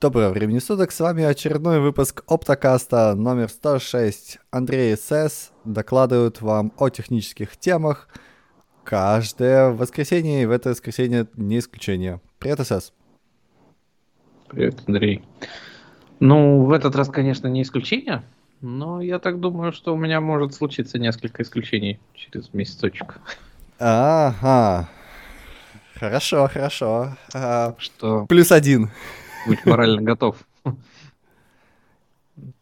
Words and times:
Доброго 0.00 0.30
времени 0.30 0.60
суток, 0.60 0.92
с 0.92 1.00
вами 1.00 1.24
очередной 1.24 1.80
выпуск 1.80 2.22
Оптокаста 2.28 3.16
номер 3.16 3.48
106. 3.48 4.38
Андрей 4.52 4.92
и 4.92 4.96
СС 4.96 5.50
докладывают 5.64 6.40
вам 6.40 6.72
о 6.78 6.88
технических 6.88 7.56
темах 7.56 8.08
каждое 8.84 9.70
воскресенье, 9.70 10.44
и 10.44 10.46
в 10.46 10.52
это 10.52 10.68
воскресенье 10.68 11.26
не 11.34 11.58
исключение. 11.58 12.20
Привет, 12.38 12.60
СС. 12.60 12.92
Привет, 14.46 14.76
Андрей. 14.86 15.24
Ну, 16.20 16.62
в 16.62 16.70
этот 16.70 16.94
раз, 16.94 17.08
конечно, 17.08 17.48
не 17.48 17.62
исключение, 17.62 18.22
но 18.60 19.02
я 19.02 19.18
так 19.18 19.40
думаю, 19.40 19.72
что 19.72 19.94
у 19.94 19.96
меня 19.96 20.20
может 20.20 20.54
случиться 20.54 21.00
несколько 21.00 21.42
исключений 21.42 21.98
через 22.14 22.54
месяцочек. 22.54 23.18
Ага. 23.80 24.88
Хорошо, 25.96 26.46
хорошо. 26.46 27.16
А, 27.34 27.74
Что 27.78 28.26
плюс 28.26 28.52
один. 28.52 28.92
Будь 29.46 29.64
морально 29.66 30.02
готов. 30.02 30.36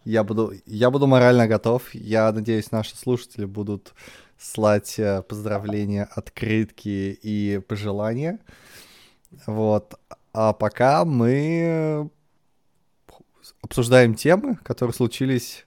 Я 0.04 0.24
буду, 0.24 0.52
я 0.66 0.90
буду 0.90 1.06
морально 1.06 1.46
готов. 1.46 1.94
Я 1.94 2.32
надеюсь, 2.32 2.72
наши 2.72 2.96
слушатели 2.96 3.44
будут 3.44 3.94
слать 4.38 4.98
э, 4.98 5.22
поздравления, 5.22 6.04
открытки 6.04 7.18
и 7.22 7.58
пожелания. 7.58 8.38
Вот. 9.46 9.98
А 10.32 10.52
пока 10.52 11.04
мы 11.04 12.10
обсуждаем 13.62 14.14
темы, 14.14 14.56
которые 14.62 14.94
случились 14.94 15.66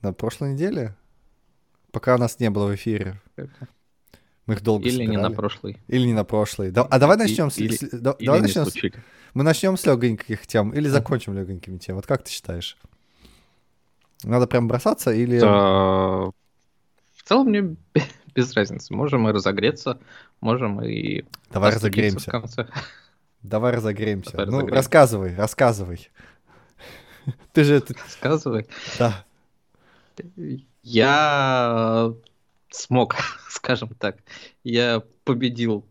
на 0.00 0.12
прошлой 0.12 0.54
неделе. 0.54 0.96
Пока 1.90 2.16
нас 2.18 2.40
не 2.40 2.50
было 2.50 2.66
в 2.66 2.74
эфире. 2.74 3.20
Мы 4.46 4.54
их 4.54 4.62
долго 4.62 4.86
Или 4.88 5.02
не 5.04 5.06
на 5.06 5.12
собирали. 5.28 5.34
прошлый. 5.34 5.76
Или 5.88 6.06
не 6.06 6.14
на 6.14 6.24
прошлый. 6.24 6.70
Да- 6.72 6.82
а 6.90 6.98
давай 6.98 7.16
И- 7.16 7.20
начнем 7.20 7.50
с, 7.50 7.58
или- 7.58 7.76
с- 7.76 7.90
да- 7.90 8.16
Или 8.18 8.26
давай 8.26 8.40
не 8.40 8.46
начнем 8.48 8.66
с- 8.66 8.74
мы 9.34 9.44
начнем 9.44 9.76
с 9.76 9.86
легоньких 9.86 10.46
тем 10.46 10.70
или 10.70 10.88
закончим 10.88 11.34
легонькими 11.34 11.78
темами. 11.78 11.98
Вот 11.98 12.06
как 12.06 12.24
ты 12.24 12.30
считаешь? 12.30 12.76
Надо 14.24 14.46
прям 14.46 14.68
бросаться 14.68 15.10
или... 15.12 15.38
Да, 15.40 15.48
В 15.48 17.22
целом 17.24 17.48
мне 17.48 17.76
без 18.34 18.52
разницы. 18.54 18.92
Можем 18.94 19.28
и 19.28 19.32
разогреться, 19.32 19.98
можем 20.40 20.82
и 20.82 21.24
Давай 21.50 21.72
разогреемся. 21.74 22.30
в 22.30 22.32
конце. 22.32 22.66
Давай 23.42 23.72
разогреемся. 23.74 24.32
Давай 24.32 24.46
ну, 24.46 24.52
разогреемся. 24.52 24.76
рассказывай, 24.76 25.34
рассказывай. 25.36 26.10
Ты 27.52 27.64
же... 27.64 27.82
Рассказывай. 28.04 28.66
Да. 28.98 29.24
Я 30.82 32.12
смог, 32.72 33.16
скажем 33.48 33.90
так. 33.98 34.18
Я 34.64 35.02
победил, 35.24 35.84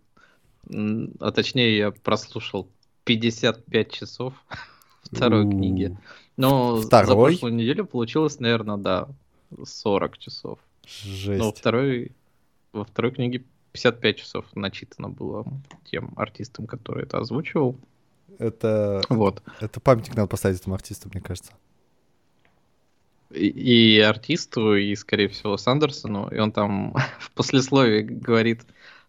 а 1.19 1.31
точнее 1.31 1.77
я 1.77 1.91
прослушал 1.91 2.67
55 3.05 3.91
часов 3.91 4.33
второй 5.03 5.45
У, 5.45 5.49
книги. 5.49 5.97
Но 6.37 6.77
за 6.77 6.87
Второй? 6.87 7.31
прошлую 7.33 7.53
неделю 7.55 7.85
получилось, 7.85 8.39
наверное, 8.39 8.77
да, 8.77 9.07
40 9.63 10.17
часов. 10.17 10.59
Но 10.59 10.89
во 10.89 11.15
Жесть. 11.15 11.57
второй, 11.59 12.11
во 12.73 12.83
второй 12.85 13.11
книге 13.11 13.43
55 13.73 14.17
часов 14.17 14.45
начитано 14.55 15.09
было 15.09 15.45
тем 15.85 16.13
артистам, 16.15 16.67
который 16.67 17.03
это 17.03 17.19
озвучивал. 17.19 17.77
Это, 18.39 19.01
Вот. 19.09 19.43
это 19.59 19.79
памятник 19.79 20.15
надо 20.15 20.27
поставить 20.27 20.59
этому 20.59 20.75
артисту, 20.75 21.09
мне 21.13 21.21
кажется. 21.21 21.53
И, 23.33 23.99
артисту, 23.99 24.75
и, 24.75 24.95
скорее 24.95 25.29
всего, 25.29 25.57
Сандерсону. 25.57 26.29
И 26.29 26.39
он 26.39 26.51
там 26.51 26.93
в 27.19 27.31
послесловии 27.31 28.01
говорит, 28.01 28.61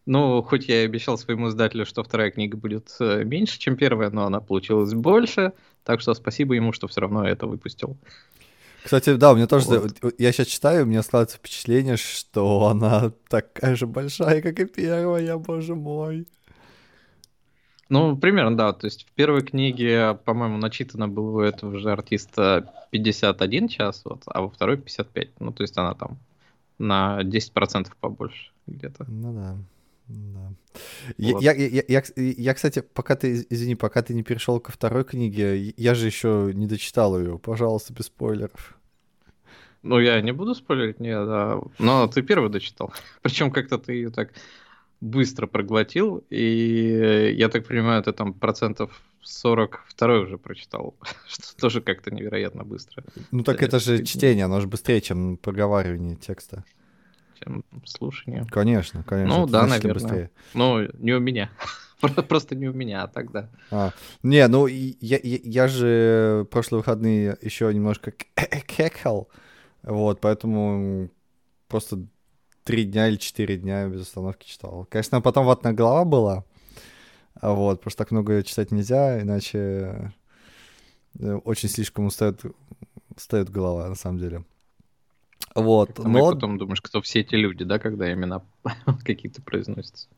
ну, 0.07 0.43
хоть 0.43 0.69
я 0.69 0.83
и 0.83 0.87
обещал 0.87 1.19
своему 1.19 1.49
издателю, 1.49 1.87
что 1.87 2.03
вторая 2.03 2.31
книга 2.31 2.57
будет 2.57 2.95
э, 3.01 3.25
меньше, 3.25 3.59
чем 3.59 3.77
первая, 3.77 4.11
но 4.11 4.25
она 4.25 4.41
получилась 4.41 4.95
больше. 4.95 5.53
Так 5.85 6.01
что 6.01 6.15
спасибо 6.15 6.55
ему, 6.55 6.73
что 6.73 6.89
все 6.89 7.01
равно 7.01 7.27
это 7.27 7.47
выпустил. 7.47 7.97
Кстати, 8.85 9.15
да, 9.15 9.33
у 9.33 9.37
меня 9.37 9.47
тоже... 9.47 9.67
Вот 10.03 10.15
Я 10.19 10.33
сейчас 10.33 10.49
читаю, 10.49 10.85
у 10.85 10.87
меня 10.89 11.03
складывается 11.03 11.37
впечатление, 11.37 11.97
что 11.97 12.67
она 12.67 13.13
такая 13.29 13.77
же 13.77 13.87
большая, 13.87 14.43
как 14.43 14.59
и 14.59 14.65
первая, 14.65 15.37
боже 15.37 15.75
мой. 15.75 16.27
Ну, 17.93 18.17
примерно, 18.17 18.57
да. 18.57 18.73
То 18.73 18.87
есть 18.87 19.07
в 19.07 19.13
первой 19.13 19.43
книге, 19.43 20.19
по-моему, 20.25 20.57
начитано 20.57 21.09
было 21.09 21.31
у 21.31 21.41
этого 21.41 21.79
же 21.79 21.93
артиста 21.93 22.73
51 22.91 23.69
час, 23.69 24.01
вот, 24.07 24.23
а 24.25 24.41
во 24.41 24.49
второй 24.49 24.79
55. 24.79 25.29
Ну, 25.41 25.53
то 25.53 25.63
есть 25.63 25.77
она 25.77 25.93
там 25.93 26.17
на 26.79 27.21
10% 27.23 27.89
побольше 28.01 28.51
где-то. 28.67 29.05
Ну 29.11 29.35
да. 29.35 29.57
да. 30.09 30.53
Я, 31.19 31.35
Вот. 31.35 31.43
я, 31.43 31.53
я, 31.53 31.85
я, 31.87 32.03
я, 32.17 32.55
кстати, 32.55 32.81
пока 32.81 33.15
ты, 33.15 33.45
извини, 33.51 33.75
пока 33.75 34.01
ты 34.01 34.15
не 34.15 34.23
перешел 34.23 34.59
ко 34.59 34.73
второй 34.73 35.05
книге, 35.05 35.75
я 35.77 35.95
же 35.95 36.07
еще 36.07 36.51
не 36.55 36.67
дочитал 36.67 37.21
ее. 37.21 37.39
Пожалуйста, 37.39 37.93
без 37.93 38.07
спойлеров. 38.07 38.79
Ну, 39.83 39.99
я 39.99 40.19
не 40.23 40.33
буду 40.33 40.55
спойлерить, 40.55 40.99
нет, 40.99 41.27
да. 41.27 41.61
Но 41.79 42.07
ты 42.07 42.23
первый 42.23 42.49
дочитал. 42.49 42.95
Причем 43.21 43.51
как-то 43.51 43.77
ты 43.77 43.93
ее 43.93 44.09
так 44.09 44.31
быстро 45.03 45.49
проглотил, 45.49 46.25
и 46.31 47.35
я 47.37 47.49
так 47.49 47.67
понимаю, 47.67 48.03
ты 48.05 48.13
там 48.13 48.33
процентов 48.33 49.03
42 49.23 50.19
уже 50.21 50.39
прочитал, 50.39 50.95
что 51.29 51.57
тоже 51.57 51.81
как-то 51.81 52.11
невероятно 52.13 52.65
быстро, 52.65 53.03
Ну 53.33 53.43
так 53.43 53.59
Да, 53.59 53.67
это 53.67 53.79
же 53.81 54.05
чтение, 54.05 54.45
оно 54.45 54.61
же 54.61 54.69
быстрее, 54.69 55.01
чем 55.01 55.37
проговаривание 55.37 56.15
текста. 56.15 56.65
чем 57.41 57.65
слушание. 57.85 58.47
Конечно, 58.49 59.03
конечно. 59.03 59.39
Ну 59.39 59.47
да, 59.47 59.67
наверное. 59.67 59.95
быстрее. 59.95 60.31
Ну, 60.55 60.89
не 60.99 61.13
у 61.13 61.21
меня. 61.21 61.51
Про- 62.01 62.23
Просто 62.23 62.55
не 62.55 62.69
у 62.69 62.73
меня, 62.73 63.03
а 63.03 63.09
тогда. 63.09 63.49
А, 63.73 63.93
не, 64.23 64.47
ну 64.47 64.69
я, 64.69 65.19
я, 65.23 65.39
я 65.43 65.69
же 65.69 66.47
прошлые 66.51 66.79
выходные 66.79 67.37
еще 67.43 67.73
немножко 67.75 68.13
кекал, 68.67 69.29
вот, 69.83 70.21
поэтому 70.21 71.11
просто 71.67 72.07
три 72.65 72.85
дня 72.85 73.09
или 73.09 73.17
четыре 73.17 73.57
дня 73.57 73.87
без 73.89 74.03
остановки 74.03 74.47
читал. 74.47 74.87
Конечно, 74.91 75.21
потом 75.21 75.47
ватная 75.47 75.73
голова 75.73 76.05
была, 76.05 76.45
а 77.41 77.53
вот, 77.53 77.81
потому 77.81 77.91
что 77.91 77.99
так 77.99 78.11
много 78.11 78.43
читать 78.43 78.71
нельзя, 78.71 79.21
иначе 79.21 80.13
э, 81.19 81.35
очень 81.45 81.69
слишком 81.69 82.07
устает, 82.07 82.43
устает 83.17 83.51
голова, 83.51 83.89
на 83.89 83.95
самом 83.95 84.19
деле. 84.19 84.45
Вот, 85.55 85.99
и 85.99 86.03
но... 86.03 86.33
потом 86.33 86.57
думаешь, 86.59 86.81
кто 86.81 87.03
все 87.03 87.21
эти 87.21 87.35
люди, 87.35 87.65
да, 87.65 87.79
когда 87.79 88.13
имена 88.13 88.43
какие-то 89.05 89.43
произносятся. 89.43 90.09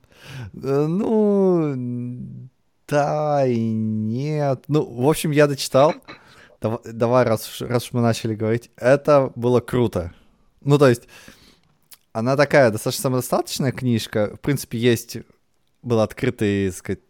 Э, 0.54 0.86
Ну, 0.86 2.48
да 2.86 3.46
и 3.46 3.58
нет. 3.58 4.64
Ну, 4.68 4.84
в 4.84 5.08
общем, 5.08 5.30
я 5.30 5.46
дочитал. 5.46 5.94
Дав- 6.60 6.82
Давай, 6.84 7.24
раз 7.24 7.48
уж, 7.48 7.68
раз 7.68 7.86
уж 7.86 7.92
мы 7.92 8.00
начали 8.00 8.34
говорить, 8.34 8.70
это 8.76 9.32
было 9.34 9.60
круто. 9.60 10.12
Ну, 10.60 10.78
то 10.78 10.88
есть, 10.88 11.08
она 12.14 12.36
такая 12.36 12.70
достаточно 12.70 13.02
самодостаточная 13.02 13.72
книжка. 13.72 14.36
В 14.36 14.40
принципе, 14.40 14.78
есть 14.78 15.18
был 15.82 16.00
открытый, 16.00 16.68
так 16.68 16.78
сказать, 16.78 17.00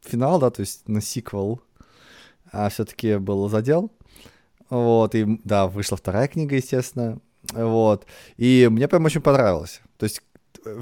финал, 0.00 0.40
да, 0.40 0.50
то 0.50 0.60
есть 0.60 0.88
на 0.88 1.02
сиквел. 1.02 1.60
А 2.50 2.70
все-таки 2.70 3.18
был 3.18 3.46
задел. 3.50 3.92
Вот, 4.70 5.14
и, 5.14 5.38
да, 5.44 5.66
вышла 5.66 5.98
вторая 5.98 6.28
книга, 6.28 6.56
естественно. 6.56 7.20
Вот. 7.52 8.06
И 8.38 8.68
мне 8.70 8.88
прям 8.88 9.04
очень 9.04 9.20
понравилось. 9.20 9.82
То 9.98 10.04
есть 10.04 10.22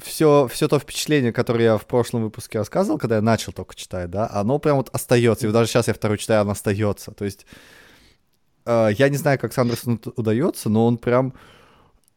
все, 0.01 0.47
все 0.47 0.69
то 0.69 0.79
впечатление, 0.79 1.33
которое 1.33 1.65
я 1.65 1.77
в 1.77 1.87
прошлом 1.87 2.23
выпуске 2.23 2.59
рассказывал, 2.59 2.99
когда 2.99 3.17
я 3.17 3.23
начал 3.23 3.53
только 3.53 3.75
читать, 3.75 4.11
да, 4.11 4.31
оно 4.33 4.61
прям 4.61 4.77
вот 4.77 4.91
остается. 4.93 5.49
И 5.49 5.51
даже 5.51 5.69
сейчас 5.69 5.89
я 5.89 5.95
второй 5.95 6.19
читаю, 6.19 6.43
оно 6.43 6.53
остается. 6.53 7.11
То 7.11 7.25
есть 7.25 7.47
э, 8.65 8.91
я 8.97 9.09
не 9.09 9.17
знаю, 9.17 9.41
как 9.41 9.53
Сандерсону 9.53 9.97
это 9.97 10.11
удается, 10.11 10.69
но 10.69 10.87
он 10.87 10.99
прям 10.99 11.35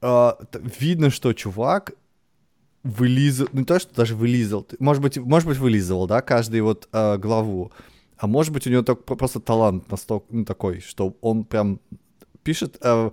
т- 0.02 0.62
видно, 0.80 1.10
что 1.10 1.34
чувак 1.34 1.94
вылизывал, 2.84 3.50
ну 3.54 3.60
не 3.60 3.66
то, 3.66 3.80
что 3.80 3.94
даже 3.96 4.16
вылизывал, 4.16 4.64
т- 4.64 4.78
может 4.80 5.04
быть, 5.04 5.18
может 5.18 5.48
быть, 5.50 5.58
вылизывал, 5.58 6.08
да, 6.08 6.22
каждую 6.22 6.64
вот 6.64 6.88
э, 6.94 7.18
главу, 7.18 7.72
а 8.18 8.28
может 8.28 8.54
быть, 8.54 8.68
у 8.68 8.70
него 8.70 8.84
так, 8.84 9.04
просто 9.06 9.40
талант 9.40 9.90
настолько, 9.92 10.28
ну, 10.30 10.46
такой, 10.46 10.80
что 10.82 11.16
он 11.22 11.44
прям 11.46 11.80
пишет, 12.44 12.78
э, 12.82 13.12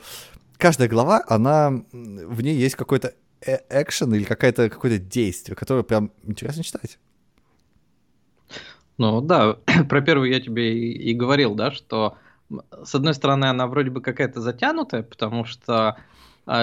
каждая 0.58 0.88
глава, 0.88 1.24
она, 1.28 1.70
в 1.92 2.42
ней 2.42 2.56
есть 2.56 2.76
какой-то 2.76 3.14
э- 3.46 3.58
экшен 3.70 4.14
или 4.14 4.24
какое-то 4.24 4.70
какое 4.70 4.98
действие, 4.98 5.56
которое 5.56 5.82
прям 5.82 6.12
интересно 6.24 6.62
читать. 6.64 6.98
Ну 8.98 9.20
да, 9.20 9.58
про 9.88 10.00
первую 10.00 10.30
я 10.30 10.40
тебе 10.40 10.78
и, 10.78 11.10
и 11.10 11.14
говорил, 11.14 11.54
да, 11.54 11.70
что 11.70 12.16
с 12.84 12.94
одной 12.94 13.14
стороны 13.14 13.46
она 13.46 13.66
вроде 13.66 13.90
бы 13.90 14.00
какая-то 14.00 14.40
затянутая, 14.40 15.02
потому 15.02 15.44
что 15.44 15.74
а, 15.88 15.96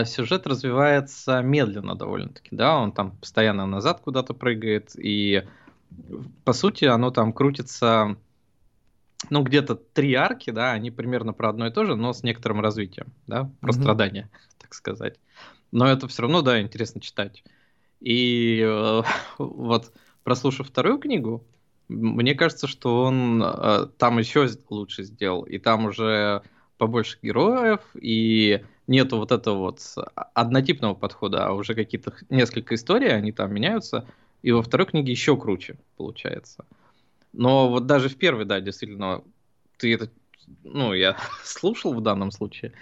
сюжет 0.05 0.47
развивается 0.47 1.41
медленно 1.41 1.95
довольно-таки, 1.95 2.55
да, 2.55 2.77
он 2.77 2.93
там 2.93 3.17
постоянно 3.17 3.65
назад 3.65 4.01
куда-то 4.01 4.33
прыгает, 4.33 4.91
и 4.97 5.43
по 6.45 6.53
сути 6.53 6.85
оно 6.85 7.11
там 7.11 7.33
крутится, 7.33 8.17
ну 9.29 9.43
где-то 9.43 9.75
три 9.75 10.13
арки, 10.13 10.51
да, 10.51 10.71
они 10.71 10.91
примерно 10.91 11.33
про 11.33 11.49
одно 11.49 11.67
и 11.67 11.71
то 11.71 11.85
же, 11.85 11.95
но 11.95 12.13
с 12.13 12.23
некоторым 12.23 12.59
развитием, 12.61 13.13
да, 13.27 13.51
про 13.61 13.71
Мгм. 13.71 13.81
страдания, 13.81 14.29
так 14.57 14.73
сказать. 14.73 15.19
Но 15.71 15.87
это 15.87 16.07
все 16.07 16.23
равно, 16.23 16.41
да, 16.41 16.61
интересно 16.61 17.01
читать. 17.01 17.43
И 18.01 18.61
э, 18.63 19.01
вот 19.39 19.93
прослушав 20.23 20.67
вторую 20.69 20.99
книгу, 20.99 21.47
Мне 21.89 22.35
кажется, 22.35 22.67
что 22.67 23.03
он 23.03 23.43
э, 23.43 23.87
там 23.97 24.19
еще 24.19 24.47
лучше 24.69 25.03
сделал, 25.03 25.43
и 25.43 25.59
там 25.59 25.85
уже 25.85 26.43
побольше 26.77 27.19
героев, 27.21 27.81
и 27.95 28.63
нету 28.87 29.17
вот 29.17 29.31
этого 29.31 29.57
вот 29.57 29.81
однотипного 30.33 30.93
подхода, 30.93 31.45
а 31.45 31.53
уже 31.53 31.73
какие-то 31.73 32.13
несколько 32.29 32.75
историй, 32.75 33.13
они 33.13 33.31
там 33.31 33.53
меняются, 33.53 34.05
и 34.41 34.51
во 34.51 34.61
второй 34.61 34.87
книге 34.87 35.11
еще 35.11 35.37
круче 35.37 35.77
получается. 35.97 36.65
Но 37.31 37.69
вот 37.69 37.87
даже 37.87 38.09
в 38.09 38.15
первой, 38.15 38.45
да, 38.45 38.59
действительно, 38.59 39.23
ты 39.77 39.93
это, 39.93 40.09
ну, 40.63 40.93
я 40.93 41.17
слушал 41.43 41.93
в 41.93 42.01
данном 42.01 42.31
случае, 42.31 42.73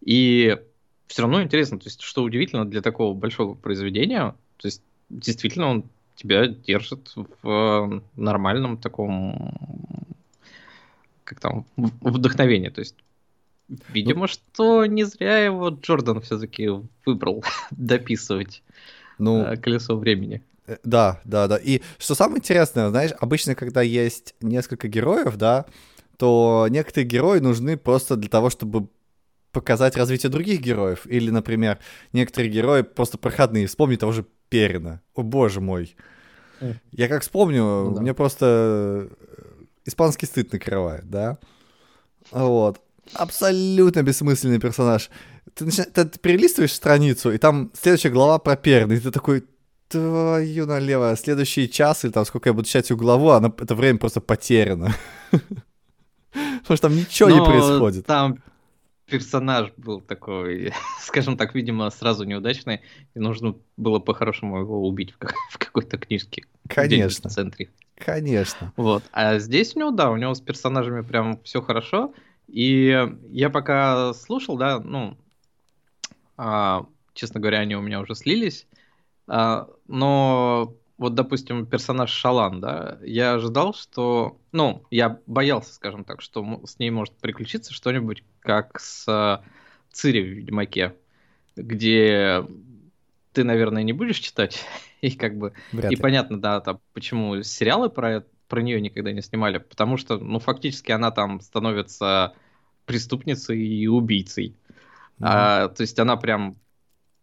и 0.00 0.58
все 1.06 1.22
равно 1.22 1.42
интересно, 1.42 1.78
то 1.78 1.86
есть, 1.86 2.00
что 2.00 2.22
удивительно 2.22 2.64
для 2.64 2.80
такого 2.80 3.14
большого 3.14 3.54
произведения, 3.54 4.34
то 4.56 4.66
есть, 4.66 4.82
действительно, 5.10 5.66
он 5.68 5.84
тебя 6.14 6.46
держит 6.46 7.12
в 7.42 8.02
нормальном 8.16 8.78
таком, 8.78 9.54
как 11.24 11.40
там, 11.40 11.66
вдохновении, 11.76 12.70
то 12.70 12.80
есть, 12.80 12.96
видимо, 13.88 14.22
ну, 14.22 14.26
что 14.26 14.86
не 14.86 15.04
зря 15.04 15.38
его 15.38 15.68
Джордан 15.68 16.20
все-таки 16.20 16.68
выбрал 17.04 17.44
дописывать 17.70 18.62
ну, 19.18 19.42
э, 19.42 19.56
колесо 19.56 19.96
времени. 19.96 20.42
Э, 20.66 20.76
да, 20.84 21.20
да, 21.24 21.48
да. 21.48 21.56
И 21.56 21.82
что 21.98 22.14
самое 22.14 22.38
интересное, 22.38 22.88
знаешь, 22.90 23.12
обычно, 23.18 23.54
когда 23.54 23.82
есть 23.82 24.34
несколько 24.40 24.88
героев, 24.88 25.36
да, 25.36 25.66
то 26.16 26.66
некоторые 26.70 27.06
герои 27.06 27.38
нужны 27.40 27.76
просто 27.76 28.16
для 28.16 28.28
того, 28.28 28.50
чтобы 28.50 28.88
показать 29.52 29.96
развитие 29.96 30.30
других 30.30 30.60
героев. 30.60 31.06
Или, 31.06 31.30
например, 31.30 31.78
некоторые 32.12 32.50
герои 32.50 32.82
просто 32.82 33.18
проходные. 33.18 33.66
Вспомни 33.66 33.96
того 33.96 34.12
же 34.12 34.24
Перина. 34.48 35.00
О 35.14 35.22
боже 35.22 35.60
мой. 35.60 35.94
Я 36.92 37.08
как 37.08 37.22
вспомню, 37.22 37.62
ну, 37.62 37.94
да. 37.96 38.00
мне 38.02 38.14
просто 38.14 38.46
э, 38.46 39.08
испанский 39.84 40.26
стыд 40.26 40.52
накрывает, 40.52 41.10
да? 41.10 41.38
Вот. 42.30 42.80
Абсолютно 43.14 44.02
бессмысленный 44.02 44.58
персонаж. 44.58 45.10
Ты, 45.54 45.64
начи... 45.64 45.82
ты 45.82 46.06
перелистываешь 46.18 46.72
страницу, 46.72 47.32
и 47.32 47.38
там 47.38 47.70
следующая 47.74 48.10
глава 48.10 48.38
про 48.38 48.56
Перина, 48.56 48.92
и 48.92 49.00
ты 49.00 49.10
такой, 49.10 49.44
твою 49.88 50.66
налево, 50.66 51.16
следующий 51.16 51.70
час, 51.70 52.04
или 52.04 52.12
там 52.12 52.24
сколько 52.24 52.48
я 52.48 52.54
буду 52.54 52.66
читать 52.66 52.86
эту 52.86 52.96
главу, 52.96 53.30
она, 53.30 53.52
это 53.58 53.74
время 53.74 53.98
просто 53.98 54.20
потеряно. 54.20 54.94
Потому 56.32 56.76
что 56.76 56.88
там 56.88 56.96
ничего 56.96 57.30
не 57.30 57.44
происходит. 57.44 58.06
Там 58.06 58.38
персонаж 59.06 59.72
был 59.76 60.00
такой, 60.00 60.72
скажем 61.02 61.36
так, 61.36 61.54
видимо, 61.54 61.90
сразу 61.90 62.24
неудачный, 62.24 62.80
и 63.14 63.18
нужно 63.18 63.54
было 63.76 63.98
по-хорошему 63.98 64.58
его 64.60 64.88
убить 64.88 65.12
в, 65.12 65.26
в 65.50 65.58
какой-то 65.58 65.98
книжке. 65.98 66.44
Конечно. 66.68 67.28
В 67.28 67.32
центре. 67.32 67.68
Конечно. 67.96 68.72
Вот. 68.76 69.02
А 69.12 69.38
здесь 69.38 69.76
у 69.76 69.80
него, 69.80 69.90
да, 69.90 70.10
у 70.10 70.16
него 70.16 70.34
с 70.34 70.40
персонажами 70.40 71.02
прям 71.02 71.38
все 71.44 71.60
хорошо. 71.60 72.14
И 72.52 73.08
я 73.30 73.48
пока 73.48 74.12
слушал, 74.12 74.58
да, 74.58 74.78
ну, 74.78 75.16
а, 76.36 76.84
честно 77.14 77.40
говоря, 77.40 77.60
они 77.60 77.74
у 77.74 77.80
меня 77.80 77.98
уже 77.98 78.14
слились. 78.14 78.66
А, 79.26 79.70
но 79.88 80.76
вот, 80.98 81.14
допустим, 81.14 81.64
персонаж 81.64 82.10
Шалан, 82.10 82.60
да, 82.60 82.98
я 83.02 83.32
ожидал, 83.34 83.72
что, 83.72 84.38
ну, 84.52 84.84
я 84.90 85.18
боялся, 85.26 85.72
скажем 85.72 86.04
так, 86.04 86.20
что 86.20 86.60
с 86.66 86.78
ней 86.78 86.90
может 86.90 87.16
приключиться 87.16 87.72
что-нибудь, 87.72 88.22
как 88.40 88.78
с 88.78 89.08
э, 89.08 89.42
Цири 89.90 90.20
в 90.20 90.36
Ведьмаке, 90.36 90.94
где 91.56 92.44
ты, 93.32 93.44
наверное, 93.44 93.82
не 93.82 93.94
будешь 93.94 94.18
читать, 94.18 94.62
и 95.00 95.10
как 95.10 95.38
бы, 95.38 95.54
Вряд 95.72 95.90
и 95.90 95.96
ли. 95.96 96.02
понятно, 96.02 96.38
да, 96.38 96.60
там, 96.60 96.80
почему 96.92 97.42
сериалы 97.42 97.88
про, 97.88 98.26
про 98.46 98.60
нее 98.60 98.78
никогда 98.78 99.10
не 99.10 99.22
снимали, 99.22 99.56
потому 99.56 99.96
что, 99.96 100.18
ну, 100.18 100.38
фактически 100.38 100.92
она 100.92 101.10
там 101.10 101.40
становится 101.40 102.34
преступницей 102.84 103.58
и 103.62 103.86
убийцей. 103.86 104.56
Mm-hmm. 105.18 105.20
А, 105.20 105.68
то 105.68 105.82
есть 105.82 105.98
она 105.98 106.16
прям 106.16 106.56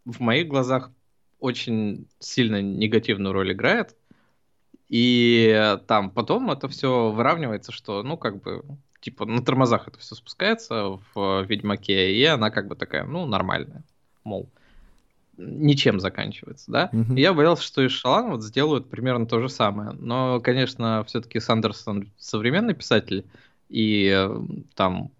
в 0.05 0.19
моих 0.19 0.47
глазах 0.47 0.91
очень 1.39 2.07
сильно 2.19 2.61
негативную 2.61 3.33
роль 3.33 3.53
играет. 3.53 3.95
И 4.89 5.77
там 5.87 6.09
потом 6.09 6.49
это 6.49 6.67
все 6.67 7.11
выравнивается, 7.11 7.71
что, 7.71 8.01
ну, 8.01 8.17
как 8.17 8.41
бы, 8.41 8.63
типа, 9.01 9.25
на 9.25 9.43
тормозах 9.43 9.87
это 9.87 9.99
все 9.99 10.15
спускается 10.15 10.99
в 11.13 11.43
Ведьмаке, 11.43 12.15
и 12.15 12.23
она 12.25 12.49
как 12.49 12.67
бы 12.67 12.75
такая, 12.75 13.05
ну, 13.05 13.27
нормальная, 13.27 13.83
мол, 14.23 14.49
ничем 15.37 15.99
заканчивается, 15.99 16.71
да. 16.71 16.89
Mm-hmm. 16.91 17.19
Я 17.19 17.33
боялся, 17.33 17.63
что 17.63 17.83
и 17.83 17.87
Шалан 17.87 18.31
вот 18.31 18.43
сделают 18.43 18.89
примерно 18.89 19.27
то 19.27 19.39
же 19.39 19.47
самое. 19.47 19.91
Но, 19.91 20.39
конечно, 20.41 21.03
все-таки 21.05 21.39
Сандерсон 21.39 22.11
современный 22.17 22.73
писатель, 22.73 23.25
и 23.69 24.27
там, 24.73 25.11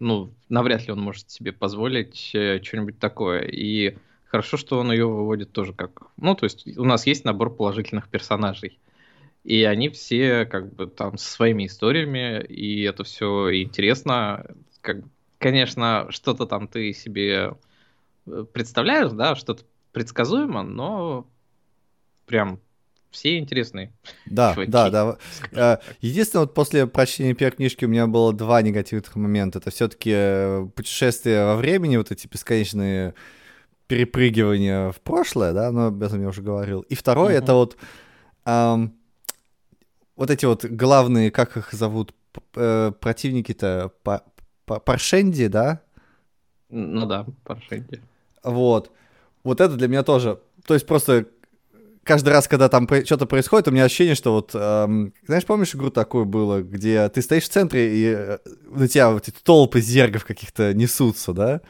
ну, 0.00 0.32
навряд 0.48 0.86
ли 0.86 0.92
он 0.92 1.00
может 1.00 1.30
себе 1.30 1.52
позволить 1.52 2.32
э, 2.34 2.60
что-нибудь 2.62 2.98
такое. 2.98 3.42
И 3.42 3.96
Хорошо, 4.30 4.56
что 4.56 4.78
он 4.78 4.92
ее 4.92 5.06
выводит 5.06 5.50
тоже 5.50 5.72
как... 5.72 6.02
Ну, 6.16 6.36
то 6.36 6.44
есть 6.44 6.78
у 6.78 6.84
нас 6.84 7.04
есть 7.04 7.24
набор 7.24 7.52
положительных 7.52 8.08
персонажей. 8.08 8.78
И 9.42 9.64
они 9.64 9.88
все 9.88 10.44
как 10.44 10.72
бы 10.72 10.86
там 10.86 11.18
со 11.18 11.32
своими 11.32 11.66
историями, 11.66 12.40
и 12.44 12.82
это 12.82 13.02
все 13.02 13.60
интересно. 13.60 14.46
Как, 14.82 14.98
конечно, 15.38 16.06
что-то 16.10 16.46
там 16.46 16.68
ты 16.68 16.92
себе 16.92 17.56
э, 18.26 18.44
представляешь, 18.52 19.10
да, 19.10 19.34
что-то 19.34 19.64
предсказуемо, 19.90 20.62
но 20.62 21.26
прям 22.26 22.60
все 23.10 23.38
интересные. 23.38 23.92
Да, 24.26 24.54
чуваки, 24.54 24.70
да, 24.70 24.90
да. 24.90 25.16
Э, 25.52 25.78
единственное, 26.00 26.44
вот 26.44 26.54
после 26.54 26.86
прочтения 26.86 27.34
первой 27.34 27.56
книжки 27.56 27.84
у 27.84 27.88
меня 27.88 28.06
было 28.06 28.32
два 28.32 28.62
негативных 28.62 29.14
момента. 29.16 29.58
Это 29.58 29.70
все-таки 29.70 30.12
э, 30.14 30.68
путешествия 30.74 31.44
во 31.44 31.56
времени, 31.56 31.96
вот 31.96 32.10
эти 32.10 32.26
бесконечные 32.26 33.14
перепрыгивание 33.86 34.92
в 34.92 35.00
прошлое, 35.00 35.52
да, 35.52 35.72
но 35.72 35.86
об 35.86 36.02
этом 36.02 36.22
я 36.22 36.28
уже 36.28 36.42
говорил. 36.42 36.82
И 36.82 36.94
второе, 36.94 37.34
mm-hmm. 37.34 37.42
это 37.42 37.54
вот 37.54 37.76
эм, 38.44 38.94
вот 40.14 40.30
эти 40.30 40.44
вот 40.44 40.64
главные, 40.64 41.30
как 41.30 41.56
их 41.56 41.72
зовут, 41.72 42.14
э, 42.54 42.92
противники-то, 43.00 43.92
Паршенди, 44.64 45.48
да? 45.48 45.80
Ну 46.68 47.06
да, 47.06 47.26
Паршенди. 47.42 48.00
Вот. 48.44 48.92
Вот 49.42 49.60
это 49.60 49.74
для 49.74 49.88
меня 49.88 50.02
тоже, 50.02 50.38
то 50.66 50.74
есть 50.74 50.86
просто 50.86 51.26
каждый 52.04 52.30
раз, 52.30 52.48
когда 52.48 52.68
там 52.68 52.88
что-то 53.04 53.26
происходит, 53.26 53.68
у 53.68 53.70
меня 53.70 53.84
ощущение, 53.84 54.14
что 54.14 54.32
вот, 54.32 54.50
эм, 54.54 55.12
знаешь, 55.26 55.44
помнишь 55.44 55.74
игру 55.74 55.90
такую 55.90 56.24
было, 56.24 56.62
где 56.62 57.08
ты 57.08 57.22
стоишь 57.22 57.44
в 57.44 57.48
центре, 57.50 57.94
и 57.94 58.14
э, 58.16 58.38
на 58.70 58.88
тебя 58.88 59.10
вот 59.10 59.28
эти 59.28 59.36
толпы 59.42 59.80
зергов 59.80 60.24
каких-то 60.24 60.74
несутся, 60.74 61.32
да? 61.32 61.60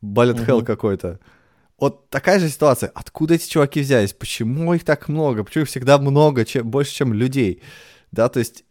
Балет 0.00 0.40
угу. 0.40 0.44
Hell 0.44 0.64
какой-то. 0.64 1.20
Вот 1.78 2.10
такая 2.10 2.38
же 2.38 2.48
ситуация. 2.48 2.90
Откуда 2.94 3.34
эти 3.34 3.48
чуваки 3.48 3.80
взялись? 3.80 4.12
Почему 4.12 4.74
их 4.74 4.84
так 4.84 5.08
много? 5.08 5.44
Почему 5.44 5.62
их 5.62 5.68
всегда 5.68 5.98
много, 5.98 6.44
чем, 6.44 6.70
больше, 6.70 6.94
чем 6.94 7.14
людей? 7.14 7.62
Да, 8.12 8.28
то 8.28 8.38
есть, 8.38 8.64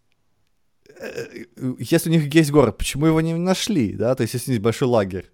э, 1.00 1.46
если 1.80 2.10
у 2.10 2.14
них 2.14 2.34
есть 2.34 2.52
город, 2.52 2.78
почему 2.78 3.08
его 3.08 3.20
не 3.22 3.34
нашли? 3.34 3.94
Да, 3.94 4.16
то 4.16 4.22
есть, 4.22 4.34
если 4.34 4.52
есть 4.52 4.62
большой 4.62 4.88
лагерь. 4.88 5.32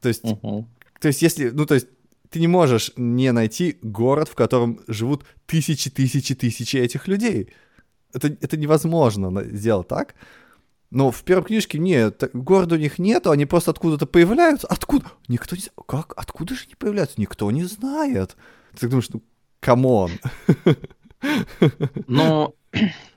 То 0.00 0.08
есть, 0.08 0.24
угу. 0.24 0.66
то 1.00 1.08
есть, 1.08 1.20
если, 1.20 1.50
ну, 1.50 1.66
то 1.66 1.74
есть, 1.74 1.88
ты 2.30 2.40
не 2.40 2.46
можешь 2.46 2.92
не 2.96 3.32
найти 3.32 3.78
город, 3.82 4.28
в 4.28 4.34
котором 4.34 4.80
живут 4.86 5.24
тысячи, 5.46 5.90
тысячи, 5.90 6.34
тысячи 6.34 6.76
этих 6.76 7.08
людей. 7.08 7.52
Это, 8.12 8.28
это 8.28 8.56
невозможно 8.56 9.44
сделать 9.44 9.88
так. 9.88 10.14
Но 10.90 11.10
в 11.10 11.22
первой 11.22 11.44
книжке 11.44 11.78
нет, 11.78 12.30
города 12.32 12.74
у 12.74 12.78
них 12.78 12.98
нету, 12.98 13.30
они 13.30 13.46
просто 13.46 13.70
откуда-то 13.70 14.06
появляются. 14.06 14.66
Откуда? 14.66 15.06
Никто 15.28 15.54
не 15.54 15.62
Как? 15.86 16.14
Откуда 16.16 16.54
же 16.54 16.64
они 16.66 16.74
появляются? 16.74 17.20
Никто 17.20 17.50
не 17.50 17.64
знает. 17.64 18.36
Ты 18.78 18.88
думаешь, 18.88 19.10
ну, 19.10 19.22
come 19.60 19.90
on. 19.90 20.12
Ну, 22.06 22.54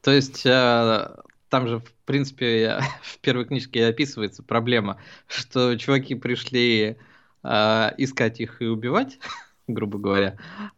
то 0.00 0.10
есть 0.10 0.46
э, 0.46 1.16
там 1.48 1.68
же, 1.68 1.78
в 1.78 1.92
принципе, 2.04 2.80
в 3.02 3.18
первой 3.18 3.44
книжке 3.46 3.86
описывается 3.86 4.42
проблема, 4.42 4.98
что 5.26 5.76
чуваки 5.76 6.14
пришли 6.14 6.96
э, 7.44 7.90
искать 7.98 8.40
их 8.40 8.60
и 8.62 8.66
убивать, 8.66 9.18
грубо 9.68 9.98
говоря, 9.98 10.36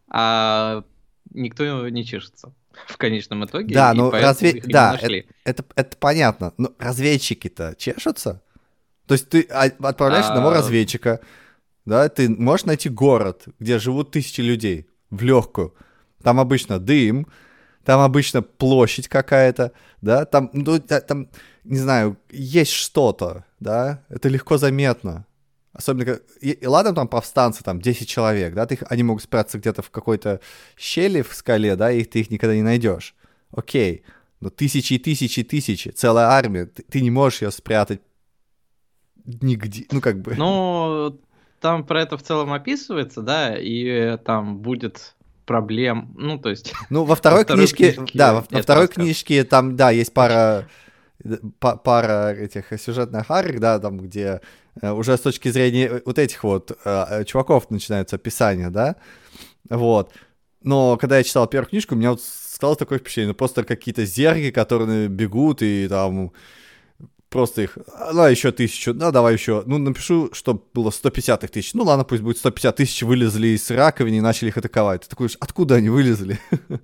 а 0.08 0.84
никто 1.32 1.88
не 1.88 2.04
чешется. 2.04 2.52
в 2.88 2.96
конечном 2.96 3.44
итоге. 3.44 3.74
Да, 3.74 3.94
ну 3.94 4.10
разве... 4.10 4.60
Да, 4.66 4.98
это, 5.00 5.26
это, 5.44 5.64
это 5.74 5.96
понятно. 5.96 6.52
Но 6.58 6.72
разведчики-то 6.78 7.74
чешутся? 7.78 8.42
То 9.06 9.14
есть 9.14 9.28
ты 9.28 9.42
отправляешь 9.42 10.26
одного 10.26 10.50
а... 10.50 10.54
разведчика, 10.54 11.20
да, 11.84 12.08
ты 12.08 12.28
можешь 12.28 12.66
найти 12.66 12.88
город, 12.88 13.44
где 13.60 13.78
живут 13.78 14.10
тысячи 14.10 14.40
людей, 14.40 14.88
в 15.10 15.22
легкую. 15.22 15.74
Там 16.22 16.40
обычно 16.40 16.80
дым, 16.80 17.28
там 17.84 18.00
обычно 18.00 18.42
площадь 18.42 19.06
какая-то, 19.06 19.72
да, 20.00 20.24
там, 20.24 20.50
ну, 20.52 20.78
там, 20.80 21.28
не 21.62 21.78
знаю, 21.78 22.16
есть 22.30 22.72
что-то, 22.72 23.44
да, 23.60 24.02
это 24.08 24.28
легко 24.28 24.58
заметно. 24.58 25.25
Особенно, 25.76 26.18
и, 26.40 26.52
и 26.52 26.66
ладно, 26.66 26.94
там 26.94 27.06
повстанцы, 27.06 27.62
там 27.62 27.82
10 27.82 28.08
человек, 28.08 28.54
да, 28.54 28.64
ты, 28.64 28.78
они 28.88 29.02
могут 29.02 29.22
спрятаться 29.22 29.58
где-то 29.58 29.82
в 29.82 29.90
какой-то 29.90 30.40
щели 30.74 31.20
в 31.20 31.34
скале, 31.34 31.76
да, 31.76 31.92
и 31.92 32.02
ты 32.04 32.20
их 32.20 32.30
никогда 32.30 32.54
не 32.54 32.62
найдешь. 32.62 33.14
Окей, 33.50 34.02
но 34.40 34.48
тысячи 34.48 34.94
и 34.94 34.98
тысячи 34.98 35.40
и 35.40 35.44
тысячи, 35.44 35.90
целая 35.90 36.28
армия, 36.28 36.64
ты, 36.64 36.82
ты 36.82 37.02
не 37.02 37.10
можешь 37.10 37.42
ее 37.42 37.50
спрятать 37.50 38.00
нигде, 39.26 39.84
ну 39.90 40.00
как 40.00 40.22
бы. 40.22 40.34
Ну, 40.34 41.20
там 41.60 41.84
про 41.84 42.00
это 42.00 42.16
в 42.16 42.22
целом 42.22 42.54
описывается, 42.54 43.20
да, 43.20 43.54
и 43.54 44.16
там 44.24 44.60
будет 44.60 45.14
проблем, 45.44 46.14
ну 46.16 46.38
то 46.38 46.48
есть. 46.48 46.72
Ну 46.88 47.04
во 47.04 47.16
второй, 47.16 47.40
во 47.40 47.44
второй 47.44 47.66
книжке, 47.66 47.92
книжке, 47.92 48.18
да, 48.18 48.32
во, 48.32 48.46
во 48.50 48.62
второй 48.62 48.88
книжке 48.88 49.44
там, 49.44 49.76
да, 49.76 49.90
есть 49.90 50.14
пара 50.14 50.66
пара 51.60 52.32
этих 52.32 52.80
сюжетных 52.80 53.30
арок, 53.30 53.60
да, 53.60 53.78
там, 53.78 53.98
где 53.98 54.40
уже 54.82 55.16
с 55.16 55.20
точки 55.20 55.48
зрения 55.48 56.02
вот 56.04 56.18
этих 56.18 56.44
вот 56.44 56.76
э, 56.84 57.24
чуваков 57.24 57.70
начинается 57.70 58.16
описание, 58.16 58.70
да, 58.70 58.96
вот. 59.68 60.12
Но 60.62 60.96
когда 60.96 61.18
я 61.18 61.24
читал 61.24 61.46
первую 61.46 61.70
книжку, 61.70 61.94
у 61.94 61.98
меня 61.98 62.10
вот 62.10 62.22
стало 62.22 62.76
такое 62.76 62.98
впечатление, 62.98 63.28
ну, 63.28 63.34
просто 63.34 63.64
какие-то 63.64 64.04
зерги, 64.04 64.50
которые 64.50 65.08
бегут 65.08 65.62
и 65.62 65.86
там 65.88 66.32
просто 67.28 67.62
их, 67.62 67.76
ну, 68.12 68.22
еще 68.26 68.50
тысячу, 68.52 68.94
ну, 68.94 69.12
давай 69.12 69.34
еще, 69.34 69.62
ну, 69.66 69.78
напишу, 69.78 70.30
что 70.32 70.62
было 70.72 70.90
150 70.90 71.50
тысяч, 71.50 71.74
ну, 71.74 71.84
ладно, 71.84 72.04
пусть 72.04 72.22
будет 72.22 72.38
150 72.38 72.76
тысяч, 72.76 73.02
вылезли 73.02 73.48
из 73.48 73.70
раковины 73.70 74.16
и 74.16 74.20
начали 74.20 74.48
их 74.48 74.56
атаковать. 74.56 75.02
Ты 75.02 75.08
такой, 75.08 75.28
откуда 75.38 75.76
они 75.76 75.88
вылезли? 75.88 76.38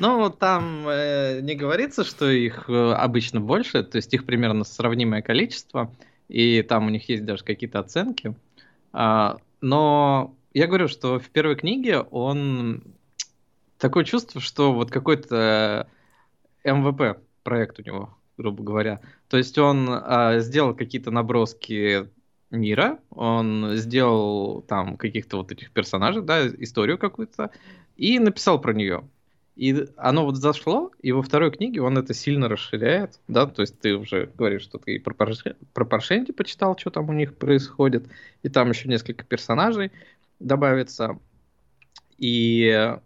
Ну, 0.00 0.30
там 0.30 0.88
э, 0.88 1.40
не 1.42 1.54
говорится, 1.56 2.04
что 2.04 2.30
их 2.30 2.70
э, 2.70 2.92
обычно 2.92 3.38
больше, 3.38 3.82
то 3.82 3.96
есть 3.96 4.14
их 4.14 4.24
примерно 4.24 4.64
сравнимое 4.64 5.20
количество, 5.20 5.94
и 6.28 6.62
там 6.62 6.86
у 6.86 6.90
них 6.90 7.08
есть 7.08 7.24
даже 7.24 7.44
какие-то 7.44 7.78
оценки. 7.78 8.34
А, 8.92 9.38
но 9.60 10.34
я 10.52 10.66
говорю, 10.66 10.88
что 10.88 11.18
в 11.18 11.28
первой 11.30 11.56
книге 11.56 12.00
он 12.00 12.82
такое 13.78 14.04
чувство, 14.04 14.40
что 14.40 14.72
вот 14.72 14.90
какой-то 14.90 15.88
МВП 16.64 17.20
проект 17.42 17.78
у 17.78 17.82
него, 17.82 18.16
грубо 18.36 18.62
говоря. 18.62 19.00
То 19.28 19.36
есть 19.36 19.58
он 19.58 19.88
а, 19.90 20.38
сделал 20.38 20.74
какие-то 20.74 21.10
наброски 21.10 22.08
мира, 22.50 22.98
он 23.10 23.72
сделал 23.74 24.62
там 24.62 24.96
каких-то 24.96 25.38
вот 25.38 25.52
этих 25.52 25.72
персонажей, 25.72 26.22
да, 26.22 26.46
историю 26.46 26.98
какую-то, 26.98 27.50
и 27.96 28.18
написал 28.18 28.60
про 28.60 28.72
нее. 28.72 29.04
И 29.56 29.86
оно 29.96 30.24
вот 30.24 30.36
зашло, 30.36 30.90
и 31.00 31.12
во 31.12 31.22
второй 31.22 31.52
книге 31.52 31.80
он 31.80 31.96
это 31.96 32.12
сильно 32.12 32.48
расширяет, 32.48 33.20
да, 33.28 33.46
то 33.46 33.62
есть 33.62 33.78
ты 33.78 33.94
уже 33.94 34.32
говоришь, 34.36 34.62
что 34.62 34.78
ты 34.78 34.98
про, 34.98 35.14
про 35.14 35.84
Паршенти 35.84 36.32
почитал, 36.32 36.76
что 36.76 36.90
там 36.90 37.08
у 37.08 37.12
них 37.12 37.36
происходит, 37.36 38.08
и 38.42 38.48
там 38.48 38.70
еще 38.70 38.88
несколько 38.88 39.24
персонажей 39.24 39.92
добавится, 40.40 41.20
и 42.18 42.96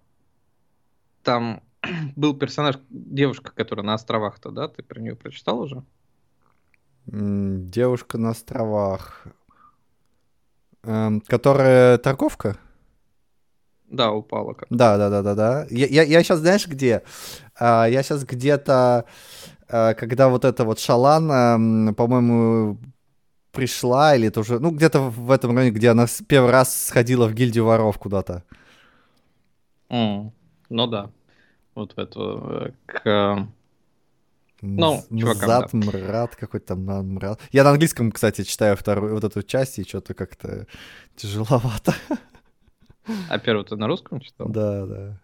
там 1.23 1.63
был 2.17 2.35
персонаж, 2.35 2.77
девушка, 2.89 3.53
которая 3.55 3.85
на 3.85 3.95
островах-то, 3.95 4.51
да, 4.51 4.69
ты 4.69 4.83
про 4.83 5.01
нее 5.01 5.17
прочитал 5.17 5.61
уже? 5.61 5.85
Девушка 7.05 8.17
на 8.17 8.31
островах, 8.31 9.27
эм, 10.83 11.21
которая 11.21 11.99
торговка? 11.99 12.59
Да, 13.91 14.13
упала 14.13 14.53
как. 14.53 14.69
Да, 14.71 14.99
да, 14.99 15.09
да, 15.09 15.23
да, 15.23 15.35
да. 15.35 15.67
Я, 15.71 15.87
я, 15.87 16.03
я 16.03 16.23
сейчас, 16.23 16.41
знаешь, 16.41 16.67
где? 16.67 17.03
А, 17.59 17.87
я 17.87 18.03
сейчас 18.03 18.25
где-то, 18.25 19.07
а, 19.69 19.95
когда 19.95 20.29
вот 20.29 20.45
эта 20.45 20.65
вот 20.65 20.79
Шалан, 20.79 21.95
по-моему, 21.95 22.79
пришла, 23.53 24.15
или 24.15 24.29
это 24.29 24.41
уже, 24.41 24.59
ну, 24.59 24.71
где-то 24.71 25.01
в 25.01 25.31
этом 25.31 25.57
районе, 25.57 25.75
где 25.75 25.91
она 25.91 26.07
первый 26.29 26.51
раз 26.51 26.87
сходила 26.87 27.27
в 27.27 27.35
гильдию 27.35 27.65
воров 27.65 27.99
куда-то. 27.99 28.45
Mm, 29.91 30.31
ну 30.69 30.87
да. 30.87 31.11
Вот 31.75 31.95
в 31.95 31.99
эту, 31.99 32.43
э, 32.51 32.73
к... 32.87 33.49
Ну, 34.61 35.05
чувакам, 35.17 35.49
Зад, 35.49 35.71
да. 35.73 35.79
мрат 35.79 36.37
какой-то 36.37 36.67
там, 36.75 37.15
мрат. 37.15 37.41
Я 37.53 37.65
на 37.65 37.71
английском, 37.71 38.11
кстати, 38.11 38.43
читаю 38.43 38.77
вторую 38.77 39.15
вот 39.15 39.25
эту 39.25 39.43
часть, 39.43 39.79
и 39.79 39.85
что-то 39.85 40.15
как-то 40.15 40.67
тяжеловато. 41.17 41.95
А 43.29 43.39
первый 43.39 43.65
ты 43.65 43.77
на 43.77 43.87
русском 43.87 44.21
читал? 44.21 44.49
Да, 44.49 44.87
да. 44.87 45.21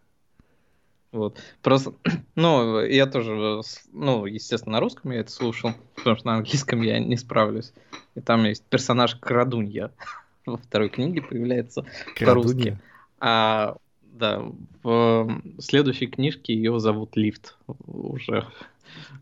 Вот. 1.13 1.39
Просто, 1.63 1.95
ну, 2.35 2.81
я 2.81 3.07
тоже, 3.07 3.63
ну, 3.93 4.27
естественно, 4.27 4.75
на 4.75 4.81
русском 4.81 5.13
я 5.13 5.21
это 5.21 5.31
слушал, 5.31 5.73
потому 5.95 6.17
что 6.17 6.27
на 6.27 6.35
английском 6.37 6.83
я 6.83 6.99
не 6.99 7.17
справлюсь. 7.17 7.73
И 8.17 8.21
там 8.21 8.45
есть 8.45 8.65
персонаж 8.65 9.15
Крадунья. 9.17 9.91
Во 10.47 10.57
второй 10.57 10.89
книге 10.89 11.23
появляется 11.23 11.87
по-русски. 12.19 12.79
А, 13.19 13.77
да, 14.03 14.43
в 14.83 15.41
следующей 15.61 16.07
книжке 16.07 16.53
ее 16.53 16.79
зовут 16.81 17.17
Лифт. 17.17 17.57
Уже 17.87 18.47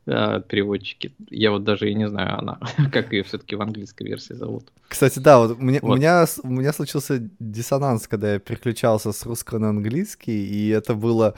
э, 0.07 0.43
переводчики. 0.49 1.15
Я 1.31 1.51
вот 1.51 1.65
даже 1.65 1.91
и 1.91 1.95
не 1.95 2.09
знаю, 2.09 2.39
она, 2.39 2.59
как 2.93 3.13
ее 3.13 3.23
все-таки 3.23 3.57
в 3.57 3.63
английской 3.63 4.05
версии 4.05 4.35
зовут. 4.35 4.73
Кстати, 4.89 5.19
да, 5.19 5.39
вот, 5.39 5.59
мне, 5.59 5.81
вот. 5.81 5.93
У, 5.93 5.97
меня, 5.97 6.25
у 6.43 6.49
меня 6.49 6.73
случился 6.73 7.19
диссонанс, 7.39 8.09
когда 8.09 8.35
я 8.35 8.39
переключался 8.39 9.13
с 9.13 9.25
русского 9.25 9.59
на 9.59 9.69
английский, 9.71 10.47
и 10.47 10.69
это 10.69 10.95
было... 10.95 11.35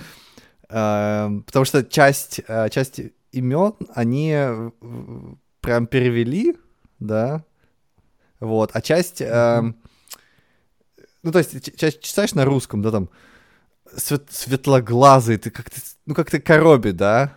Э, 0.69 1.31
потому 1.47 1.65
что 1.65 1.85
часть, 1.85 2.41
э, 2.47 2.69
часть 2.71 3.01
имен, 3.33 3.75
они 3.95 4.37
прям 5.61 5.87
перевели, 5.87 6.57
да, 6.99 7.45
вот, 8.41 8.71
а 8.75 8.81
часть... 8.81 9.21
Э, 9.21 9.63
ну, 11.23 11.33
то 11.33 11.39
есть, 11.39 11.77
часть 11.79 12.03
читаешь 12.03 12.35
на 12.35 12.45
русском, 12.45 12.83
да, 12.83 12.91
там, 12.91 13.09
свет, 13.97 14.25
светлоглазый, 14.31 15.39
ты 15.39 15.51
как-то, 15.51 15.81
ну, 16.07 16.15
как-то 16.15 16.41
коробит, 16.41 16.97
да, 16.97 17.35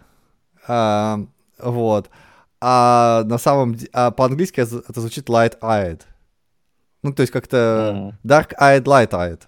а, 0.68 1.20
вот. 1.60 2.10
А 2.60 3.24
на 3.26 3.38
самом 3.38 3.76
деле, 3.76 3.90
а 3.94 4.12
по-английски 4.12 4.62
это 4.62 5.00
звучит 5.00 5.30
light-eyed. 5.30 6.02
Ну, 7.04 7.14
то 7.14 7.22
есть 7.22 7.32
как-то 7.32 8.14
mm. 8.26 8.28
dark-eyed, 8.28 8.84
light-eyed. 8.84 9.42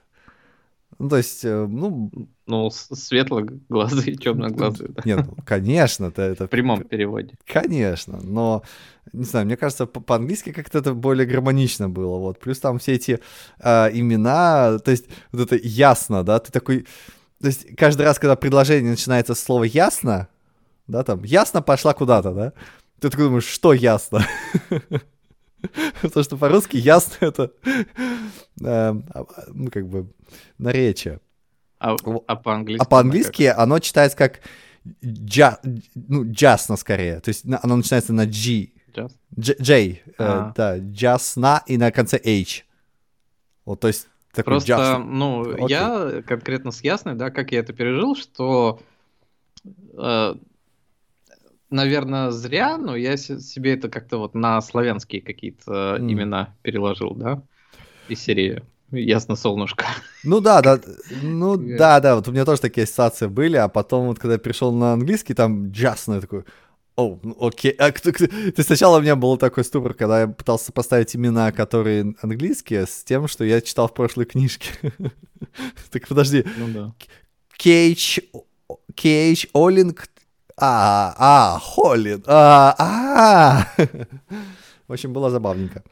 Ну, 1.00 1.10
то 1.10 1.18
есть, 1.18 1.46
э, 1.46 1.66
ну... 1.68 2.12
Ну, 2.46 2.70
светлоглазый 2.72 4.16
темноглазый, 4.18 4.90
да. 4.90 5.02
Нет, 5.06 5.26
ну, 5.26 5.38
конечно, 5.46 6.06
это... 6.06 6.24
это... 6.24 6.46
В 6.48 6.50
прямом 6.50 6.84
переводе. 6.84 7.36
Конечно, 7.46 8.20
но, 8.22 8.64
не 9.14 9.24
знаю, 9.24 9.46
мне 9.46 9.56
кажется, 9.56 9.86
по-английски 9.86 10.52
как-то 10.52 10.80
это 10.80 10.94
более 10.94 11.26
гармонично 11.26 11.90
было, 11.90 12.18
вот. 12.18 12.40
Плюс 12.40 12.60
там 12.60 12.80
все 12.80 12.94
эти 12.94 13.20
э, 13.60 13.90
имена, 13.94 14.78
то 14.80 14.92
есть 14.92 15.06
вот 15.32 15.42
это 15.42 15.56
ясно, 15.56 16.24
да, 16.24 16.40
ты 16.40 16.52
такой... 16.52 16.86
То 17.42 17.48
есть 17.48 17.76
каждый 17.78 18.02
раз, 18.02 18.20
когда 18.20 18.36
предложение 18.36 18.92
начинается 18.92 19.34
с 19.34 19.40
слова 19.40 19.64
«ясно», 19.64 20.28
да, 20.90 21.04
там, 21.04 21.24
ясно 21.24 21.62
пошла 21.62 21.94
куда-то, 21.94 22.32
да, 22.32 22.54
ты 23.00 23.10
такой 23.10 23.26
думаешь, 23.26 23.46
что 23.46 23.74
ясно? 23.74 24.26
Потому 26.02 26.24
что 26.24 26.38
по-русски 26.38 26.78
ясно 26.78 27.26
это, 27.26 27.52
а, 28.64 28.96
ну, 29.48 29.70
как 29.72 29.88
бы, 29.88 30.12
наречие. 30.58 31.20
А, 31.80 31.96
а 32.28 32.36
по-английски? 32.36 32.84
А 32.84 32.86
по-английски 32.86 33.44
оно 33.44 33.80
читается 33.80 34.18
как 34.18 34.42
джа, 35.04 35.60
ну, 35.96 36.30
джасно 36.30 36.76
скорее. 36.76 37.20
То 37.20 37.30
есть 37.30 37.46
оно 37.46 37.78
начинается 37.78 38.14
на 38.14 38.26
G. 38.26 38.70
J, 39.32 39.76
э, 39.76 40.00
а. 40.18 40.54
да, 40.56 40.80
джасно 40.80 41.62
и 41.68 41.78
на 41.78 41.92
конце 41.92 42.18
H. 42.18 42.66
Вот, 43.66 43.80
то 43.80 43.88
есть 43.88 44.08
такой 44.34 44.54
Просто, 44.54 44.74
just. 44.74 45.04
ну, 45.04 45.44
okay. 45.46 45.70
я 45.70 46.22
конкретно 46.24 46.72
с 46.72 46.84
ясной, 46.84 47.16
да, 47.16 47.30
как 47.30 47.52
я 47.52 47.60
это 47.60 47.72
пережил, 47.72 48.16
что 48.16 48.80
э, 49.98 50.36
наверное, 51.70 52.32
зря, 52.32 52.78
но 52.78 52.96
я 52.96 53.18
себе 53.18 53.74
это 53.74 53.90
как-то 53.90 54.18
вот 54.18 54.34
на 54.36 54.62
славянские 54.62 55.22
какие-то 55.22 55.98
mm. 56.00 56.12
имена 56.12 56.56
переложил, 56.62 57.16
да, 57.16 57.42
из 58.08 58.20
серии 58.20 58.62
Ясно, 58.92 59.36
солнышко. 59.36 59.86
Ну 60.24 60.42
да, 60.42 60.62
да, 60.62 60.80
ну 61.22 61.58
да, 61.58 62.00
да, 62.00 62.16
вот 62.16 62.28
у 62.28 62.32
меня 62.32 62.44
тоже 62.44 62.60
такие 62.60 62.84
ассоциации 62.84 63.28
были, 63.28 63.56
а 63.56 63.68
потом 63.68 64.08
вот 64.08 64.20
когда 64.20 64.34
я 64.34 64.40
пришел 64.40 64.74
на 64.74 64.94
английский, 64.94 65.34
там 65.34 65.72
джасно, 65.72 66.16
я 66.16 66.22
такой, 66.22 66.44
о, 66.96 67.18
ну, 67.24 67.38
окей. 67.40 67.72
А 67.72 67.94
кто, 67.94 68.12
кто... 68.12 68.28
То 68.28 68.64
сначала 68.64 68.98
у 68.98 69.02
меня 69.02 69.16
был 69.16 69.38
такой 69.38 69.64
ступор, 69.64 69.94
когда 69.94 70.22
я 70.22 70.28
пытался 70.28 70.74
поставить 70.74 71.16
имена, 71.16 71.54
которые 71.54 72.14
английские, 72.22 72.86
с 72.88 73.06
тем, 73.06 73.30
что 73.30 73.46
я 73.46 73.62
читал 73.62 73.88
в 73.88 73.94
прошлой 73.94 74.26
книжке. 74.26 74.72
Так 75.90 76.08
подожди. 76.08 76.44
Ну 76.58 76.68
да. 76.68 76.94
Кейдж, 77.56 78.20
Кейдж, 78.94 79.46
Оллинг, 79.54 80.10
а, 80.62 81.16
а, 81.18 81.60
Холлин, 81.60 82.24
а, 82.28 82.76
а. 82.78 83.66
В 84.88 84.94
общем, 84.94 85.14
было 85.14 85.30
забавненько. 85.30 85.84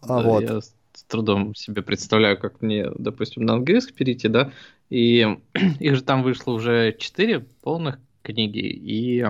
А, 0.00 0.22
вот. 0.22 0.42
Я 0.42 0.60
с 0.60 0.72
трудом 1.06 1.54
себе 1.54 1.82
представляю, 1.82 2.38
как 2.38 2.60
мне, 2.62 2.86
допустим, 2.98 3.44
на 3.44 3.54
английский 3.54 3.92
перейти, 3.92 4.28
да, 4.28 4.52
и 4.90 5.38
их 5.80 5.96
же 5.96 6.02
там 6.02 6.22
вышло 6.22 6.52
уже 6.52 6.94
четыре 6.98 7.40
полных 7.62 7.98
книги 8.22 8.60
и 8.60 9.26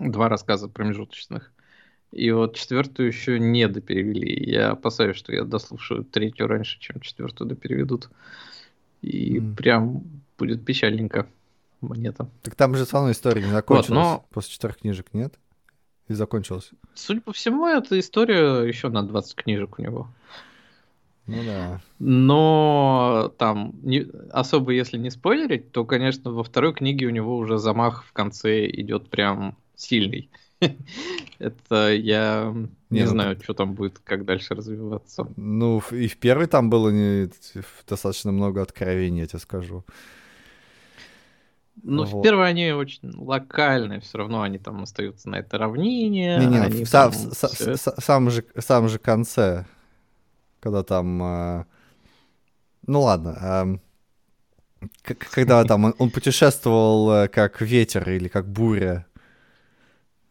два 0.00 0.28
рассказа 0.28 0.68
промежуточных. 0.68 1.52
И 2.12 2.30
вот 2.30 2.56
четвертую 2.56 3.08
еще 3.08 3.38
не 3.38 3.68
доперевели. 3.68 4.48
Я 4.48 4.70
опасаюсь, 4.70 5.16
что 5.16 5.32
я 5.32 5.44
дослушаю 5.44 6.04
третью 6.04 6.46
раньше, 6.46 6.78
чем 6.78 7.00
четвертую 7.00 7.48
допереведут. 7.48 8.08
И 9.02 9.38
mm. 9.38 9.56
прям 9.56 10.02
будет 10.38 10.64
печальненько 10.64 11.26
монета. 11.80 12.28
Так 12.42 12.54
там 12.54 12.74
же 12.74 12.86
мной 12.92 13.12
история 13.12 13.42
не 13.42 13.50
закончилась. 13.50 13.88
Вот, 13.88 13.94
но... 13.94 14.26
После 14.30 14.52
четырех 14.52 14.78
книжек 14.78 15.06
нет? 15.12 15.34
И 16.08 16.14
закончилась. 16.14 16.70
Судя 16.94 17.20
по 17.20 17.32
всему, 17.32 17.66
эта 17.66 17.98
история 17.98 18.62
еще 18.62 18.88
на 18.88 19.02
20 19.02 19.34
книжек 19.34 19.78
у 19.78 19.82
него. 19.82 20.08
Ну 21.26 21.42
да. 21.44 21.80
Но 21.98 23.32
там, 23.38 23.74
не, 23.82 24.06
особо 24.30 24.70
если 24.72 24.96
не 24.96 25.10
спойлерить, 25.10 25.72
то, 25.72 25.84
конечно, 25.84 26.30
во 26.30 26.44
второй 26.44 26.72
книге 26.72 27.06
у 27.06 27.10
него 27.10 27.36
уже 27.36 27.58
замах 27.58 28.04
в 28.04 28.12
конце 28.12 28.66
идет 28.66 29.10
прям 29.10 29.56
сильный. 29.74 30.30
Это 31.38 31.92
я 31.92 32.52
не, 32.54 33.00
не 33.00 33.04
ну, 33.04 33.10
знаю, 33.10 33.38
что 33.42 33.54
там 33.54 33.74
будет, 33.74 33.98
как 33.98 34.24
дальше 34.24 34.54
развиваться. 34.54 35.26
Ну, 35.36 35.82
и 35.90 36.06
в 36.06 36.16
первой 36.16 36.46
там 36.46 36.70
было 36.70 36.90
не, 36.90 37.28
достаточно 37.88 38.30
много 38.30 38.62
откровений, 38.62 39.20
я 39.20 39.26
тебе 39.26 39.40
скажу. 39.40 39.84
Ну, 41.82 42.04
вот. 42.04 42.20
в 42.20 42.22
первой 42.22 42.48
они 42.48 42.72
очень 42.72 43.12
локальные, 43.14 44.00
все 44.00 44.18
равно 44.18 44.42
они 44.42 44.58
там 44.58 44.82
остаются 44.82 45.28
на 45.28 45.36
этой 45.36 45.58
равнине. 45.58 46.38
Не-не, 46.38 46.84
в, 46.84 46.88
сам, 46.88 47.12
с, 47.12 47.34
с, 47.34 47.94
сам, 47.98 48.30
же, 48.30 48.44
сам 48.58 48.88
же 48.88 48.98
конце, 48.98 49.66
когда 50.60 50.82
там... 50.82 51.22
Э, 51.22 51.64
ну 52.86 53.02
ладно, 53.02 53.78
э, 55.04 55.16
когда 55.32 55.64
там 55.68 55.84
он, 55.84 55.94
он 55.98 56.10
путешествовал 56.10 57.12
э, 57.12 57.28
как 57.28 57.60
ветер 57.60 58.08
или 58.08 58.28
как 58.28 58.48
буря. 58.48 59.06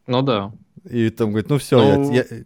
Ну 0.07 0.21
да. 0.21 0.51
И 0.89 1.09
там 1.09 1.29
говорит, 1.29 1.49
ну 1.49 1.57
все, 1.57 1.77
ну... 1.77 2.11
я, 2.11 2.25
я... 2.29 2.43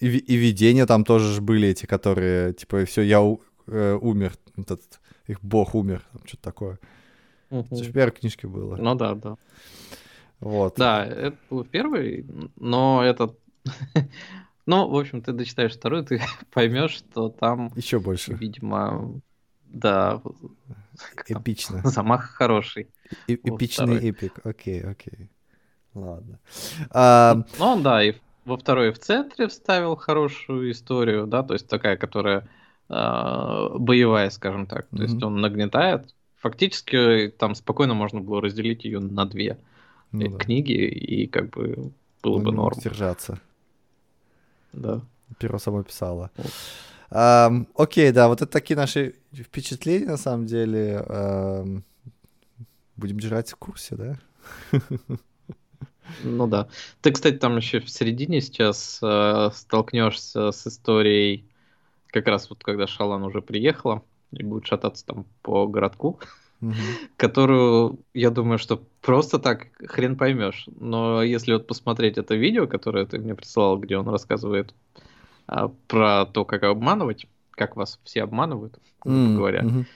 И, 0.00 0.06
и 0.08 0.36
видения 0.36 0.86
там 0.86 1.04
тоже 1.04 1.32
же 1.34 1.40
были 1.42 1.68
эти, 1.68 1.84
которые, 1.84 2.54
типа, 2.54 2.86
все, 2.86 3.02
я 3.02 3.18
э, 3.66 3.98
умер, 4.00 4.32
этот, 4.56 4.82
их 5.26 5.42
бог 5.42 5.74
умер, 5.74 6.02
что-то 6.24 6.42
такое. 6.42 6.78
Угу. 7.50 7.66
Это 7.74 7.84
же 7.84 7.92
первой 7.92 8.12
книжке 8.12 8.46
было. 8.46 8.76
Ну 8.76 8.94
да, 8.94 9.14
да. 9.14 9.36
Вот. 10.40 10.76
Да, 10.76 11.04
это 11.04 11.36
был 11.50 11.64
первый, 11.64 12.26
но 12.56 13.02
этот... 13.04 13.38
ну, 14.66 14.88
в 14.88 14.96
общем, 14.96 15.20
ты 15.20 15.32
дочитаешь 15.32 15.74
второй, 15.74 16.04
ты 16.04 16.22
поймешь, 16.52 16.92
что 16.92 17.28
там... 17.28 17.70
Еще 17.76 17.98
больше. 17.98 18.32
Видимо, 18.34 19.20
да. 19.66 20.22
Эпично. 21.28 21.82
Замах 21.84 22.30
хороший. 22.30 22.88
Э 23.28 23.34
эпичный 23.34 23.96
эпик, 23.96 24.34
окей, 24.44 24.82
окей. 24.82 25.28
Ладно. 25.94 26.38
А... 26.90 27.44
Ну, 27.58 27.80
да, 27.82 28.02
и 28.02 28.14
во 28.44 28.56
второй 28.56 28.92
в 28.92 28.98
центре 28.98 29.48
вставил 29.48 29.96
хорошую 29.96 30.70
историю, 30.70 31.26
да, 31.26 31.42
то 31.42 31.54
есть 31.54 31.68
такая, 31.68 31.96
которая 31.96 32.48
э, 32.88 33.68
боевая, 33.78 34.30
скажем 34.30 34.66
так. 34.66 34.86
То 34.88 34.96
mm-hmm. 34.96 35.02
есть 35.02 35.22
он 35.22 35.40
нагнетает, 35.40 36.14
фактически 36.40 37.32
там 37.38 37.54
спокойно 37.54 37.94
можно 37.94 38.20
было 38.20 38.40
разделить 38.40 38.84
ее 38.84 38.98
на 38.98 39.26
две 39.26 39.58
ну, 40.12 40.28
да. 40.28 40.38
книги, 40.38 40.72
и 40.72 41.26
как 41.26 41.50
бы 41.50 41.92
было 42.22 42.38
ну, 42.38 42.44
бы 42.44 42.52
норм. 42.52 42.78
Держаться. 42.80 43.40
Да. 44.72 45.00
Перо 45.38 45.58
само 45.58 45.82
писало. 45.82 46.30
Вот. 46.36 46.52
Um, 47.12 47.66
окей, 47.74 48.12
да, 48.12 48.28
вот 48.28 48.40
это 48.40 48.50
такие 48.50 48.76
наши 48.76 49.16
впечатления, 49.32 50.06
на 50.06 50.16
самом 50.16 50.46
деле. 50.46 51.04
Um, 51.08 51.82
будем 52.96 53.18
держать 53.18 53.50
в 53.50 53.56
курсе, 53.56 53.96
да? 53.96 54.18
Ну 56.24 56.48
да. 56.48 56.68
Ты, 57.02 57.12
кстати, 57.12 57.36
там 57.36 57.56
еще 57.56 57.78
в 57.78 57.88
середине 57.88 58.40
сейчас 58.40 58.98
э, 59.00 59.50
столкнешься 59.54 60.50
с 60.50 60.66
историей, 60.66 61.48
как 62.08 62.26
раз 62.26 62.50
вот 62.50 62.64
когда 62.64 62.88
Шалан 62.88 63.22
уже 63.22 63.40
приехала, 63.40 64.02
и 64.32 64.42
будет 64.42 64.66
шататься 64.66 65.04
там 65.06 65.26
по 65.42 65.66
городку, 65.66 66.18
угу. 66.60 66.72
которую, 67.16 68.00
я 68.14 68.30
думаю, 68.30 68.58
что 68.58 68.82
просто 69.00 69.38
так 69.38 69.68
хрен 69.78 70.16
поймешь. 70.16 70.66
Но 70.78 71.22
если 71.22 71.52
вот 71.52 71.66
посмотреть 71.66 72.18
это 72.18 72.34
видео, 72.34 72.66
которое 72.66 73.06
ты 73.06 73.18
мне 73.18 73.34
прислал, 73.34 73.78
где 73.78 73.96
он 73.96 74.08
рассказывает 74.08 74.74
а, 75.46 75.68
про 75.88 76.26
то, 76.26 76.44
как 76.44 76.62
обманывать, 76.62 77.26
как 77.50 77.76
вас 77.76 78.00
все 78.04 78.22
обманывают, 78.22 78.78
mm-hmm. 79.04 79.36
говоря, 79.36 79.62
mm-hmm. 79.62 79.86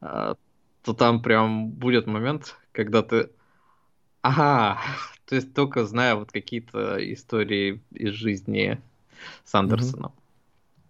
а, 0.00 0.34
то 0.82 0.92
там 0.92 1.22
прям 1.22 1.70
будет 1.70 2.06
момент, 2.06 2.56
когда 2.72 3.02
ты... 3.02 3.30
Ага, 4.22 4.78
то 5.26 5.34
есть 5.34 5.54
только 5.54 5.84
зная 5.84 6.16
вот 6.16 6.32
какие-то 6.32 6.96
истории 7.12 7.80
из 7.90 8.12
жизни 8.14 8.80
Сандерсона. 9.44 10.06
Mm-hmm. 10.06 10.23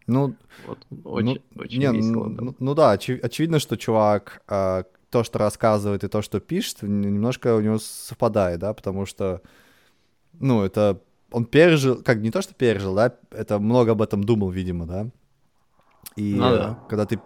Ну, 0.06 0.34
вот, 0.66 0.78
очень, 1.04 1.42
ну, 1.54 1.62
очень 1.62 1.78
не, 1.78 1.92
весело. 1.92 2.28
Да. 2.30 2.42
Ну, 2.42 2.54
ну 2.58 2.74
да, 2.74 2.94
очи- 2.94 3.20
очевидно, 3.20 3.58
что 3.58 3.76
чувак 3.76 4.42
э, 4.48 4.84
то, 5.10 5.24
что 5.24 5.38
рассказывает 5.38 6.04
и 6.04 6.08
то, 6.08 6.22
что 6.22 6.40
пишет, 6.40 6.82
немножко 6.82 7.54
у 7.56 7.60
него 7.60 7.78
совпадает, 7.78 8.60
да, 8.60 8.74
потому 8.74 9.06
что, 9.06 9.40
ну, 10.40 10.62
это 10.62 11.00
он 11.30 11.46
пережил, 11.46 12.02
как 12.02 12.18
не 12.18 12.30
то, 12.30 12.42
что 12.42 12.54
пережил, 12.54 12.94
да, 12.94 13.14
это 13.30 13.58
много 13.58 13.92
об 13.92 14.02
этом 14.02 14.22
думал, 14.22 14.50
видимо, 14.50 14.86
да. 14.86 15.08
И 16.16 16.34
ну, 16.34 16.50
да. 16.50 16.78
когда 16.88 17.06
ты, 17.06 17.18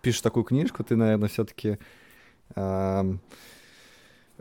пишешь 0.00 0.22
такую 0.22 0.44
книжку, 0.44 0.82
ты, 0.84 0.96
наверное, 0.96 1.28
все-таки 1.28 1.78
э, 2.54 3.14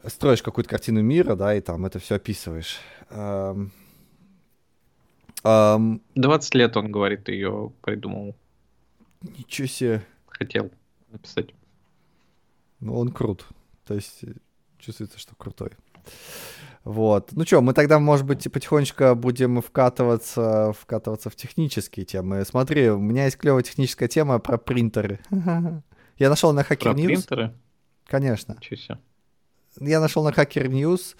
строишь 0.05 0.41
какую-то 0.41 0.69
картину 0.69 1.01
мира, 1.01 1.35
да, 1.35 1.55
и 1.55 1.61
там 1.61 1.85
это 1.85 1.99
все 1.99 2.15
описываешь. 2.15 2.79
Эм, 3.09 3.71
Um, 5.43 6.01
20 6.15 6.55
лет, 6.55 6.75
он 6.77 6.91
говорит, 6.91 7.29
ее 7.29 7.71
придумал. 7.81 8.35
Ничего 9.21 9.67
себе. 9.67 10.05
Хотел 10.27 10.71
написать. 11.09 11.49
Ну, 12.79 12.97
он 12.97 13.11
крут. 13.11 13.45
То 13.85 13.93
есть 13.93 14.23
чувствуется, 14.77 15.19
что 15.19 15.35
крутой. 15.35 15.71
Вот. 16.83 17.31
Ну 17.33 17.45
что, 17.45 17.61
мы 17.61 17.73
тогда, 17.73 17.99
может 17.99 18.25
быть, 18.25 18.51
потихонечку 18.51 19.15
будем 19.15 19.61
вкатываться, 19.61 20.73
вкатываться 20.73 21.29
в 21.29 21.35
технические 21.35 22.05
темы. 22.05 22.45
Смотри, 22.45 22.89
у 22.89 22.99
меня 22.99 23.25
есть 23.25 23.37
клевая 23.37 23.63
техническая 23.63 24.07
тема 24.07 24.39
про 24.39 24.57
принтеры. 24.57 25.19
Я 26.17 26.29
нашел 26.29 26.53
на 26.53 26.61
Hacker 26.61 26.93
News. 26.95 27.05
Принтеры? 27.05 27.53
Конечно. 28.05 28.57
Чё 28.59 28.75
Я 29.79 29.99
нашел 29.99 30.23
на 30.23 30.29
Hacker 30.29 30.67
News. 30.67 31.15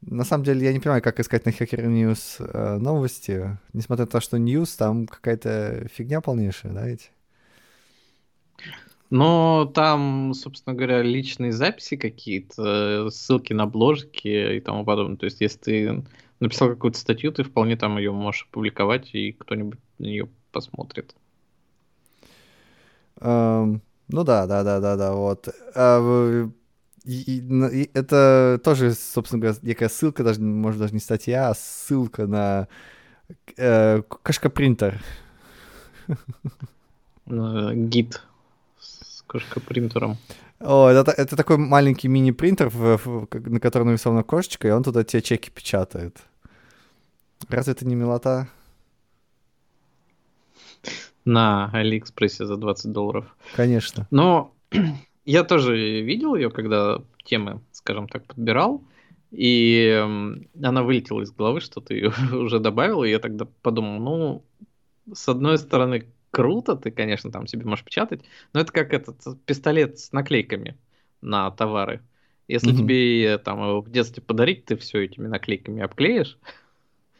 На 0.00 0.24
самом 0.24 0.44
деле 0.44 0.64
я 0.64 0.72
не 0.72 0.78
понимаю, 0.78 1.02
как 1.02 1.18
искать 1.18 1.44
на 1.44 1.50
Hacker 1.50 1.86
News 1.86 2.36
э, 2.38 2.78
новости, 2.78 3.58
несмотря 3.72 4.04
на 4.04 4.10
то, 4.10 4.20
что 4.20 4.36
News 4.36 4.76
там 4.78 5.06
какая-то 5.06 5.88
фигня 5.92 6.20
полнейшая, 6.20 6.72
да, 6.72 6.86
ведь? 6.86 7.10
Но 9.10 9.64
там, 9.74 10.34
собственно 10.34 10.76
говоря, 10.76 11.02
личные 11.02 11.52
записи 11.52 11.96
какие-то, 11.96 13.08
ссылки 13.10 13.52
на 13.54 13.66
бложки 13.66 14.56
и 14.56 14.60
тому 14.60 14.84
подобное. 14.84 15.16
То 15.16 15.24
есть, 15.24 15.40
если 15.40 15.58
ты 15.58 16.04
написал 16.40 16.68
какую-то 16.68 16.98
статью, 16.98 17.32
ты 17.32 17.42
вполне 17.42 17.76
там 17.76 17.98
ее 17.98 18.12
можешь 18.12 18.46
опубликовать, 18.50 19.14
и 19.14 19.32
кто-нибудь 19.32 19.78
на 19.98 20.04
нее 20.04 20.28
посмотрит. 20.52 21.14
Um, 23.20 23.80
ну 24.08 24.22
да, 24.24 24.46
да, 24.46 24.62
да, 24.62 24.78
да, 24.78 24.96
да, 24.96 25.12
вот. 25.12 25.48
А, 25.74 26.48
и, 27.04 27.40
и 27.40 27.90
это 27.94 28.60
тоже, 28.62 28.92
собственно 28.94 29.40
говоря, 29.40 29.58
некая 29.62 29.88
ссылка, 29.88 30.24
даже, 30.24 30.40
может, 30.40 30.80
даже 30.80 30.94
не 30.94 31.00
статья, 31.00 31.50
а 31.50 31.54
ссылка 31.54 32.26
на 32.26 32.68
э, 33.56 34.02
кашкопринтер. 34.22 35.00
Гид 37.26 38.22
с 38.80 39.22
кашкопринтером. 39.26 40.16
О, 40.60 40.88
это, 40.88 41.12
это 41.12 41.36
такой 41.36 41.56
маленький 41.56 42.08
мини-принтер, 42.08 42.72
на 42.74 43.60
котором 43.60 43.88
нарисована 43.88 44.22
кошечка, 44.22 44.66
и 44.68 44.72
он 44.72 44.82
туда 44.82 45.04
тебе 45.04 45.22
чеки 45.22 45.50
печатает. 45.50 46.18
Разве 47.48 47.72
это 47.72 47.86
не 47.86 47.94
милота? 47.94 48.48
На 51.24 51.70
Алиэкспрессе 51.72 52.46
за 52.46 52.56
20 52.56 52.90
долларов. 52.90 53.36
Конечно. 53.54 54.08
Но 54.10 54.54
я 55.28 55.44
тоже 55.44 55.76
видел 56.00 56.34
ее, 56.34 56.50
когда 56.50 57.02
темы, 57.22 57.60
скажем 57.72 58.08
так, 58.08 58.24
подбирал, 58.24 58.82
и 59.30 60.02
она 60.62 60.82
вылетела 60.82 61.20
из 61.20 61.30
головы, 61.32 61.60
что 61.60 61.82
ты 61.82 61.94
ее 61.94 62.12
уже 62.32 62.60
добавил, 62.60 63.04
и 63.04 63.10
я 63.10 63.18
тогда 63.18 63.46
подумал, 63.60 64.00
ну, 64.00 64.44
с 65.14 65.28
одной 65.28 65.58
стороны, 65.58 66.06
круто, 66.30 66.76
ты, 66.76 66.90
конечно, 66.90 67.30
там 67.30 67.46
себе 67.46 67.66
можешь 67.66 67.84
печатать, 67.84 68.22
но 68.54 68.60
это 68.60 68.72
как 68.72 68.94
этот 68.94 69.18
пистолет 69.44 69.98
с 69.98 70.12
наклейками 70.12 70.78
на 71.20 71.50
товары. 71.50 72.00
Если 72.46 72.72
mm-hmm. 72.72 72.78
тебе 72.78 73.38
там 73.38 73.62
его 73.62 73.82
в 73.82 73.90
детстве 73.90 74.22
подарить, 74.22 74.64
ты 74.64 74.78
все 74.78 75.04
этими 75.04 75.26
наклейками 75.26 75.82
обклеишь. 75.82 76.38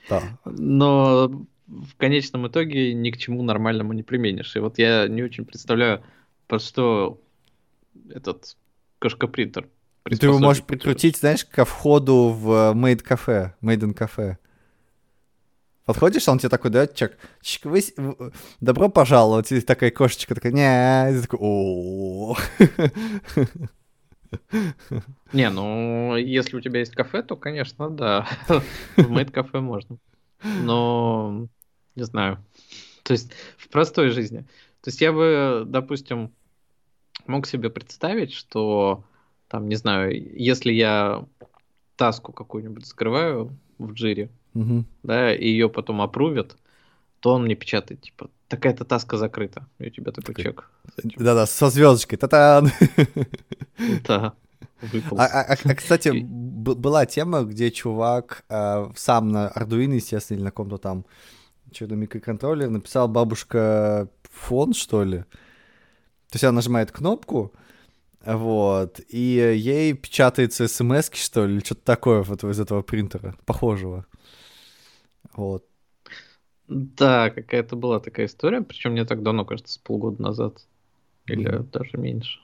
Да. 0.08 0.22
Но 0.46 1.28
в 1.66 1.94
конечном 1.98 2.48
итоге 2.48 2.94
ни 2.94 3.10
к 3.10 3.18
чему 3.18 3.42
нормальному 3.42 3.92
не 3.92 4.02
применишь. 4.02 4.56
И 4.56 4.60
вот 4.60 4.78
я 4.78 5.06
не 5.08 5.22
очень 5.22 5.44
представляю, 5.44 6.02
под 6.46 6.62
что 6.62 7.20
этот 8.11 8.56
кашкопринтер. 8.98 9.68
Ты 10.04 10.26
его 10.26 10.38
можешь 10.38 10.64
прикрутить, 10.64 11.18
знаешь, 11.18 11.44
ко 11.44 11.64
входу 11.64 12.30
в 12.30 12.72
Made 12.74 13.04
Cafe, 13.04 13.52
Made 13.62 13.80
in 13.80 13.94
Cafe. 13.94 14.37
Подходишь, 15.84 16.28
он 16.28 16.38
тебе 16.38 16.50
такой 16.50 16.70
дает 16.70 16.94
чек. 16.94 17.18
Чик, 17.40 17.64
вы... 17.64 17.82
Добро 18.61 18.90
пожаловать. 18.90 19.50
И 19.52 19.61
такая 19.62 19.90
кошечка 19.90 20.34
такая, 20.34 20.52
не, 20.52 21.16
и 21.16 21.22
такой, 21.22 21.38
о 21.40 22.37
Не, 25.32 25.48
ну, 25.50 26.16
если 26.16 26.56
у 26.56 26.61
тебя 26.61 26.80
есть 26.80 26.94
кафе, 26.94 27.22
то, 27.22 27.37
конечно, 27.37 27.88
да. 27.88 28.26
В 28.96 29.11
мейд-кафе 29.11 29.61
можно. 29.61 29.96
Но, 30.42 31.48
не 31.94 32.04
знаю. 32.04 32.44
То 33.02 33.12
есть, 33.12 33.32
в 33.56 33.68
простой 33.68 34.11
жизни. 34.11 34.40
То 34.82 34.88
есть, 34.88 35.00
я 35.00 35.12
бы, 35.12 35.64
допустим, 35.66 36.34
мог 37.28 37.46
себе 37.46 37.70
представить, 37.70 38.32
что, 38.32 39.04
там, 39.48 39.68
не 39.68 39.76
знаю, 39.76 40.12
если 40.34 40.72
я 40.72 41.24
таску 41.96 42.32
какую-нибудь 42.32 42.86
закрываю 42.86 43.56
в 43.78 43.92
джире, 43.92 44.30
угу. 44.54 44.84
да, 45.02 45.34
и 45.34 45.48
ее 45.48 45.68
потом 45.68 46.00
опрувят, 46.00 46.56
то 47.20 47.34
он 47.34 47.44
мне 47.44 47.54
печатает, 47.54 48.00
типа, 48.02 48.30
такая-то 48.48 48.84
таска 48.84 49.16
закрыта, 49.16 49.66
и 49.78 49.88
у 49.88 49.90
тебя 49.90 50.12
такой 50.12 50.34
okay. 50.34 50.42
чек. 50.42 50.70
Да-да, 51.16 51.46
со 51.46 51.70
звездочкой, 51.70 52.18
та-тан! 52.18 52.70
Да. 54.04 54.34
А, 55.16 55.24
а, 55.24 55.42
а, 55.42 55.56
а, 55.64 55.74
кстати, 55.74 56.10
была 56.20 57.06
тема, 57.06 57.42
где 57.42 57.70
чувак 57.70 58.44
э, 58.48 58.88
сам 58.96 59.28
на 59.28 59.52
Arduino, 59.54 59.94
естественно, 59.94 60.36
или 60.36 60.44
на 60.44 60.50
каком-то 60.50 60.78
там 60.78 61.04
что-то 61.72 61.96
микроконтроллере 61.96 62.70
написал 62.70 63.08
бабушка 63.08 64.08
фон, 64.22 64.74
что 64.74 65.04
ли. 65.04 65.24
То 66.30 66.36
есть 66.36 66.44
она 66.44 66.56
нажимает 66.56 66.92
кнопку, 66.92 67.52
вот, 68.24 69.00
и 69.08 69.18
ей 69.18 69.94
печатается 69.94 70.68
смс 70.68 71.10
что 71.14 71.46
ли, 71.46 71.60
что-то 71.60 71.82
такое 71.82 72.22
вот 72.22 72.44
из 72.44 72.60
этого 72.60 72.82
принтера, 72.82 73.34
похожего. 73.46 74.04
Вот. 75.34 75.64
Да, 76.66 77.30
какая-то 77.30 77.76
была 77.76 78.00
такая 78.00 78.26
история, 78.26 78.60
причем 78.60 78.94
не 78.94 79.04
так 79.06 79.22
давно, 79.22 79.46
кажется, 79.46 79.72
с 79.74 79.78
полгода 79.78 80.20
назад. 80.20 80.66
Или 81.26 81.50
mm-hmm. 81.50 81.70
даже 81.72 81.96
меньше. 81.96 82.40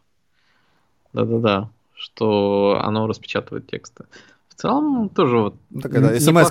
Да-да-да, 1.12 1.70
что 1.94 2.80
оно 2.82 3.06
распечатывает 3.06 3.66
тексты. 3.66 4.04
В 4.48 4.54
целом 4.54 5.08
тоже 5.08 5.38
вот 5.38 5.56
ну, 5.68 5.80
такая, 5.80 6.00
да, 6.00 6.20
смс 6.20 6.48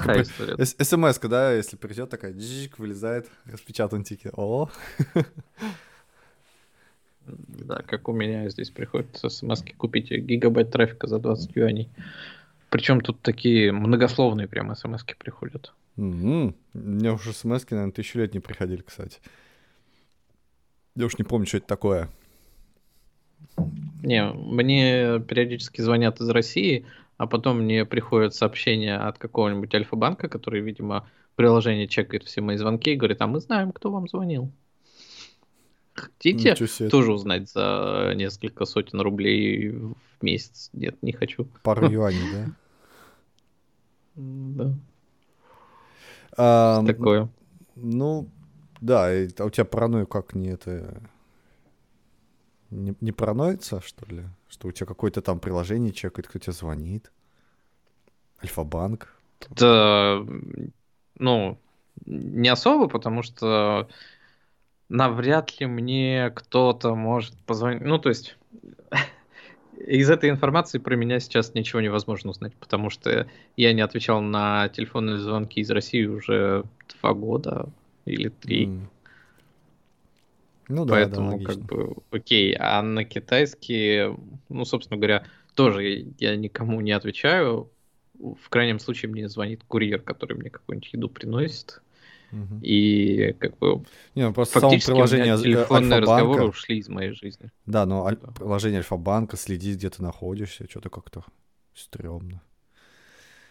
смс 0.87 1.19
да, 1.19 1.53
если 1.53 1.77
придет, 1.77 2.09
такая 2.09 2.33
джик, 2.33 2.77
вылезает, 2.77 3.29
распечатан 3.45 4.03
тики. 4.03 4.29
О! 4.33 4.69
Да, 7.25 7.81
как 7.85 8.09
у 8.09 8.13
меня 8.13 8.49
здесь 8.49 8.69
приходит 8.69 9.15
смс 9.15 9.63
купите 9.77 10.19
гигабайт 10.19 10.71
трафика 10.71 11.07
за 11.07 11.19
20 11.19 11.55
юаней. 11.55 11.89
Причем 12.69 13.01
тут 13.01 13.21
такие 13.21 13.71
многословные 13.71 14.47
прям 14.47 14.75
смс 14.75 15.03
приходят. 15.17 15.73
Угу. 15.97 16.53
Мне 16.73 17.11
уже 17.11 17.33
смс 17.33 17.69
наверное, 17.69 17.91
тысячу 17.91 18.19
лет 18.19 18.33
не 18.33 18.39
приходили, 18.39 18.81
кстати. 18.81 19.19
Я 20.95 21.05
уж 21.05 21.17
не 21.17 21.23
помню, 21.23 21.47
что 21.47 21.57
это 21.57 21.67
такое. 21.67 22.09
Не, 24.03 24.25
мне 24.31 25.19
периодически 25.19 25.81
звонят 25.81 26.19
из 26.19 26.29
России, 26.29 26.85
а 27.17 27.27
потом 27.27 27.61
мне 27.61 27.85
приходят 27.85 28.33
сообщения 28.33 28.97
от 28.97 29.17
какого-нибудь 29.17 29.73
Альфа-банка, 29.73 30.27
который, 30.27 30.61
видимо, 30.61 31.07
приложение 31.35 31.87
чекает 31.87 32.23
все 32.23 32.41
мои 32.41 32.57
звонки 32.57 32.91
и 32.91 32.95
говорит, 32.95 33.21
а 33.21 33.27
мы 33.27 33.39
знаем, 33.39 33.71
кто 33.71 33.91
вам 33.91 34.07
звонил. 34.07 34.51
Хотите 35.93 36.55
тоже 36.89 37.13
узнать 37.13 37.49
за 37.49 38.13
несколько 38.15 38.65
сотен 38.65 38.99
рублей 39.01 39.69
в 39.69 39.95
месяц? 40.21 40.69
Нет, 40.73 41.01
не 41.01 41.11
хочу. 41.11 41.45
Пару 41.61 41.89
юаней, 41.91 42.31
да? 42.31 42.45
Да. 44.15 44.73
А, 46.35 46.85
такое. 46.85 47.29
Ну, 47.75 48.27
да, 48.81 49.07
а 49.07 49.45
у 49.45 49.49
тебя 49.49 49.65
паранойя 49.65 50.05
как 50.05 50.35
не 50.35 50.49
это... 50.49 51.01
Не, 52.69 52.95
не 53.01 53.11
параноится, 53.11 53.81
что 53.81 54.05
ли? 54.07 54.23
Что 54.49 54.67
у 54.67 54.71
тебя 54.71 54.87
какое-то 54.87 55.21
там 55.21 55.39
приложение 55.39 55.93
чекает, 55.93 56.27
кто 56.27 56.39
тебе 56.39 56.53
звонит? 56.53 57.11
Альфа-банк? 58.41 59.15
Да, 59.51 60.25
ну, 61.19 61.59
не 62.05 62.49
особо, 62.49 62.87
потому 62.87 63.21
что 63.21 63.87
навряд 64.89 65.59
ли 65.59 65.65
мне 65.65 66.31
кто-то 66.35 66.95
может 66.95 67.35
позвонить. 67.45 67.81
Ну, 67.83 67.97
то 67.99 68.09
есть, 68.09 68.37
из 69.77 70.09
этой 70.09 70.29
информации 70.29 70.79
про 70.79 70.95
меня 70.95 71.19
сейчас 71.19 71.53
ничего 71.53 71.81
невозможно 71.81 72.31
узнать, 72.31 72.53
потому 72.55 72.89
что 72.89 73.27
я 73.57 73.73
не 73.73 73.81
отвечал 73.81 74.21
на 74.21 74.69
телефонные 74.69 75.17
звонки 75.17 75.61
из 75.61 75.69
России 75.71 76.05
уже 76.05 76.63
два 77.01 77.13
года 77.13 77.69
или 78.05 78.29
три. 78.29 78.67
Mm. 78.67 78.81
Ну 80.69 80.85
да, 80.85 80.93
Поэтому, 80.93 81.39
да, 81.39 81.45
как 81.45 81.57
бы, 81.59 81.95
окей. 82.11 82.55
А 82.57 82.81
на 82.81 83.03
китайский, 83.03 84.15
ну, 84.49 84.65
собственно 84.65 84.97
говоря, 84.97 85.25
тоже 85.55 86.07
я 86.19 86.35
никому 86.35 86.81
не 86.81 86.91
отвечаю. 86.91 87.69
В 88.17 88.49
крайнем 88.49 88.79
случае 88.79 89.11
мне 89.11 89.27
звонит 89.27 89.63
курьер, 89.67 90.01
который 90.01 90.37
мне 90.37 90.49
какую-нибудь 90.49 90.93
еду 90.93 91.09
приносит. 91.09 91.81
И 92.61 93.33
как 93.39 93.57
бы 93.57 93.83
не, 94.15 94.27
ну, 94.27 94.33
просто 94.33 94.59
фактически 94.59 94.85
само 94.85 94.95
приложение 94.95 95.37
телефонные 95.37 95.99
разговоры 95.99 96.45
ушли 96.45 96.77
из 96.77 96.89
моей 96.89 97.11
жизни. 97.11 97.51
Да, 97.65 97.85
но 97.85 98.05
аль- 98.05 98.17
приложение 98.17 98.79
Альфа-банка 98.79 99.37
следит, 99.37 99.77
где 99.77 99.89
ты 99.89 100.01
находишься, 100.01 100.69
что-то 100.69 100.89
как-то 100.89 101.23
стрёмно. 101.73 102.41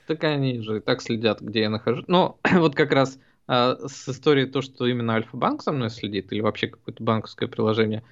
Так 0.07 0.25
они 0.25 0.61
же 0.61 0.79
и 0.79 0.81
так 0.81 1.01
следят, 1.01 1.40
где 1.40 1.61
я 1.61 1.71
нахожусь. 1.71 2.05
Ну, 2.09 2.38
вот 2.53 2.75
как 2.75 2.92
раз 2.92 3.18
а, 3.47 3.77
с 3.87 4.09
историей 4.09 4.47
то, 4.47 4.62
что 4.62 4.87
именно 4.87 5.14
Альфа-банк 5.14 5.62
за 5.62 5.73
мной 5.73 5.90
следит, 5.90 6.33
или 6.33 6.40
вообще 6.40 6.68
какое-то 6.68 7.03
банковское 7.03 7.49
приложение, 7.49 8.03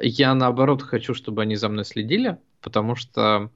я 0.00 0.34
наоборот 0.34 0.82
хочу, 0.82 1.14
чтобы 1.14 1.42
они 1.42 1.56
за 1.56 1.68
мной 1.68 1.84
следили, 1.84 2.38
потому 2.60 2.94
что 2.94 3.50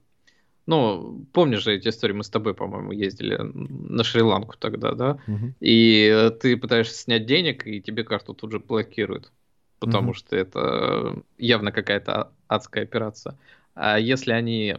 ну, 0.67 1.25
помнишь 1.31 1.63
же 1.63 1.75
эти 1.75 1.89
истории, 1.89 2.13
мы 2.13 2.23
с 2.23 2.29
тобой, 2.29 2.53
по-моему, 2.53 2.91
ездили 2.91 3.37
на 3.39 4.03
Шри-Ланку 4.03 4.57
тогда, 4.57 4.93
да? 4.93 5.19
Угу. 5.27 5.53
И 5.59 6.31
ты 6.41 6.57
пытаешься 6.57 6.95
снять 6.95 7.25
денег, 7.25 7.67
и 7.67 7.81
тебе 7.81 8.03
карту 8.03 8.33
тут 8.33 8.51
же 8.51 8.59
блокируют, 8.59 9.31
потому 9.79 10.09
угу. 10.09 10.15
что 10.15 10.35
это 10.35 11.21
явно 11.37 11.71
какая-то 11.71 12.31
адская 12.47 12.83
операция. 12.83 13.37
А 13.75 13.99
если 13.99 14.31
они 14.31 14.77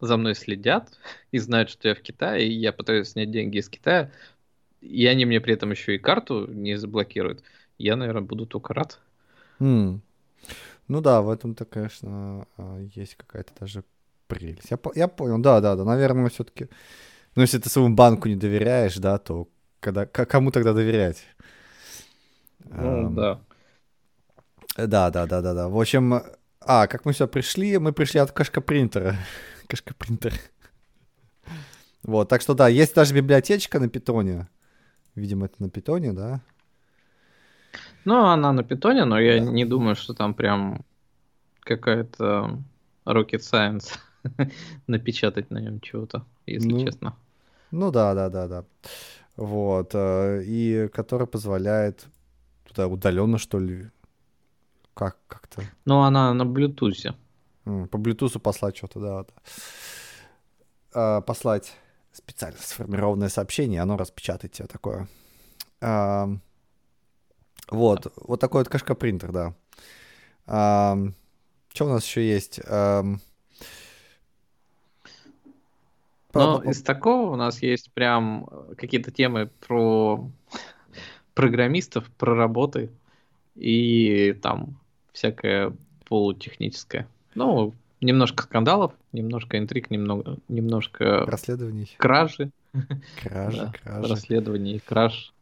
за 0.00 0.16
мной 0.16 0.34
следят 0.34 0.98
и 1.32 1.38
знают, 1.38 1.70
что 1.70 1.88
я 1.88 1.94
в 1.94 2.00
Китае, 2.00 2.48
и 2.48 2.52
я 2.52 2.72
пытаюсь 2.72 3.08
снять 3.08 3.30
деньги 3.30 3.58
из 3.58 3.68
Китая, 3.68 4.10
и 4.80 5.06
они 5.06 5.24
мне 5.24 5.40
при 5.40 5.54
этом 5.54 5.70
еще 5.70 5.96
и 5.96 5.98
карту 5.98 6.46
не 6.46 6.76
заблокируют, 6.76 7.42
я, 7.78 7.96
наверное, 7.96 8.22
буду 8.22 8.46
только 8.46 8.72
рад. 8.72 9.00
Mm. 9.60 10.00
Ну 10.88 11.00
да, 11.00 11.20
в 11.20 11.30
этом-то, 11.30 11.64
конечно, 11.64 12.46
а, 12.56 12.78
есть 12.94 13.16
какая-то 13.16 13.52
даже 13.58 13.84
прелесть. 14.26 14.70
Я, 14.70 14.78
я 14.94 15.08
понял, 15.08 15.38
да, 15.38 15.60
да, 15.60 15.76
да. 15.76 15.84
Наверное, 15.84 16.28
все-таки. 16.28 16.68
Ну, 17.34 17.42
если 17.42 17.58
ты 17.58 17.68
своему 17.68 17.94
банку 17.94 18.28
не 18.28 18.36
доверяешь, 18.36 18.96
да, 18.96 19.18
то 19.18 19.48
когда, 19.80 20.06
кому 20.06 20.50
тогда 20.50 20.72
доверять? 20.72 21.24
Ну, 22.64 23.08
um, 23.08 23.14
да. 23.14 23.40
Да, 24.76 25.10
да, 25.10 25.26
да, 25.26 25.40
да, 25.42 25.54
да. 25.54 25.68
В 25.68 25.78
общем, 25.78 26.22
а, 26.60 26.86
как 26.86 27.04
мы 27.04 27.12
сюда 27.12 27.28
пришли? 27.28 27.78
Мы 27.78 27.92
пришли 27.92 28.20
от 28.20 28.32
кашка-принтера. 28.32 29.16
Кашка-принтер. 29.68 30.32
Вот, 32.02 32.28
так 32.28 32.40
что 32.40 32.54
да, 32.54 32.68
есть 32.68 32.94
даже 32.94 33.14
библиотечка 33.14 33.80
на 33.80 33.88
питоне. 33.88 34.48
Видимо, 35.14 35.46
это 35.46 35.62
на 35.62 35.70
питоне, 35.70 36.12
да? 36.12 36.40
Ну, 38.04 38.24
она 38.24 38.52
на 38.52 38.62
питоне, 38.62 39.04
но 39.04 39.18
я 39.18 39.40
да. 39.40 39.50
не 39.50 39.64
думаю, 39.64 39.96
что 39.96 40.14
там 40.14 40.34
прям 40.34 40.84
какая-то 41.60 42.62
rocket 43.04 43.40
science. 43.40 43.88
напечатать 44.86 45.50
на 45.50 45.58
нем 45.58 45.80
чего-то, 45.80 46.24
если 46.46 46.68
ну, 46.68 46.84
честно. 46.84 47.16
Ну 47.70 47.90
да, 47.90 48.14
да, 48.14 48.28
да, 48.28 48.48
да. 48.48 48.64
Вот. 49.36 49.90
Э, 49.94 50.42
и 50.44 50.88
который 50.88 51.26
позволяет 51.26 52.06
туда 52.64 52.88
удаленно, 52.88 53.38
что 53.38 53.58
ли, 53.58 53.90
как 54.94 55.18
как-то. 55.28 55.62
Ну, 55.84 56.02
она 56.02 56.32
на 56.34 56.42
Bluetooth. 56.42 57.14
По 57.64 57.96
Bluetooth 57.96 58.38
послать 58.38 58.76
что-то, 58.76 59.00
да, 59.00 59.24
да. 59.24 59.34
А, 60.94 61.20
послать 61.20 61.74
специально 62.12 62.58
сформированное 62.58 63.28
сообщение, 63.28 63.82
оно 63.82 63.96
распечатает 63.96 64.52
тебе 64.52 64.68
такое. 64.68 65.08
А, 65.80 66.28
вот, 67.68 68.12
вот 68.16 68.40
такой 68.40 68.62
вот 68.62 68.68
кашка-принтер, 68.68 69.32
да. 69.32 69.54
А, 70.46 70.96
что 71.74 71.86
у 71.86 71.88
нас 71.90 72.04
еще 72.06 72.26
есть? 72.26 72.60
А, 72.66 73.04
Но 76.34 76.62
из 76.62 76.82
такого 76.82 77.32
у 77.32 77.36
нас 77.36 77.62
есть 77.62 77.90
прям 77.92 78.46
э, 78.50 78.74
какие-то 78.76 79.10
темы 79.10 79.50
про 79.66 80.28
программистов, 81.34 82.10
про 82.10 82.34
работы 82.34 82.90
и 83.54 84.32
там 84.42 84.78
всякое 85.12 85.72
полутехническое. 86.06 87.08
Ну, 87.34 87.74
немножко 88.00 88.44
скандалов, 88.44 88.92
немножко 89.12 89.58
интриг, 89.58 89.90
немного, 89.90 90.38
немножко 90.48 91.24
расследований, 91.26 91.94
кражи, 91.98 92.50
кражи, 93.22 93.58
да, 93.58 93.72
кражи, 93.82 94.08
расследований, 94.08 94.80
краж 94.84 95.32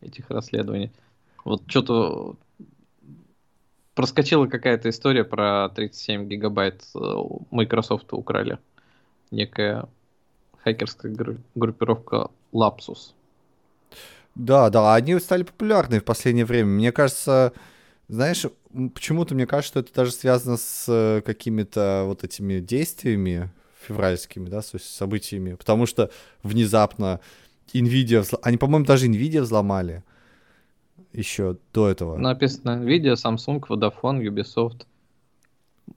этих 0.00 0.30
расследований. 0.30 0.90
Вот 1.44 1.62
что-то 1.66 2.36
проскочила 3.94 4.46
какая-то 4.46 4.90
история 4.90 5.24
про 5.24 5.68
37 5.70 6.28
гигабайт 6.28 6.82
э, 6.94 6.98
Microsoft 7.50 8.12
украли. 8.12 8.58
Некая 9.30 9.88
хакерская 10.64 11.14
группировка 11.54 12.30
Lapsus. 12.52 13.12
Да, 14.34 14.70
да, 14.70 14.94
они 14.94 15.18
стали 15.20 15.44
популярны 15.44 16.00
в 16.00 16.04
последнее 16.04 16.44
время. 16.44 16.70
Мне 16.70 16.90
кажется, 16.90 17.52
знаешь, 18.08 18.44
почему-то 18.94 19.34
мне 19.34 19.46
кажется, 19.46 19.70
что 19.70 19.80
это 19.80 19.94
даже 19.94 20.10
связано 20.10 20.56
с 20.56 20.86
э, 20.88 21.22
какими-то 21.24 22.04
вот 22.06 22.24
этими 22.24 22.58
действиями 22.58 23.50
февральскими, 23.86 24.48
да, 24.48 24.62
то 24.62 24.70
есть 24.74 24.92
событиями, 24.92 25.54
потому 25.54 25.86
что 25.86 26.10
внезапно 26.42 27.20
Nvidia, 27.72 28.26
они, 28.42 28.56
по-моему, 28.56 28.86
даже 28.86 29.06
Nvidia 29.08 29.42
взломали 29.42 30.02
еще 31.12 31.58
до 31.72 31.88
этого. 31.88 32.16
Написано 32.16 32.82
Nvidia, 32.82 33.14
Samsung, 33.14 33.60
Vodafone, 33.68 34.20
Ubisoft, 34.22 34.86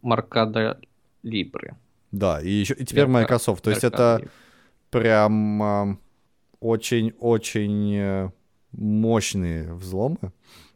Mercado 0.04 0.78
Libre. 1.24 1.76
Да, 2.12 2.42
и 2.42 2.50
еще 2.50 2.74
и 2.74 2.86
теперь 2.86 3.08
Microsoft. 3.08 3.64
То 3.64 3.72
есть 3.72 3.84
это 3.84 4.22
прям 4.90 6.00
очень-очень 6.60 7.96
э, 7.96 8.32
мощные 8.72 9.74
взломы. 9.74 10.32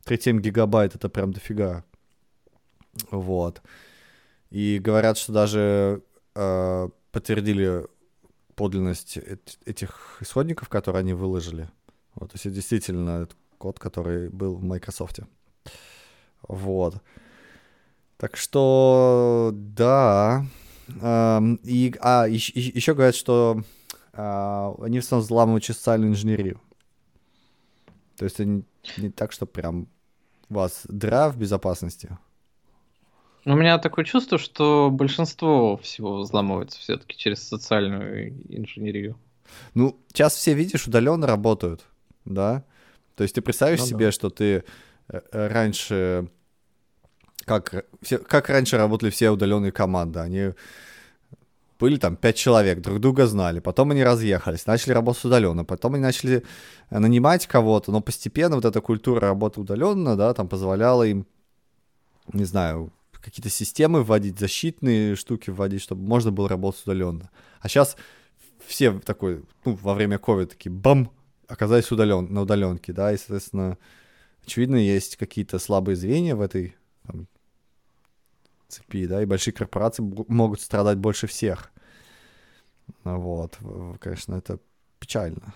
37 0.06 0.42
гигабайт 0.42 0.96
это 0.96 1.10
прям 1.10 1.32
дофига. 1.32 1.84
Вот. 3.10 3.62
И 4.50 4.80
говорят, 4.80 5.18
что 5.18 5.32
даже 5.34 6.04
э, 6.36 6.90
подтвердили 7.12 7.86
подлинность 8.56 9.18
этих 9.66 10.18
исходников, 10.20 10.70
которые 10.70 11.00
они 11.02 11.14
выложили. 11.14 11.70
Вот, 12.16 12.32
то 12.32 12.36
есть 12.36 12.54
действительно 12.54 13.24
это 13.24 13.36
код, 13.58 13.80
который 13.80 14.30
был 14.30 14.56
в 14.56 14.64
Microsoft. 14.64 15.20
Вот. 16.48 16.96
Так 18.18 18.36
что, 18.38 19.52
да. 19.54 20.46
Эм, 21.02 21.56
и, 21.64 21.94
а, 22.02 22.26
еще, 22.28 22.52
еще 22.54 22.94
говорят, 22.94 23.16
что 23.16 23.64
они 24.14 25.00
в 25.00 25.04
основном 25.04 25.24
взламывают 25.24 25.64
через 25.64 25.78
социальную 25.78 26.12
инженерию. 26.12 26.60
То 28.18 28.26
есть 28.26 28.40
они 28.40 28.64
не 28.98 29.10
так, 29.10 29.32
что 29.32 29.46
прям 29.46 29.88
у 30.50 30.56
вас 30.56 30.82
дыра 30.88 31.30
в 31.30 31.38
безопасности. 31.38 32.18
У 33.46 33.56
меня 33.56 33.80
такое 33.80 34.06
чувство, 34.06 34.38
что 34.38 34.90
большинство 34.92 35.78
всего 35.78 36.20
взламывается 36.20 36.80
все-таки 36.80 37.18
через 37.18 37.42
социальную 37.42 38.30
инженерию. 38.50 39.18
Ну, 39.74 40.00
сейчас 40.10 40.36
все, 40.36 40.54
видишь, 40.54 40.86
удаленно 40.86 41.26
работают, 41.26 41.84
да? 42.26 42.64
То 43.16 43.24
есть 43.24 43.36
ты 43.36 43.42
представишь 43.42 43.80
ну, 43.80 43.86
себе, 43.88 44.06
да. 44.08 44.12
что 44.12 44.30
ты 44.30 44.64
э, 45.08 45.22
раньше... 45.32 46.30
Как, 47.46 47.86
все, 48.02 48.20
как 48.20 48.50
раньше 48.50 48.78
работали 48.78 49.10
все 49.10 49.32
удаленные 49.32 49.72
команды? 49.72 50.20
Они 50.20 50.54
были 51.82 51.98
там 51.98 52.16
пять 52.16 52.36
человек, 52.36 52.80
друг 52.80 53.00
друга 53.00 53.26
знали, 53.26 53.60
потом 53.60 53.90
они 53.90 54.04
разъехались, 54.04 54.68
начали 54.68 54.94
работать 54.94 55.26
удаленно, 55.26 55.66
потом 55.66 55.96
они 55.96 56.04
начали 56.04 56.44
э, 56.92 57.00
нанимать 57.00 57.48
кого-то, 57.48 57.92
но 57.92 58.02
постепенно 58.02 58.56
вот 58.56 58.66
эта 58.66 58.82
культура 58.82 59.20
работы 59.20 59.60
удаленно, 59.60 60.16
да, 60.16 60.32
там 60.36 60.48
позволяла 60.48 61.02
им, 61.02 61.26
не 62.34 62.46
знаю, 62.46 62.94
какие-то 63.14 63.50
системы 63.50 64.04
вводить, 64.04 64.40
защитные 64.40 65.16
штуки 65.16 65.50
вводить, 65.50 65.82
чтобы 65.82 66.08
можно 66.08 66.32
было 66.32 66.48
работать 66.48 66.84
удаленно. 66.84 67.32
А 67.62 67.68
сейчас 67.68 67.98
все 68.64 69.00
такой, 69.00 69.44
ну, 69.66 69.74
во 69.82 69.96
время 69.96 70.20
ковида 70.20 70.52
такие, 70.52 70.72
бам, 70.72 71.10
оказались 71.48 71.92
удален, 71.92 72.32
на 72.32 72.42
удаленке, 72.42 72.94
да, 72.94 73.12
и, 73.12 73.18
соответственно, 73.18 73.80
очевидно, 74.46 74.76
есть 74.76 75.18
какие-то 75.18 75.58
слабые 75.58 75.96
звенья 75.96 76.36
в 76.36 76.42
этой 76.42 76.76
там, 77.08 77.28
цепи, 78.72 79.06
да, 79.06 79.22
и 79.22 79.26
большие 79.26 79.54
корпорации 79.54 80.04
могут 80.28 80.62
страдать 80.62 80.98
больше 80.98 81.28
всех. 81.28 81.71
Вот, 83.04 83.58
конечно, 84.00 84.36
это 84.36 84.60
печально. 85.00 85.54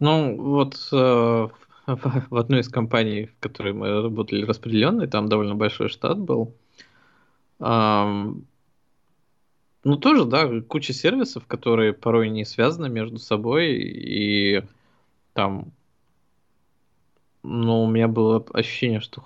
Ну, 0.00 0.36
вот 0.36 0.76
э, 0.92 0.96
в 1.86 2.36
одной 2.36 2.60
из 2.60 2.68
компаний, 2.68 3.26
в 3.26 3.38
которой 3.40 3.72
мы 3.72 4.02
работали 4.02 4.44
распределенной, 4.44 5.06
там 5.06 5.28
довольно 5.28 5.54
большой 5.54 5.88
штат 5.88 6.18
был. 6.18 6.54
ну, 7.58 8.42
тоже, 9.96 10.24
да, 10.26 10.48
куча 10.68 10.92
сервисов, 10.92 11.46
которые 11.46 11.92
порой 11.92 12.28
не 12.28 12.44
связаны 12.44 12.88
между 12.88 13.18
собой, 13.18 13.76
и 13.76 14.62
там, 15.32 15.72
ну, 17.42 17.84
у 17.84 17.86
меня 17.86 18.08
было 18.08 18.44
ощущение, 18.52 19.00
что 19.00 19.24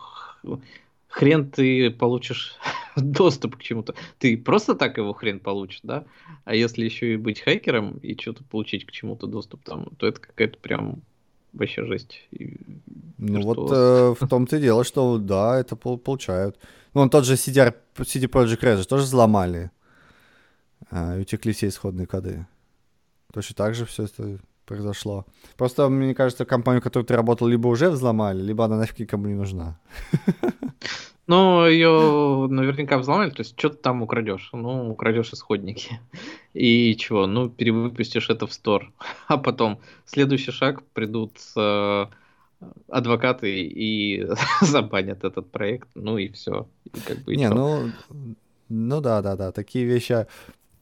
хрен 1.08 1.50
ты 1.50 1.90
получишь 1.90 2.56
доступ 2.96 3.56
к 3.56 3.62
чему-то. 3.62 3.94
Ты 4.18 4.36
просто 4.36 4.74
так 4.74 4.98
его 4.98 5.12
хрен 5.12 5.40
получишь, 5.40 5.80
да? 5.82 6.04
А 6.44 6.54
если 6.54 6.84
еще 6.84 7.14
и 7.14 7.16
быть 7.16 7.40
хакером 7.40 7.98
и 7.98 8.18
что-то 8.20 8.44
получить 8.44 8.86
к 8.86 8.92
чему-то 8.92 9.26
доступ 9.26 9.64
там, 9.64 9.86
то 9.96 10.06
это 10.06 10.20
какая-то 10.20 10.58
прям 10.58 11.02
вообще 11.52 11.84
жесть. 11.84 12.28
Ну 13.18 13.42
вот 13.42 13.70
э, 13.72 14.14
в 14.18 14.28
том-то 14.28 14.56
и 14.56 14.60
дело, 14.60 14.84
что 14.84 15.18
да, 15.18 15.58
это 15.58 15.76
пол 15.76 15.98
получают. 15.98 16.58
Ну, 16.94 17.02
он 17.02 17.10
тот 17.10 17.24
же 17.24 17.34
CDR, 17.34 17.74
CD 17.96 18.28
Projekt 18.28 18.60
Red 18.60 18.76
же 18.78 18.86
тоже 18.86 19.04
взломали. 19.04 19.70
А, 20.90 21.16
и 21.16 21.22
утекли 21.22 21.52
все 21.52 21.68
исходные 21.68 22.06
коды. 22.06 22.46
Точно 23.32 23.54
так 23.54 23.74
же 23.74 23.86
все 23.86 24.04
это 24.04 24.38
произошло. 24.66 25.26
Просто, 25.56 25.88
мне 25.88 26.14
кажется, 26.14 26.44
компанию, 26.44 26.80
в 26.80 26.84
которой 26.84 27.04
ты 27.04 27.16
работал, 27.16 27.46
либо 27.46 27.68
уже 27.68 27.90
взломали, 27.90 28.42
либо 28.42 28.64
она 28.64 28.76
нафиг 28.76 28.98
никому 28.98 29.26
не 29.26 29.34
нужна. 29.34 29.78
Ну, 31.28 31.66
ее 31.66 32.48
наверняка 32.50 32.98
взломали, 32.98 33.30
то 33.30 33.40
есть 33.40 33.56
что-то 33.56 33.76
там 33.76 34.02
украдешь. 34.02 34.50
Ну, 34.52 34.90
украдешь 34.90 35.32
исходники. 35.32 36.00
И 36.52 36.96
чего? 36.96 37.26
Ну, 37.26 37.48
перевыпустишь 37.48 38.30
это 38.30 38.46
в 38.46 38.52
стор. 38.52 38.92
А 39.28 39.38
потом 39.38 39.80
следующий 40.04 40.50
шаг 40.50 40.82
придут 40.92 41.32
э, 41.56 42.06
адвокаты 42.88 43.62
и 43.62 44.26
забанят 44.60 45.24
этот 45.24 45.50
проект. 45.50 45.88
Ну 45.94 46.18
и 46.18 46.28
все. 46.28 46.68
И 46.92 47.00
как 47.00 47.18
бы, 47.18 47.34
и 47.34 47.36
не, 47.36 47.48
ну, 47.48 47.90
ну 48.68 49.00
да, 49.00 49.22
да, 49.22 49.36
да. 49.36 49.52
Такие 49.52 49.84
вещи 49.84 50.26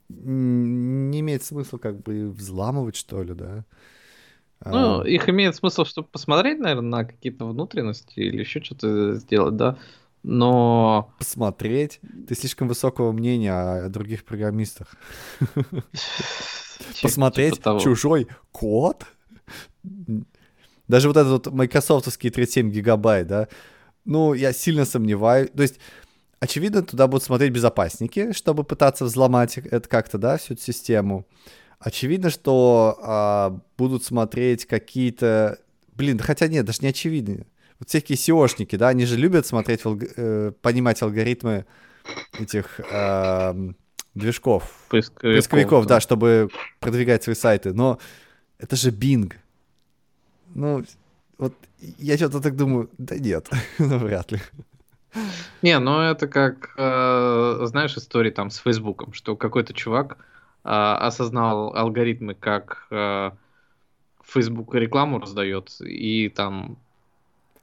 не 0.08 1.20
имеет 1.20 1.44
смысла 1.44 1.78
как 1.78 2.02
бы 2.02 2.30
взламывать, 2.30 2.96
что 2.96 3.22
ли, 3.22 3.34
да. 3.34 3.64
Ну, 4.64 5.00
а... 5.00 5.08
их 5.08 5.28
имеет 5.28 5.54
смысл, 5.54 5.84
чтобы 5.84 6.08
посмотреть, 6.08 6.58
наверное, 6.58 6.90
на 6.90 7.04
какие-то 7.04 7.44
внутренности 7.46 8.20
или 8.20 8.40
еще 8.40 8.60
что-то 8.60 9.14
сделать, 9.14 9.56
да 9.56 9.78
но... 10.22 11.14
Посмотреть? 11.18 12.00
Ты 12.28 12.34
слишком 12.34 12.68
высокого 12.68 13.12
мнения 13.12 13.52
о 13.52 13.88
других 13.88 14.24
программистах. 14.24 14.94
Посмотреть 17.02 17.56
типа 17.56 17.78
чужой 17.82 18.28
код? 18.52 19.06
Даже 20.88 21.08
вот 21.08 21.16
этот 21.16 21.46
вот 21.46 21.54
майкрософтовский 21.54 22.30
37 22.30 22.70
гигабайт, 22.70 23.26
да? 23.26 23.48
Ну, 24.04 24.34
я 24.34 24.52
сильно 24.52 24.84
сомневаюсь. 24.84 25.50
То 25.54 25.62
есть, 25.62 25.78
очевидно, 26.38 26.82
туда 26.82 27.06
будут 27.06 27.22
смотреть 27.22 27.52
безопасники, 27.52 28.32
чтобы 28.32 28.64
пытаться 28.64 29.04
взломать 29.04 29.56
это 29.58 29.88
как-то, 29.88 30.18
да, 30.18 30.36
всю 30.36 30.54
эту 30.54 30.62
систему. 30.62 31.26
Очевидно, 31.78 32.28
что 32.28 32.98
а, 33.02 33.58
будут 33.78 34.04
смотреть 34.04 34.66
какие-то... 34.66 35.58
Блин, 35.94 36.18
хотя 36.18 36.46
нет, 36.48 36.66
даже 36.66 36.80
не 36.82 36.88
очевидно 36.88 37.46
вот 37.80 37.88
всякие 37.88 38.16
SEOшники, 38.16 38.76
да, 38.76 38.88
они 38.88 39.06
же 39.06 39.16
любят 39.16 39.46
смотреть, 39.46 39.80
э, 39.84 40.52
понимать 40.60 41.02
алгоритмы 41.02 41.64
этих 42.38 42.78
э, 42.78 43.72
движков, 44.14 44.86
поисковиков, 44.90 45.22
поисковиков 45.22 45.86
да. 45.86 45.94
да, 45.96 46.00
чтобы 46.00 46.50
продвигать 46.78 47.24
свои 47.24 47.34
сайты. 47.34 47.72
Но 47.72 47.98
это 48.58 48.76
же 48.76 48.90
Bing. 48.90 49.32
Ну, 50.54 50.84
вот 51.38 51.54
я 51.98 52.16
что-то 52.16 52.40
так 52.40 52.54
думаю, 52.54 52.90
да 52.98 53.16
нет, 53.16 53.48
ну, 53.78 53.98
вряд 53.98 54.30
ли. 54.32 54.40
Не, 55.62 55.78
ну 55.78 56.00
это 56.00 56.28
как, 56.28 56.74
э, 56.76 57.60
знаешь, 57.62 57.96
истории 57.96 58.30
там 58.30 58.50
с 58.50 58.58
Фейсбуком, 58.58 59.12
что 59.12 59.36
какой-то 59.36 59.72
чувак 59.72 60.18
э, 60.64 60.68
осознал 60.68 61.74
алгоритмы, 61.74 62.34
как 62.34 62.86
э, 62.90 63.30
Facebook 64.24 64.74
рекламу 64.74 65.18
раздает, 65.18 65.80
и 65.80 66.28
там 66.28 66.78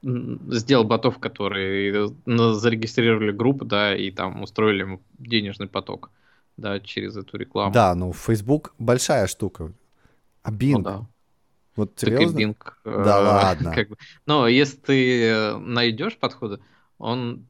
сделал 0.02 0.84
ботов, 0.84 1.18
которые 1.18 2.12
зарегистрировали 2.26 3.32
группу, 3.32 3.64
да, 3.64 3.96
и 3.96 4.10
там 4.10 4.42
устроили 4.42 4.80
ему 4.80 5.00
денежный 5.18 5.66
поток, 5.66 6.10
да, 6.56 6.80
через 6.80 7.16
эту 7.16 7.36
рекламу. 7.36 7.72
Да, 7.72 7.94
ну 7.94 8.12
Facebook 8.12 8.74
большая 8.78 9.26
штука. 9.26 9.72
А 10.42 10.52
Bing? 10.52 10.72
Ну, 10.72 10.82
да. 10.82 11.06
Вот 11.76 11.92
серьезно? 11.96 12.38
Bing, 12.38 12.56
э, 12.84 13.04
да 13.04 13.20
ладно. 13.20 13.72
Как 13.74 13.88
бы. 13.88 13.96
Но 14.26 14.48
если 14.48 14.76
ты 14.76 15.56
найдешь 15.58 16.16
подходы, 16.16 16.60
он, 16.98 17.46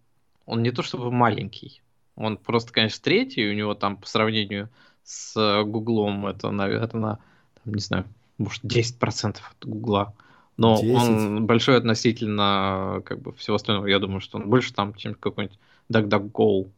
он 0.46 0.62
не 0.62 0.70
то 0.70 0.82
чтобы 0.82 1.10
маленький, 1.10 1.82
он 2.14 2.36
просто, 2.36 2.72
конечно, 2.72 3.00
третий, 3.02 3.48
у 3.48 3.54
него 3.54 3.74
там 3.74 3.96
по 3.96 4.06
сравнению 4.06 4.68
с 5.04 5.62
Гуглом 5.64 6.26
это, 6.26 6.50
наверное, 6.50 6.88
там, 6.88 7.74
не 7.74 7.80
знаю, 7.80 8.04
может, 8.38 8.64
10% 8.64 9.36
от 9.50 9.66
Гугла. 9.66 10.14
Но 10.58 10.80
10. 10.80 10.92
он 10.92 11.46
большой 11.46 11.78
относительно 11.78 13.00
как 13.04 13.20
бы 13.22 13.32
всего 13.34 13.56
остального. 13.56 13.86
Я 13.86 14.00
думаю, 14.00 14.20
что 14.20 14.38
он 14.38 14.50
больше 14.50 14.74
там, 14.74 14.92
чем 14.94 15.14
какой-нибудь 15.14 15.58
DuckDuckGo 15.90 16.68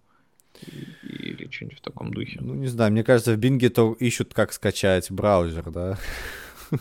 или 1.03 1.49
что-нибудь 1.51 1.79
в 1.79 1.81
таком 1.81 2.13
духе. 2.13 2.39
Ну, 2.43 2.55
не 2.55 2.67
знаю, 2.67 2.93
мне 2.93 3.03
кажется, 3.03 3.33
в 3.33 3.39
Бинге 3.39 3.71
то 3.71 3.95
ищут, 3.95 4.35
как 4.35 4.53
скачать 4.53 5.11
браузер, 5.11 5.71
да? 5.71 5.99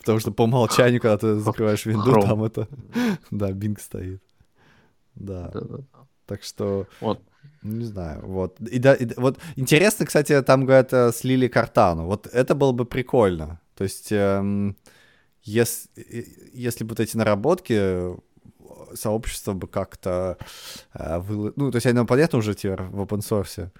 Потому 0.00 0.18
что 0.18 0.32
по 0.32 0.42
умолчанию, 0.42 1.00
когда 1.00 1.18
ты 1.18 1.34
закрываешь 1.36 1.86
винду, 1.86 2.20
там 2.20 2.42
это... 2.42 2.68
Да, 3.30 3.50
Bing 3.50 3.78
стоит. 3.80 4.22
Да. 5.14 5.52
Так 6.26 6.42
что... 6.42 6.86
Вот. 7.00 7.20
Не 7.62 7.84
знаю, 7.84 8.24
вот. 8.24 8.60
И 8.60 8.78
да, 8.78 8.94
и, 8.94 9.06
вот 9.16 9.38
интересно, 9.56 10.06
кстати, 10.06 10.42
там, 10.42 10.64
говорят, 10.64 10.92
э, 10.92 11.10
слили 11.12 11.48
картану. 11.48 12.06
Вот 12.06 12.28
это 12.28 12.54
было 12.54 12.70
бы 12.70 12.84
прикольно. 12.84 13.60
То 13.74 13.84
есть, 13.84 14.12
эм, 14.12 14.76
если, 15.48 15.88
если 16.52 16.84
бы 16.84 16.90
вот 16.90 17.00
эти 17.00 17.16
наработки 17.16 18.16
сообщество 18.94 19.54
бы 19.54 19.66
как-то 19.66 20.38
э, 20.94 21.20
ну, 21.56 21.70
то 21.70 21.76
есть 21.76 21.86
оно 21.86 22.06
понятно 22.06 22.38
уже 22.38 22.54
теперь 22.54 22.82
в 22.82 23.00
open 23.00 23.18
source, 23.18 23.70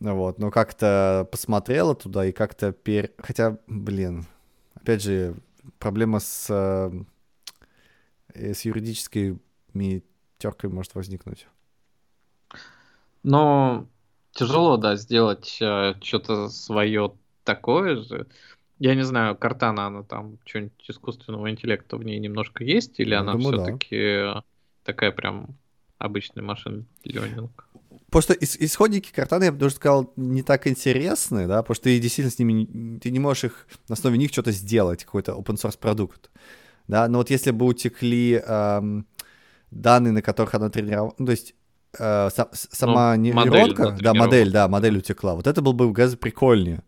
вот, 0.00 0.38
но 0.38 0.50
как-то 0.50 1.28
посмотрела 1.30 1.94
туда 1.94 2.26
и 2.26 2.32
как-то 2.32 2.72
пер... 2.72 3.12
Хотя, 3.18 3.58
блин, 3.66 4.26
опять 4.74 5.02
же, 5.02 5.36
проблема 5.78 6.20
с, 6.20 6.46
э, 6.50 6.90
с 8.34 8.62
юридической 8.62 9.38
теркой 10.38 10.70
может 10.70 10.94
возникнуть. 10.94 11.46
Но 13.22 13.86
тяжело, 14.32 14.76
да, 14.76 14.96
сделать 14.96 15.58
э, 15.60 15.94
что-то 16.02 16.48
свое 16.48 17.14
такое 17.44 18.02
же. 18.02 18.26
Я 18.84 18.94
не 18.94 19.02
знаю, 19.02 19.34
картана, 19.34 19.86
она 19.86 20.02
там 20.02 20.36
что-нибудь 20.44 20.84
искусственного 20.86 21.50
интеллекта 21.50 21.96
в 21.96 22.04
ней 22.04 22.18
немножко 22.18 22.64
есть, 22.64 23.00
или 23.00 23.12
Я 23.12 23.20
она 23.20 23.38
все-таки 23.38 23.96
да. 23.96 24.44
такая 24.84 25.10
прям 25.10 25.56
обычная 25.96 26.42
машина 26.42 26.84
ленинг? 27.02 27.66
Просто 28.10 28.34
исходники 28.34 29.10
картаны, 29.10 29.44
я 29.44 29.52
бы 29.52 29.58
даже 29.58 29.76
сказал, 29.76 30.12
не 30.16 30.42
так 30.42 30.66
интересны, 30.66 31.46
да, 31.46 31.62
потому 31.62 31.76
что 31.76 31.84
ты 31.84 31.98
действительно 31.98 32.30
с 32.30 32.38
ними, 32.38 32.98
ты 32.98 33.10
не 33.10 33.20
можешь 33.20 33.44
их 33.44 33.66
на 33.88 33.94
основе 33.94 34.18
них 34.18 34.30
что-то 34.30 34.52
сделать, 34.52 35.02
какой-то 35.02 35.32
open 35.32 35.54
source 35.54 35.78
продукт, 35.78 36.30
да, 36.86 37.08
но 37.08 37.16
вот 37.18 37.30
если 37.30 37.52
бы 37.52 37.64
утекли 37.64 38.34
эм, 38.34 39.06
данные, 39.70 40.12
на 40.12 40.20
которых 40.20 40.54
она 40.56 40.68
тренировала, 40.68 41.14
ну, 41.16 41.24
то 41.24 41.32
есть 41.32 41.54
э, 41.98 42.28
сам, 42.30 42.48
сама 42.52 43.16
ну, 43.16 43.22
нейронка, 43.22 43.84
модель, 43.84 44.02
да, 44.02 44.12
модель, 44.12 44.52
да, 44.52 44.68
модель 44.68 44.98
утекла, 44.98 45.34
вот 45.34 45.46
это 45.46 45.62
было 45.62 45.72
бы 45.72 45.90
гораздо 45.90 46.18
прикольнее, 46.18 46.84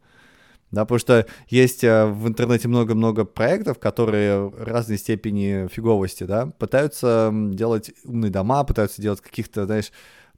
да, 0.76 0.84
потому 0.84 0.98
что 0.98 1.26
есть 1.48 1.82
э, 1.84 2.04
в 2.04 2.28
интернете 2.28 2.68
много-много 2.68 3.24
проектов, 3.24 3.78
которые 3.78 4.50
разной 4.50 4.98
степени 4.98 5.68
фиговости, 5.68 6.24
да, 6.24 6.48
пытаются 6.58 7.30
делать 7.32 7.92
умные 8.04 8.30
дома, 8.30 8.62
пытаются 8.62 9.00
делать 9.00 9.22
каких-то, 9.22 9.64
знаешь, 9.64 9.90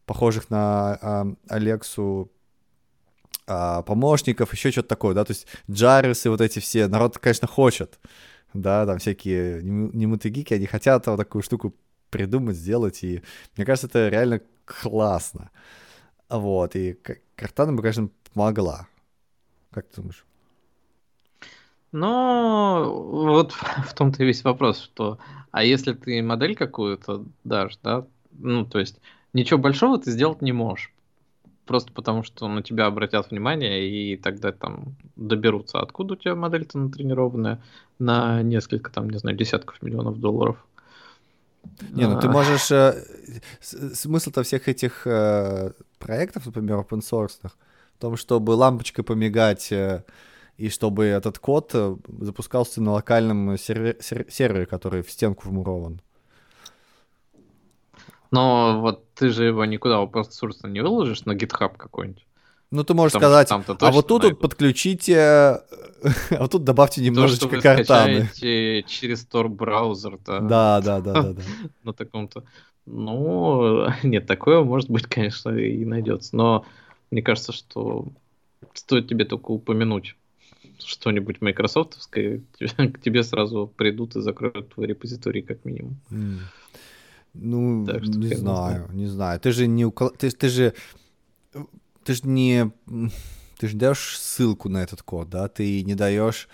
похожих 0.07 0.49
на 0.49 0.99
а, 1.03 1.27
Алексу 1.49 2.31
а, 3.49 3.83
помощников, 3.83 4.53
еще 4.53 4.71
что-то 4.71 4.89
такое, 4.91 5.13
да, 5.13 5.25
то 5.25 5.33
есть 5.33 5.49
джарисы 5.69 6.31
вот 6.31 6.41
эти 6.41 6.61
все, 6.61 6.87
народ, 6.87 7.19
конечно, 7.19 7.49
хочет, 7.49 7.99
да, 8.55 8.87
там 8.87 8.99
всякие 8.99 9.61
немытые 9.65 10.31
гики, 10.31 10.55
они 10.55 10.67
хотят 10.67 11.09
вот 11.09 11.17
такую 11.17 11.43
штуку 11.43 11.75
придумать, 12.11 12.57
сделать, 12.57 13.03
и 13.03 13.23
мне 13.57 13.67
кажется, 13.67 13.89
это 13.89 14.09
реально 14.09 14.41
классно. 14.65 15.51
Вот, 16.29 16.77
и 16.77 16.97
Картана 17.35 17.73
бы, 17.73 17.83
конечно, 17.83 18.09
помогла. 18.33 18.87
Как 19.71 19.87
ты 19.89 19.97
думаешь? 19.97 20.25
Ну, 21.93 22.93
вот 23.25 23.53
в 23.53 23.95
том-то 23.95 24.23
и 24.23 24.27
весь 24.27 24.45
вопрос, 24.45 24.81
что 24.81 25.19
а 25.51 25.65
если 25.65 25.93
ты 25.95 26.23
модель 26.23 26.55
какую-то 26.55 27.25
дашь, 27.45 27.79
да, 27.83 28.07
ну, 28.33 28.65
то 28.67 28.79
есть 28.79 29.01
ничего 29.33 29.59
большого 29.59 29.99
ты 29.99 30.11
сделать 30.11 30.43
не 30.43 30.53
можешь. 30.53 30.93
Просто 31.65 31.93
потому, 31.93 32.23
что 32.23 32.49
на 32.49 32.63
тебя 32.63 32.87
обратят 32.87 33.31
внимание, 33.31 33.89
и 33.89 34.17
тогда 34.17 34.53
там 34.53 34.97
доберутся, 35.17 35.81
откуда 35.81 36.15
у 36.15 36.17
тебя 36.17 36.35
модель-то 36.35 36.79
натренированная 36.79 37.63
на 37.99 38.43
несколько, 38.43 38.91
там, 38.91 39.11
не 39.11 39.19
знаю, 39.19 39.37
десятков 39.37 39.83
миллионов 39.83 40.19
долларов. 40.19 40.65
Не, 41.91 42.07
ну 42.07 42.19
ты 42.21 42.29
а. 42.29 42.31
можешь... 42.31 42.71
Э, 42.71 43.05
смысл-то 43.61 44.43
всех 44.43 44.69
этих 44.69 45.07
э, 45.07 45.73
проектов, 45.99 46.47
например, 46.47 46.79
open 46.79 47.01
source, 47.01 47.51
в 47.99 48.01
том, 48.01 48.17
чтобы 48.17 48.53
лампочкой 48.53 49.05
помигать, 49.05 49.73
э, 49.73 50.05
и 50.57 50.69
чтобы 50.69 51.07
этот 51.07 51.41
код 51.41 51.73
э, 51.75 51.97
запускался 52.21 52.81
на 52.81 52.93
локальном 52.93 53.59
сервер, 53.59 53.97
сервере, 54.01 54.67
который 54.67 55.03
в 55.03 55.11
стенку 55.11 55.49
вмурован. 55.49 56.01
Но 58.31 58.81
вот 58.81 59.13
ты 59.15 59.31
же 59.31 59.47
его 59.47 59.65
никуда 59.65 60.05
просто 60.07 60.35
собственно 60.35 60.71
не 60.71 60.81
выложишь 60.81 61.25
на 61.25 61.33
GitHub 61.33 61.77
какой-нибудь. 61.77 62.25
Ну, 62.71 62.85
ты 62.85 62.95
можешь 62.95 63.15
Потому 63.15 63.43
сказать, 63.43 63.81
а 63.81 63.91
вот 63.91 64.07
тут 64.07 64.23
вот 64.23 64.39
подключите, 64.39 65.19
а 65.21 65.65
вот 66.39 66.53
тут 66.53 66.63
добавьте 66.63 67.03
немножечко 67.03 67.49
То, 67.49 67.61
картаны. 67.61 68.29
через 68.35 69.27
Tor 69.27 69.49
браузер, 69.49 70.19
да. 70.25 70.39
Да, 70.39 70.81
да, 70.81 71.01
да, 71.01 71.15
да, 71.15 71.33
да. 71.33 71.43
На 71.83 71.93
таком-то. 71.93 72.45
Ну, 72.87 73.89
нет, 74.05 74.27
такое 74.29 74.63
может 74.63 74.89
быть, 74.89 75.07
конечно, 75.07 75.51
и 75.51 75.85
найдется. 75.85 76.37
Но 76.37 76.65
мне 77.11 77.23
кажется, 77.23 77.53
что 77.53 78.09
стоит 78.75 79.09
тебе 79.09 79.25
только 79.25 79.51
упомянуть 79.51 80.17
что-нибудь 80.85 81.41
майкрософтовское, 81.41 82.43
к 82.59 83.01
тебе 83.01 83.23
сразу 83.23 83.73
придут 83.77 84.17
и 84.17 84.21
закроют 84.21 84.75
твой 84.75 84.87
репозиторий 84.87 85.43
как 85.43 85.65
минимум. 85.65 85.97
Mm. 86.11 86.39
Ну, 87.35 87.87
так 87.87 88.05
что, 88.05 88.19
не 88.19 88.35
знаю, 88.35 88.85
знаю, 88.85 88.89
не 88.93 89.07
знаю. 89.07 89.41
Ты 89.41 89.53
же 89.53 89.67
не 89.67 89.85
укол... 89.85 90.11
ты, 90.11 90.31
ты 90.31 90.49
же 90.49 90.75
ты 92.05 92.15
же 92.15 92.23
не 92.27 92.73
ты 93.59 93.69
же 93.69 93.77
даешь 93.77 94.19
ссылку 94.19 94.69
на 94.69 94.79
этот 94.79 95.03
код, 95.03 95.29
да? 95.29 95.49
Ты 95.49 95.83
не 95.83 95.95
даешь 95.95 96.49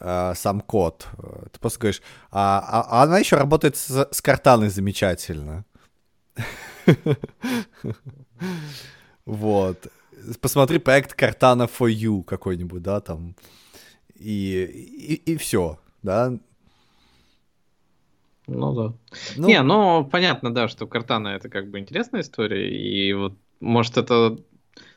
э, 0.00 0.32
сам 0.34 0.60
код. 0.60 1.06
Ты 1.52 1.60
просто 1.60 1.78
говоришь, 1.78 2.02
а, 2.30 2.58
а, 2.58 3.00
а 3.00 3.02
она 3.04 3.18
еще 3.18 3.36
работает 3.36 3.76
с, 3.76 4.08
с 4.10 4.20
картаной 4.20 4.70
замечательно. 4.70 5.64
Вот. 9.28 9.88
Посмотри 10.40 10.78
проект 10.78 11.12
Картана 11.12 11.64
for 11.64 11.90
You 11.90 12.22
какой-нибудь, 12.24 12.82
да, 12.82 13.00
там. 13.00 13.34
И, 14.18 14.64
и, 14.64 15.32
и 15.32 15.36
все, 15.36 15.78
да. 16.02 16.32
Ну 18.46 18.72
да. 18.72 18.94
Ну, 19.36 19.46
не, 19.46 19.62
ну 19.62 20.08
понятно, 20.10 20.52
да, 20.52 20.66
что 20.66 20.86
Картана 20.86 21.28
это 21.28 21.50
как 21.50 21.68
бы 21.68 21.78
интересная 21.78 22.22
история, 22.22 22.70
и 22.70 23.12
вот 23.12 23.34
может 23.60 23.98
это 23.98 24.38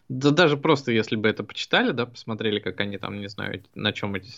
да 0.08 0.32
даже 0.32 0.56
просто 0.56 0.94
если 0.94 1.17
бы 1.17 1.28
это 1.28 1.44
почитали, 1.44 1.91
да, 1.91 2.06
посмотрели, 2.06 2.60
как 2.60 2.80
они 2.80 2.98
там, 2.98 3.20
не 3.20 3.28
знаю, 3.28 3.62
на 3.76 3.91
чем 3.91 4.15
эти 4.15 4.32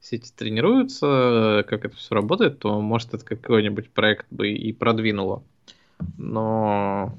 сети 0.00 0.32
тренируются, 0.34 1.66
как 1.68 1.84
это 1.84 1.96
все 1.96 2.14
работает, 2.14 2.60
то 2.60 2.80
может 2.80 3.12
это 3.12 3.24
какой-нибудь 3.24 3.90
проект 3.90 4.26
бы 4.30 4.50
и 4.50 4.72
продвинуло. 4.72 5.44
Но 6.16 7.18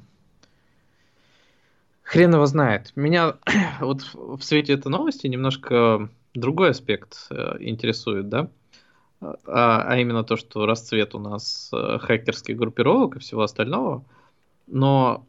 хрен 2.05 2.33
его 2.33 2.45
знает. 2.45 2.93
Меня 2.95 3.35
вот 3.81 4.13
в 4.13 4.41
свете 4.41 4.73
этой 4.73 4.87
новости 4.87 5.27
немножко 5.27 6.09
другой 6.33 6.69
аспект 6.69 7.27
э, 7.29 7.57
интересует, 7.59 8.29
да? 8.29 8.49
а, 9.21 9.83
а 9.87 9.97
именно 9.97 10.23
то, 10.23 10.37
что 10.37 10.65
расцвет 10.65 11.15
у 11.15 11.19
нас 11.19 11.69
э, 11.73 11.97
хакерских 11.99 12.57
группировок 12.57 13.15
и 13.15 13.19
всего 13.19 13.41
остального. 13.41 14.03
Но 14.67 15.25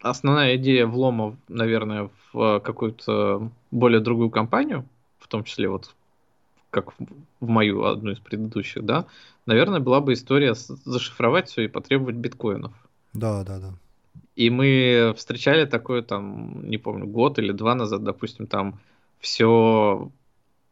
основная 0.00 0.56
идея 0.56 0.86
влома, 0.86 1.36
наверное, 1.48 2.10
в 2.32 2.60
какую-то 2.60 3.50
более 3.70 4.00
другую 4.00 4.30
компанию, 4.30 4.86
в 5.18 5.28
том 5.28 5.44
числе 5.44 5.68
вот 5.68 5.94
как 6.70 6.92
в 6.98 7.48
мою 7.48 7.84
одну 7.84 8.10
из 8.10 8.18
предыдущих, 8.18 8.84
да, 8.84 9.06
наверное, 9.46 9.80
была 9.80 10.00
бы 10.00 10.12
история 10.12 10.54
зашифровать 10.54 11.48
все 11.48 11.62
и 11.62 11.68
потребовать 11.68 12.16
биткоинов. 12.16 12.72
Да, 13.14 13.44
да, 13.44 13.58
да. 13.58 13.74
И 14.36 14.50
мы 14.50 15.14
встречали 15.16 15.64
такое 15.64 16.02
там, 16.02 16.68
не 16.68 16.78
помню, 16.78 17.06
год 17.06 17.38
или 17.38 17.52
два 17.52 17.74
назад, 17.74 18.04
допустим, 18.04 18.46
там 18.46 18.78
все 19.18 20.10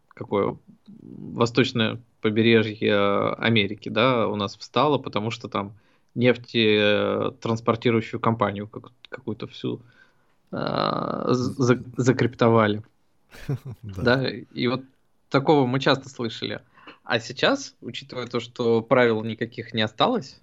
какое 0.08 0.56
восточное 0.86 2.00
побережье 2.20 3.32
Америки, 3.34 3.88
да, 3.88 4.28
у 4.28 4.36
нас 4.36 4.56
встало, 4.56 4.98
потому 4.98 5.30
что 5.30 5.48
там 5.48 5.72
нефтетранспортирующую 6.14 8.20
компанию 8.20 8.68
как, 8.68 8.92
какую-то 9.08 9.48
всю 9.48 9.80
э, 10.52 11.24
за, 11.28 11.82
закриптовали. 11.96 12.82
Да. 13.82 14.28
И 14.28 14.68
вот 14.68 14.82
такого 15.28 15.66
мы 15.66 15.80
часто 15.80 16.08
слышали. 16.08 16.60
А 17.02 17.18
сейчас, 17.18 17.74
учитывая 17.80 18.28
то, 18.28 18.38
что 18.40 18.80
правил 18.80 19.24
никаких 19.24 19.74
не 19.74 19.82
осталось, 19.82 20.40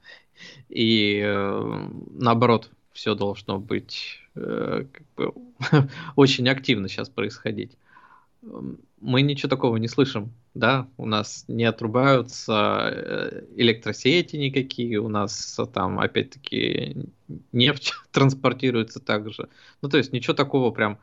и 0.69 1.22
э, 1.24 1.88
наоборот, 2.11 2.69
все 2.93 3.15
должно 3.15 3.59
быть 3.59 4.19
э, 4.35 4.85
как 4.91 5.05
бы, 5.15 5.33
очень 6.15 6.47
активно 6.49 6.87
сейчас 6.87 7.09
происходить, 7.09 7.77
мы 8.99 9.21
ничего 9.21 9.49
такого 9.49 9.77
не 9.77 9.87
слышим, 9.87 10.33
да, 10.53 10.87
у 10.97 11.05
нас 11.05 11.45
не 11.47 11.63
отрубаются 11.63 12.89
э, 12.91 13.45
электросети 13.55 14.35
никакие, 14.35 14.99
у 14.99 15.09
нас 15.09 15.59
там 15.73 15.99
опять-таки 15.99 17.09
нефть 17.51 17.93
транспортируется 18.11 18.99
также. 18.99 19.49
Ну, 19.81 19.89
то 19.89 19.97
есть 19.97 20.11
ничего 20.11 20.33
такого 20.33 20.71
прям 20.71 20.99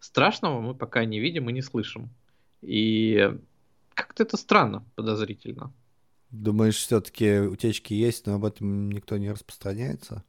страшного 0.00 0.60
мы 0.60 0.74
пока 0.74 1.04
не 1.04 1.20
видим 1.20 1.48
и 1.48 1.52
не 1.52 1.62
слышим. 1.62 2.10
И 2.62 3.34
как-то 3.94 4.22
это 4.22 4.36
странно, 4.36 4.84
подозрительно. 4.94 5.72
Думаешь, 6.30 6.76
все-таки 6.76 7.38
утечки 7.38 7.94
есть, 7.94 8.26
но 8.26 8.34
об 8.34 8.44
этом 8.44 8.90
никто 8.90 9.16
не 9.16 9.30
распространяется? 9.30 10.24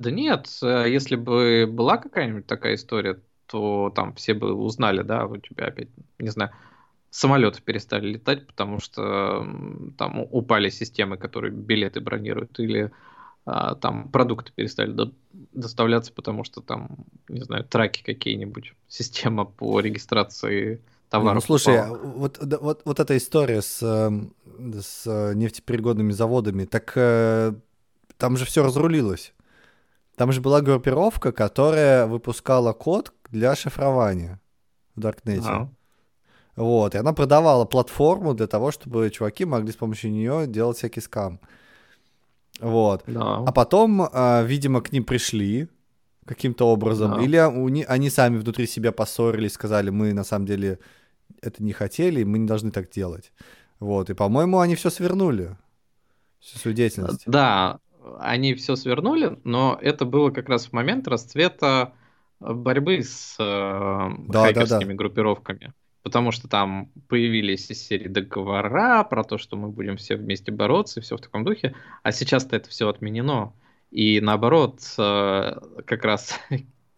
Да 0.00 0.10
нет, 0.10 0.48
э, 0.62 0.86
если 0.88 1.14
бы 1.14 1.68
была 1.70 1.98
какая-нибудь 1.98 2.46
такая 2.46 2.76
история, 2.76 3.20
то 3.46 3.92
там 3.94 4.14
все 4.14 4.32
бы 4.32 4.54
узнали, 4.54 5.02
да, 5.02 5.26
у 5.26 5.36
тебя 5.36 5.66
опять, 5.66 5.88
не 6.18 6.30
знаю, 6.30 6.52
самолеты 7.10 7.60
перестали 7.60 8.14
летать, 8.14 8.46
потому 8.46 8.80
что 8.80 9.46
там 9.98 10.26
упали 10.30 10.70
системы, 10.70 11.18
которые 11.18 11.52
билеты 11.52 12.00
бронируют, 12.00 12.58
или 12.58 12.90
а, 13.44 13.74
там 13.74 14.08
продукты 14.08 14.52
перестали 14.56 14.90
до, 14.90 15.12
доставляться, 15.52 16.14
потому 16.14 16.44
что 16.44 16.62
там, 16.62 17.04
не 17.28 17.42
знаю, 17.42 17.64
траки 17.64 18.02
какие-нибудь, 18.02 18.72
система 18.88 19.44
по 19.44 19.80
регистрации 19.80 20.80
товаров. 21.10 21.34
Ну, 21.34 21.58
слушай, 21.58 21.78
вот, 21.90 22.38
вот, 22.40 22.80
вот 22.86 23.00
эта 23.00 23.18
история 23.18 23.60
с, 23.60 23.82
эм, 23.82 24.32
с 24.80 25.34
нефтеперегонными 25.34 26.12
заводами, 26.12 26.64
так 26.64 26.92
э, 26.94 27.52
там 28.16 28.38
же 28.38 28.46
все 28.46 28.62
разрулилось. 28.62 29.34
Там 30.20 30.32
же 30.32 30.42
была 30.42 30.60
группировка, 30.60 31.32
которая 31.32 32.06
выпускала 32.06 32.74
код 32.74 33.14
для 33.30 33.56
шифрования 33.56 34.38
в 34.94 35.00
Даркнете. 35.00 35.48
А. 35.48 35.68
Вот, 36.56 36.94
и 36.94 36.98
она 36.98 37.14
продавала 37.14 37.64
платформу 37.64 38.34
для 38.34 38.46
того, 38.46 38.70
чтобы 38.70 39.08
чуваки 39.08 39.46
могли 39.46 39.72
с 39.72 39.76
помощью 39.76 40.10
нее 40.12 40.46
делать 40.46 40.76
всякий 40.76 41.00
скам. 41.00 41.40
Вот. 42.60 43.02
Да. 43.06 43.36
А 43.46 43.50
потом, 43.50 44.10
а, 44.12 44.42
видимо, 44.42 44.82
к 44.82 44.92
ним 44.92 45.04
пришли 45.04 45.68
каким-то 46.26 46.68
образом, 46.68 47.14
да. 47.14 47.22
или 47.22 47.36
они, 47.36 47.84
они 47.84 48.10
сами 48.10 48.36
внутри 48.36 48.66
себя 48.66 48.92
поссорились, 48.92 49.54
сказали, 49.54 49.88
мы 49.88 50.12
на 50.12 50.24
самом 50.24 50.44
деле 50.44 50.80
это 51.40 51.62
не 51.62 51.72
хотели, 51.72 52.24
мы 52.24 52.40
не 52.40 52.46
должны 52.46 52.70
так 52.70 52.90
делать. 52.90 53.32
Вот, 53.78 54.10
и, 54.10 54.14
по-моему, 54.14 54.58
они 54.58 54.74
все 54.74 54.90
свернули, 54.90 55.56
всю 56.40 56.58
свою 56.58 56.76
деятельность. 56.76 57.22
Да, 57.24 57.80
они 58.18 58.54
все 58.54 58.76
свернули, 58.76 59.38
но 59.44 59.78
это 59.80 60.04
было 60.04 60.30
как 60.30 60.48
раз 60.48 60.66
в 60.66 60.72
момент 60.72 61.08
расцвета 61.08 61.92
борьбы 62.40 63.02
с 63.02 63.36
э, 63.38 64.10
да, 64.28 64.46
хакерскими 64.46 64.80
да, 64.80 64.86
да. 64.86 64.94
группировками. 64.94 65.72
Потому 66.02 66.32
что 66.32 66.48
там 66.48 66.90
появились 67.08 67.70
из 67.70 67.86
серии 67.86 68.08
договора 68.08 69.04
про 69.04 69.22
то, 69.22 69.36
что 69.36 69.56
мы 69.56 69.68
будем 69.68 69.98
все 69.98 70.16
вместе 70.16 70.50
бороться 70.50 71.00
и 71.00 71.02
все 71.02 71.16
в 71.16 71.20
таком 71.20 71.44
духе. 71.44 71.74
А 72.02 72.12
сейчас-то 72.12 72.56
это 72.56 72.70
все 72.70 72.88
отменено. 72.88 73.52
И 73.90 74.20
наоборот, 74.20 74.80
э, 74.96 75.56
как 75.84 76.04
раз 76.04 76.40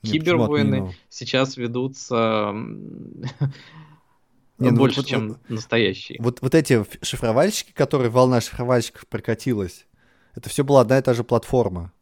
кибервойны 0.02 0.94
сейчас 1.08 1.56
ведутся 1.56 2.54
не, 4.58 4.70
ну, 4.70 4.76
больше, 4.76 5.00
вот, 5.00 5.06
чем 5.06 5.28
вот, 5.30 5.38
настоящие. 5.48 6.18
Вот, 6.20 6.40
вот 6.40 6.54
эти 6.54 6.84
шифровальщики, 7.02 7.72
которые 7.72 8.10
волна 8.10 8.40
шифровальщиков 8.40 9.06
прокатилась, 9.08 9.86
это 10.34 10.48
все 10.48 10.64
была 10.64 10.80
одна 10.80 10.98
и 10.98 11.02
та 11.02 11.14
же 11.14 11.24
платформа. 11.24 11.92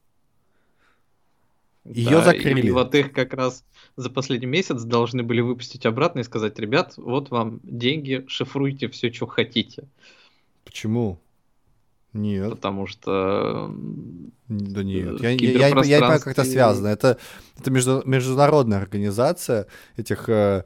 Ее 1.84 2.18
да, 2.18 2.24
закрыли. 2.24 2.66
И 2.66 2.70
вот 2.70 2.94
их 2.94 3.12
как 3.12 3.32
раз 3.32 3.64
за 3.96 4.10
последний 4.10 4.46
месяц 4.46 4.82
должны 4.82 5.22
были 5.22 5.40
выпустить 5.40 5.86
обратно 5.86 6.20
и 6.20 6.24
сказать, 6.24 6.58
ребят, 6.58 6.94
вот 6.96 7.30
вам 7.30 7.60
деньги, 7.62 8.24
шифруйте 8.28 8.88
все, 8.88 9.12
что 9.12 9.26
хотите. 9.26 9.84
Почему? 10.64 11.18
Нет. 12.12 12.50
Потому 12.50 12.86
что... 12.86 13.74
Да 14.48 14.82
нет, 14.82 15.20
я, 15.20 15.30
я, 15.30 15.36
я, 15.36 15.58
я 15.58 15.68
не 15.70 15.74
понимаю, 15.74 16.20
как 16.20 16.26
это 16.28 16.44
связано. 16.44 16.88
Это, 16.88 17.18
это 17.56 17.70
между, 17.70 18.02
международная 18.04 18.78
организация 18.78 19.66
этих 19.96 20.28
э, 20.28 20.64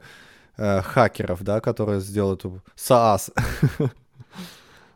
э, 0.57 0.81
хакеров, 0.81 1.43
да, 1.43 1.61
которые 1.61 2.01
сделают 2.01 2.43
SaaS. 2.75 3.31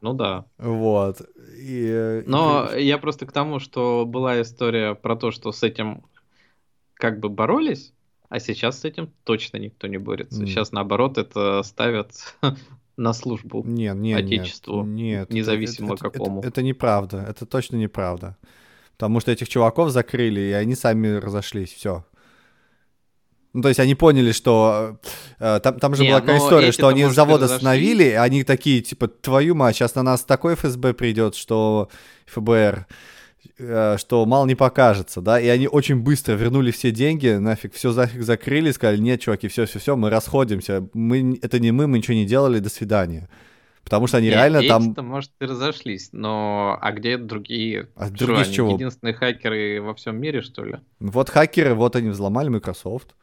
Ну 0.02 0.14
да. 0.14 0.46
Вот. 0.58 1.22
И, 1.58 2.24
Но 2.26 2.70
и... 2.76 2.86
я 2.86 2.98
просто 2.98 3.26
к 3.26 3.32
тому, 3.32 3.60
что 3.60 4.06
была 4.06 4.42
история 4.42 4.96
про 4.96 5.16
то, 5.16 5.32
что 5.32 5.52
с 5.52 5.64
этим 5.64 6.04
как 6.94 7.20
бы 7.20 7.30
боролись, 7.30 7.94
а 8.30 8.40
сейчас 8.40 8.80
с 8.80 8.86
этим 8.86 9.12
точно 9.24 9.58
никто 9.58 9.88
не 9.88 9.98
борется. 9.98 10.44
Mm. 10.44 10.46
Сейчас 10.46 10.72
наоборот 10.72 11.18
это 11.18 11.64
ставят 11.64 12.12
на 12.98 13.14
службу 13.14 13.64
нет, 13.66 13.96
нет, 13.96 14.20
Отечеству, 14.20 14.84
нет, 14.84 15.32
независимо 15.32 15.96
это, 15.96 16.10
какому. 16.10 16.40
Это, 16.40 16.48
это, 16.50 16.60
это 16.60 16.62
неправда, 16.62 17.26
это 17.28 17.46
точно 17.46 17.78
неправда. 17.78 18.38
Потому 18.92 19.22
что 19.22 19.32
этих 19.32 19.48
чуваков 19.48 19.92
закрыли, 19.92 20.42
и 20.42 20.52
они 20.52 20.76
сами 20.76 21.08
разошлись, 21.08 21.72
все. 21.72 22.06
Ну, 23.54 23.64
то 23.64 23.70
есть 23.70 23.80
они 23.80 23.96
поняли, 23.96 24.32
что 24.32 25.00
э, 25.40 25.60
там, 25.64 25.80
там 25.80 25.96
же 25.96 26.04
Не, 26.04 26.10
была 26.10 26.22
такая 26.22 26.38
история, 26.38 26.72
что 26.72 26.88
они 26.88 27.06
завод 27.06 27.42
остановили, 27.42 28.04
и 28.04 28.14
они 28.14 28.44
такие, 28.44 28.82
типа, 28.82 29.08
твою 29.08 29.56
мать, 29.56 29.76
сейчас 29.76 29.96
на 29.96 30.04
нас 30.04 30.24
такой 30.24 30.56
ФСБ 30.56 30.94
придет, 30.94 31.36
что 31.36 31.90
ФБР, 32.28 32.86
э, 33.58 33.98
что 33.98 34.26
мало 34.28 34.46
не 34.46 34.54
покажется, 34.54 35.22
да, 35.22 35.40
и 35.40 35.48
они 35.48 35.68
очень 35.68 35.96
быстро 35.96 36.34
вернули 36.34 36.70
все 36.70 36.92
деньги, 36.92 37.30
нафиг, 37.30 37.74
все 37.74 37.92
нафиг 37.92 38.22
закрыли, 38.22 38.72
сказали, 38.72 39.00
нет, 39.00 39.22
чуваки, 39.22 39.48
все-все-все, 39.48 39.96
мы 39.96 40.12
расходимся, 40.12 40.88
мы, 40.94 41.40
это 41.42 41.60
не 41.60 41.72
мы, 41.72 41.88
мы 41.88 41.98
ничего 41.98 42.14
не 42.14 42.26
делали, 42.26 42.60
до 42.60 42.70
свидания. 42.70 43.30
Потому 43.84 44.06
что 44.06 44.18
они 44.18 44.28
Нет, 44.28 44.36
реально 44.36 44.62
там... 44.68 44.94
может, 45.08 45.32
и 45.40 45.46
разошлись, 45.46 46.10
но 46.12 46.78
а 46.80 46.92
где 46.92 47.18
другие? 47.18 47.90
А 47.96 48.08
что, 48.08 48.26
другие 48.26 48.46
они 48.46 48.54
чего? 48.54 48.74
единственные 48.74 49.16
хакеры 49.16 49.82
во 49.82 49.96
всем 49.96 50.22
мире, 50.22 50.44
что 50.44 50.64
ли? 50.64 50.76
Вот 51.00 51.32
хакеры, 51.32 51.74
вот 51.74 51.96
они 51.96 52.10
взломали 52.10 52.50
Microsoft. 52.50 53.16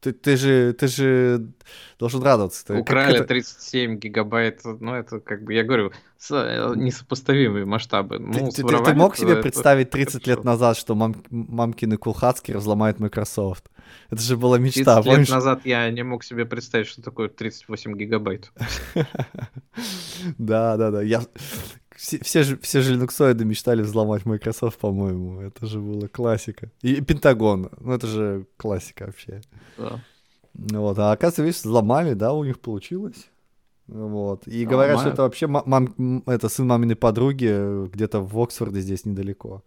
Ты, 0.00 0.12
ты, 0.12 0.36
же, 0.38 0.72
ты 0.72 0.88
же 0.88 1.50
должен 1.98 2.22
радоваться. 2.22 2.66
Ты, 2.66 2.74
Украли 2.74 3.16
это... 3.16 3.24
37 3.24 3.98
гигабайт, 3.98 4.62
ну 4.64 4.94
это 4.94 5.20
как 5.20 5.44
бы, 5.44 5.52
я 5.52 5.62
говорю, 5.62 5.92
э, 6.30 6.72
несопоставимые 6.74 7.66
масштабы. 7.66 8.18
Ну, 8.18 8.50
ты, 8.50 8.62
ты, 8.62 8.82
ты 8.82 8.94
мог 8.94 9.16
себе 9.16 9.32
это, 9.32 9.42
представить 9.42 9.90
30 9.90 10.22
это 10.22 10.30
лет 10.30 10.44
назад, 10.44 10.78
что 10.78 10.94
мам, 10.94 11.22
мамкины 11.28 11.98
кулхацкие 11.98 12.56
взломают 12.56 12.98
Microsoft? 12.98 13.66
Это 14.08 14.22
же 14.22 14.38
была 14.38 14.58
мечта. 14.58 14.96
30 14.96 15.04
помнишь? 15.04 15.28
лет 15.28 15.34
назад 15.34 15.60
я 15.64 15.90
не 15.90 16.02
мог 16.02 16.24
себе 16.24 16.46
представить, 16.46 16.86
что 16.86 17.02
такое 17.02 17.28
38 17.28 17.96
гигабайт. 17.96 18.52
Да, 20.38 20.76
да, 20.76 20.90
да. 20.90 21.02
Я 21.02 21.22
все, 22.00 22.18
все, 22.22 22.42
же, 22.42 22.56
все 22.56 22.80
же 22.80 22.94
линуксоиды 22.94 23.44
мечтали 23.44 23.82
взломать 23.82 24.24
Microsoft, 24.24 24.78
по-моему. 24.78 25.42
Это 25.42 25.66
же 25.66 25.80
была 25.80 26.08
классика. 26.08 26.70
И 26.80 27.02
Пентагон. 27.02 27.70
Ну, 27.78 27.92
это 27.92 28.06
же 28.06 28.46
классика 28.56 29.04
вообще. 29.04 29.42
Да. 29.76 30.00
Вот. 30.54 30.98
А 30.98 31.12
оказывается, 31.12 31.42
видишь, 31.42 31.58
взломали, 31.58 32.14
да, 32.14 32.32
у 32.32 32.42
них 32.42 32.58
получилось. 32.58 33.28
Вот. 33.86 34.48
И 34.48 34.64
а, 34.64 34.68
говорят, 34.68 34.96
мам... 34.96 35.00
что 35.02 35.10
это 35.12 35.22
вообще 35.22 35.46
мам... 35.46 36.22
это 36.26 36.48
сын 36.48 36.66
маминой 36.66 36.96
подруги 36.96 37.86
где-то 37.88 38.20
в 38.20 38.38
Оксфорде 38.38 38.80
здесь 38.80 39.04
недалеко. 39.04 39.62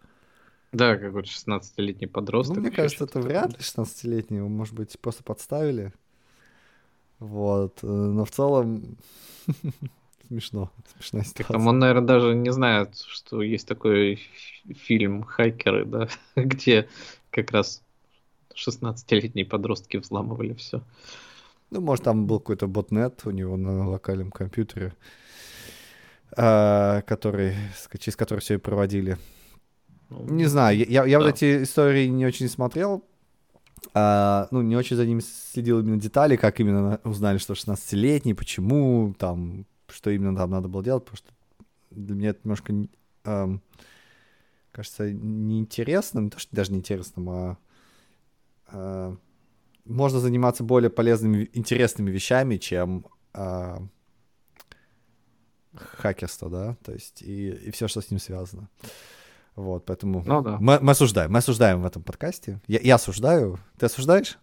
Да, 0.72 0.98
какой-то 0.98 1.30
16-летний 1.30 2.08
подросток. 2.08 2.56
Ну, 2.56 2.64
мне 2.64 2.72
кажется, 2.72 3.04
это 3.04 3.20
вряд 3.20 3.52
ли 3.52 3.60
16-летний. 3.60 4.38
Его, 4.38 4.50
может 4.50 4.74
быть, 4.74 5.00
просто 5.00 5.24
подставили. 5.24 5.94
Вот. 7.20 7.78
Э, 7.84 7.86
но 7.86 8.26
в 8.26 8.32
целом 8.32 8.98
Смешно. 10.34 10.72
Смешная 10.96 11.22
ситуация. 11.22 11.44
Так 11.44 11.48
там 11.48 11.68
он, 11.68 11.78
наверное, 11.78 12.08
даже 12.08 12.34
не 12.34 12.52
знает, 12.52 12.98
что 13.08 13.44
есть 13.44 13.68
такой 13.68 14.16
фильм 14.66 15.22
«Хакеры», 15.22 15.86
да, 15.86 16.08
где 16.36 16.88
как 17.30 17.52
раз 17.52 17.84
16-летние 18.56 19.46
подростки 19.46 19.98
взламывали 19.98 20.56
все. 20.56 20.82
Ну, 21.70 21.82
может, 21.82 22.06
там 22.06 22.26
был 22.26 22.40
какой-то 22.40 22.68
ботнет 22.68 23.22
у 23.26 23.30
него 23.30 23.58
на 23.58 23.88
локальном 23.88 24.32
компьютере, 24.32 24.96
а, 26.36 27.04
который, 27.04 27.54
через 28.00 28.16
который 28.16 28.40
все 28.40 28.56
и 28.56 28.58
проводили. 28.58 29.18
Ну, 30.10 30.34
не 30.34 30.46
знаю, 30.46 30.76
я, 30.80 31.06
я 31.06 31.20
да. 31.20 31.26
вот 31.26 31.36
эти 31.36 31.62
истории 31.62 32.08
не 32.08 32.26
очень 32.26 32.50
смотрел, 32.50 33.04
а, 33.94 34.48
ну, 34.50 34.64
не 34.64 34.76
очень 34.76 34.96
за 34.96 35.06
ними 35.06 35.22
следил 35.22 35.80
именно 35.80 36.00
детали, 36.00 36.38
как 36.38 36.60
именно 36.60 37.00
узнали, 37.04 37.38
что 37.38 37.54
16-летний, 37.54 38.34
почему, 38.34 39.14
там, 39.20 39.68
что 39.94 40.10
именно 40.10 40.36
там 40.36 40.50
надо 40.50 40.68
было 40.68 40.84
делать, 40.84 41.06
потому 41.06 41.18
что 41.18 41.32
для 41.92 42.16
меня 42.16 42.30
это 42.30 42.42
немножко, 42.44 42.74
эм, 43.26 43.62
кажется, 44.72 45.12
неинтересным, 45.12 46.30
то, 46.30 46.40
что 46.40 46.56
даже 46.56 46.72
неинтересным, 46.72 47.30
а 47.30 47.58
э, 48.68 49.16
можно 49.86 50.20
заниматься 50.20 50.64
более 50.64 50.90
полезными, 50.90 51.50
интересными 51.54 52.10
вещами, 52.10 52.58
чем 52.58 53.06
э, 53.34 53.78
хакерство, 55.76 56.50
да, 56.50 56.78
то 56.84 56.92
есть 56.92 57.22
и, 57.22 57.50
и 57.50 57.72
все, 57.72 57.88
что 57.88 58.02
с 58.02 58.10
ним 58.10 58.20
связано. 58.20 58.70
Вот, 59.56 59.86
поэтому 59.86 60.24
ну, 60.26 60.42
да. 60.42 60.58
мы, 60.60 60.80
мы 60.80 60.92
осуждаем, 60.92 61.32
мы 61.32 61.38
осуждаем 61.38 61.82
в 61.82 61.86
этом 61.86 62.02
подкасте. 62.02 62.60
Я, 62.68 62.80
я 62.80 62.96
осуждаю. 62.96 63.60
Ты 63.78 63.86
осуждаешь? 63.86 64.40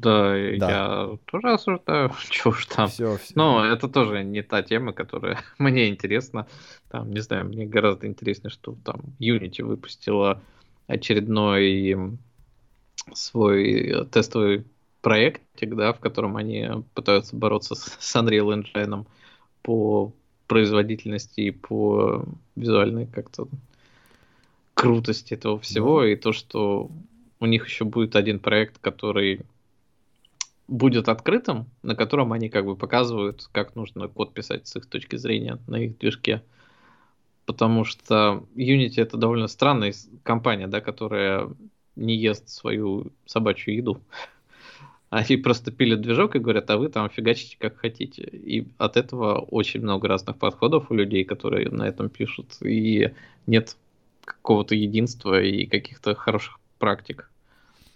Да, 0.00 0.30
да. 0.30 0.70
я 0.70 1.18
тоже 1.26 1.52
осуждаю, 1.52 2.12
чего 2.30 2.50
уж 2.50 2.66
там. 2.66 2.88
Все, 2.88 3.16
все. 3.16 3.32
Но 3.34 3.64
это 3.64 3.88
тоже 3.88 4.22
не 4.24 4.42
та 4.42 4.62
тема, 4.62 4.92
которая 4.92 5.40
мне 5.58 5.88
интересна. 5.88 6.46
Там, 6.90 7.10
не 7.10 7.20
знаю, 7.20 7.46
мне 7.46 7.66
гораздо 7.66 8.06
интереснее, 8.06 8.50
что 8.50 8.76
там 8.84 9.00
Unity 9.20 9.64
выпустила 9.64 10.40
очередной 10.86 12.16
свой 13.14 14.06
тестовый 14.10 14.64
проектик, 15.00 15.74
да, 15.74 15.92
в 15.92 16.00
котором 16.00 16.36
они 16.36 16.66
пытаются 16.94 17.36
бороться 17.36 17.74
с, 17.74 17.96
с 17.98 18.16
Unreal 18.16 18.62
Engine 18.62 19.06
по 19.62 20.12
производительности 20.46 21.42
и 21.42 21.50
по 21.50 22.24
визуальной 22.56 23.06
как-то 23.06 23.48
крутости 24.74 25.34
этого 25.34 25.58
всего, 25.58 26.02
да. 26.02 26.08
и 26.08 26.16
то, 26.16 26.32
что 26.32 26.90
у 27.40 27.46
них 27.46 27.66
еще 27.66 27.84
будет 27.84 28.16
один 28.16 28.38
проект, 28.38 28.78
который 28.78 29.40
будет 30.68 31.08
открытым, 31.08 31.70
на 31.82 31.96
котором 31.96 32.32
они 32.32 32.50
как 32.50 32.66
бы 32.66 32.76
показывают, 32.76 33.48
как 33.52 33.74
нужно 33.74 34.06
код 34.06 34.34
писать 34.34 34.68
с 34.68 34.76
их 34.76 34.86
точки 34.86 35.16
зрения 35.16 35.58
на 35.66 35.76
их 35.76 35.98
движке. 35.98 36.42
Потому 37.46 37.84
что 37.84 38.44
Unity 38.54 39.00
это 39.00 39.16
довольно 39.16 39.48
странная 39.48 39.94
компания, 40.22 40.66
да, 40.66 40.82
которая 40.82 41.48
не 41.96 42.14
ест 42.14 42.50
свою 42.50 43.10
собачью 43.24 43.74
еду. 43.74 44.00
Они 45.10 45.38
просто 45.38 45.72
пилят 45.72 46.02
движок 46.02 46.36
и 46.36 46.38
говорят, 46.38 46.68
а 46.68 46.76
вы 46.76 46.90
там 46.90 47.08
фигачите 47.08 47.56
как 47.58 47.78
хотите. 47.78 48.24
И 48.24 48.68
от 48.76 48.98
этого 48.98 49.38
очень 49.38 49.80
много 49.80 50.06
разных 50.06 50.36
подходов 50.36 50.90
у 50.90 50.94
людей, 50.94 51.24
которые 51.24 51.70
на 51.70 51.88
этом 51.88 52.10
пишут. 52.10 52.58
И 52.62 53.14
нет 53.46 53.78
какого-то 54.26 54.74
единства 54.74 55.40
и 55.40 55.64
каких-то 55.64 56.14
хороших 56.14 56.60
практик 56.78 57.30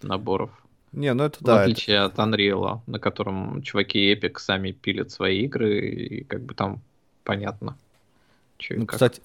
наборов. 0.01 0.62
Не, 0.93 1.13
ну 1.13 1.25
это 1.25 1.39
В 1.39 1.43
да. 1.43 1.57
В 1.57 1.61
отличие 1.61 1.97
это... 1.97 2.05
от 2.05 2.19
Unreal, 2.19 2.81
на 2.87 2.99
котором 2.99 3.61
чуваки 3.61 4.13
Epic 4.13 4.37
сами 4.37 4.71
пилят 4.71 5.11
свои 5.11 5.43
игры, 5.43 5.79
и 5.79 6.23
как 6.23 6.41
бы 6.41 6.53
там 6.53 6.81
понятно. 7.23 7.77
Ну, 8.69 8.85
кстати, 8.85 9.21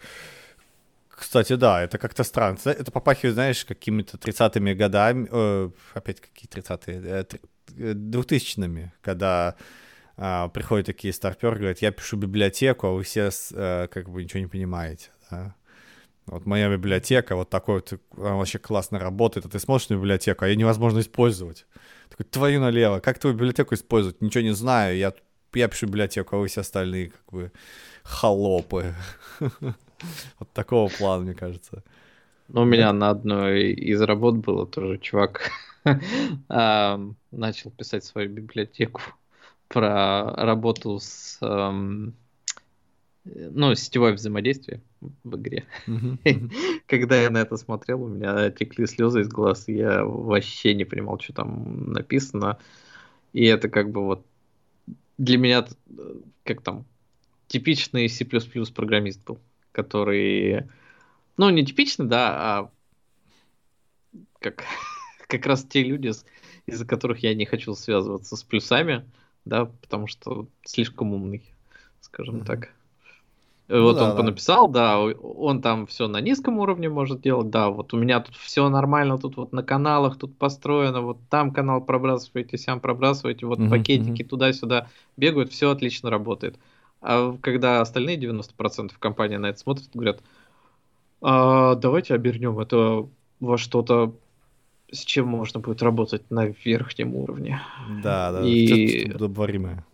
кстати, 1.10 1.56
да, 1.56 1.82
это 1.82 1.98
как-то 1.98 2.24
странно. 2.24 2.58
Это 2.64 2.90
попахивает, 2.90 3.34
знаешь, 3.34 3.64
какими-то 3.64 4.16
30-ми 4.16 4.74
годами, 4.74 5.28
э, 5.30 5.70
опять 5.94 6.20
какие 6.20 6.48
30-е, 6.48 7.26
2000-ми, 7.76 8.80
э, 8.80 8.90
когда 9.02 9.54
э, 10.16 10.48
приходят 10.52 10.86
такие 10.86 11.12
старперы, 11.12 11.56
говорят, 11.56 11.82
я 11.82 11.92
пишу 11.92 12.16
библиотеку, 12.16 12.86
а 12.86 12.92
вы 12.92 13.02
все 13.02 13.30
э, 13.52 13.88
как 13.88 14.08
бы 14.08 14.22
ничего 14.22 14.40
не 14.40 14.46
понимаете. 14.46 15.10
Да? 15.30 15.54
Вот 16.30 16.46
моя 16.46 16.70
библиотека, 16.70 17.36
вот 17.36 17.48
такой 17.48 17.76
вот, 17.76 18.00
она 18.16 18.36
вообще 18.36 18.58
классно 18.58 18.98
работает, 18.98 19.46
а 19.46 19.48
ты 19.48 19.58
смотришь 19.58 19.88
на 19.88 19.94
библиотеку, 19.94 20.44
а 20.44 20.48
ее 20.48 20.56
невозможно 20.56 21.00
использовать. 21.00 21.66
Такой, 22.10 22.26
твою 22.26 22.60
налево, 22.60 23.00
как 23.00 23.18
твою 23.18 23.34
библиотеку 23.34 23.74
использовать? 23.74 24.20
Ничего 24.20 24.44
не 24.44 24.54
знаю, 24.54 24.96
я, 24.96 25.14
я 25.54 25.68
пишу 25.68 25.86
библиотеку, 25.86 26.36
а 26.36 26.38
вы 26.40 26.48
все 26.48 26.60
остальные 26.60 27.10
как 27.10 27.32
бы 27.32 27.52
холопы. 28.02 28.94
Вот 30.38 30.52
такого 30.52 30.88
плана, 30.88 31.24
мне 31.24 31.34
кажется. 31.34 31.82
Ну, 32.46 32.60
у 32.60 32.64
меня 32.64 32.92
на 32.92 33.10
одной 33.10 33.72
из 33.72 34.00
работ 34.00 34.36
было 34.36 34.64
тоже 34.64 34.98
чувак 34.98 35.50
начал 36.48 37.70
писать 37.72 38.04
свою 38.04 38.30
библиотеку 38.30 39.00
про 39.66 40.36
работу 40.36 41.00
с 41.00 41.40
ну, 43.34 43.74
сетевое 43.74 44.14
взаимодействие 44.14 44.80
в 45.00 45.36
игре. 45.36 45.66
Когда 46.86 47.20
я 47.20 47.30
на 47.30 47.38
это 47.38 47.56
смотрел, 47.56 48.04
у 48.04 48.08
меня 48.08 48.50
текли 48.50 48.86
слезы 48.86 49.20
из 49.20 49.28
глаз, 49.28 49.68
я 49.68 50.04
вообще 50.04 50.74
не 50.74 50.84
понимал, 50.84 51.18
что 51.20 51.32
там 51.32 51.92
написано. 51.92 52.58
И 53.32 53.44
это 53.44 53.68
как 53.68 53.90
бы 53.90 54.04
вот 54.04 54.26
для 55.18 55.38
меня, 55.38 55.66
как 56.44 56.62
там, 56.62 56.84
типичный 57.48 58.08
C++ 58.08 58.24
программист 58.24 59.24
был, 59.24 59.38
который, 59.72 60.68
ну, 61.36 61.50
не 61.50 61.64
типичный, 61.64 62.06
да, 62.06 62.36
а 62.36 62.70
как, 64.38 64.64
как 65.26 65.46
раз 65.46 65.64
те 65.64 65.82
люди, 65.82 66.12
из-за 66.66 66.86
которых 66.86 67.20
я 67.20 67.34
не 67.34 67.46
хочу 67.46 67.74
связываться 67.74 68.36
с 68.36 68.42
плюсами, 68.42 69.04
да, 69.44 69.66
потому 69.66 70.06
что 70.06 70.48
слишком 70.64 71.12
умный, 71.14 71.42
скажем 72.00 72.36
mm-hmm. 72.36 72.46
так. 72.46 72.77
Ну, 73.68 73.82
вот 73.82 73.96
да, 73.96 74.04
он 74.04 74.10
да. 74.10 74.16
понаписал, 74.16 74.68
да, 74.68 74.98
он 74.98 75.60
там 75.60 75.86
все 75.86 76.08
на 76.08 76.22
низком 76.22 76.58
уровне 76.58 76.88
может 76.88 77.20
делать, 77.20 77.50
да, 77.50 77.68
вот 77.68 77.92
у 77.92 77.98
меня 77.98 78.20
тут 78.20 78.34
все 78.36 78.66
нормально, 78.70 79.18
тут 79.18 79.36
вот 79.36 79.52
на 79.52 79.62
каналах 79.62 80.16
тут 80.16 80.36
построено, 80.38 81.02
вот 81.02 81.18
там 81.28 81.52
канал 81.52 81.82
пробрасываете, 81.82 82.56
сям 82.56 82.80
пробрасываете, 82.80 83.44
вот 83.44 83.58
uh-huh, 83.58 83.68
пакетики 83.68 84.22
uh-huh. 84.22 84.28
туда-сюда 84.28 84.88
бегают, 85.18 85.52
все 85.52 85.70
отлично 85.70 86.08
работает. 86.08 86.56
А 87.02 87.36
когда 87.42 87.82
остальные 87.82 88.16
90% 88.18 88.92
компании 88.98 89.36
на 89.36 89.46
это 89.46 89.58
смотрят, 89.58 89.90
говорят, 89.92 90.22
а, 91.20 91.74
давайте 91.74 92.14
обернем 92.14 92.58
это 92.58 93.06
во 93.38 93.58
что-то, 93.58 94.14
с 94.90 95.00
чем 95.00 95.28
можно 95.28 95.60
будет 95.60 95.82
работать 95.82 96.30
на 96.30 96.46
верхнем 96.64 97.14
уровне. 97.14 97.60
Да, 98.02 98.32
да, 98.32 98.46
и... 98.46 99.12
удобоваримое. 99.12 99.84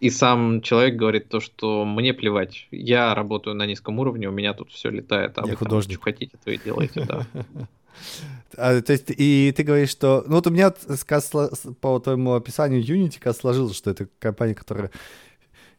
И 0.00 0.08
сам 0.08 0.62
человек 0.62 0.96
говорит 0.96 1.28
то, 1.28 1.40
что 1.40 1.84
мне 1.84 2.14
плевать, 2.14 2.66
я 2.70 3.14
работаю 3.14 3.54
на 3.54 3.66
низком 3.66 3.98
уровне, 3.98 4.28
у 4.28 4.32
меня 4.32 4.54
тут 4.54 4.70
все 4.70 4.88
летает, 4.88 5.38
а 5.38 5.42
я 5.42 5.52
вы 5.52 5.56
художник. 5.56 6.00
Там, 6.00 6.02
что 6.02 6.04
хотите, 6.04 6.38
то 6.42 6.50
и 6.50 6.58
делаете, 6.58 7.04
да. 7.06 7.26
А, 8.56 8.80
то 8.80 8.92
есть, 8.92 9.10
и 9.10 9.52
ты 9.54 9.62
говоришь, 9.62 9.90
что... 9.90 10.24
Ну, 10.26 10.36
вот 10.36 10.46
у 10.46 10.50
меня 10.50 10.72
по 11.80 11.98
твоему 12.00 12.34
описанию 12.34 12.82
Unity 12.82 13.32
сложилось, 13.32 13.76
что 13.76 13.90
это 13.90 14.08
компания, 14.18 14.54
которая 14.54 14.90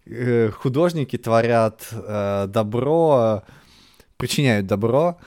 э, 0.05 0.49
художники 0.51 1.17
творят 1.17 1.88
э, 1.91 2.45
добро, 2.47 3.43
причиняют 4.17 4.67
добро, 4.67 5.17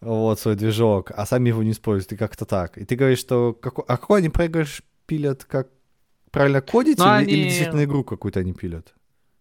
вот 0.00 0.40
свой 0.40 0.56
движок, 0.56 1.12
а 1.14 1.26
сами 1.26 1.48
его 1.48 1.62
не 1.62 1.72
используют, 1.72 2.12
и 2.12 2.16
как-то 2.16 2.44
так. 2.44 2.78
И 2.78 2.84
ты 2.84 2.96
говоришь, 2.96 3.20
что... 3.20 3.52
Как... 3.52 3.78
А 3.78 3.96
какой 3.96 4.20
они 4.20 4.30
проигрыш 4.30 4.82
пилят, 5.06 5.44
как 5.44 5.68
правильно 6.34 6.60
кодить 6.60 6.98
или, 6.98 7.06
они... 7.06 7.32
или 7.32 7.44
действительно 7.44 7.84
игру 7.84 8.04
какую-то 8.04 8.40
они 8.40 8.52
пилят? 8.52 8.92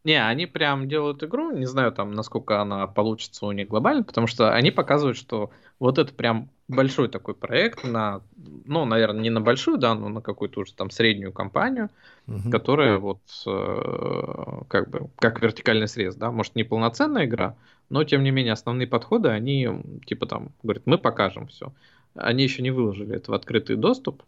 Не, 0.03 0.25
они 0.25 0.45
прям 0.47 0.89
делают 0.89 1.23
игру, 1.23 1.51
не 1.51 1.65
знаю 1.65 1.93
там, 1.93 2.13
насколько 2.13 2.61
она 2.61 2.87
получится 2.87 3.45
у 3.45 3.51
них 3.53 3.69
глобально, 3.69 4.03
потому 4.03 4.27
что 4.27 4.53
они 4.53 4.69
показывают, 4.69 5.17
что 5.17 5.49
вот 5.79 5.97
это 5.97 6.13
прям 6.13 6.49
большой 6.67 7.07
такой 7.07 7.35
проект 7.35 7.85
на, 7.85 8.21
ну, 8.65 8.83
наверное, 8.83 9.21
не 9.21 9.29
на 9.29 9.39
большую, 9.39 9.77
да, 9.77 9.95
но 9.95 10.09
на 10.09 10.21
какую-то 10.21 10.61
уже 10.61 10.73
там 10.73 10.89
среднюю 10.89 11.31
компанию, 11.31 11.89
угу. 12.27 12.49
которая 12.51 12.97
вот 12.97 13.21
э, 13.47 14.61
как 14.67 14.89
бы 14.89 15.09
как 15.19 15.41
вертикальный 15.41 15.87
срез, 15.87 16.15
да, 16.15 16.31
может 16.31 16.55
не 16.55 16.63
полноценная 16.65 17.25
игра, 17.25 17.55
но 17.89 18.03
тем 18.03 18.23
не 18.23 18.31
менее 18.31 18.53
основные 18.53 18.87
подходы, 18.87 19.29
они 19.29 19.69
типа 20.05 20.25
там 20.25 20.51
говорят, 20.63 20.83
мы 20.85 20.97
покажем 20.97 21.47
все. 21.47 21.71
Они 22.15 22.43
еще 22.43 22.61
не 22.61 22.71
выложили 22.71 23.15
это 23.15 23.31
в 23.31 23.33
открытый 23.33 23.77
доступ, 23.77 24.21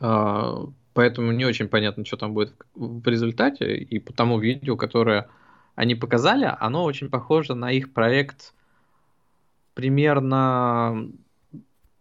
а, 0.00 0.66
Поэтому 0.98 1.30
не 1.30 1.44
очень 1.44 1.68
понятно, 1.68 2.04
что 2.04 2.16
там 2.16 2.34
будет 2.34 2.52
в 2.74 3.06
результате. 3.06 3.76
И 3.76 4.00
по 4.00 4.12
тому 4.12 4.40
видео, 4.40 4.76
которое 4.76 5.28
они 5.76 5.94
показали, 5.94 6.52
оно 6.58 6.82
очень 6.82 7.08
похоже 7.08 7.54
на 7.54 7.70
их 7.70 7.92
проект 7.92 8.52
примерно 9.74 11.08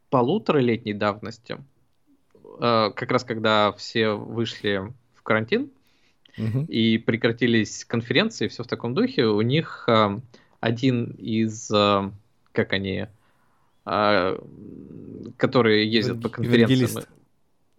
полуторалетней 0.09 0.93
давности. 0.93 1.59
Э, 2.59 2.89
как 2.95 3.11
раз 3.11 3.23
когда 3.23 3.71
все 3.73 4.13
вышли 4.13 4.91
в 5.13 5.21
карантин 5.21 5.69
угу. 6.35 6.65
и 6.67 6.97
прекратились 6.97 7.85
конференции, 7.85 8.47
все 8.47 8.63
в 8.63 8.67
таком 8.67 8.95
духе, 8.95 9.27
у 9.27 9.41
них 9.41 9.83
э, 9.87 10.19
один 10.59 11.11
из, 11.19 11.69
э, 11.69 12.09
как 12.51 12.73
они, 12.73 13.05
которые 15.37 15.87
ездят 15.87 16.19
по 16.19 16.29
конференциям 16.29 17.05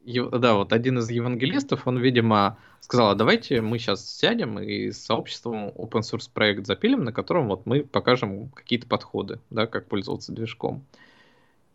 да, 0.08 0.54
вот 0.54 0.72
один 0.72 0.98
из 0.98 1.10
евангелистов, 1.10 1.86
он, 1.86 1.98
видимо, 1.98 2.58
сказал, 2.80 3.10
а 3.10 3.14
давайте 3.14 3.60
мы 3.60 3.78
сейчас 3.78 4.08
сядем 4.08 4.58
и 4.58 4.90
с 4.90 5.04
сообществом 5.04 5.68
open 5.68 6.00
source 6.00 6.30
проект 6.32 6.66
запилим, 6.66 7.04
на 7.04 7.12
котором 7.12 7.48
вот 7.48 7.66
мы 7.66 7.82
покажем 7.82 8.48
какие-то 8.50 8.86
подходы, 8.86 9.40
да, 9.50 9.66
как 9.66 9.86
пользоваться 9.86 10.32
движком. 10.32 10.84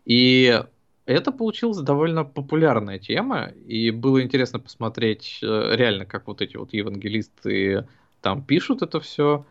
И 0.06 0.64
это 1.06 1.32
получилась 1.32 1.78
довольно 1.78 2.24
популярная 2.24 2.98
тема, 2.98 3.52
и 3.68 3.92
было 3.92 4.24
интересно 4.24 4.60
посмотреть 4.60 5.40
э, 5.42 5.76
реально, 5.76 6.06
как 6.06 6.28
вот 6.28 6.42
эти 6.42 6.58
вот 6.58 6.74
евангелисты 6.74 7.88
там 8.22 8.42
пишут 8.42 8.82
это 8.82 9.00
все, 9.02 9.46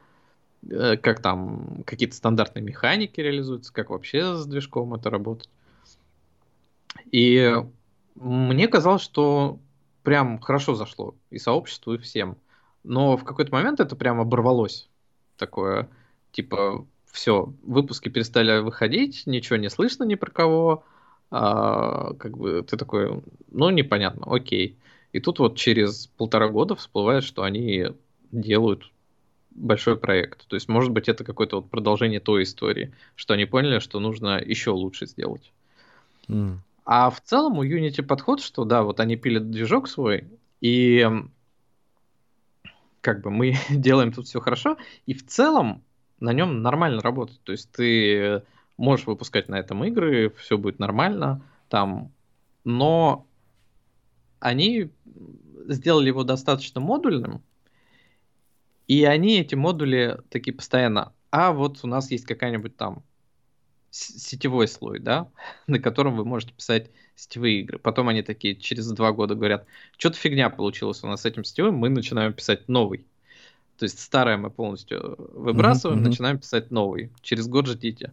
э, 0.68 0.96
как 0.96 1.20
там 1.20 1.84
какие-то 1.86 2.16
стандартные 2.16 2.62
механики 2.62 3.20
реализуются, 3.20 3.72
как 3.72 3.90
вообще 3.90 4.34
с 4.34 4.46
движком 4.46 4.94
это 4.94 5.10
работает. 5.10 5.50
И 7.10 7.54
мне 8.14 8.68
казалось, 8.68 9.02
что 9.02 9.58
прям 10.02 10.38
хорошо 10.38 10.74
зашло 10.74 11.14
и 11.30 11.38
сообществу, 11.38 11.94
и 11.94 11.98
всем. 11.98 12.36
Но 12.84 13.16
в 13.16 13.24
какой-то 13.24 13.52
момент 13.52 13.80
это 13.80 13.96
прям 13.96 14.20
оборвалось. 14.20 14.88
Такое, 15.36 15.88
типа, 16.32 16.84
все, 17.10 17.52
выпуски 17.62 18.08
перестали 18.08 18.60
выходить, 18.60 19.22
ничего 19.26 19.56
не 19.56 19.70
слышно 19.70 20.04
ни 20.04 20.14
про 20.14 20.30
кого. 20.30 20.84
а, 21.30 22.12
как 22.14 22.36
бы 22.36 22.62
ты 22.62 22.76
такой, 22.76 23.22
ну, 23.50 23.70
непонятно, 23.70 24.26
окей. 24.34 24.76
И 25.12 25.20
тут 25.20 25.38
вот 25.38 25.56
через 25.56 26.06
полтора 26.18 26.48
года 26.48 26.74
всплывает, 26.74 27.24
что 27.24 27.42
они 27.42 27.86
делают 28.32 28.90
большой 29.50 29.96
проект. 29.96 30.46
То 30.48 30.56
есть, 30.56 30.68
может 30.68 30.90
быть, 30.92 31.08
это 31.08 31.24
какое-то 31.24 31.56
вот 31.56 31.70
продолжение 31.70 32.20
той 32.20 32.42
истории, 32.42 32.92
что 33.14 33.34
они 33.34 33.46
поняли, 33.46 33.78
что 33.78 34.00
нужно 34.00 34.40
еще 34.44 34.70
лучше 34.70 35.06
сделать. 35.06 35.52
Mm. 36.28 36.58
А 36.84 37.10
в 37.10 37.20
целом 37.20 37.58
у 37.58 37.64
Unity 37.64 38.02
подход, 38.02 38.40
что 38.40 38.64
да, 38.64 38.82
вот 38.82 39.00
они 39.00 39.16
пилят 39.16 39.50
движок 39.50 39.88
свой, 39.88 40.28
и 40.60 41.06
как 43.00 43.22
бы 43.22 43.30
мы 43.30 43.54
делаем 43.70 44.12
тут 44.12 44.26
все 44.26 44.40
хорошо, 44.40 44.78
и 45.06 45.14
в 45.14 45.26
целом 45.26 45.82
на 46.20 46.32
нем 46.32 46.62
нормально 46.62 47.00
работает. 47.02 47.40
То 47.42 47.52
есть 47.52 47.70
ты 47.72 48.42
можешь 48.76 49.06
выпускать 49.06 49.48
на 49.48 49.56
этом 49.56 49.84
игры, 49.84 50.30
все 50.38 50.58
будет 50.58 50.78
нормально, 50.78 51.42
там, 51.68 52.10
но 52.64 53.26
они 54.40 54.90
сделали 55.68 56.08
его 56.08 56.24
достаточно 56.24 56.80
модульным, 56.80 57.42
и 58.88 59.04
они 59.04 59.38
эти 59.38 59.54
модули 59.54 60.18
такие 60.30 60.54
постоянно, 60.54 61.12
а 61.30 61.52
вот 61.52 61.78
у 61.82 61.86
нас 61.86 62.10
есть 62.10 62.26
какая-нибудь 62.26 62.76
там 62.76 63.04
сетевой 63.92 64.66
слой, 64.66 64.98
да, 64.98 65.28
на 65.66 65.78
котором 65.78 66.16
вы 66.16 66.24
можете 66.24 66.54
писать 66.54 66.90
сетевые 67.14 67.60
игры. 67.60 67.78
Потом 67.78 68.08
они 68.08 68.22
такие 68.22 68.56
через 68.56 68.90
два 68.90 69.12
года 69.12 69.34
говорят, 69.34 69.66
что-то 69.98 70.16
фигня 70.16 70.50
получилась 70.50 71.04
у 71.04 71.06
нас 71.06 71.22
с 71.22 71.26
этим 71.26 71.44
сетевым, 71.44 71.76
мы 71.76 71.90
начинаем 71.90 72.32
писать 72.32 72.68
новый. 72.68 73.06
То 73.78 73.84
есть 73.84 74.00
старое 74.00 74.36
мы 74.36 74.50
полностью 74.50 75.16
выбрасываем, 75.34 76.00
mm-hmm. 76.00 76.08
начинаем 76.08 76.38
писать 76.38 76.70
новый. 76.70 77.10
Через 77.20 77.48
год 77.48 77.66
ждите. 77.66 78.12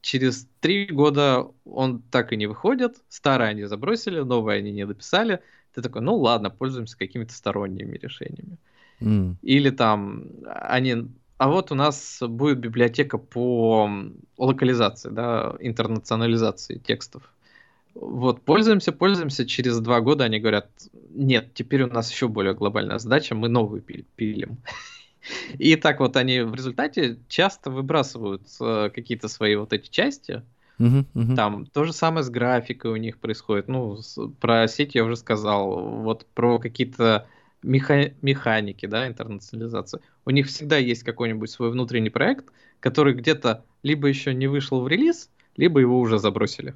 Через 0.00 0.48
три 0.60 0.86
года 0.86 1.46
он 1.64 2.02
так 2.02 2.32
и 2.32 2.36
не 2.36 2.46
выходит, 2.46 2.96
старое 3.08 3.50
они 3.50 3.64
забросили, 3.64 4.20
новое 4.20 4.58
они 4.58 4.72
не 4.72 4.86
дописали. 4.86 5.40
Ты 5.74 5.82
такой, 5.82 6.02
ну 6.02 6.16
ладно, 6.16 6.50
пользуемся 6.50 6.98
какими-то 6.98 7.32
сторонними 7.32 7.96
решениями. 7.96 8.58
Mm. 9.00 9.36
Или 9.42 9.70
там 9.70 10.26
они 10.46 11.08
а 11.38 11.48
вот 11.48 11.70
у 11.70 11.74
нас 11.74 12.18
будет 12.20 12.58
библиотека 12.58 13.18
по 13.18 13.90
локализации, 14.38 15.10
да, 15.10 15.54
интернационализации 15.60 16.78
текстов. 16.78 17.22
Вот, 17.94 18.42
пользуемся, 18.42 18.92
пользуемся, 18.92 19.46
через 19.46 19.80
два 19.80 20.00
года 20.00 20.24
они 20.24 20.38
говорят, 20.38 20.68
нет, 21.10 21.54
теперь 21.54 21.82
у 21.82 21.86
нас 21.86 22.10
еще 22.10 22.28
более 22.28 22.54
глобальная 22.54 22.98
задача, 22.98 23.34
мы 23.34 23.48
новую 23.48 23.82
пилим. 23.82 24.58
И 25.58 25.76
так 25.76 26.00
вот 26.00 26.16
они 26.16 26.40
в 26.40 26.54
результате 26.54 27.18
часто 27.28 27.70
выбрасывают 27.70 28.42
э, 28.60 28.90
какие-то 28.94 29.28
свои 29.28 29.56
вот 29.56 29.72
эти 29.72 29.88
части. 29.88 30.42
Uh-huh, 30.78 31.06
uh-huh. 31.14 31.34
Там 31.34 31.66
то 31.66 31.84
же 31.84 31.92
самое 31.92 32.22
с 32.22 32.28
графикой 32.28 32.92
у 32.92 32.96
них 32.96 33.18
происходит. 33.18 33.66
Ну, 33.66 33.96
с, 33.96 34.18
про 34.40 34.68
сеть 34.68 34.94
я 34.94 35.04
уже 35.04 35.16
сказал. 35.16 35.80
Вот 36.02 36.26
про 36.34 36.58
какие-то 36.58 37.26
меха- 37.62 38.14
механики, 38.22 38.86
да, 38.86 39.08
интернационализацию. 39.08 40.00
У 40.26 40.30
них 40.30 40.48
всегда 40.48 40.76
есть 40.76 41.04
какой-нибудь 41.04 41.48
свой 41.50 41.70
внутренний 41.70 42.10
проект, 42.10 42.46
который 42.80 43.14
где-то 43.14 43.64
либо 43.84 44.08
еще 44.08 44.34
не 44.34 44.48
вышел 44.48 44.82
в 44.82 44.88
релиз, 44.88 45.30
либо 45.56 45.80
его 45.80 46.00
уже 46.00 46.18
забросили. 46.18 46.74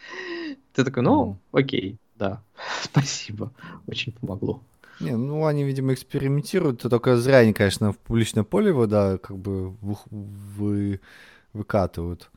Ты 0.74 0.84
такой, 0.84 1.02
ну, 1.02 1.38
окей, 1.50 1.96
да, 2.16 2.42
спасибо, 2.82 3.52
очень 3.86 4.12
помогло. 4.12 4.62
Не, 5.00 5.16
ну 5.16 5.46
они, 5.46 5.64
видимо, 5.64 5.94
экспериментируют, 5.94 6.82
то 6.82 6.90
только 6.90 7.16
зря 7.16 7.38
они, 7.38 7.52
конечно, 7.54 7.92
в 7.92 7.98
публичное 7.98 8.44
поле 8.44 8.68
его, 8.68 8.86
да, 8.86 9.16
как 9.16 9.38
бы 9.38 9.70
вы, 9.70 9.96
вы, 10.10 11.00
выкатывают 11.52 12.30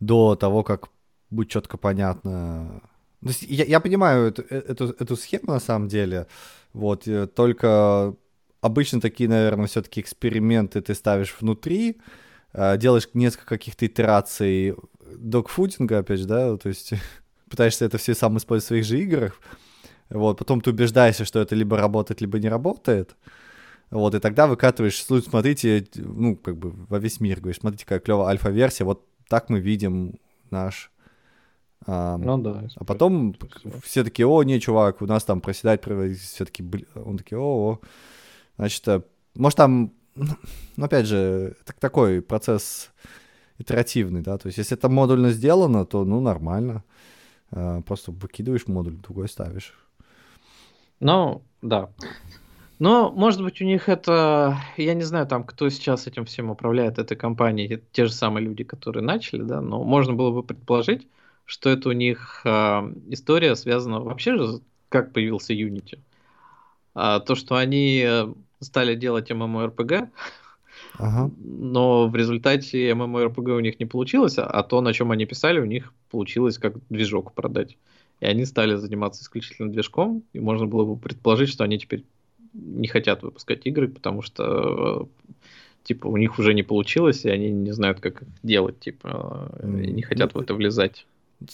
до 0.00 0.34
того, 0.36 0.62
как 0.62 0.88
будет 1.28 1.50
четко 1.50 1.76
понятно. 1.76 2.80
То 3.20 3.28
есть 3.28 3.42
я, 3.42 3.64
я 3.64 3.80
понимаю 3.80 4.28
эту, 4.28 4.42
э, 4.48 4.58
эту, 4.68 4.84
эту 4.90 5.16
схему 5.16 5.52
на 5.52 5.60
самом 5.60 5.88
деле, 5.88 6.26
вот, 6.72 7.06
э, 7.08 7.26
только 7.26 8.14
обычно 8.60 9.00
такие, 9.00 9.28
наверное, 9.28 9.66
все-таки 9.66 10.00
эксперименты 10.00 10.80
ты 10.80 10.94
ставишь 10.94 11.36
внутри, 11.40 11.98
э, 12.52 12.76
делаешь 12.78 13.08
несколько 13.14 13.46
каких-то 13.46 13.86
итераций 13.86 14.74
докфудинга, 15.16 15.98
опять 15.98 16.20
же, 16.20 16.26
да, 16.26 16.56
то 16.56 16.68
есть 16.68 16.92
пытаешься 17.50 17.84
это 17.84 17.98
все 17.98 18.14
сам 18.14 18.36
использовать 18.36 18.64
в 18.64 18.68
своих 18.68 18.84
же 18.84 19.00
играх, 19.00 19.40
вот, 20.10 20.38
потом 20.38 20.60
ты 20.60 20.70
убеждаешься, 20.70 21.24
что 21.24 21.40
это 21.40 21.54
либо 21.54 21.76
работает, 21.76 22.20
либо 22.20 22.38
не 22.38 22.48
работает, 22.48 23.16
вот, 23.90 24.14
и 24.14 24.18
тогда 24.20 24.46
выкатываешь, 24.46 25.02
смотрите, 25.02 25.86
ну, 25.94 26.36
как 26.36 26.56
бы 26.56 26.72
во 26.88 26.98
весь 26.98 27.20
мир, 27.20 27.40
говоришь, 27.40 27.60
смотрите, 27.60 27.84
какая 27.84 28.00
клевая 28.00 28.28
альфа-версия, 28.28 28.84
вот 28.84 29.04
так 29.28 29.50
мы 29.50 29.60
видим 29.60 30.18
наш 30.50 30.90
а, 31.86 32.18
ну 32.18 32.36
да. 32.38 32.64
А 32.76 32.84
потом 32.84 33.34
все 33.82 34.04
таки 34.04 34.24
о, 34.24 34.42
не, 34.42 34.60
чувак, 34.60 35.00
у 35.00 35.06
нас 35.06 35.24
там 35.24 35.40
проседает 35.40 35.84
все-таки, 36.20 36.64
он 36.94 37.16
такие, 37.16 37.38
о, 37.38 37.72
о, 37.72 37.80
значит, 38.58 38.86
э, 38.88 39.02
может 39.34 39.56
там, 39.56 39.92
ну, 40.14 40.84
опять 40.84 41.06
же, 41.06 41.56
так, 41.64 41.78
такой 41.78 42.20
процесс 42.20 42.90
итеративный, 43.58 44.20
да, 44.20 44.36
то 44.38 44.46
есть 44.48 44.58
если 44.58 44.76
это 44.76 44.88
модульно 44.88 45.30
сделано, 45.30 45.86
то, 45.86 46.04
ну, 46.04 46.20
нормально, 46.20 46.84
а, 47.50 47.80
просто 47.82 48.12
выкидываешь 48.12 48.66
модуль, 48.66 48.96
другой 48.96 49.28
ставишь. 49.28 49.74
Ну, 51.00 51.42
да. 51.62 51.90
Но, 52.78 53.10
может 53.10 53.42
быть, 53.42 53.60
у 53.60 53.64
них 53.64 53.88
это, 53.88 54.56
я 54.76 54.94
не 54.94 55.02
знаю, 55.02 55.26
там, 55.26 55.42
кто 55.42 55.68
сейчас 55.68 56.06
этим 56.06 56.24
всем 56.24 56.50
управляет, 56.50 56.98
этой 56.98 57.16
компанией, 57.16 57.82
те 57.92 58.06
же 58.06 58.12
самые 58.12 58.44
люди, 58.44 58.62
которые 58.62 59.02
начали, 59.02 59.42
да, 59.42 59.60
но 59.60 59.82
можно 59.82 60.14
было 60.14 60.30
бы 60.30 60.42
предположить, 60.44 61.08
что 61.44 61.70
это 61.70 61.88
у 61.88 61.92
них 61.92 62.42
э, 62.44 62.48
история 63.08 63.56
связана 63.56 64.00
вообще 64.00 64.36
же, 64.36 64.60
как 64.88 65.12
появился 65.12 65.54
Unity. 65.54 65.98
А, 66.94 67.20
то, 67.20 67.34
что 67.34 67.56
они 67.56 68.02
э, 68.06 68.32
стали 68.60 68.94
делать 68.94 69.30
MMORPG, 69.30 70.08
ага. 70.98 71.30
но 71.38 72.08
в 72.08 72.16
результате 72.16 72.90
MMORPG 72.90 73.56
у 73.56 73.60
них 73.60 73.80
не 73.80 73.86
получилось, 73.86 74.34
а 74.38 74.62
то, 74.62 74.80
на 74.80 74.92
чем 74.92 75.10
они 75.10 75.26
писали, 75.26 75.60
у 75.60 75.64
них 75.64 75.92
получилось 76.10 76.58
как 76.58 76.74
движок 76.88 77.32
продать. 77.32 77.76
И 78.20 78.26
они 78.26 78.44
стали 78.44 78.74
заниматься 78.74 79.22
исключительно 79.22 79.70
движком, 79.70 80.24
и 80.32 80.40
можно 80.40 80.66
было 80.66 80.84
бы 80.84 80.96
предположить, 80.96 81.50
что 81.50 81.64
они 81.64 81.78
теперь 81.78 82.04
не 82.52 82.88
хотят 82.88 83.22
выпускать 83.22 83.66
игры, 83.66 83.88
потому 83.88 84.22
что 84.22 85.08
э, 85.24 85.28
типа 85.84 86.08
у 86.08 86.16
них 86.16 86.38
уже 86.38 86.54
не 86.54 86.62
получилось, 86.62 87.24
и 87.24 87.30
они 87.30 87.50
не 87.50 87.72
знают, 87.72 88.00
как 88.00 88.24
делать, 88.42 88.80
типа, 88.80 89.52
и 89.62 89.90
не 89.92 90.02
хотят 90.02 90.34
ну, 90.34 90.40
в 90.40 90.42
это 90.42 90.54
влезать. 90.54 91.06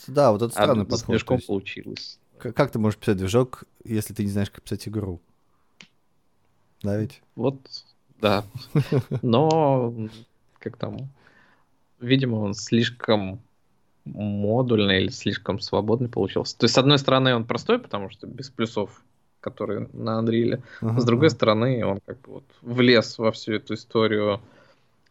Да, 0.07 0.33
вот 0.33 0.43
это 0.43 0.53
странный 0.53 0.83
а 0.83 0.87
подход. 0.87 1.01
С 1.01 1.05
движком 1.05 1.37
есть, 1.37 1.47
получилось. 1.47 2.19
Как, 2.39 2.55
как 2.57 2.71
ты 2.71 2.79
можешь 2.79 2.99
писать 2.99 3.19
движок, 3.19 3.65
если 3.85 4.15
ты 4.15 4.25
не 4.25 4.31
знаешь, 4.31 4.51
как 4.51 4.63
писать 4.63 4.89
игру? 4.89 5.21
Да 6.85 6.99
ведь? 6.99 7.23
Вот, 7.35 7.57
да. 8.21 8.45
Но, 9.23 9.93
как 10.59 10.77
там, 10.77 11.09
видимо, 11.99 12.37
он 12.37 12.55
слишком 12.55 13.41
модульный 14.05 15.03
или 15.03 15.09
слишком 15.09 15.61
свободный 15.61 16.09
получился. 16.11 16.57
То 16.59 16.65
есть, 16.65 16.75
с 16.75 16.79
одной 16.79 16.99
стороны, 16.99 17.35
он 17.35 17.45
простой, 17.45 17.79
потому 17.79 18.11
что 18.11 18.27
без 18.27 18.51
плюсов, 18.51 19.03
которые 19.41 19.89
на 19.95 20.21
Unreal. 20.21 20.63
Uh-huh. 20.83 21.01
С 21.01 21.05
другой 21.05 21.31
стороны, 21.31 21.85
он 21.85 22.01
как 22.05 22.21
бы 22.21 22.35
вот 22.35 22.45
влез 22.61 23.19
во 23.19 23.33
всю 23.33 23.55
эту 23.55 23.75
историю 23.75 24.41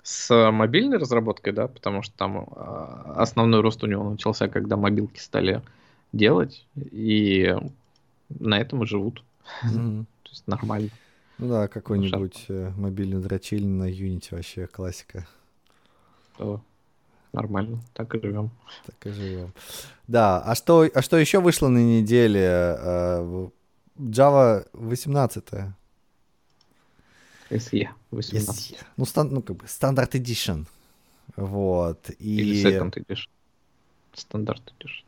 с 0.04 0.52
мобильной 0.52 0.98
разработкой, 0.98 1.54
да, 1.54 1.68
потому 1.68 2.04
что 2.04 2.16
там 2.18 2.50
а, 2.52 3.16
основной 3.18 3.62
рост 3.62 3.84
у 3.84 3.88
него 3.88 4.08
начался, 4.10 4.48
когда 4.48 4.76
мобилки 4.76 5.20
стали 5.20 5.62
делать, 6.12 6.68
и 6.76 7.56
на 8.30 8.60
этом 8.60 8.84
и 8.84 8.86
живут. 8.86 9.24
Mm-hmm. 9.64 10.06
То 10.24 10.30
есть 10.30 10.48
нормально. 10.48 10.90
Ну 11.40 11.50
да, 11.50 11.68
какой-нибудь 11.68 12.46
э, 12.50 12.72
мобильный 12.78 13.22
дрочильный 13.22 13.88
на 13.88 13.92
Unity 13.92 14.28
вообще 14.32 14.68
классика. 14.68 15.28
То 16.38 16.62
нормально, 17.34 17.82
так 17.94 18.14
и 18.16 18.22
живем. 18.22 18.52
Так 18.86 19.08
и 19.08 19.10
живем. 19.10 19.54
Да, 20.08 20.42
а 20.42 20.56
что, 20.56 20.90
а 20.94 21.02
что 21.02 21.18
еще 21.18 21.42
вышло 21.42 21.68
на 21.68 21.80
неделе? 21.80 22.42
Э, 22.42 23.50
Java 23.98 24.68
18. 24.74 25.46
SE 27.50 27.90
18. 28.12 28.50
SE. 28.50 28.78
Ну, 28.98 29.06
стан, 29.06 29.30
ну, 29.30 29.42
как 29.42 29.58
бы 29.58 29.68
Standard 29.68 30.16
Edition. 30.16 30.66
Вот. 31.36 32.10
И... 32.20 32.38
Или 32.38 32.64
Second 32.64 32.94
Edition. 32.94 33.30
Standard 34.14 34.74
Edition. 34.78 35.04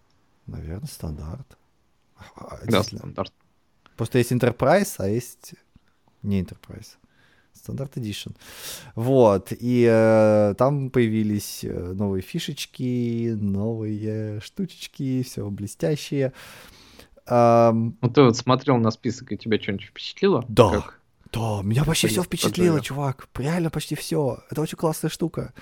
Наверное, 0.48 0.88
стандарт. 0.88 1.58
А, 2.36 2.60
да, 2.66 2.84
стандарт. 2.84 3.34
Просто 3.98 4.20
есть 4.20 4.32
Enterprise, 4.32 4.96
а 4.98 5.08
есть 5.08 5.56
не 6.26 6.42
Enterprise. 6.42 6.98
Standard 7.54 7.98
Edition. 7.98 8.36
Вот. 8.96 9.54
И 9.58 9.88
э, 9.90 10.54
там 10.58 10.90
появились 10.90 11.64
э, 11.64 11.94
новые 11.94 12.22
фишечки, 12.22 13.32
новые 13.34 14.42
штучечки, 14.42 15.24
все 15.24 15.50
блестящее. 15.50 16.34
Um, 17.28 17.96
ну, 18.02 18.10
ты 18.10 18.22
вот 18.22 18.38
смотрел 18.38 18.78
на 18.78 18.92
список, 18.92 19.32
и 19.32 19.38
тебя 19.38 19.60
что-нибудь 19.60 19.86
впечатлило? 19.86 20.46
Да. 20.48 20.70
Как? 20.70 21.02
Да, 21.32 21.62
меня 21.64 21.84
почти 21.84 22.08
все 22.08 22.22
впечатлило, 22.22 22.82
чувак. 22.82 23.28
Реально 23.36 23.70
почти 23.70 23.96
все. 23.96 24.40
Это 24.52 24.62
очень 24.62 24.78
классная 24.78 25.10
штука. 25.10 25.54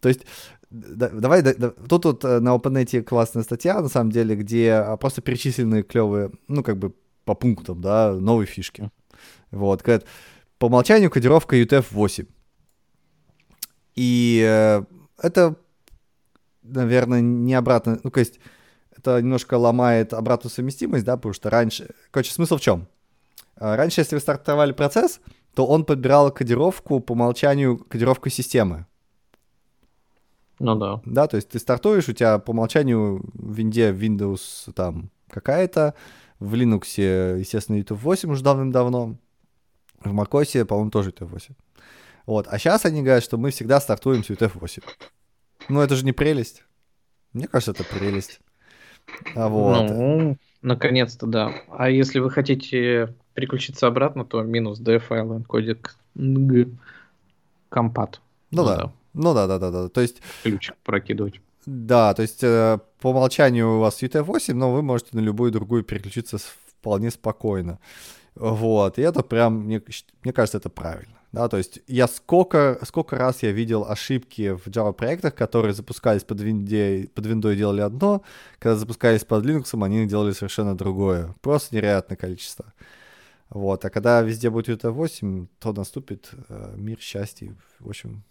То 0.00 0.08
есть 0.08 0.26
давай, 0.70 1.42
да, 1.42 1.70
тут 1.70 2.04
вот 2.04 2.24
э, 2.24 2.40
на 2.40 2.54
OpenNet 2.54 3.02
классная 3.02 3.42
статья, 3.42 3.80
на 3.80 3.88
самом 3.88 4.10
деле, 4.10 4.36
где 4.36 4.72
а, 4.72 4.96
просто 4.96 5.20
перечислены 5.20 5.82
клевые, 5.82 6.30
ну, 6.48 6.62
как 6.62 6.78
бы 6.78 6.94
по 7.24 7.34
пунктам, 7.34 7.80
да, 7.80 8.12
новые 8.12 8.46
фишки. 8.46 8.90
Вот, 9.50 9.82
по 10.58 10.66
умолчанию 10.66 11.10
кодировка 11.10 11.60
UTF-8. 11.60 12.28
И 13.96 14.44
э, 14.46 14.84
это, 15.20 15.56
наверное, 16.62 17.20
не 17.20 17.54
обратно, 17.54 17.98
ну, 18.02 18.10
то 18.10 18.20
есть 18.20 18.38
это 18.96 19.20
немножко 19.20 19.54
ломает 19.54 20.12
обратную 20.12 20.52
совместимость, 20.52 21.04
да, 21.04 21.16
потому 21.16 21.32
что 21.32 21.48
раньше... 21.50 21.90
Короче, 22.10 22.32
смысл 22.32 22.58
в 22.58 22.60
чем? 22.60 22.86
А, 23.56 23.76
раньше, 23.76 24.02
если 24.02 24.14
вы 24.16 24.20
стартовали 24.20 24.72
процесс, 24.72 25.20
то 25.54 25.66
он 25.66 25.84
подбирал 25.84 26.30
кодировку 26.30 27.00
по 27.00 27.12
умолчанию 27.12 27.78
кодировку 27.78 28.28
системы. 28.28 28.86
Ну 30.58 30.74
да. 30.76 31.00
Да, 31.06 31.26
то 31.26 31.36
есть 31.36 31.48
ты 31.48 31.58
стартуешь, 31.58 32.08
у 32.08 32.12
тебя 32.12 32.38
по 32.38 32.50
умолчанию 32.50 33.22
в 33.32 33.54
винде 33.54 33.92
Windows 33.92 34.70
там 34.74 35.10
какая-то, 35.30 35.94
в 36.38 36.54
Linux, 36.54 37.38
естественно, 37.38 37.76
YouTube 37.76 38.02
8 38.02 38.30
уже 38.30 38.42
давным-давно, 38.42 39.16
в 40.00 40.12
macOS, 40.12 40.64
по-моему, 40.64 40.90
тоже 40.90 41.10
YouTube 41.10 41.30
8. 41.30 41.54
Вот, 42.26 42.46
а 42.48 42.58
сейчас 42.58 42.84
они 42.84 43.02
говорят, 43.02 43.24
что 43.24 43.38
мы 43.38 43.50
всегда 43.50 43.80
стартуем 43.80 44.22
с 44.22 44.30
UTF-8. 44.30 44.82
Ну, 45.68 45.80
это 45.80 45.96
же 45.96 46.04
не 46.04 46.12
прелесть. 46.12 46.64
Мне 47.32 47.46
кажется, 47.46 47.72
это 47.72 47.84
прелесть. 47.84 48.40
А 49.34 49.48
вот. 49.48 49.90
Ну, 49.90 50.36
наконец-то, 50.62 51.26
да. 51.26 51.52
А 51.70 51.90
если 51.90 52.18
вы 52.18 52.30
хотите 52.30 53.14
переключиться 53.34 53.86
обратно, 53.86 54.24
то 54.24 54.42
минус 54.42 54.78
D 54.78 54.98
файл 54.98 55.38
encodec 55.38 55.90
компат. 57.68 58.20
Ну, 58.50 58.62
ну 58.62 58.68
да. 58.68 58.76
да. 58.76 58.92
Ну 59.12 59.34
да, 59.34 59.46
да, 59.46 59.58
да, 59.58 59.70
да. 59.70 59.88
То 59.88 60.00
есть... 60.00 60.22
Ключик 60.42 60.76
прокидывать. 60.84 61.40
Да, 61.66 62.14
то 62.14 62.22
есть 62.22 62.42
э, 62.42 62.78
по 63.00 63.10
умолчанию 63.10 63.76
у 63.76 63.80
вас 63.80 64.02
UTF-8, 64.02 64.54
но 64.54 64.72
вы 64.72 64.82
можете 64.82 65.10
на 65.12 65.20
любую 65.20 65.52
другую 65.52 65.84
переключиться 65.84 66.38
вполне 66.38 67.10
спокойно. 67.10 67.78
Вот, 68.34 68.98
и 68.98 69.02
это 69.02 69.22
прям, 69.22 69.64
мне, 69.64 69.82
мне 70.22 70.32
кажется, 70.32 70.58
это 70.58 70.70
правильно. 70.70 71.20
Да, 71.32 71.48
то 71.48 71.58
есть 71.58 71.80
я 71.86 72.08
сколько, 72.08 72.78
сколько 72.84 73.16
раз 73.16 73.44
я 73.44 73.52
видел 73.52 73.86
ошибки 73.88 74.56
в 74.56 74.66
Java 74.66 74.92
проектах, 74.92 75.34
которые 75.36 75.74
запускались 75.74 76.24
под 76.24 76.40
винде, 76.40 77.08
под 77.14 77.26
виндой 77.26 77.56
делали 77.56 77.82
одно, 77.82 78.22
когда 78.58 78.76
запускались 78.76 79.24
под 79.24 79.44
Linux, 79.44 79.84
они 79.84 80.06
делали 80.06 80.32
совершенно 80.32 80.76
другое. 80.76 81.34
Просто 81.40 81.76
невероятное 81.76 82.16
количество. 82.16 82.72
Вот, 83.48 83.84
а 83.84 83.90
когда 83.90 84.22
везде 84.22 84.50
будет 84.50 84.68
UT8, 84.68 85.46
то 85.60 85.72
наступит 85.72 86.30
э, 86.48 86.74
мир 86.76 86.98
счастья. 87.00 87.54
В 87.78 87.88
общем. 87.88 88.22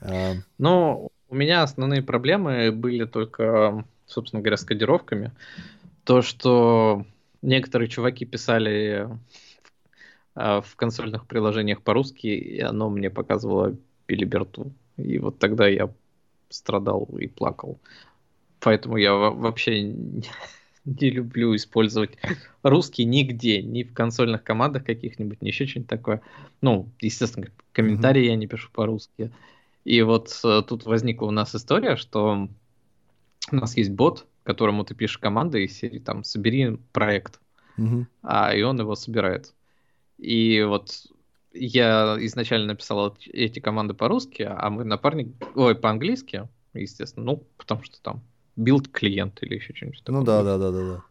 Э... 0.00 0.34
Ну, 0.58 1.10
у 1.28 1.34
меня 1.34 1.62
основные 1.62 2.02
проблемы 2.02 2.70
были 2.70 3.04
только, 3.04 3.84
собственно 4.06 4.40
говоря, 4.40 4.56
с 4.56 4.64
кодировками. 4.64 5.32
То, 6.04 6.22
что 6.22 7.04
некоторые 7.42 7.88
чуваки 7.88 8.24
писали 8.24 9.08
а, 10.34 10.60
в 10.60 10.76
консольных 10.76 11.26
приложениях 11.26 11.82
по-русски, 11.82 12.26
и 12.26 12.60
оно 12.60 12.90
мне 12.90 13.10
показывало 13.10 13.76
билиберту. 14.06 14.72
И 14.96 15.18
вот 15.18 15.38
тогда 15.38 15.66
я 15.66 15.90
страдал 16.48 17.08
и 17.18 17.26
плакал. 17.26 17.78
Поэтому 18.60 18.96
я 18.96 19.14
вообще 19.14 19.82
не 20.84 21.10
люблю 21.10 21.54
использовать 21.56 22.16
русский 22.62 23.04
нигде, 23.04 23.62
ни 23.62 23.82
в 23.82 23.92
консольных 23.92 24.42
командах 24.42 24.84
каких-нибудь, 24.84 25.42
ни 25.42 25.48
еще 25.48 25.66
что-нибудь 25.66 25.88
такое. 25.88 26.22
Ну, 26.60 26.88
естественно, 27.00 27.48
комментарии 27.72 28.24
mm-hmm. 28.24 28.30
я 28.30 28.36
не 28.36 28.46
пишу 28.46 28.70
по-русски. 28.72 29.32
И 29.84 30.02
вот 30.02 30.40
э, 30.44 30.62
тут 30.66 30.84
возникла 30.84 31.26
у 31.26 31.30
нас 31.30 31.54
история, 31.54 31.96
что 31.96 32.48
у 33.52 33.56
нас 33.56 33.76
есть 33.76 33.90
бот, 33.90 34.26
которому 34.46 34.84
ты 34.84 34.94
пишешь 34.94 35.18
команды 35.18 35.64
из 35.64 35.76
серии 35.76 35.98
там 35.98 36.24
«собери 36.24 36.78
проект», 36.92 37.40
mm-hmm. 37.76 38.06
а, 38.22 38.54
и 38.54 38.62
он 38.62 38.78
его 38.78 38.94
собирает. 38.94 39.52
И 40.18 40.62
вот 40.62 41.06
я 41.52 42.16
изначально 42.20 42.68
написал 42.68 43.16
эти 43.26 43.60
команды 43.60 43.92
по-русски, 43.92 44.48
а 44.48 44.70
мой 44.70 44.84
напарник, 44.84 45.28
ой, 45.54 45.74
по-английски, 45.74 46.48
естественно, 46.72 47.26
ну, 47.26 47.42
потому 47.58 47.82
что 47.82 48.00
там 48.00 48.22
build 48.54 48.88
client 48.88 49.42
или 49.42 49.56
еще 49.56 49.74
что-нибудь 49.74 50.02
такое. 50.02 50.20
Ну 50.20 50.24
да, 50.24 50.42
да, 50.42 50.58
да, 50.58 50.70
да, 50.70 50.92
да. 50.92 51.02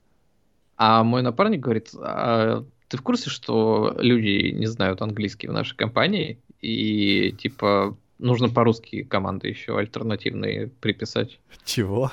А 0.78 1.04
мой 1.04 1.22
напарник 1.22 1.60
говорит, 1.60 1.92
а 1.96 2.66
ты 2.88 2.98
в 2.98 3.02
курсе, 3.02 3.30
что 3.30 3.96
люди 4.00 4.52
не 4.52 4.68
знают 4.68 5.02
английский 5.02 5.48
в 5.48 5.54
нашей 5.54 5.76
компании, 5.76 6.40
и 6.62 7.34
типа 7.38 7.98
нужно 8.20 8.50
по-русски 8.50 9.04
команды 9.04 9.50
еще 9.50 9.78
альтернативные 9.78 10.68
приписать. 10.68 11.40
Чего? 11.64 12.12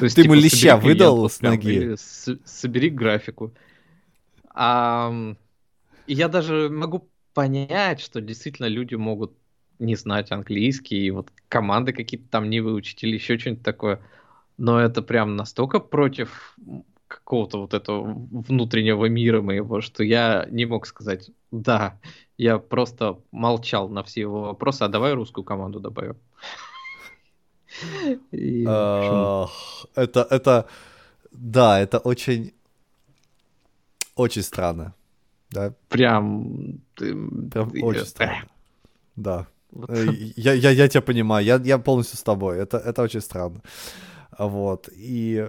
есть, 0.00 0.16
ты 0.16 0.22
ему 0.22 0.34
типа, 0.34 0.44
леща 0.44 0.76
выдал 0.76 1.28
с 1.28 1.40
ноги? 1.40 1.94
Собери 2.44 2.90
графику. 2.90 3.52
А, 4.50 5.12
я 6.06 6.28
даже 6.28 6.68
могу 6.70 7.08
понять, 7.34 8.00
что 8.00 8.20
действительно 8.20 8.66
люди 8.66 8.94
могут 8.94 9.32
не 9.78 9.94
знать 9.94 10.32
английский, 10.32 11.06
и 11.06 11.10
вот 11.10 11.30
команды 11.48 11.92
какие-то 11.92 12.28
там 12.30 12.48
не 12.48 12.60
выучить 12.60 13.02
или 13.04 13.14
еще 13.14 13.38
что-нибудь 13.38 13.62
такое. 13.62 14.00
Но 14.56 14.80
это 14.80 15.02
прям 15.02 15.36
настолько 15.36 15.80
против 15.80 16.56
какого-то 17.08 17.60
вот 17.60 17.74
этого 17.74 18.14
внутреннего 18.48 19.06
мира 19.06 19.42
моего, 19.42 19.80
что 19.80 20.02
я 20.04 20.46
не 20.50 20.66
мог 20.66 20.86
сказать 20.86 21.30
«да». 21.50 21.98
Я 22.38 22.58
просто 22.58 23.18
молчал 23.32 23.88
на 23.88 24.02
все 24.02 24.20
его 24.20 24.42
вопросы, 24.42 24.82
а 24.82 24.88
давай 24.88 25.14
русскую 25.14 25.44
команду 25.44 25.80
добавим. 25.80 26.16
Это, 29.94 30.26
это, 30.30 30.66
да, 31.32 31.80
это 31.80 31.98
очень 31.98 32.52
очень 34.16 34.42
странно. 34.42 34.94
Да? 35.50 35.72
Прям... 35.88 36.80
Прям 36.94 37.70
очень 37.82 38.06
странно. 38.06 38.48
Да. 39.16 39.46
Э, 39.88 40.06
я, 40.36 40.52
я, 40.54 40.70
я 40.70 40.88
тебя 40.88 41.02
понимаю, 41.02 41.44
я, 41.44 41.60
я 41.64 41.78
полностью 41.78 42.16
с 42.16 42.22
тобой. 42.22 42.58
Это, 42.58 42.78
это 42.78 43.02
очень 43.02 43.20
странно. 43.20 43.60
Вот. 44.38 44.88
И 44.96 45.48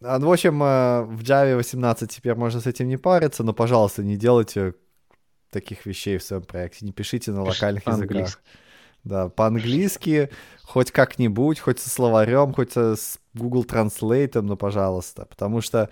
в 0.00 0.30
общем, 0.30 0.62
э, 0.62 1.02
в 1.02 1.22
Java 1.22 1.56
18 1.56 2.10
теперь 2.10 2.34
можно 2.34 2.60
с 2.60 2.66
этим 2.66 2.88
не 2.88 2.96
париться, 2.96 3.42
но, 3.42 3.52
пожалуйста, 3.52 4.02
не 4.02 4.16
делайте 4.16 4.74
таких 5.50 5.86
вещей 5.86 6.18
в 6.18 6.22
своем 6.22 6.42
проекте. 6.42 6.84
Не 6.84 6.92
пишите 6.92 7.32
на 7.32 7.42
локальных 7.42 7.86
языках. 7.86 8.40
Да, 9.04 9.28
по-английски, 9.28 10.28
хоть 10.64 10.90
как-нибудь, 10.90 11.60
хоть 11.60 11.78
со 11.78 11.88
словарем, 11.88 12.52
хоть 12.52 12.76
с 12.76 13.18
Google 13.32 13.64
Translate, 13.64 14.40
но 14.40 14.56
пожалуйста. 14.56 15.24
Потому 15.24 15.60
что 15.60 15.88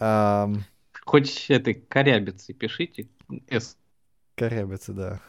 Um, 0.00 0.60
Хоть 1.04 1.50
этой 1.50 1.74
корябицы 1.74 2.52
пишите. 2.52 3.08
S. 3.48 3.76
Корябицы, 4.36 4.92
да. 4.92 5.20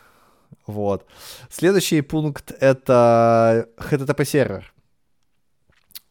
Вот. 0.68 1.08
Следующий 1.50 2.02
пункт— 2.02 2.52
это 2.60 3.70
HTTP 3.78 4.24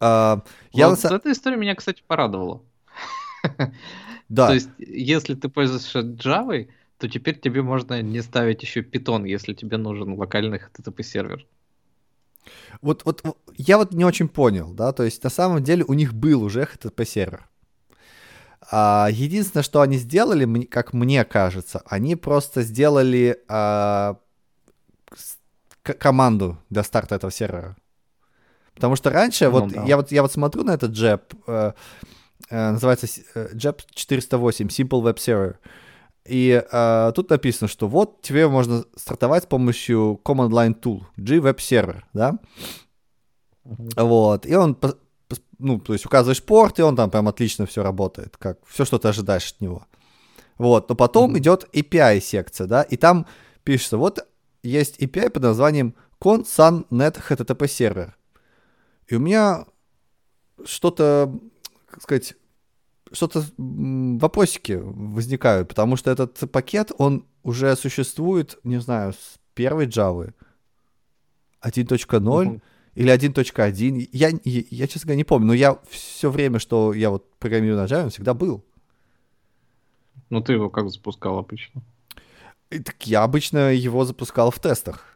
Uh, 0.02 0.42
я 0.72 0.88
вот 0.88 1.02
на... 1.02 1.14
Эта 1.14 1.30
история 1.30 1.56
меня, 1.56 1.74
кстати, 1.74 2.02
порадовала. 2.06 2.62
Да. 4.28 4.46
То 4.46 4.54
есть, 4.54 4.70
если 4.78 5.34
ты 5.34 5.50
пользуешься 5.50 6.00
Java, 6.00 6.66
то 6.96 7.06
теперь 7.06 7.38
тебе 7.38 7.60
можно 7.60 8.00
не 8.00 8.22
ставить 8.22 8.62
еще 8.62 8.80
Python, 8.80 9.28
если 9.28 9.52
тебе 9.52 9.76
нужен 9.76 10.14
локальный 10.14 10.58
HTTP 10.58 11.02
сервер. 11.02 11.46
Вот, 12.80 13.04
вот 13.04 13.22
я 13.58 13.76
вот 13.76 13.92
не 13.92 14.06
очень 14.06 14.28
понял, 14.28 14.72
да, 14.72 14.92
то 14.92 15.02
есть 15.02 15.22
на 15.22 15.28
самом 15.28 15.62
деле 15.62 15.84
у 15.84 15.92
них 15.92 16.14
был 16.14 16.42
уже 16.42 16.62
HTTP 16.62 17.04
сервер. 17.04 17.48
А, 18.70 19.08
единственное, 19.10 19.64
что 19.64 19.82
они 19.82 19.98
сделали, 19.98 20.64
как 20.64 20.94
мне 20.94 21.24
кажется, 21.26 21.82
они 21.84 22.16
просто 22.16 22.62
сделали 22.62 23.38
а, 23.48 24.16
команду 25.82 26.58
для 26.70 26.82
старта 26.84 27.16
этого 27.16 27.30
сервера. 27.30 27.76
Потому 28.74 28.96
что 28.96 29.10
раньше, 29.10 29.46
ну, 29.46 29.50
вот, 29.50 29.72
да. 29.72 29.84
я 29.84 29.96
вот 29.96 30.12
я 30.12 30.22
вот 30.22 30.32
смотрю 30.32 30.64
на 30.64 30.72
этот 30.72 30.92
JEP, 30.92 31.20
э, 31.46 31.72
э, 32.50 32.70
называется 32.70 33.06
JEP 33.06 33.82
408, 33.94 34.66
Simple 34.68 35.02
Web 35.02 35.16
Server. 35.16 35.56
И 36.24 36.62
э, 36.70 37.12
тут 37.14 37.30
написано, 37.30 37.68
что 37.68 37.88
вот 37.88 38.22
тебе 38.22 38.48
можно 38.48 38.84
стартовать 38.96 39.44
с 39.44 39.46
помощью 39.46 40.20
Command 40.24 40.50
Line 40.50 40.80
Tool, 40.80 41.02
G-Web 41.16 41.56
Server, 41.56 42.02
да? 42.12 42.38
Mm-hmm. 43.64 44.04
Вот. 44.04 44.46
И 44.46 44.54
он 44.54 44.76
ну, 45.58 45.78
то 45.78 45.92
есть 45.92 46.04
указываешь 46.06 46.42
порт, 46.42 46.78
и 46.78 46.82
он 46.82 46.96
там 46.96 47.10
прям 47.10 47.28
отлично 47.28 47.66
все 47.66 47.82
работает, 47.82 48.36
как 48.36 48.58
все, 48.66 48.84
что 48.84 48.98
ты 48.98 49.08
ожидаешь 49.08 49.52
от 49.52 49.60
него. 49.60 49.86
Вот, 50.58 50.88
но 50.88 50.94
потом 50.94 51.34
mm-hmm. 51.34 51.38
идет 51.38 51.68
API-секция, 51.72 52.66
да, 52.66 52.82
и 52.82 52.96
там 52.96 53.26
пишется, 53.64 53.96
вот 53.96 54.26
есть 54.62 55.00
API 55.00 55.30
под 55.30 55.42
названием 55.42 55.94
ConSunNet 56.20 57.20
HTTP 57.28 57.68
сервер. 57.68 58.16
И 59.12 59.14
у 59.14 59.18
меня 59.18 59.66
что-то, 60.64 61.38
как 61.90 62.02
сказать, 62.02 62.34
что-то 63.12 63.44
вопросики 63.58 64.80
возникают, 64.82 65.68
потому 65.68 65.96
что 65.96 66.10
этот 66.10 66.50
пакет, 66.50 66.92
он 66.96 67.26
уже 67.42 67.76
существует, 67.76 68.58
не 68.64 68.80
знаю, 68.80 69.12
с 69.12 69.38
первой 69.52 69.86
Java. 69.86 70.32
1.0 71.60 72.46
угу. 72.46 72.62
или 72.94 73.12
1.1. 73.12 74.08
Я, 74.12 74.30
я, 74.30 74.38
я, 74.44 74.86
честно 74.88 75.08
говоря, 75.08 75.16
не 75.18 75.24
помню, 75.24 75.48
но 75.48 75.52
я 75.52 75.78
все 75.90 76.30
время, 76.30 76.58
что 76.58 76.94
я 76.94 77.10
вот 77.10 77.30
программирую 77.38 77.76
на 77.76 77.84
Java, 77.84 78.04
он 78.04 78.10
всегда 78.10 78.32
был. 78.32 78.64
Ну, 80.30 80.40
ты 80.40 80.54
его 80.54 80.70
как 80.70 80.88
запускал 80.88 81.36
обычно? 81.36 81.82
Так 82.70 83.06
я 83.06 83.24
обычно 83.24 83.74
его 83.74 84.06
запускал 84.06 84.50
в 84.50 84.58
тестах. 84.58 85.11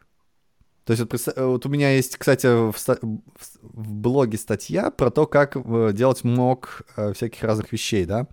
То 0.87 0.93
есть 0.93 1.03
вот, 1.03 1.35
вот 1.35 1.65
у 1.65 1.69
меня 1.69 1.91
есть, 1.91 2.15
кстати, 2.15 2.47
в, 2.47 2.73
в 2.73 3.93
блоге 3.93 4.37
статья 4.37 4.89
про 4.89 5.11
то, 5.11 5.27
как 5.27 5.57
э, 5.57 5.91
делать 5.91 6.23
мок 6.23 6.83
э, 6.95 7.11
всяких 7.11 7.43
разных 7.43 7.73
вещей, 7.73 8.05
да. 8.05 8.27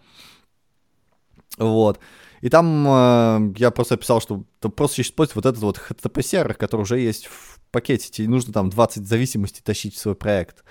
Вот. 1.58 1.98
И 2.42 2.48
там 2.50 2.86
э, 2.86 3.54
я 3.56 3.72
просто 3.72 3.96
описал, 3.96 4.20
что 4.20 4.44
просто 4.60 5.02
использовать 5.02 5.34
вот 5.34 5.46
этот 5.46 5.62
вот 5.62 5.80
HTTP-сервер, 5.90 6.54
который 6.54 6.82
уже 6.82 7.00
есть 7.00 7.26
в 7.26 7.58
пакете. 7.72 8.08
Тебе 8.08 8.28
нужно 8.28 8.52
там 8.52 8.70
20 8.70 9.04
зависимостей 9.04 9.60
тащить 9.64 9.96
в 9.96 9.98
свой 9.98 10.14
проект. 10.14 10.62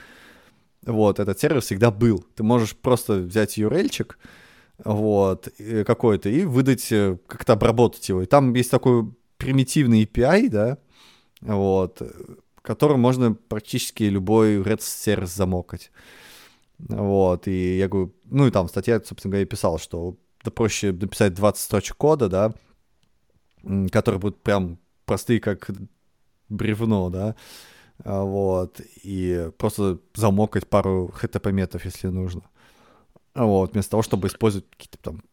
Вот, 0.85 1.19
этот 1.19 1.37
сервер 1.37 1.59
всегда 1.59 1.91
был. 1.91 2.23
Ты 2.35 2.43
можешь 2.43 2.77
просто 2.77 3.15
взять 3.15 3.57
URL-чик, 3.57 4.17
вот, 4.85 5.49
какой-то, 5.85 6.29
и 6.29 6.45
выдать, 6.45 6.93
э, 6.93 7.17
как-то 7.27 7.53
обработать 7.53 8.07
его. 8.07 8.21
И 8.21 8.25
там 8.25 8.53
есть 8.53 8.71
такой 8.71 9.13
примитивный 9.37 10.05
API, 10.05 10.47
да, 10.47 10.77
вот, 11.45 12.01
которым 12.61 12.99
можно 12.99 13.33
практически 13.33 14.03
любой 14.03 14.57
REST 14.57 14.81
сервис 14.81 15.35
замокать. 15.35 15.91
Вот, 16.79 17.47
и 17.47 17.77
я 17.77 17.87
говорю, 17.87 18.13
ну 18.25 18.47
и 18.47 18.51
там 18.51 18.67
статья, 18.67 18.99
собственно 18.99 19.31
говоря, 19.31 19.45
писал, 19.45 19.77
что 19.79 20.17
да 20.43 20.51
проще 20.51 20.91
написать 20.91 21.33
20 21.33 21.61
строчек 21.61 21.97
кода, 21.97 22.29
да, 22.29 22.53
которые 23.91 24.19
будут 24.19 24.41
прям 24.41 24.79
простые, 25.05 25.39
как 25.39 25.69
бревно, 26.49 27.09
да, 27.09 27.35
а, 28.03 28.23
вот, 28.23 28.81
и 29.03 29.49
просто 29.57 29.99
замокать 30.13 30.67
пару 30.67 31.13
HTTP-метов, 31.21 31.85
если 31.85 32.07
нужно. 32.07 32.41
Вот, 33.35 33.73
вместо 33.73 33.91
того, 33.91 34.03
чтобы 34.03 34.27
использовать 34.27 34.69
какие-то 34.69 34.97
там... 34.97 35.23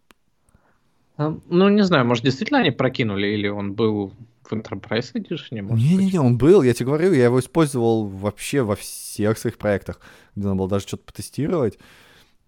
А, 1.21 1.37
ну, 1.51 1.69
не 1.69 1.85
знаю, 1.85 2.07
может, 2.07 2.25
действительно 2.25 2.61
они 2.61 2.71
прокинули, 2.71 3.27
или 3.27 3.47
он 3.47 3.75
был 3.75 4.15
в 4.43 4.53
Enterprise 4.55 5.13
Edition? 5.13 5.61
Не-не-не, 5.77 6.19
он 6.19 6.39
был, 6.39 6.63
я 6.63 6.73
тебе 6.73 6.87
говорю, 6.87 7.13
я 7.13 7.25
его 7.25 7.39
использовал 7.41 8.07
вообще 8.07 8.63
во 8.63 8.75
всех 8.75 9.37
своих 9.37 9.59
проектах, 9.59 10.01
где 10.35 10.47
надо 10.47 10.57
было 10.57 10.69
даже 10.71 10.87
что-то 10.87 11.05
потестировать. 11.05 11.79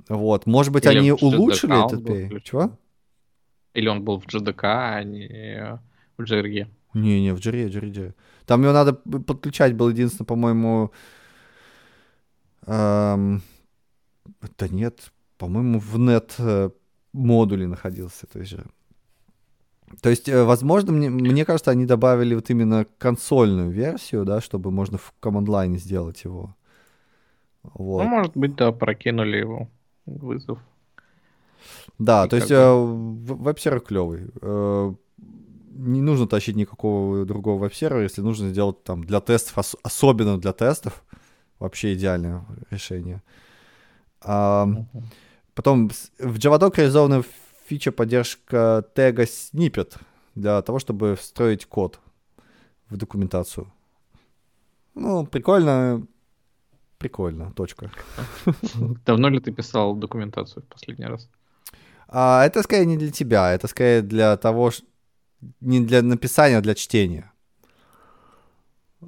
Вот, 0.09 0.47
может 0.47 0.73
быть, 0.73 0.87
Или 0.87 0.99
они 0.99 1.12
улучшили 1.12 1.85
этот 1.85 2.01
API. 2.01 2.41
Чего? 2.41 2.79
Или 3.75 3.89
он 3.89 4.05
был 4.05 4.18
в 4.18 4.27
JDK, 4.27 4.62
а 4.62 5.05
не 5.05 5.79
в 6.16 6.23
JRE? 6.23 6.66
Не-не, 6.95 7.35
в 7.35 7.41
JRE, 7.41 7.68
JRE. 7.68 8.14
Там 8.47 8.62
его 8.62 8.73
надо 8.73 8.95
подключать 8.95 9.75
было 9.75 9.91
единственное, 9.91 10.27
по-моему... 10.27 10.93
Эм... 12.66 13.43
Да 14.57 14.68
нет, 14.68 15.12
по-моему, 15.37 15.79
в 15.79 15.99
нет 15.99 16.35
э, 16.39 16.70
модуле 17.12 17.66
находился. 17.66 18.26
То 18.26 18.40
есть, 18.40 18.54
то 20.00 20.10
есть 20.10 20.28
э, 20.28 20.44
возможно, 20.44 20.92
мне, 20.92 21.10
мне 21.10 21.44
кажется, 21.44 21.70
они 21.70 21.86
добавили 21.86 22.34
вот 22.34 22.50
именно 22.50 22.86
консольную 22.98 23.70
версию, 23.70 24.24
да, 24.24 24.40
чтобы 24.40 24.70
можно 24.70 24.98
в 24.98 25.12
команд-лайне 25.20 25.78
сделать 25.78 26.24
его. 26.24 26.54
Вот. 27.62 28.04
Ну, 28.04 28.08
может 28.08 28.36
быть, 28.36 28.56
да, 28.56 28.72
прокинули 28.72 29.36
его 29.36 29.68
вызов. 30.06 30.58
Да, 31.98 32.24
И 32.24 32.28
то 32.28 32.36
есть 32.36 32.48
бы... 32.48 32.54
э, 32.54 32.84
веб-сервер 33.34 33.80
клевый. 33.80 34.30
Э, 34.40 34.94
не 35.74 36.02
нужно 36.02 36.26
тащить 36.26 36.56
никакого 36.56 37.24
другого 37.24 37.58
веб-сервера, 37.58 38.02
если 38.02 38.20
нужно 38.20 38.50
сделать 38.50 38.82
там 38.84 39.04
для 39.04 39.20
тестов, 39.20 39.58
ос- 39.58 39.76
особенно 39.82 40.38
для 40.38 40.52
тестов, 40.52 41.04
вообще 41.58 41.94
идеальное 41.94 42.44
решение. 42.70 43.22
А, 44.20 44.66
uh-huh. 44.66 45.02
Потом 45.55 45.88
в 46.18 46.36
JavaDoc 46.36 46.76
реализована 46.76 47.22
фича 47.66 47.92
поддержка 47.92 48.84
тега 48.94 49.24
snippet 49.24 49.98
для 50.34 50.62
того, 50.62 50.78
чтобы 50.78 51.16
встроить 51.16 51.66
код 51.66 52.00
в 52.88 52.96
документацию. 52.96 53.72
Ну, 54.94 55.26
прикольно, 55.26 56.07
Прикольно, 57.03 57.50
точка. 57.50 57.90
Давно 59.07 59.28
ли 59.28 59.40
ты 59.40 59.50
писал 59.50 59.96
документацию 59.96 60.62
в 60.62 60.66
последний 60.66 61.07
раз? 61.07 61.28
А, 62.07 62.44
это 62.46 62.62
скорее 62.62 62.86
не 62.86 62.96
для 62.96 63.11
тебя, 63.11 63.53
это 63.53 63.66
скорее 63.66 64.03
для 64.03 64.36
того, 64.36 64.70
не 65.61 65.80
для 65.80 66.03
написания, 66.03 66.59
а 66.59 66.61
для 66.61 66.76
чтения. 66.76 67.32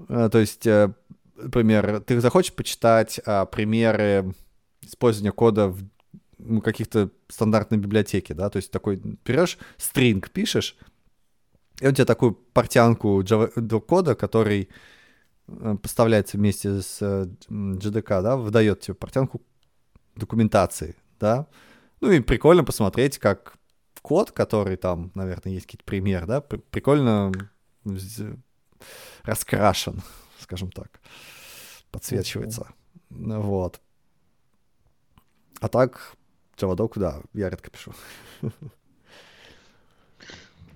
А, 0.09 0.29
то 0.29 0.39
есть, 0.39 0.67
э, 0.67 0.93
например, 1.37 2.01
ты 2.01 2.21
захочешь 2.21 2.53
почитать 2.53 3.21
а, 3.27 3.45
примеры 3.45 4.35
использования 4.81 5.31
кода 5.31 5.69
в 5.69 5.85
ну, 6.39 6.61
каких-то 6.61 7.11
стандартной 7.29 7.79
библиотеке, 7.79 8.35
да, 8.35 8.51
то 8.51 8.57
есть 8.57 8.71
такой 8.71 8.97
берешь 9.25 9.59
string, 9.79 10.29
пишешь, 10.31 10.77
и 11.81 11.89
у 11.89 11.93
тебя 11.93 12.05
такую 12.05 12.33
портянку 12.33 13.21
Java, 13.23 13.81
кода, 13.81 14.15
который 14.15 14.69
Э, 15.47 15.77
поставляется 15.81 16.37
вместе 16.37 16.81
с 16.81 17.03
GDK, 17.49 18.19
э, 18.19 18.23
да, 18.23 18.37
выдает 18.37 18.81
тебе 18.81 18.95
портянку 18.95 19.43
документации, 20.17 20.97
да. 21.21 21.47
Ну 22.01 22.11
и 22.11 22.21
прикольно 22.21 22.65
посмотреть, 22.65 23.19
как 23.19 23.57
код, 24.03 24.33
который 24.33 24.77
там, 24.77 25.11
наверное, 25.15 25.53
есть 25.53 25.67
какие-то 25.67 25.85
примеры, 25.85 26.27
да, 26.27 26.41
прикольно 26.41 27.33
раскрашен, 29.23 30.03
скажем 30.39 30.71
так, 30.71 31.01
подсвечивается. 31.91 32.69
Вот. 33.11 33.81
А 35.61 35.69
так, 35.69 36.17
Javadoc, 36.57 36.93
да, 36.97 37.21
я 37.33 37.51
редко 37.51 37.71
пишу. 37.71 37.93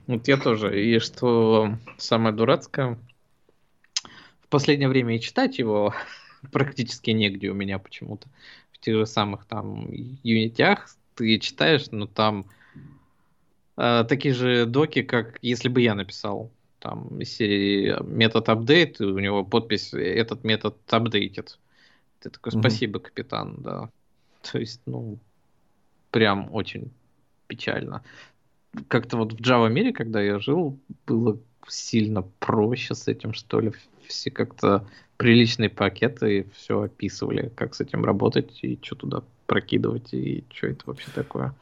Вот 0.06 0.26
я 0.26 0.38
тоже. 0.38 0.82
И 0.82 0.98
что 1.00 1.74
самое 1.98 2.34
дурацкое, 2.34 2.98
в 4.40 4.48
последнее 4.48 4.88
время 4.88 5.16
и 5.16 5.20
читать 5.20 5.58
его 5.58 5.94
практически 6.52 7.10
негде 7.10 7.50
у 7.50 7.54
меня 7.54 7.78
почему-то. 7.78 8.26
В 8.72 8.78
тех 8.78 8.96
же 8.96 9.06
самых 9.06 9.44
там 9.44 9.92
юнитях 10.22 10.88
ты 11.14 11.38
читаешь, 11.38 11.90
но 11.90 12.06
там 12.06 12.46
э, 13.76 14.04
такие 14.08 14.32
же 14.34 14.64
доки, 14.64 15.02
как 15.02 15.38
если 15.42 15.68
бы 15.68 15.82
я 15.82 15.94
написал. 15.94 16.50
Там 16.78 17.22
серии 17.24 18.00
метод 18.04 18.48
апдейт, 18.48 19.00
у 19.00 19.18
него 19.18 19.44
подпись 19.44 19.92
этот 19.92 20.44
метод 20.44 20.76
апдейтит. 20.88 21.58
Ты 22.20 22.30
такой, 22.30 22.52
спасибо, 22.52 23.00
капитан, 23.00 23.56
да. 23.58 23.90
То 24.42 24.58
есть, 24.58 24.80
ну, 24.86 25.18
прям 26.10 26.48
очень 26.52 26.90
печально. 27.46 28.02
Как-то 28.88 29.16
вот 29.16 29.32
в 29.32 29.36
Java 29.36 29.70
мире, 29.70 29.92
когда 29.92 30.20
я 30.20 30.38
жил, 30.38 30.78
было 31.06 31.38
сильно 31.66 32.22
проще 32.38 32.94
с 32.94 33.08
этим, 33.08 33.32
что 33.32 33.60
ли 33.60 33.72
все 34.06 34.30
как-то 34.30 34.86
приличные 35.16 35.68
пакеты 35.68 36.46
все 36.56 36.82
описывали, 36.82 37.52
как 37.54 37.74
с 37.74 37.80
этим 37.80 38.04
работать 38.04 38.58
и 38.62 38.78
что 38.82 38.94
туда 38.94 39.22
прокидывать 39.46 40.12
и 40.14 40.44
что 40.52 40.68
это 40.68 40.82
вообще 40.86 41.10
такое. 41.14 41.54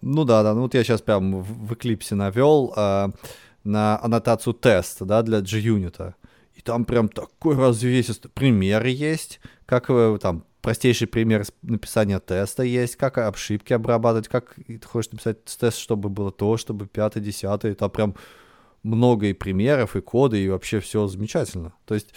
Ну 0.00 0.24
да, 0.24 0.42
да, 0.42 0.54
ну 0.54 0.62
вот 0.62 0.74
я 0.74 0.84
сейчас 0.84 1.02
прям 1.02 1.42
в, 1.42 1.68
в 1.68 1.72
Eclipse 1.72 2.14
навел 2.14 2.72
э, 2.76 3.08
на 3.64 4.00
аннотацию 4.00 4.54
тест, 4.54 5.02
да, 5.02 5.22
для 5.22 5.40
G-Unit. 5.40 6.14
И 6.54 6.60
там 6.60 6.84
прям 6.84 7.08
такой 7.08 7.56
развесистый 7.56 8.30
пример 8.30 8.86
есть, 8.86 9.40
как 9.66 9.86
э, 9.90 10.18
там 10.22 10.44
простейший 10.66 11.06
пример 11.06 11.44
написания 11.62 12.18
теста 12.18 12.64
есть, 12.64 12.96
как 12.96 13.18
ошибки 13.18 13.72
обрабатывать, 13.72 14.26
как 14.26 14.56
ты 14.66 14.80
хочешь 14.82 15.12
написать 15.12 15.44
тест, 15.44 15.78
чтобы 15.78 16.08
было 16.08 16.32
то, 16.32 16.56
чтобы 16.56 16.88
пятое, 16.88 17.22
десятое, 17.22 17.76
там 17.76 17.88
прям 17.88 18.16
много 18.82 19.26
и 19.26 19.32
примеров, 19.32 19.94
и 19.94 20.00
коды, 20.00 20.42
и 20.42 20.48
вообще 20.48 20.80
все 20.80 21.06
замечательно. 21.06 21.72
То 21.84 21.94
есть 21.94 22.12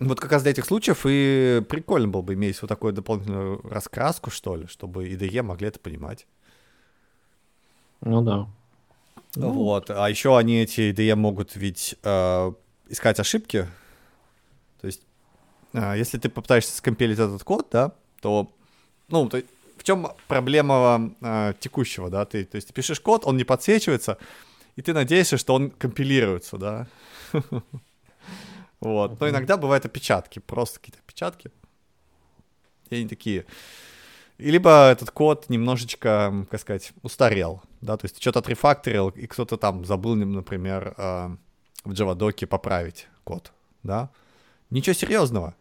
вот 0.00 0.18
как 0.18 0.32
раз 0.32 0.44
для 0.44 0.52
этих 0.52 0.64
случаев 0.64 1.02
и 1.04 1.62
прикольно 1.68 2.08
было 2.08 2.22
бы 2.22 2.32
иметь 2.32 2.62
вот 2.62 2.68
такую 2.68 2.94
дополнительную 2.94 3.60
раскраску, 3.68 4.30
что 4.30 4.56
ли, 4.56 4.66
чтобы 4.66 5.06
IDE 5.06 5.42
могли 5.42 5.68
это 5.68 5.78
понимать. 5.78 6.26
Ну 8.00 8.22
да. 8.22 8.48
Вот. 9.34 9.90
А 9.90 10.08
еще 10.08 10.38
они, 10.38 10.62
эти 10.62 10.90
IDE, 10.90 11.14
могут 11.16 11.54
ведь 11.54 11.96
э, 12.02 12.52
искать 12.88 13.20
ошибки. 13.20 13.66
Э, 15.76 15.94
если 15.96 16.18
ты 16.18 16.28
попытаешься 16.28 16.76
скомпилить 16.76 17.18
этот 17.18 17.44
код, 17.44 17.68
да, 17.70 17.92
то, 18.20 18.50
ну, 19.08 19.28
то, 19.28 19.42
в 19.76 19.84
чем 19.84 20.08
проблема 20.26 21.12
э, 21.20 21.52
текущего, 21.60 22.08
да? 22.10 22.24
Ты, 22.24 22.44
то 22.44 22.56
есть, 22.56 22.68
ты 22.68 22.74
пишешь 22.74 23.00
код, 23.00 23.22
он 23.24 23.36
не 23.36 23.44
подсвечивается, 23.44 24.18
и 24.74 24.82
ты 24.82 24.92
надеешься, 24.94 25.36
что 25.36 25.54
он 25.54 25.70
компилируется, 25.70 26.56
да. 26.56 26.86
Вот. 28.78 29.18
Но 29.18 29.28
иногда 29.30 29.56
бывают 29.56 29.86
опечатки, 29.86 30.38
просто 30.38 30.78
какие-то 30.78 30.98
опечатки. 31.02 31.50
И 32.90 32.96
они 32.96 33.08
такие. 33.08 33.46
И 34.36 34.50
либо 34.50 34.90
этот 34.90 35.10
код 35.10 35.48
немножечко, 35.48 36.46
как 36.50 36.60
сказать, 36.60 36.92
устарел, 37.02 37.62
да, 37.80 37.96
то 37.96 38.04
есть 38.04 38.20
что-то 38.20 38.40
отрефакторил, 38.40 39.08
и 39.08 39.26
кто-то 39.26 39.56
там 39.56 39.86
забыл, 39.86 40.14
например, 40.14 40.94
а, 40.98 41.36
в 41.84 41.92
JavaDoc 41.92 42.46
поправить 42.46 43.08
код 43.24 43.50
да, 43.86 44.10
ничего 44.70 44.94
серьезного. 44.94 45.54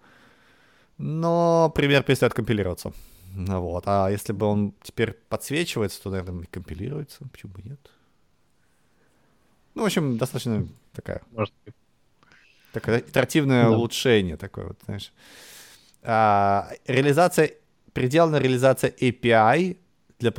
Но 0.97 1.71
пример 1.75 2.03
перестает 2.03 2.33
компилироваться. 2.33 2.93
Вот. 3.35 3.83
А 3.87 4.09
если 4.09 4.31
бы 4.33 4.45
он 4.45 4.73
теперь 4.81 5.13
подсвечивается, 5.13 6.01
то, 6.01 6.09
наверное, 6.09 6.43
и 6.43 6.47
компилируется. 6.47 7.27
Почему 7.31 7.51
бы 7.53 7.61
нет? 7.63 7.79
Ну, 9.73 9.83
в 9.83 9.85
общем, 9.85 10.17
достаточно 10.17 10.67
такая... 10.93 11.21
Может 11.31 11.53
Такое 12.75 12.99
итеративное 12.99 13.63
да. 13.63 13.71
улучшение 13.71 14.35
такое 14.35 14.67
вот, 14.67 14.77
знаешь. 14.83 15.13
А, 16.03 16.69
реализация, 16.85 17.53
пределная 17.93 18.41
реализация 18.41 18.91
API 18.91 19.77
для, 20.19 20.33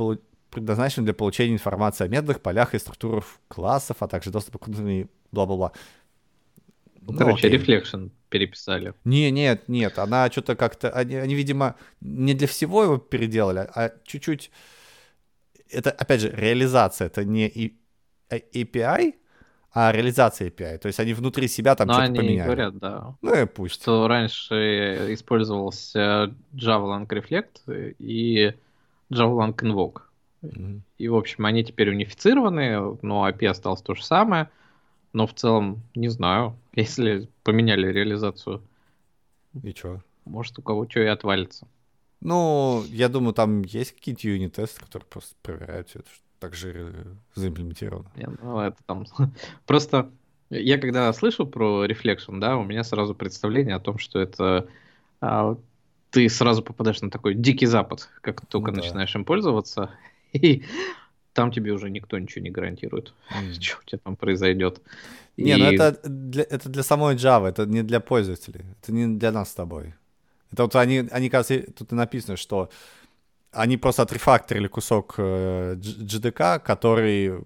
предназначена 0.51 1.03
для 1.03 1.15
получения 1.15 1.53
информации 1.53 2.05
о 2.05 2.07
методах, 2.07 2.41
полях 2.41 2.75
и 2.75 2.79
структурах 2.79 3.25
классов, 3.47 3.97
а 4.01 4.07
также 4.07 4.29
доступа 4.29 4.59
к 4.59 4.67
внутренней 4.67 5.07
бла-бла-бла. 5.31 5.71
Ну, 7.11 7.17
короче, 7.17 7.47
окей. 7.47 7.59
Reflection 7.59 8.11
переписали. 8.29 8.93
Не, 9.05 9.31
нет, 9.31 9.67
нет, 9.67 9.97
она 9.99 10.29
что-то 10.29 10.55
как-то, 10.55 10.89
они, 10.89 11.15
они, 11.15 11.35
видимо, 11.35 11.75
не 12.01 12.33
для 12.33 12.47
всего 12.47 12.83
его 12.83 12.97
переделали, 12.97 13.69
а 13.73 13.91
чуть-чуть, 14.05 14.51
это, 15.69 15.91
опять 15.91 16.21
же, 16.21 16.29
реализация, 16.31 17.07
это 17.07 17.23
не 17.23 17.73
API, 18.29 19.15
а 19.73 19.91
реализация 19.91 20.49
API. 20.49 20.77
То 20.79 20.87
есть 20.87 20.99
они 20.99 21.13
внутри 21.13 21.47
себя 21.47 21.75
там 21.75 21.87
что-то 21.87 22.03
они 22.03 22.17
поменяли. 22.17 22.45
говорят, 22.45 22.77
да. 22.77 23.15
Ну 23.21 23.41
и 23.41 23.45
пусть. 23.45 23.81
Что 23.81 24.07
раньше 24.07 25.13
использовался 25.13 26.33
Java 26.53 26.87
Lang 26.87 27.07
Reflect 27.07 27.95
и 27.99 28.53
Java 29.11 29.35
Lang 29.37 29.55
Invoke. 29.55 30.01
Mm-hmm. 30.41 30.79
И, 30.97 31.07
в 31.07 31.15
общем, 31.15 31.45
они 31.45 31.63
теперь 31.63 31.89
унифицированы, 31.89 32.97
но 33.01 33.29
API 33.29 33.47
осталось 33.47 33.81
то 33.81 33.93
же 33.93 34.03
самое. 34.03 34.49
Но 35.13 35.27
в 35.27 35.33
целом, 35.33 35.81
не 35.95 36.09
знаю, 36.09 36.55
если 36.73 37.29
поменяли 37.43 37.91
реализацию. 37.91 38.61
И 39.63 39.71
что? 39.71 40.01
Может, 40.25 40.59
у 40.59 40.61
кого 40.61 40.89
что 40.89 41.01
и 41.01 41.05
отвалится. 41.05 41.67
Ну, 42.19 42.83
я 42.87 43.09
думаю, 43.09 43.33
там 43.33 43.61
есть 43.61 43.93
какие-то 43.93 44.27
юнит-тесты, 44.27 44.81
которые 44.81 45.07
просто 45.07 45.35
проверяют 45.41 45.89
все 45.89 45.99
это, 45.99 46.09
что 46.09 46.23
так 46.39 46.55
же 46.55 47.15
заимплементировано. 47.35 48.11
Не, 48.15 48.27
ну, 48.41 48.59
это 48.59 48.77
там... 48.85 49.05
Просто 49.65 50.11
я 50.49 50.77
когда 50.77 51.11
слышу 51.13 51.45
про 51.45 51.85
Reflection, 51.85 52.39
да, 52.39 52.57
у 52.57 52.63
меня 52.63 52.83
сразу 52.83 53.13
представление 53.13 53.75
о 53.75 53.79
том, 53.79 53.97
что 53.97 54.19
это 54.19 54.67
а, 55.21 55.57
ты 56.11 56.29
сразу 56.29 56.63
попадаешь 56.63 57.01
на 57.01 57.09
такой 57.09 57.33
дикий 57.35 57.65
запад, 57.65 58.09
как 58.21 58.45
только 58.45 58.71
ну, 58.71 58.77
начинаешь 58.77 59.13
да. 59.13 59.19
им 59.19 59.25
пользоваться, 59.25 59.91
и 60.33 60.63
там 61.37 61.51
тебе 61.51 61.71
уже 61.71 61.89
никто 61.89 62.17
ничего 62.19 62.43
не 62.43 62.49
гарантирует, 62.49 63.13
mm. 63.29 63.53
что 63.61 63.77
у 63.79 63.85
тебя 63.85 63.99
там 64.03 64.15
произойдет. 64.15 64.81
Не, 65.37 65.55
ну 65.57 65.71
и... 65.71 65.77
ну 65.77 65.83
это 65.83 66.09
для, 66.09 66.43
это 66.43 66.69
для 66.69 66.83
самой 66.83 67.15
Java, 67.15 67.47
это 67.49 67.67
не 67.67 67.83
для 67.83 67.99
пользователей, 67.99 68.65
это 68.81 68.91
не 68.91 69.19
для 69.19 69.31
нас 69.31 69.49
с 69.49 69.53
тобой. 69.53 69.93
Это 70.51 70.63
вот 70.63 70.75
они, 70.75 71.07
они 71.11 71.29
кажется, 71.29 71.71
тут 71.71 71.91
и 71.91 71.95
написано, 71.95 72.37
что 72.37 72.69
они 73.51 73.77
просто 73.77 74.01
отрефакторили 74.01 74.67
кусок 74.67 75.15
э, 75.19 75.75
GDK, 75.75 76.59
который 76.59 77.43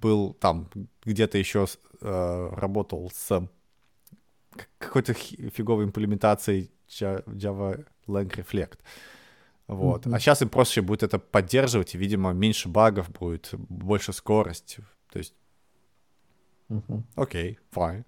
был 0.00 0.32
там 0.40 0.70
где-то 1.04 1.36
еще 1.36 1.66
э, 2.00 2.48
работал 2.56 3.10
с 3.14 3.48
какой-то 4.78 5.12
фиговой 5.12 5.84
имплементацией 5.84 6.70
Java 6.88 7.84
Lang 8.06 8.30
Reflect. 8.30 8.78
Вот. 9.66 10.06
Mm-hmm. 10.06 10.14
А 10.14 10.18
сейчас 10.20 10.42
им 10.42 10.48
проще 10.48 10.82
будет 10.82 11.02
это 11.02 11.18
поддерживать, 11.18 11.94
и, 11.94 11.98
видимо, 11.98 12.32
меньше 12.32 12.68
багов 12.68 13.10
будет, 13.10 13.50
больше 13.52 14.12
скорость. 14.12 14.78
То 15.12 15.18
есть... 15.18 15.34
Окей, 16.68 16.78
mm-hmm. 16.80 17.02
okay, 17.16 17.56
fine. 17.74 18.04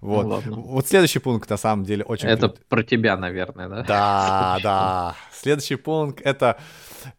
вот. 0.00 0.44
Ну, 0.46 0.60
вот 0.62 0.86
следующий 0.86 1.18
пункт, 1.18 1.50
на 1.50 1.56
самом 1.56 1.84
деле, 1.84 2.04
очень... 2.04 2.28
Это 2.28 2.48
про 2.48 2.82
тебя, 2.82 3.16
наверное, 3.16 3.68
да? 3.68 3.82
Да, 3.82 4.58
да. 4.62 5.16
Следующий 5.32 5.76
пункт— 5.76 6.20
это 6.24 6.58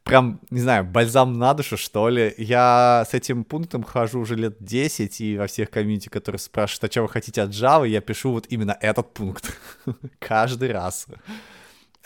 прям, 0.04 0.40
не 0.50 0.60
знаю, 0.60 0.86
бальзам 0.86 1.38
на 1.38 1.54
душу, 1.54 1.78
что 1.78 2.10
ли. 2.10 2.34
Я 2.38 3.06
с 3.10 3.14
этим 3.14 3.44
пунктом 3.44 3.84
хожу 3.84 4.20
уже 4.20 4.36
лет 4.36 4.58
10, 4.60 5.22
и 5.22 5.38
во 5.38 5.48
всех 5.48 5.70
комьюнити, 5.70 6.10
которые 6.10 6.40
спрашивают, 6.40 6.84
а 6.84 6.92
что 6.92 7.02
вы 7.02 7.10
хотите 7.10 7.42
от 7.42 7.50
Java, 7.50 7.88
я 7.88 8.02
пишу 8.02 8.32
вот 8.32 8.46
именно 8.50 8.78
этот 8.80 9.14
пункт. 9.14 9.58
Каждый 10.20 10.72
раз. 10.72 11.08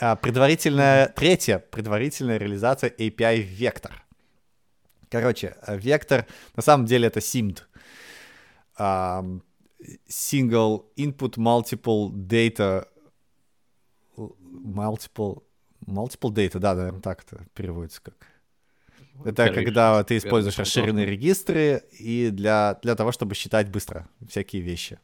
А, 0.02 0.16
предварительная, 0.16 1.10
третья 1.10 1.60
предварительная 1.60 2.38
реализация 2.38 2.89
API 2.89 3.47
Vector. 3.47 3.91
Короче, 5.10 5.56
Vector, 5.68 6.26
на 6.56 6.64
самом 6.64 6.88
деле 6.88 7.08
это 7.08 7.20
SIMD 7.20 7.62
single 10.08 10.86
input 10.97 11.38
multiple 11.38 12.12
data 12.12 12.88
multiple 14.18 15.43
multiple 15.86 16.32
data, 16.32 16.58
да, 16.58 16.74
наверное, 16.74 17.02
так 17.02 17.24
это 17.24 17.45
переводится 17.54 18.02
как. 18.02 18.16
Это 19.24 19.45
Короче, 19.45 19.66
когда 19.66 20.04
ты 20.04 20.18
используешь 20.18 20.58
расширенные 20.58 21.06
регистры 21.06 21.84
и 21.99 22.30
для, 22.32 22.80
для 22.82 22.95
того, 22.95 23.12
чтобы 23.12 23.36
считать 23.36 23.70
быстро 23.70 24.08
всякие 24.28 24.64
вещи. 24.64 24.97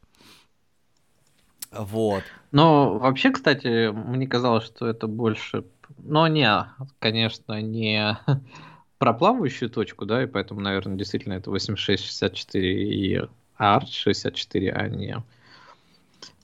Вот. 1.70 2.24
Но 2.52 2.98
вообще, 2.98 3.30
кстати, 3.30 3.90
мне 3.90 4.26
казалось, 4.26 4.64
что 4.64 4.86
это 4.86 5.06
больше... 5.06 5.64
Но 5.98 6.26
не, 6.28 6.50
конечно, 6.98 7.60
не 7.60 8.18
про 8.98 9.12
плавающую 9.12 9.70
точку, 9.70 10.06
да, 10.06 10.22
и 10.22 10.26
поэтому, 10.26 10.60
наверное, 10.60 10.96
действительно 10.96 11.34
это 11.34 11.50
8664 11.50 12.94
и 12.94 13.20
ARC64, 13.58 14.70
а 14.70 14.88
не 14.88 15.22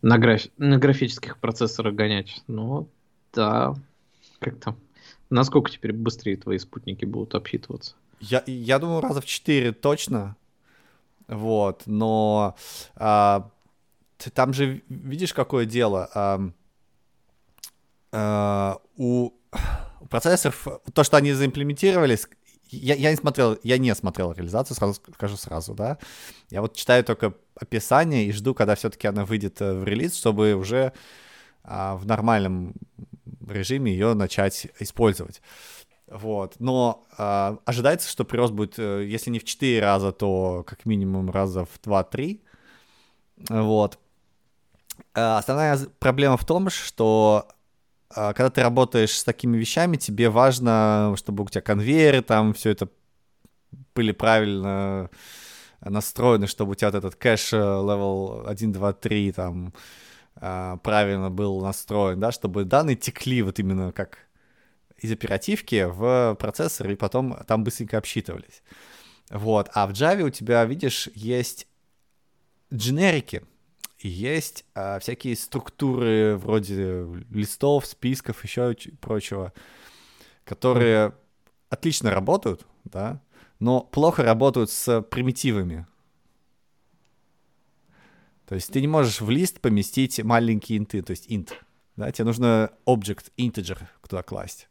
на, 0.05 0.19
граф... 0.19 0.43
на 0.59 0.79
графических 0.79 1.39
процессорах 1.39 1.95
гонять. 1.95 2.43
Ну, 2.47 2.89
да, 3.33 3.75
как 4.39 4.61
там. 4.61 4.77
Насколько 5.31 5.71
теперь 5.71 5.93
быстрее 5.93 6.37
твои 6.37 6.59
спутники 6.59 7.07
будут 7.07 7.35
обсчитываться? 7.35 7.95
Я, 8.21 8.43
я 8.47 8.79
думаю, 8.79 9.01
раза 9.01 9.23
в 9.23 9.25
4 9.25 9.73
точно. 9.73 10.37
Вот, 11.27 11.85
но 11.87 12.55
а, 12.97 13.49
там 14.19 14.53
же 14.53 14.83
видишь, 14.89 15.35
какое 15.35 15.65
дело. 15.65 16.11
А, 16.15 16.51
а, 18.13 18.81
у 18.97 19.33
процессоров, 20.09 20.67
то, 20.93 21.05
что 21.05 21.17
они 21.17 21.33
заимплементировались, 21.33 22.29
я, 22.71 22.95
я 22.95 23.11
не 23.11 23.17
смотрел, 23.17 23.59
я 23.63 23.79
не 23.79 23.95
смотрел 23.95 24.33
реализацию, 24.33 24.77
сразу 24.77 24.95
скажу 24.95 25.37
сразу, 25.37 25.75
да. 25.75 25.99
Я 26.51 26.61
вот 26.61 26.75
читаю 26.75 27.05
только 27.05 27.35
описание 27.55 28.27
и 28.27 28.33
жду, 28.33 28.55
когда 28.55 28.75
все-таки 28.75 29.07
она 29.07 29.25
выйдет 29.25 29.61
э, 29.61 29.75
в 29.75 29.85
релиз, 29.85 30.17
чтобы 30.17 30.55
уже 30.55 30.93
а, 31.63 31.97
в 31.97 32.07
нормальном 32.07 32.75
режиме 33.47 33.93
ее 33.93 34.15
начать 34.15 34.69
использовать. 34.81 35.41
Вот. 36.07 36.57
Но 36.59 37.05
а, 37.17 37.59
ожидается, 37.65 38.09
что 38.09 38.25
прирост 38.25 38.53
будет, 38.53 38.79
э, 38.79 39.05
если 39.07 39.31
не 39.31 39.39
в 39.39 39.45
4 39.45 39.81
раза, 39.81 40.13
то 40.13 40.65
как 40.67 40.85
минимум 40.85 41.31
раза 41.31 41.65
в 41.65 41.81
2-3. 41.83 42.41
Вот. 43.49 43.99
А 45.15 45.39
основная 45.39 45.79
проблема 45.99 46.37
в 46.37 46.45
том, 46.45 46.71
что 46.71 47.49
а, 48.11 48.33
когда 48.33 48.51
ты 48.51 48.63
работаешь 48.63 49.17
с 49.17 49.25
такими 49.25 49.57
вещами, 49.57 49.97
тебе 49.97 50.29
важно, 50.31 51.15
чтобы 51.17 51.45
у 51.45 51.49
тебя 51.49 51.63
конвейеры 51.63 52.23
там 52.23 52.53
все 52.55 52.71
это 52.71 52.89
были 53.95 54.13
правильно 54.13 55.11
настроены, 55.81 56.47
чтобы 56.47 56.73
у 56.73 56.75
тебя 56.75 56.89
вот 56.89 56.99
этот 56.99 57.15
кэш 57.17 57.53
level 57.53 58.47
1, 58.49 58.73
2, 58.73 58.93
3 58.93 59.33
там 59.33 59.73
правильно 60.35 61.31
был 61.31 61.61
настроен, 61.61 62.19
да, 62.19 62.33
чтобы 62.33 62.65
данные 62.65 62.97
текли 62.97 63.43
вот 63.43 63.59
именно 63.61 63.93
как 63.93 64.19
из 64.99 65.13
оперативки 65.13 65.87
в 65.89 66.37
процессор 66.41 66.91
и 66.91 66.97
потом 66.97 67.37
там 67.47 67.63
быстренько 67.63 67.99
обсчитывались. 67.99 68.63
Вот. 69.31 69.71
А 69.75 69.87
в 69.87 69.93
Java 69.93 70.23
у 70.23 70.31
тебя, 70.31 70.65
видишь, 70.65 71.09
есть 71.15 71.67
дженерики, 72.73 73.45
есть 74.09 74.65
а, 74.75 74.99
всякие 74.99 75.35
структуры 75.37 76.37
вроде 76.37 77.07
листов, 77.31 77.87
списков, 77.87 78.45
еще 78.45 78.75
прочего, 79.01 79.53
которые 80.45 81.15
отлично 81.71 82.11
работают, 82.11 82.67
да, 82.85 83.23
но 83.59 83.81
плохо 83.81 84.23
работают 84.23 84.71
с 84.71 85.03
примитивами. 85.03 85.87
То 88.47 88.55
есть 88.55 88.71
ты 88.71 88.81
не 88.83 88.87
можешь 88.87 89.23
в 89.23 89.31
лист 89.31 89.61
поместить 89.61 90.23
маленькие 90.23 90.79
инты, 90.79 91.01
то 91.01 91.13
есть 91.13 91.27
int. 91.29 91.53
Да, 91.97 92.13
тебе 92.13 92.27
нужно 92.27 92.73
object, 92.87 93.33
integer 93.39 93.87
туда 94.07 94.23
класть. 94.23 94.69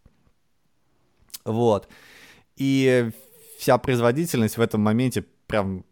Вот. 1.44 1.90
И 2.56 3.10
вся 3.58 3.78
производительность 3.80 4.58
в 4.58 4.62
этом 4.62 4.82
моменте 4.82 5.26
прям 5.48 5.86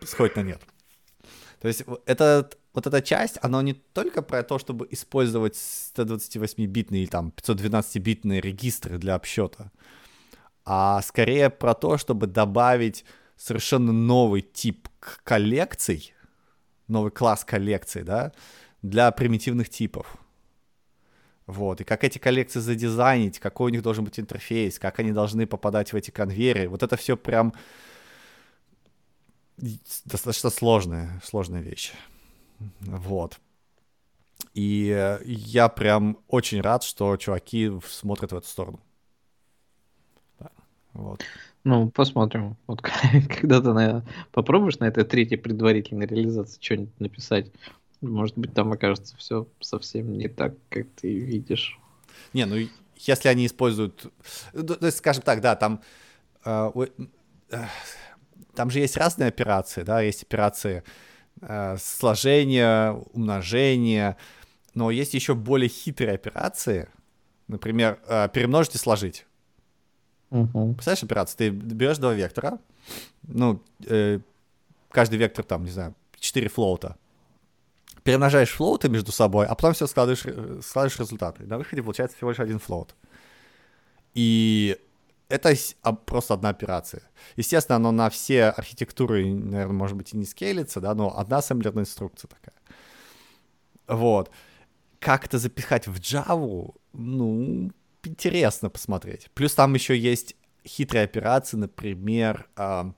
сходит 0.00 0.36
на 0.36 0.40
нет. 0.40 0.62
То 1.62 1.68
есть 1.68 1.84
это, 2.06 2.50
вот 2.74 2.88
эта 2.88 3.00
часть, 3.00 3.38
она 3.40 3.62
не 3.62 3.74
только 3.74 4.20
про 4.20 4.42
то, 4.42 4.58
чтобы 4.58 4.88
использовать 4.90 5.54
128-битные 5.54 7.02
или 7.02 7.06
там 7.06 7.32
512-битные 7.36 8.40
регистры 8.40 8.98
для 8.98 9.14
обсчета, 9.14 9.70
а 10.64 11.00
скорее 11.02 11.50
про 11.50 11.74
то, 11.74 11.98
чтобы 11.98 12.26
добавить 12.26 13.04
совершенно 13.36 13.92
новый 13.92 14.42
тип 14.42 14.88
коллекций, 15.22 16.12
новый 16.88 17.12
класс 17.12 17.44
коллекций, 17.44 18.02
да, 18.02 18.32
для 18.82 19.12
примитивных 19.12 19.68
типов. 19.68 20.16
Вот, 21.46 21.80
и 21.80 21.84
как 21.84 22.02
эти 22.02 22.18
коллекции 22.18 22.58
задизайнить, 22.58 23.38
какой 23.38 23.70
у 23.70 23.72
них 23.72 23.82
должен 23.82 24.04
быть 24.04 24.18
интерфейс, 24.18 24.80
как 24.80 24.98
они 24.98 25.12
должны 25.12 25.46
попадать 25.46 25.92
в 25.92 25.96
эти 25.96 26.10
конвейеры. 26.10 26.68
Вот 26.68 26.82
это 26.82 26.96
все 26.96 27.16
прям 27.16 27.54
достаточно 30.04 30.50
сложная, 30.50 31.20
сложная 31.24 31.60
вещь. 31.60 31.92
Вот. 32.80 33.40
И 34.54 35.18
я 35.24 35.68
прям 35.68 36.18
очень 36.28 36.60
рад, 36.60 36.82
что 36.82 37.16
чуваки 37.16 37.70
смотрят 37.86 38.32
в 38.32 38.36
эту 38.36 38.46
сторону. 38.46 38.80
Да, 40.38 40.50
вот. 40.92 41.22
Ну, 41.64 41.90
посмотрим. 41.90 42.56
Вот 42.66 42.82
когда 43.40 43.60
ты 43.60 43.72
на... 43.72 44.04
попробуешь 44.32 44.78
на 44.78 44.86
этой 44.86 45.04
третьей 45.04 45.36
предварительной 45.36 46.06
реализации 46.06 46.60
что-нибудь 46.60 47.00
написать, 47.00 47.52
может 48.00 48.36
быть, 48.36 48.52
там 48.52 48.72
окажется 48.72 49.16
все 49.16 49.46
совсем 49.60 50.12
не 50.12 50.28
так, 50.28 50.54
как 50.68 50.88
ты 51.00 51.14
видишь. 51.14 51.78
Не, 52.32 52.46
ну 52.46 52.56
если 53.06 53.28
они 53.28 53.46
используют, 53.46 54.12
ну, 54.52 54.62
то 54.64 54.86
есть, 54.86 54.98
скажем 54.98 55.22
так, 55.22 55.40
да, 55.40 55.56
там 55.56 55.82
э, 56.44 56.70
э, 57.50 57.64
там 58.54 58.70
же 58.70 58.78
есть 58.80 58.96
разные 58.96 59.28
операции, 59.28 59.82
да, 59.82 60.00
есть 60.00 60.22
операции 60.22 60.82
э, 61.40 61.76
сложения, 61.78 62.92
умножения, 63.12 64.16
но 64.74 64.90
есть 64.90 65.14
еще 65.14 65.34
более 65.34 65.68
хитрые 65.68 66.14
операции, 66.14 66.88
например, 67.48 67.98
э, 68.06 68.28
перемножить 68.32 68.74
и 68.74 68.78
сложить. 68.78 69.26
Угу. 70.30 70.74
Представляешь 70.74 71.02
операцию? 71.02 71.36
Ты 71.36 71.50
берешь 71.50 71.98
два 71.98 72.14
вектора, 72.14 72.58
ну, 73.22 73.62
э, 73.86 74.20
каждый 74.90 75.18
вектор 75.18 75.44
там, 75.44 75.64
не 75.64 75.70
знаю, 75.70 75.94
4 76.18 76.48
флоута, 76.48 76.96
перемножаешь 78.02 78.50
флоуты 78.50 78.88
между 78.88 79.12
собой, 79.12 79.46
а 79.46 79.54
потом 79.54 79.74
все 79.74 79.86
складываешь, 79.86 80.24
э, 80.24 80.60
складываешь 80.62 80.98
результаты. 80.98 81.44
На 81.44 81.58
выходе 81.58 81.82
получается 81.82 82.16
всего 82.16 82.30
лишь 82.30 82.40
один 82.40 82.58
флоут. 82.58 82.94
И 84.14 84.78
это 85.32 85.54
просто 86.06 86.34
одна 86.34 86.50
операция. 86.50 87.02
Естественно, 87.36 87.76
оно 87.76 87.90
на 87.92 88.10
все 88.10 88.44
архитектуры, 88.44 89.24
наверное, 89.34 89.72
может 89.72 89.96
быть, 89.96 90.12
и 90.12 90.16
не 90.16 90.26
скейлится, 90.26 90.80
да, 90.80 90.94
но 90.94 91.18
одна 91.18 91.38
ассемблерная 91.38 91.84
инструкция 91.84 92.28
такая. 92.28 92.54
Вот. 93.86 94.30
Как 95.00 95.24
это 95.24 95.38
запихать 95.38 95.86
в 95.86 95.96
Java, 95.96 96.74
ну, 96.92 97.72
интересно 98.04 98.68
посмотреть. 98.68 99.30
Плюс 99.34 99.54
там 99.54 99.74
еще 99.74 99.98
есть 99.98 100.36
хитрые 100.66 101.04
операции, 101.04 101.56
например, 101.56 102.46
э, 102.56 102.92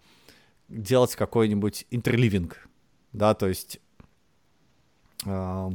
делать 0.69 1.15
какой-нибудь 1.15 1.87
интерливинг, 1.91 2.69
да, 3.13 3.35
то 3.35 3.47
есть 3.47 3.81
э, 5.25 5.71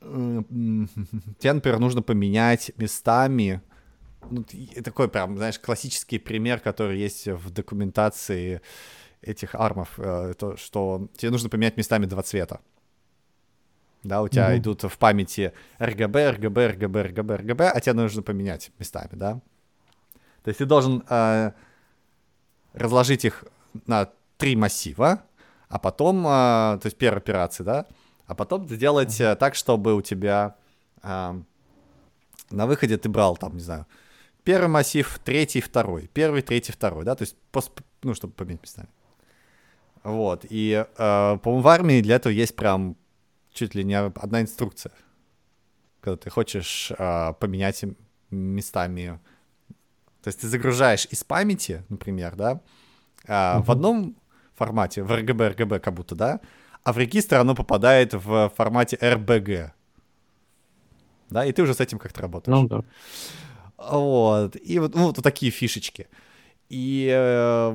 тебе, 0.00 1.52
например, 1.52 1.78
нужно 1.78 2.02
поменять 2.02 2.72
местами 2.76 3.62
ну, 4.30 4.44
такой 4.82 5.08
прям, 5.08 5.36
знаешь, 5.36 5.58
классический 5.58 6.18
пример, 6.18 6.60
который 6.60 6.98
есть 6.98 7.28
в 7.28 7.50
документации 7.50 8.60
этих 9.22 9.54
армов, 9.54 9.98
э, 9.98 10.34
то, 10.38 10.56
что 10.56 11.08
тебе 11.16 11.30
нужно 11.30 11.48
поменять 11.48 11.76
местами 11.76 12.06
два 12.06 12.22
цвета. 12.22 12.60
Да, 14.02 14.22
у 14.22 14.28
тебя 14.28 14.52
mm-hmm. 14.52 14.58
идут 14.58 14.82
в 14.84 14.98
памяти 14.98 15.52
RGB, 15.78 16.38
RGB, 16.38 16.76
RGB, 16.76 17.12
RGB, 17.12 17.40
RGB, 17.40 17.70
а 17.74 17.80
тебе 17.80 17.94
нужно 17.94 18.22
поменять 18.22 18.70
местами, 18.78 19.10
да. 19.12 19.40
То 20.42 20.48
есть 20.50 20.58
ты 20.58 20.64
должен 20.64 21.02
э, 21.08 21.52
разложить 22.72 23.24
их 23.24 23.44
на 23.86 24.10
три 24.36 24.54
массива, 24.54 25.22
а 25.68 25.78
потом, 25.78 26.24
э, 26.24 26.78
то 26.80 26.82
есть 26.84 26.96
первая 26.96 27.20
операция, 27.20 27.64
да, 27.64 27.86
а 28.26 28.34
потом 28.34 28.68
сделать 28.68 29.20
mm-hmm. 29.20 29.36
так, 29.36 29.56
чтобы 29.56 29.94
у 29.94 30.02
тебя 30.02 30.56
э, 31.02 31.40
на 32.50 32.66
выходе 32.66 32.96
ты 32.96 33.08
брал 33.08 33.36
там, 33.36 33.54
не 33.54 33.62
знаю, 33.62 33.86
первый 34.46 34.68
массив, 34.68 35.18
третий, 35.24 35.60
второй. 35.60 36.08
Первый, 36.14 36.40
третий, 36.40 36.72
второй, 36.72 37.04
да, 37.04 37.14
то 37.16 37.24
есть, 37.24 37.36
пост, 37.50 37.72
ну, 38.02 38.14
чтобы 38.14 38.32
поменять 38.32 38.62
местами. 38.62 38.88
Вот, 40.04 40.46
и, 40.48 40.86
э, 40.98 41.38
по-моему, 41.42 41.62
в 41.62 41.68
армии 41.68 42.00
для 42.00 42.14
этого 42.14 42.32
есть 42.32 42.54
прям 42.54 42.96
чуть 43.52 43.74
ли 43.74 43.84
не 43.84 43.98
одна 43.98 44.40
инструкция. 44.40 44.92
Когда 46.00 46.16
ты 46.16 46.30
хочешь 46.30 46.92
э, 46.96 47.32
поменять 47.40 47.84
местами. 48.30 49.18
То 50.22 50.28
есть 50.28 50.40
ты 50.40 50.48
загружаешь 50.48 51.08
из 51.12 51.24
памяти, 51.24 51.82
например, 51.88 52.36
да, 52.36 52.60
э, 53.26 53.32
uh-huh. 53.32 53.62
в 53.62 53.70
одном 53.70 54.14
формате, 54.54 55.02
в 55.02 55.10
RGB, 55.10 55.56
RGB 55.56 55.80
как 55.80 55.94
будто, 55.94 56.14
да, 56.14 56.40
а 56.84 56.92
в 56.92 56.98
регистр 56.98 57.36
оно 57.36 57.56
попадает 57.56 58.14
в 58.14 58.52
формате 58.56 58.96
RBG. 59.00 59.70
Да, 61.30 61.44
и 61.44 61.52
ты 61.52 61.62
уже 61.62 61.74
с 61.74 61.80
этим 61.80 61.98
как-то 61.98 62.22
работаешь. 62.22 62.56
Ну 62.56 62.68
да. 62.68 62.84
Вот. 63.78 64.56
И 64.56 64.78
вот, 64.78 64.94
ну, 64.94 65.06
вот 65.06 65.22
такие 65.22 65.52
фишечки. 65.52 66.08
И 66.68 67.08
э, 67.12 67.74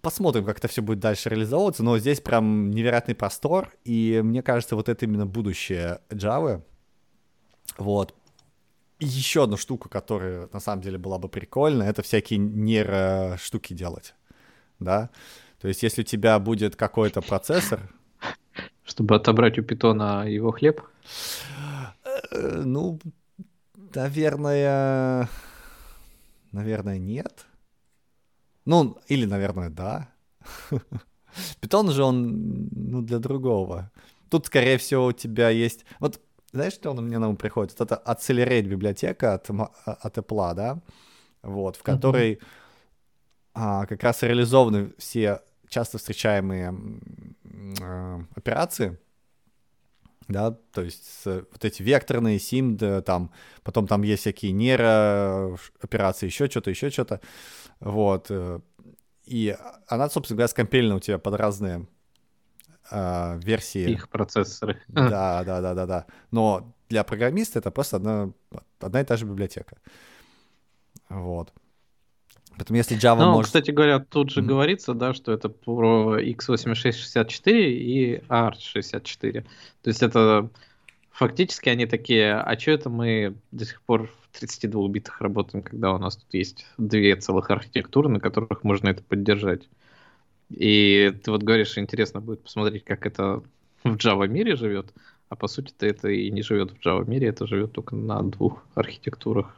посмотрим, 0.00 0.44
как 0.44 0.58
это 0.58 0.68
все 0.68 0.82
будет 0.82 1.00
дальше 1.00 1.28
реализовываться. 1.28 1.82
Но 1.82 1.98
здесь 1.98 2.20
прям 2.20 2.70
невероятный 2.70 3.14
простор. 3.14 3.72
И 3.84 4.20
мне 4.22 4.42
кажется, 4.42 4.76
вот 4.76 4.88
это 4.88 5.04
именно 5.04 5.26
будущее 5.26 6.00
Java. 6.10 6.62
Вот. 7.76 8.14
И 8.98 9.06
еще 9.06 9.44
одна 9.44 9.56
штука, 9.56 9.88
которая 9.88 10.48
на 10.52 10.60
самом 10.60 10.82
деле 10.82 10.98
была 10.98 11.18
бы 11.18 11.28
прикольна, 11.28 11.84
это 11.84 12.02
всякие 12.02 12.38
нейроштуки 12.38 13.72
делать. 13.72 14.14
Да? 14.80 15.10
То 15.60 15.68
есть, 15.68 15.82
если 15.82 16.02
у 16.02 16.04
тебя 16.04 16.38
будет 16.38 16.76
какой-то 16.76 17.20
процессор... 17.20 17.80
Чтобы 18.84 19.16
отобрать 19.16 19.58
у 19.58 19.62
питона 19.62 20.26
его 20.26 20.50
хлеб? 20.50 20.80
Э, 22.32 22.62
ну, 22.64 22.98
Наверное... 23.94 25.28
Наверное, 26.52 26.98
нет. 26.98 27.46
Ну, 28.64 28.98
или, 29.08 29.26
наверное, 29.26 29.70
да. 29.70 30.08
Питон 31.60 31.90
же 31.90 32.02
он, 32.02 32.68
ну, 32.70 33.02
для 33.02 33.18
другого. 33.18 33.90
Тут, 34.30 34.46
скорее 34.46 34.78
всего, 34.78 35.06
у 35.06 35.12
тебя 35.12 35.50
есть... 35.50 35.84
Вот, 36.00 36.20
знаешь, 36.52 36.74
что 36.74 36.90
он 36.90 37.04
мне 37.06 37.18
на 37.18 37.28
ум 37.28 37.36
приходит? 37.36 37.80
Это 37.80 38.02
Accelerate 38.06 38.62
библиотека 38.62 39.34
от, 39.34 39.48
от 39.50 40.18
Apple, 40.18 40.54
да? 40.54 40.80
Вот, 41.42 41.76
в 41.76 41.82
которой 41.82 42.34
uh-huh. 42.34 42.42
а, 43.54 43.86
как 43.86 44.02
раз 44.02 44.22
реализованы 44.22 44.92
все 44.98 45.40
часто 45.68 45.98
встречаемые 45.98 46.74
а, 47.82 48.20
операции, 48.34 48.98
да, 50.28 50.52
то 50.52 50.82
есть 50.82 51.24
вот 51.24 51.64
эти 51.64 51.82
векторные, 51.82 52.38
симд, 52.38 52.82
там, 53.04 53.32
потом 53.62 53.86
там 53.86 54.02
есть 54.02 54.22
всякие 54.22 54.52
нейрооперации, 54.52 56.26
еще 56.26 56.48
что-то, 56.48 56.70
еще 56.70 56.90
что-то, 56.90 57.20
вот, 57.80 58.26
э, 58.30 58.60
и 59.24 59.56
она, 59.86 60.08
собственно 60.08 60.36
говоря, 60.36 60.48
скомпилена 60.48 60.96
у 60.96 61.00
тебя 61.00 61.18
под 61.18 61.34
разные 61.34 61.86
э, 62.90 63.38
версии. 63.42 63.90
Их 63.90 64.08
процессоры. 64.08 64.80
Да, 64.88 65.44
да, 65.44 65.60
да, 65.60 65.74
да, 65.74 65.86
да. 65.86 66.06
Но 66.30 66.74
для 66.88 67.04
программиста 67.04 67.58
это 67.58 67.70
просто 67.70 67.96
одна, 67.96 68.32
одна 68.80 69.00
и 69.00 69.04
та 69.04 69.16
же 69.16 69.26
библиотека. 69.26 69.76
Вот. 71.08 71.52
Поэтому 72.58 72.76
если 72.76 72.98
Java 72.98 73.20
ну, 73.20 73.32
может... 73.32 73.46
кстати 73.46 73.70
говоря, 73.70 74.00
тут 74.00 74.30
же 74.30 74.40
mm-hmm. 74.40 74.46
говорится, 74.46 74.94
да, 74.94 75.14
что 75.14 75.32
это 75.32 75.48
про 75.48 76.20
x86-64 76.20 77.52
и 77.52 78.18
ART64. 78.28 79.42
То 79.82 79.88
есть 79.88 80.02
это 80.02 80.50
фактически 81.12 81.68
они 81.68 81.86
такие, 81.86 82.34
а 82.34 82.58
что 82.58 82.72
это 82.72 82.90
мы 82.90 83.36
до 83.52 83.64
сих 83.64 83.80
пор 83.82 84.08
в 84.08 84.38
32 84.38 84.88
битах 84.88 85.20
работаем, 85.20 85.62
когда 85.62 85.92
у 85.92 85.98
нас 85.98 86.16
тут 86.16 86.34
есть 86.34 86.66
две 86.78 87.14
целых 87.14 87.50
архитектуры, 87.50 88.08
на 88.08 88.18
которых 88.18 88.64
можно 88.64 88.88
это 88.88 89.04
поддержать. 89.04 89.68
И 90.50 91.14
ты 91.22 91.30
вот 91.30 91.44
говоришь, 91.44 91.78
интересно 91.78 92.20
будет 92.20 92.42
посмотреть, 92.42 92.84
как 92.84 93.06
это 93.06 93.42
в 93.84 93.94
Java 93.94 94.26
мире 94.26 94.56
живет, 94.56 94.92
а 95.28 95.36
по 95.36 95.46
сути-то 95.46 95.86
это 95.86 96.08
и 96.08 96.30
не 96.32 96.42
живет 96.42 96.72
в 96.72 96.84
Java 96.84 97.08
мире, 97.08 97.28
это 97.28 97.46
живет 97.46 97.72
только 97.72 97.94
на 97.94 98.20
двух 98.22 98.64
архитектурах. 98.74 99.56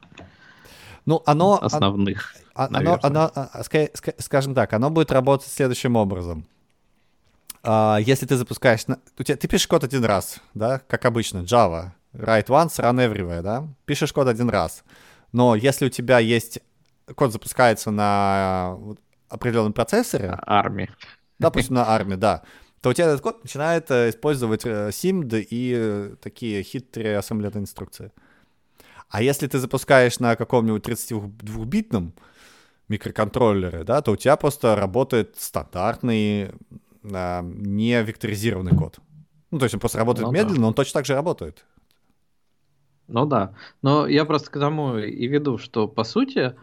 Ну, 1.11 1.25
оно... 1.27 1.59
Основных. 1.61 2.37
Оно, 2.55 2.97
оно, 3.03 3.31
оно, 3.35 3.89
скажем 4.19 4.55
так, 4.55 4.73
оно 4.73 4.91
будет 4.91 5.11
работать 5.11 5.49
следующим 5.49 5.97
образом. 5.97 6.47
А, 7.65 7.99
если 8.01 8.27
ты 8.27 8.37
запускаешь... 8.37 8.85
У 9.19 9.23
тебя, 9.25 9.37
ты 9.37 9.49
пишешь 9.49 9.67
код 9.67 9.83
один 9.83 10.05
раз, 10.05 10.39
да, 10.55 10.79
как 10.79 11.05
обычно, 11.07 11.39
Java. 11.39 11.91
Write 12.15 12.47
once, 12.47 12.79
run 12.79 13.05
everywhere, 13.05 13.43
да? 13.43 13.67
Пишешь 13.87 14.13
код 14.13 14.29
один 14.29 14.51
раз. 14.51 14.85
Но 15.33 15.57
если 15.57 15.87
у 15.87 15.89
тебя 15.89 16.21
есть... 16.21 16.61
Код 17.17 17.33
запускается 17.33 17.91
на 17.91 18.79
определенном 19.29 19.73
процессоре... 19.73 20.39
Армии. 20.47 20.91
Допустим, 21.41 21.75
на 21.75 21.89
армии, 21.89 22.15
да. 22.15 22.43
То 22.83 22.91
у 22.91 22.93
тебя 22.93 23.07
этот 23.07 23.21
код 23.21 23.43
начинает 23.43 23.91
э, 23.91 24.11
использовать 24.11 24.65
SIMD 24.65 25.41
э, 25.41 25.47
и 25.51 25.75
э, 25.77 26.15
такие 26.23 26.63
хитрые 26.63 27.19
ассемблерные 27.19 27.63
инструкции. 27.63 28.13
А 29.11 29.23
если 29.23 29.47
ты 29.49 29.59
запускаешь 29.59 30.21
на 30.21 30.37
каком-нибудь 30.37 30.85
32-битном 30.85 32.15
микроконтроллере, 32.89 33.85
да, 33.85 34.03
то 34.03 34.13
у 34.13 34.17
тебя 34.17 34.37
просто 34.37 34.77
работает 34.77 35.37
стандартный 35.39 36.53
а, 37.05 37.43
не 37.43 38.03
векторизированный 38.03 38.77
код. 38.77 38.99
Ну, 39.51 39.59
то 39.59 39.65
есть 39.65 39.75
он 39.75 39.81
просто 39.81 39.99
работает 39.99 40.29
Ну, 40.29 40.33
медленно, 40.33 40.57
да. 40.57 40.61
но 40.63 40.69
он 40.69 40.75
точно 40.75 41.01
так 41.01 41.07
же 41.07 41.15
работает. 41.15 41.65
Ну 43.09 43.27
да. 43.27 43.55
Но 43.83 44.07
я 44.07 44.25
просто 44.25 44.51
к 44.51 44.59
тому 44.61 44.97
и 44.99 45.27
веду, 45.27 45.59
что 45.59 45.89
по 45.89 46.05
сути 46.05 46.55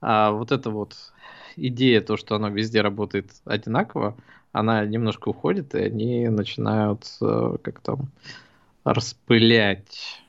а, 0.00 0.30
вот 0.32 0.52
эта 0.52 0.70
вот 0.70 0.96
идея, 1.56 2.00
то, 2.00 2.16
что 2.16 2.36
оно 2.36 2.48
везде 2.48 2.80
работает 2.82 3.32
одинаково, 3.44 4.16
она 4.52 4.84
немножко 4.86 5.28
уходит, 5.30 5.74
и 5.74 5.78
они 5.78 6.28
начинают 6.28 7.04
э, 7.20 7.56
как 7.62 7.80
там 7.80 8.12
распылять, 8.84 10.22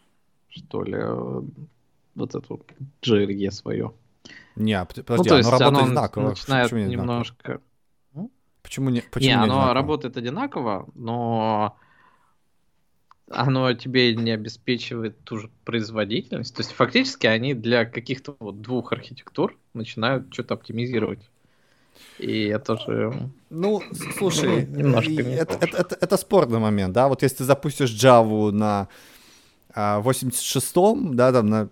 что 0.58 0.84
ли, 0.84 0.96
э, 0.98 1.42
вот 2.16 2.36
эту 2.36 2.66
JRE 3.02 3.52
свое. 3.52 3.94
Не, 4.56 4.80
Ну, 4.80 4.86
подожди, 5.04 5.30
то 5.30 5.36
оно 5.36 5.38
есть 5.38 5.50
работает 5.52 5.68
оно 5.78 5.86
одинаково. 5.86 6.30
начинает 6.30 6.66
Почему 6.66 6.80
не 6.80 6.86
одинаково? 6.88 7.12
немножко... 7.12 7.62
Почему 8.64 8.90
не, 8.90 9.02
почему 9.02 9.22
не, 9.22 9.28
не 9.28 9.34
оно 9.36 9.44
одинаково? 9.46 9.74
работает 9.74 10.18
одинаково, 10.18 10.90
но 10.96 11.78
оно 13.30 13.74
тебе 13.74 14.16
не 14.16 14.32
обеспечивает 14.32 15.22
ту 15.24 15.38
же 15.40 15.50
производительность. 15.66 16.56
То 16.56 16.62
есть 16.62 16.72
фактически 16.74 17.28
они 17.28 17.54
для 17.54 17.86
каких-то 17.86 18.36
вот 18.40 18.62
двух 18.62 18.92
архитектур 18.94 19.58
начинают 19.74 20.34
что-то 20.34 20.54
оптимизировать. 20.56 21.20
И 22.20 22.44
это 22.46 22.78
же... 22.78 23.30
Ну, 23.50 23.82
слушай, 24.18 24.66
Ну, 24.68 24.78
немножко 24.78 25.12
и 25.12 25.18
не 25.26 25.34
это, 25.36 25.58
то. 25.58 25.66
это, 25.66 25.78
это- 25.78 25.98
это 26.00 26.18
спорный 26.18 26.60
момент, 26.60 26.94
да, 26.94 27.08
вот 27.08 27.22
если 27.24 27.38
ты 27.38 27.44
запустишь 27.44 27.92
Java 27.92 28.52
на 28.52 28.88
а, 29.80 30.02
86-м, 30.02 31.16
да, 31.16 31.32
там 31.32 31.50
на 31.50 31.70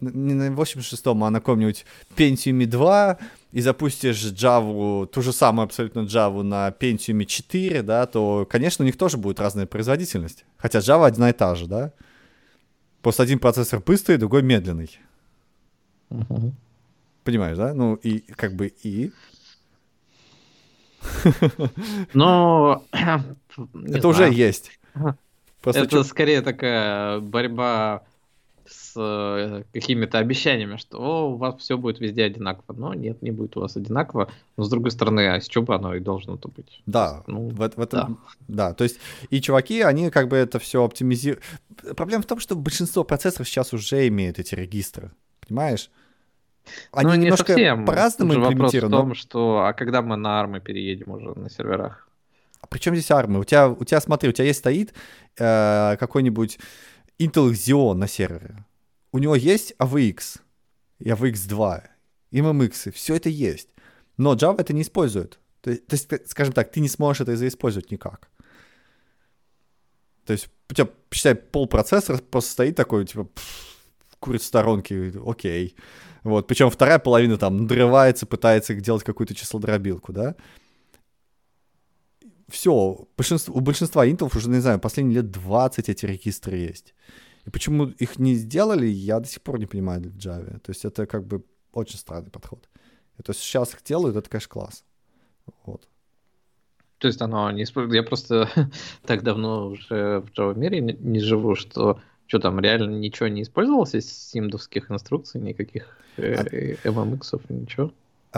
не 0.00 0.34
на 0.34 0.48
86-м, 0.50 1.24
а 1.24 1.30
на 1.30 1.40
каком-нибудь 1.40 1.84
Pentium 2.16 2.64
2, 2.66 3.18
и 3.50 3.60
запустишь 3.60 4.22
Java, 4.26 5.06
ту 5.06 5.22
же 5.22 5.32
самую 5.32 5.64
абсолютно 5.64 6.00
Java 6.00 6.42
на 6.42 6.68
Pentium 6.68 7.24
4, 7.24 7.82
да, 7.82 8.06
то, 8.06 8.46
конечно, 8.48 8.84
у 8.84 8.86
них 8.86 8.96
тоже 8.96 9.16
будет 9.16 9.40
разная 9.40 9.66
производительность. 9.66 10.44
Хотя 10.56 10.78
Java 10.78 11.06
одна 11.06 11.30
и 11.30 11.32
та 11.32 11.56
же, 11.56 11.66
да. 11.66 11.92
Просто 13.02 13.24
один 13.24 13.40
процессор 13.40 13.80
быстрый, 13.80 14.18
другой 14.18 14.42
медленный. 14.42 15.00
Мгм. 16.10 16.54
Понимаешь, 17.24 17.56
да? 17.56 17.74
Ну, 17.74 17.94
и 17.96 18.20
как 18.20 18.54
бы 18.54 18.68
и... 18.68 19.10
Но... 22.14 22.84
это 22.92 24.06
уже 24.06 24.18
знаю. 24.18 24.32
есть. 24.32 24.78
Просто 25.62 25.82
Это 25.82 26.04
скорее 26.04 26.40
такая 26.42 27.20
борьба 27.20 28.02
с 28.66 28.92
э, 28.96 29.62
какими-то 29.72 30.18
обещаниями, 30.18 30.76
что 30.76 30.98
«О, 30.98 31.30
у 31.32 31.36
вас 31.36 31.56
все 31.58 31.78
будет 31.78 32.00
везде 32.00 32.24
одинаково. 32.24 32.76
Но 32.76 32.92
нет, 32.94 33.22
не 33.22 33.30
будет 33.30 33.56
у 33.56 33.60
вас 33.60 33.76
одинаково. 33.76 34.30
Но 34.58 34.64
с 34.64 34.68
другой 34.68 34.90
стороны, 34.90 35.26
а 35.28 35.40
с 35.40 35.48
чего 35.48 35.64
бы 35.64 35.74
оно 35.74 35.94
и 35.94 36.00
должно-то 36.00 36.48
быть? 36.48 36.82
Да, 36.86 37.22
Ну, 37.26 37.48
в, 37.48 37.56
в 37.56 37.80
этом, 37.80 38.20
да. 38.46 38.74
то 38.74 38.84
есть 38.84 38.98
и 39.30 39.40
чуваки, 39.40 39.80
они 39.80 40.10
как 40.10 40.28
бы 40.28 40.36
это 40.36 40.58
все 40.58 40.84
оптимизируют. 40.84 41.42
Проблема 41.96 42.22
в 42.22 42.26
том, 42.26 42.40
что 42.40 42.56
большинство 42.56 43.04
процессоров 43.04 43.48
сейчас 43.48 43.72
уже 43.72 44.06
имеют 44.08 44.38
эти 44.38 44.54
регистры, 44.54 45.10
понимаешь? 45.46 45.90
Они 46.92 47.08
Ну, 47.08 47.14
не 47.16 47.22
немножко 47.24 47.54
по-разному 47.86 48.32
же 48.32 48.40
вопрос 48.40 48.50
в 48.50 48.52
имплементированы. 48.54 48.90
но- 48.96 49.02
том, 49.02 49.14
что 49.14 49.64
а 49.64 49.72
когда 49.72 50.02
мы 50.02 50.16
на 50.16 50.38
армы 50.38 50.60
переедем 50.60 51.10
уже 51.12 51.32
на 51.38 51.48
серверах? 51.48 52.06
А 52.60 52.66
при 52.66 52.78
чем 52.78 52.94
здесь 52.94 53.10
армы? 53.10 53.40
У 53.40 53.44
тебя, 53.44 53.68
у 53.68 53.84
тебя, 53.84 54.00
смотри, 54.00 54.28
у 54.28 54.32
тебя 54.32 54.46
есть 54.46 54.60
стоит 54.60 54.94
э, 55.38 55.96
какой-нибудь 55.98 56.58
Intel 57.18 57.50
Xeon 57.50 57.94
на 57.94 58.08
сервере. 58.08 58.64
У 59.12 59.18
него 59.18 59.34
есть 59.34 59.74
AVX, 59.78 60.40
и 60.98 61.08
AVX 61.08 61.48
2, 61.48 61.82
и 62.30 62.38
MMX, 62.40 62.92
все 62.92 63.16
это 63.16 63.28
есть. 63.28 63.68
Но 64.16 64.34
Java 64.34 64.60
это 64.60 64.72
не 64.72 64.82
использует. 64.82 65.38
То 65.60 65.74
то 65.76 65.94
есть, 65.94 66.28
скажем 66.28 66.52
так, 66.52 66.70
ты 66.70 66.80
не 66.80 66.88
сможешь 66.88 67.22
это 67.22 67.48
использовать 67.48 67.90
никак. 67.90 68.28
То 70.24 70.32
есть 70.32 70.48
у 70.70 70.74
тебя, 70.74 70.88
считай, 71.10 71.34
полпроцессора 71.34 72.18
просто 72.18 72.50
стоит 72.50 72.76
такой, 72.76 73.06
типа, 73.06 73.28
курит 74.18 74.42
в 74.42 74.44
сторонке, 74.44 75.12
окей. 75.24 75.74
Вот, 76.22 76.46
причем 76.46 76.68
вторая 76.68 76.98
половина 76.98 77.38
там 77.38 77.56
надрывается, 77.56 78.26
пытается 78.26 78.74
делать 78.74 79.04
какую-то 79.04 79.34
числодробилку, 79.34 80.12
да 80.12 80.36
все, 82.48 83.06
большинство, 83.16 83.54
у 83.54 83.60
большинства 83.60 84.08
интов 84.10 84.34
уже, 84.34 84.48
не 84.48 84.60
знаю, 84.60 84.80
последние 84.80 85.16
лет 85.16 85.30
20 85.30 85.88
эти 85.88 86.06
регистры 86.06 86.56
есть. 86.56 86.94
И 87.46 87.50
почему 87.50 87.86
их 87.86 88.18
не 88.18 88.34
сделали, 88.34 88.86
я 88.86 89.20
до 89.20 89.28
сих 89.28 89.42
пор 89.42 89.58
не 89.58 89.66
понимаю 89.66 90.02
в 90.02 90.16
Java. 90.16 90.58
То 90.60 90.70
есть 90.70 90.84
это 90.84 91.06
как 91.06 91.26
бы 91.26 91.44
очень 91.72 91.98
странный 91.98 92.30
подход. 92.30 92.68
И 93.18 93.22
то 93.22 93.30
есть 93.30 93.40
сейчас 93.40 93.74
их 93.74 93.82
делают, 93.82 94.16
это, 94.16 94.28
конечно, 94.28 94.50
класс. 94.50 94.84
Вот. 95.64 95.88
То 96.98 97.08
есть 97.08 97.22
оно 97.22 97.50
не. 97.50 97.64
Я 97.94 98.02
просто 98.02 98.48
так 99.06 99.22
давно 99.22 99.68
уже 99.68 100.20
в 100.20 100.30
Java 100.38 100.58
мире 100.58 100.80
не, 100.80 100.92
не 100.92 101.20
живу, 101.20 101.54
что 101.54 102.00
что 102.28 102.40
там 102.40 102.60
реально 102.60 102.90
ничего 102.90 103.28
не 103.28 103.42
использовалось 103.42 103.94
из 103.94 104.06
симдовских 104.12 104.90
инструкций, 104.90 105.40
никаких 105.40 105.96
э, 106.18 106.74
MMX, 106.84 107.40
ничего. 107.48 107.90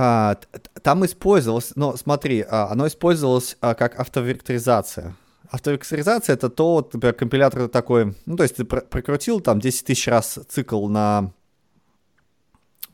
А, 0.03 0.39
там 0.83 1.05
использовалось, 1.05 1.73
но 1.77 1.95
смотри, 1.95 2.43
а, 2.49 2.69
оно 2.71 2.87
использовалось 2.87 3.59
а, 3.61 3.75
как 3.75 4.01
автовекторизация. 4.01 5.15
Автовекторизация 5.51 6.33
это 6.33 6.49
то, 6.49 6.77
вот, 6.77 6.95
например, 6.95 7.13
компилятор 7.13 7.69
такой, 7.69 8.15
ну, 8.25 8.37
то 8.39 8.45
есть 8.45 8.57
ты 8.57 8.65
пр- 8.65 8.87
прокрутил 8.89 9.41
там 9.41 9.61
10 9.61 9.85
тысяч 9.85 10.09
раз 10.09 10.39
цикл 10.49 10.89
на, 10.89 11.35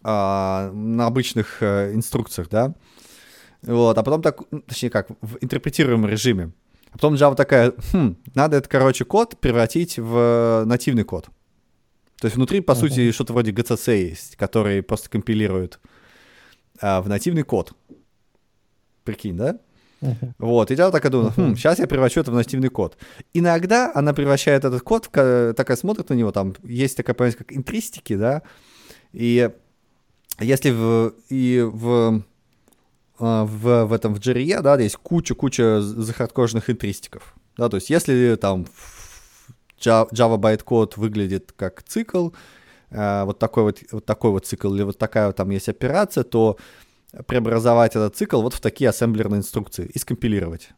а, 0.03 0.73
на 0.73 1.07
обычных 1.07 1.63
э, 1.63 1.93
инструкциях, 1.95 2.49
да, 2.49 2.75
вот, 3.63 3.97
а 3.97 4.03
потом 4.03 4.21
так, 4.21 4.41
ну, 4.51 4.63
точнее 4.63 4.91
как, 4.91 5.07
в 5.21 5.37
интерпретируемом 5.41 6.11
режиме. 6.11 6.51
А 6.91 6.95
потом 6.95 7.15
Java 7.15 7.37
такая, 7.37 7.73
хм, 7.93 8.17
надо 8.35 8.57
это, 8.57 8.69
короче, 8.69 9.05
код 9.05 9.39
превратить 9.39 9.97
в 9.97 10.65
нативный 10.67 11.05
код. 11.05 11.27
То 12.21 12.27
есть 12.27 12.35
внутри, 12.35 12.63
по 12.63 12.73
Мгм. 12.73 12.81
сути, 12.81 13.13
что-то 13.13 13.33
вроде 13.33 13.53
GCC 13.53 14.09
есть, 14.09 14.35
который 14.35 14.83
просто 14.83 15.09
компилирует 15.09 15.79
а, 16.81 17.01
в 17.01 17.09
нативный 17.09 17.43
код. 17.43 17.73
Прикинь, 19.05 19.37
да? 19.37 19.59
Вот, 20.39 20.71
и 20.71 20.75
я 20.75 20.91
такая 20.91 21.11
думаю, 21.11 21.33
хм, 21.37 21.57
сейчас 21.57 21.79
я 21.79 21.87
превращу 21.87 22.21
это 22.21 22.31
в 22.31 22.35
нативный 22.35 22.69
код. 22.69 22.99
Иногда 23.33 23.91
она 23.95 24.13
превращает 24.13 24.65
этот 24.65 24.83
код, 24.83 25.07
в 25.07 25.11
ка- 25.11 25.55
такая 25.57 25.77
смотрит 25.77 26.11
на 26.11 26.15
него, 26.15 26.33
там 26.33 26.55
есть 26.63 26.97
такая 26.97 27.15
понятие, 27.15 27.39
как 27.39 27.53
интристики, 27.57 28.15
да, 28.15 28.43
и 29.13 29.51
если 30.39 30.71
в, 30.71 31.15
и 31.31 31.63
в, 31.67 32.23
а, 33.19 33.45
в, 33.45 33.87
в 33.87 33.93
этом, 33.93 34.15
в 34.15 34.19
JRE, 34.19 34.61
да, 34.61 34.79
есть 34.79 34.97
куча-куча 34.97 35.81
захардкожных 35.81 36.69
интристиков, 36.69 37.35
да, 37.57 37.71
то 37.71 37.77
есть 37.77 37.89
если 37.89 38.37
там 38.37 38.67
Java, 39.81 40.37
байткод 40.37 40.97
выглядит 40.99 41.53
как 41.57 41.83
цикл, 41.83 42.31
вот 42.91 43.39
такой 43.39 43.65
вот, 43.65 43.81
вот 43.91 44.05
такой 44.05 44.31
вот 44.31 44.47
цикл, 44.47 44.73
или 44.75 44.83
вот 44.83 44.99
такая 44.99 45.27
вот 45.27 45.37
там 45.37 45.51
есть 45.51 45.69
операция, 45.69 46.25
то 46.25 46.57
преобразовать 47.27 47.97
этот 47.97 48.17
цикл 48.17 48.43
вот 48.43 48.55
в 48.55 48.61
такие 48.61 48.91
ассемблерные 48.91 49.39
инструкции 49.39 49.91
и 49.93 49.99
скомпилировать. 49.99 50.71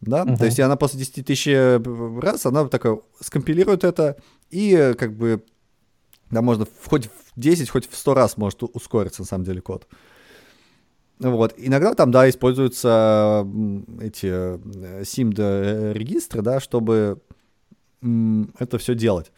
Да? 0.00 0.24
Мгм. 0.24 0.36
То 0.36 0.44
есть 0.44 0.60
она 0.60 0.76
после 0.76 0.98
10 1.00 1.26
тысяч 1.26 1.46
э, 1.48 1.80
раз, 2.20 2.46
она 2.46 2.66
такая 2.66 2.98
скомпилирует 3.20 3.84
это, 3.84 4.16
и 4.50 4.74
э, 4.74 4.94
как 4.94 5.16
бы, 5.16 5.42
да, 6.30 6.42
можно 6.42 6.66
хоть 6.84 7.06
в 7.06 7.10
10, 7.36 7.70
хоть 7.70 7.88
в 7.90 7.96
100 7.96 8.14
раз 8.14 8.36
может 8.36 8.62
ускориться, 8.62 9.22
на 9.22 9.26
самом 9.26 9.44
деле, 9.44 9.60
код. 9.60 9.86
Вот. 11.18 11.54
Иногда 11.56 11.94
там, 11.94 12.10
да, 12.10 12.28
используются 12.28 13.46
эти 14.00 14.26
э, 14.26 15.02
SIMD-регистры, 15.02 16.42
да, 16.42 16.60
чтобы 16.60 17.22
это 18.02 18.78
все 18.78 18.94
делать. 18.94 19.32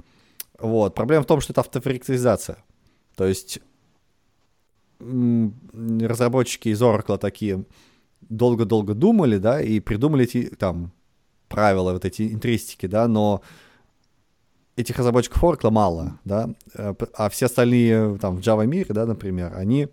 Вот. 0.58 0.94
Проблема 0.94 1.22
в 1.22 1.26
том, 1.26 1.40
что 1.40 1.52
это 1.52 1.60
автовекторизация. 1.60 2.58
То 3.16 3.26
есть 3.26 3.60
разработчики 5.00 6.70
из 6.70 6.82
Oracle 6.82 7.18
такие 7.18 7.64
долго-долго 8.20 8.94
думали, 8.94 9.38
да, 9.38 9.60
и 9.60 9.80
придумали 9.80 10.24
эти 10.24 10.48
там 10.48 10.92
правила, 11.48 11.92
вот 11.92 12.04
эти 12.04 12.32
интристики, 12.32 12.86
да, 12.86 13.06
но 13.06 13.42
этих 14.76 14.98
разработчиков 14.98 15.42
Oracle 15.42 15.70
мало, 15.70 16.18
да, 16.24 16.50
э, 16.74 16.94
а 17.14 17.28
все 17.30 17.46
остальные 17.46 18.18
там 18.18 18.36
в 18.36 18.40
Java 18.40 18.66
мире, 18.66 18.86
да, 18.88 19.06
например, 19.06 19.54
они 19.56 19.88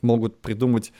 могут 0.00 0.40
придумать 0.40 0.92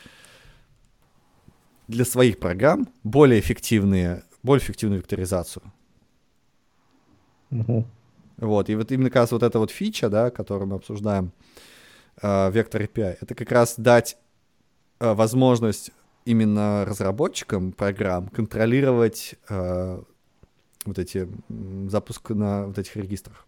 для 1.89 2.05
своих 2.05 2.39
программ 2.39 2.89
более 3.03 3.41
эффективные, 3.41 4.25
более 4.43 4.63
эффективную 4.63 5.01
векторизацию. 5.01 5.63
Вот, 8.39 8.71
и 8.71 8.77
вот 8.77 8.93
именно 8.93 9.11
как 9.11 9.23
раз 9.23 9.33
вот 9.33 9.43
эта 9.43 9.59
вот 9.59 9.71
фича, 9.71 10.09
да, 10.09 10.31
которую 10.31 10.69
мы 10.69 10.77
обсуждаем, 10.77 11.33
э, 12.23 12.51
вектор 12.53 12.83
API, 12.83 13.19
это 13.21 13.35
как 13.35 13.51
раз 13.51 13.75
дать 13.77 14.17
э, 15.01 15.13
возможность 15.13 15.91
именно 16.25 16.85
разработчикам 16.85 17.73
программ 17.73 18.29
контролировать 18.29 19.35
э, 19.49 20.01
вот 20.85 20.99
эти 20.99 21.29
запуск 21.89 22.31
на 22.31 22.67
вот 22.67 22.79
этих 22.79 22.95
регистрах. 22.97 23.45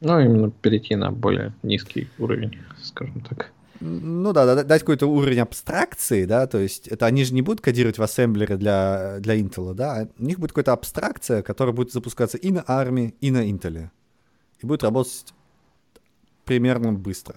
Ну, 0.00 0.20
именно 0.20 0.50
перейти 0.50 0.96
на 0.96 1.10
более 1.10 1.54
низкий 1.62 2.10
уровень, 2.18 2.58
скажем 2.82 3.22
так. 3.22 3.53
Ну 3.80 4.32
да, 4.32 4.62
дать 4.62 4.80
какой-то 4.80 5.06
уровень 5.06 5.40
абстракции, 5.40 6.24
да, 6.24 6.46
то 6.46 6.58
есть 6.58 6.88
это 6.88 7.06
они 7.06 7.24
же 7.24 7.34
не 7.34 7.42
будут 7.42 7.60
кодировать 7.60 7.98
в 7.98 8.02
ассемблере 8.02 8.56
для, 8.56 9.16
для 9.18 9.38
Intel, 9.38 9.74
да, 9.74 10.02
а 10.02 10.08
у 10.18 10.24
них 10.24 10.38
будет 10.38 10.52
какая-то 10.52 10.72
абстракция, 10.72 11.42
которая 11.42 11.74
будет 11.74 11.92
запускаться 11.92 12.38
и 12.38 12.50
на 12.50 12.60
ARM, 12.60 13.14
и 13.20 13.30
на 13.30 13.48
Intel. 13.50 13.90
И 14.60 14.66
будет 14.66 14.84
работать 14.84 15.34
примерно 16.44 16.92
быстро. 16.92 17.36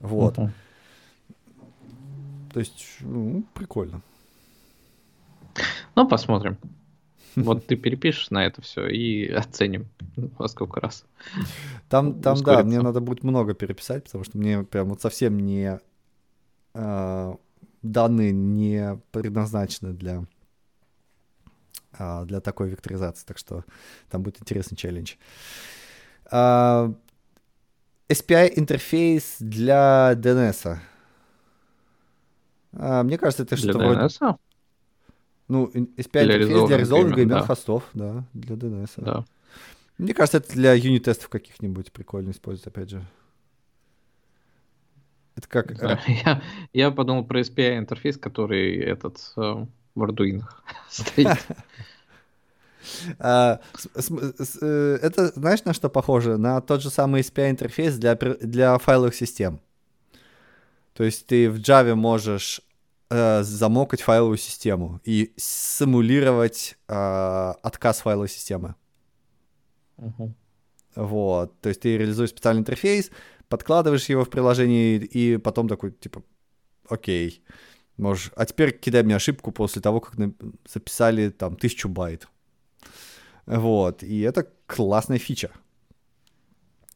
Вот. 0.00 0.38
Uh-huh. 0.38 0.50
То 2.52 2.60
есть, 2.60 2.96
ну, 3.00 3.44
прикольно. 3.54 4.02
Ну, 5.94 6.08
посмотрим. 6.08 6.58
Вот 7.36 7.66
ты 7.66 7.76
перепишешь 7.76 8.30
на 8.30 8.44
это 8.44 8.62
все 8.62 8.86
и 8.86 9.28
оценим 9.28 9.88
во 10.16 10.48
сколько 10.48 10.80
раз. 10.80 11.04
Там, 11.88 12.20
там 12.20 12.42
да, 12.42 12.62
мне 12.62 12.80
надо 12.80 13.00
будет 13.00 13.22
много 13.22 13.54
переписать, 13.54 14.04
потому 14.04 14.24
что 14.24 14.38
мне 14.38 14.62
прям 14.62 14.88
вот 14.88 15.00
совсем 15.00 15.38
не 15.38 15.80
э, 16.74 17.34
данные 17.82 18.32
не 18.32 19.00
предназначены 19.12 19.92
для 19.92 20.24
э, 21.98 22.24
для 22.24 22.40
такой 22.40 22.68
векторизации, 22.68 23.24
так 23.26 23.38
что 23.38 23.64
там 24.10 24.22
будет 24.22 24.40
интересный 24.40 24.76
челлендж. 24.76 25.14
Э, 26.30 26.92
SPI 28.08 28.52
интерфейс 28.56 29.36
для 29.38 30.12
DNS. 30.14 30.78
Э, 32.72 33.02
мне 33.02 33.18
кажется, 33.18 33.44
это 33.44 33.56
что-то 33.56 33.78
вроде... 33.78 34.08
Ну, 35.50 35.66
SPI 35.66 36.24
для 36.24 36.36
интерфейс 36.36 36.68
для 36.68 36.76
резолвинга 36.76 37.22
имен 37.22 37.38
да. 37.38 37.42
хостов, 37.42 37.82
да, 37.92 38.24
для 38.34 38.54
DNS. 38.54 38.90
Да. 38.98 39.24
Мне 39.98 40.14
кажется, 40.14 40.38
это 40.38 40.52
для 40.52 40.74
юнит-тестов 40.74 41.28
каких-нибудь 41.28 41.90
прикольно 41.90 42.30
использовать, 42.30 42.68
опять 42.68 42.90
же. 42.90 43.04
Это 45.34 45.48
как... 45.48 45.76
Да, 45.76 46.00
я, 46.06 46.42
я 46.72 46.90
подумал 46.92 47.24
про 47.24 47.40
SPI 47.40 47.78
интерфейс, 47.78 48.16
который 48.16 48.78
этот 48.78 49.16
э, 49.36 49.66
в 49.96 50.02
Arduino 50.02 50.44
стоит. 50.88 51.28
А, 53.18 53.60
э, 53.94 54.98
это, 55.02 55.26
знаешь, 55.38 55.64
на 55.64 55.74
что 55.74 55.90
похоже? 55.90 56.38
На 56.38 56.62
тот 56.62 56.80
же 56.80 56.88
самый 56.88 57.20
SPI 57.20 57.50
интерфейс 57.50 57.96
для, 57.96 58.14
для 58.14 58.78
файловых 58.78 59.14
систем. 59.14 59.60
То 60.94 61.04
есть 61.04 61.26
ты 61.26 61.50
в 61.50 61.56
Java 61.56 61.94
можешь 61.94 62.62
э, 63.10 63.42
замокать 63.42 64.00
файловую 64.00 64.38
систему 64.38 65.00
и 65.04 65.32
симулировать 65.36 66.78
э, 66.88 67.54
отказ 67.62 68.00
файловой 68.00 68.28
системы. 68.28 68.74
Uh-huh. 69.98 70.32
Вот, 70.94 71.60
то 71.60 71.68
есть 71.68 71.82
ты 71.82 71.96
реализуешь 71.96 72.30
специальный 72.30 72.60
интерфейс, 72.60 73.10
подкладываешь 73.48 74.08
его 74.08 74.24
в 74.24 74.30
приложение 74.30 74.96
и 74.96 75.36
потом 75.36 75.68
такой, 75.68 75.92
типа, 75.92 76.22
окей, 76.88 77.42
можешь, 77.96 78.32
а 78.36 78.46
теперь 78.46 78.76
кидай 78.76 79.02
мне 79.02 79.16
ошибку 79.16 79.52
после 79.52 79.82
того, 79.82 80.00
как 80.00 80.14
записали 80.68 81.30
там 81.30 81.56
тысячу 81.56 81.88
байт. 81.88 82.28
Вот, 83.46 84.02
и 84.02 84.20
это 84.20 84.48
классная 84.66 85.18
фича. 85.18 85.50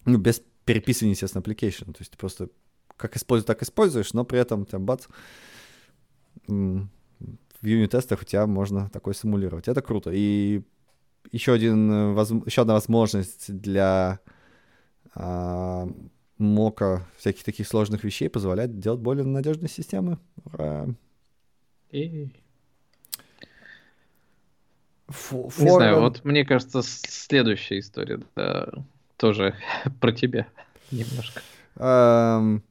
Ну, 0.04 0.18
без 0.18 0.42
переписывания, 0.64 1.14
естественно, 1.14 1.42
application. 1.42 1.86
То 1.92 1.98
есть 2.00 2.12
ты 2.12 2.18
просто 2.18 2.48
как 2.96 3.16
используешь, 3.16 3.46
так 3.46 3.62
используешь, 3.62 4.12
но 4.12 4.24
при 4.24 4.38
этом 4.38 4.66
там 4.66 4.84
бац, 4.84 5.06
в 6.46 7.66
юнит-тестах 7.66 8.22
у 8.22 8.24
тебя 8.24 8.46
можно 8.46 8.90
такое 8.90 9.14
симулировать. 9.14 9.68
Это 9.68 9.80
круто. 9.82 10.10
И 10.12 10.62
еще, 11.32 11.52
один, 11.52 12.14
еще 12.44 12.62
одна 12.62 12.74
возможность 12.74 13.52
для 13.52 14.20
а, 15.14 15.88
мока 16.38 17.06
всяких 17.16 17.44
таких 17.44 17.66
сложных 17.66 18.04
вещей 18.04 18.28
позволяет 18.28 18.78
делать 18.78 19.00
более 19.00 19.24
надежные 19.24 19.68
системы. 19.68 20.18
Ура! 20.44 20.88
И... 21.90 22.28
For, 25.08 25.52
Не 25.62 25.70
знаю, 25.70 26.00
вот 26.00 26.24
мне 26.24 26.44
кажется, 26.44 26.80
следующая 26.82 27.78
история 27.78 28.20
да, 28.34 28.68
тоже 29.16 29.54
про 30.00 30.12
тебя 30.12 30.46
немножко. 30.90 31.42
Um, 31.76 32.62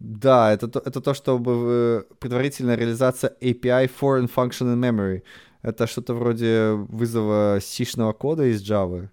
да, 0.00 0.50
это, 0.52 0.66
это 0.66 1.00
то, 1.02 1.12
чтобы 1.12 2.06
предварительная 2.18 2.76
реализация 2.76 3.36
API 3.40 3.90
Foreign 4.00 4.30
Function 4.34 4.74
in 4.74 4.80
Memory. 4.80 5.22
Это 5.62 5.86
что-то 5.86 6.14
вроде 6.14 6.72
вызова 6.72 7.58
сишного 7.60 8.14
кода 8.14 8.44
из 8.46 8.62
Java. 8.62 9.08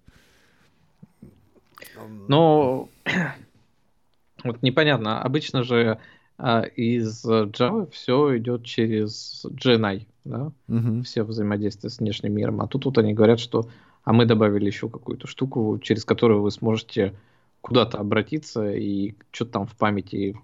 Ну, 2.28 2.88
вот 4.44 4.62
непонятно. 4.62 5.20
Обычно 5.20 5.62
же 5.62 5.98
а, 6.38 6.62
из 6.62 7.22
Java 7.26 7.90
все 7.90 8.38
идет 8.38 8.64
через 8.64 9.44
GNI, 9.44 10.06
да? 10.24 10.52
Угу. 10.68 11.02
Все 11.02 11.22
взаимодействия 11.22 11.90
с 11.90 11.98
внешним 11.98 12.32
миром. 12.32 12.62
А 12.62 12.66
тут 12.66 12.86
вот 12.86 12.96
они 12.96 13.12
говорят, 13.12 13.40
что 13.40 13.68
а 14.04 14.14
мы 14.14 14.24
добавили 14.24 14.64
еще 14.64 14.88
какую-то 14.88 15.26
штуку, 15.26 15.78
через 15.82 16.06
которую 16.06 16.40
вы 16.40 16.50
сможете 16.50 17.14
куда-то 17.60 17.98
обратиться 17.98 18.72
и 18.72 19.16
что-то 19.32 19.52
там 19.52 19.66
в 19.66 19.76
памяти 19.76 20.34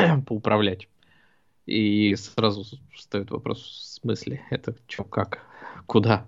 поуправлять. 0.26 0.88
И 1.66 2.14
сразу 2.16 2.64
встает 2.94 3.30
вопрос, 3.30 3.62
в 3.62 4.00
смысле, 4.02 4.42
это 4.50 4.74
что, 4.88 5.04
как, 5.04 5.40
куда? 5.86 6.26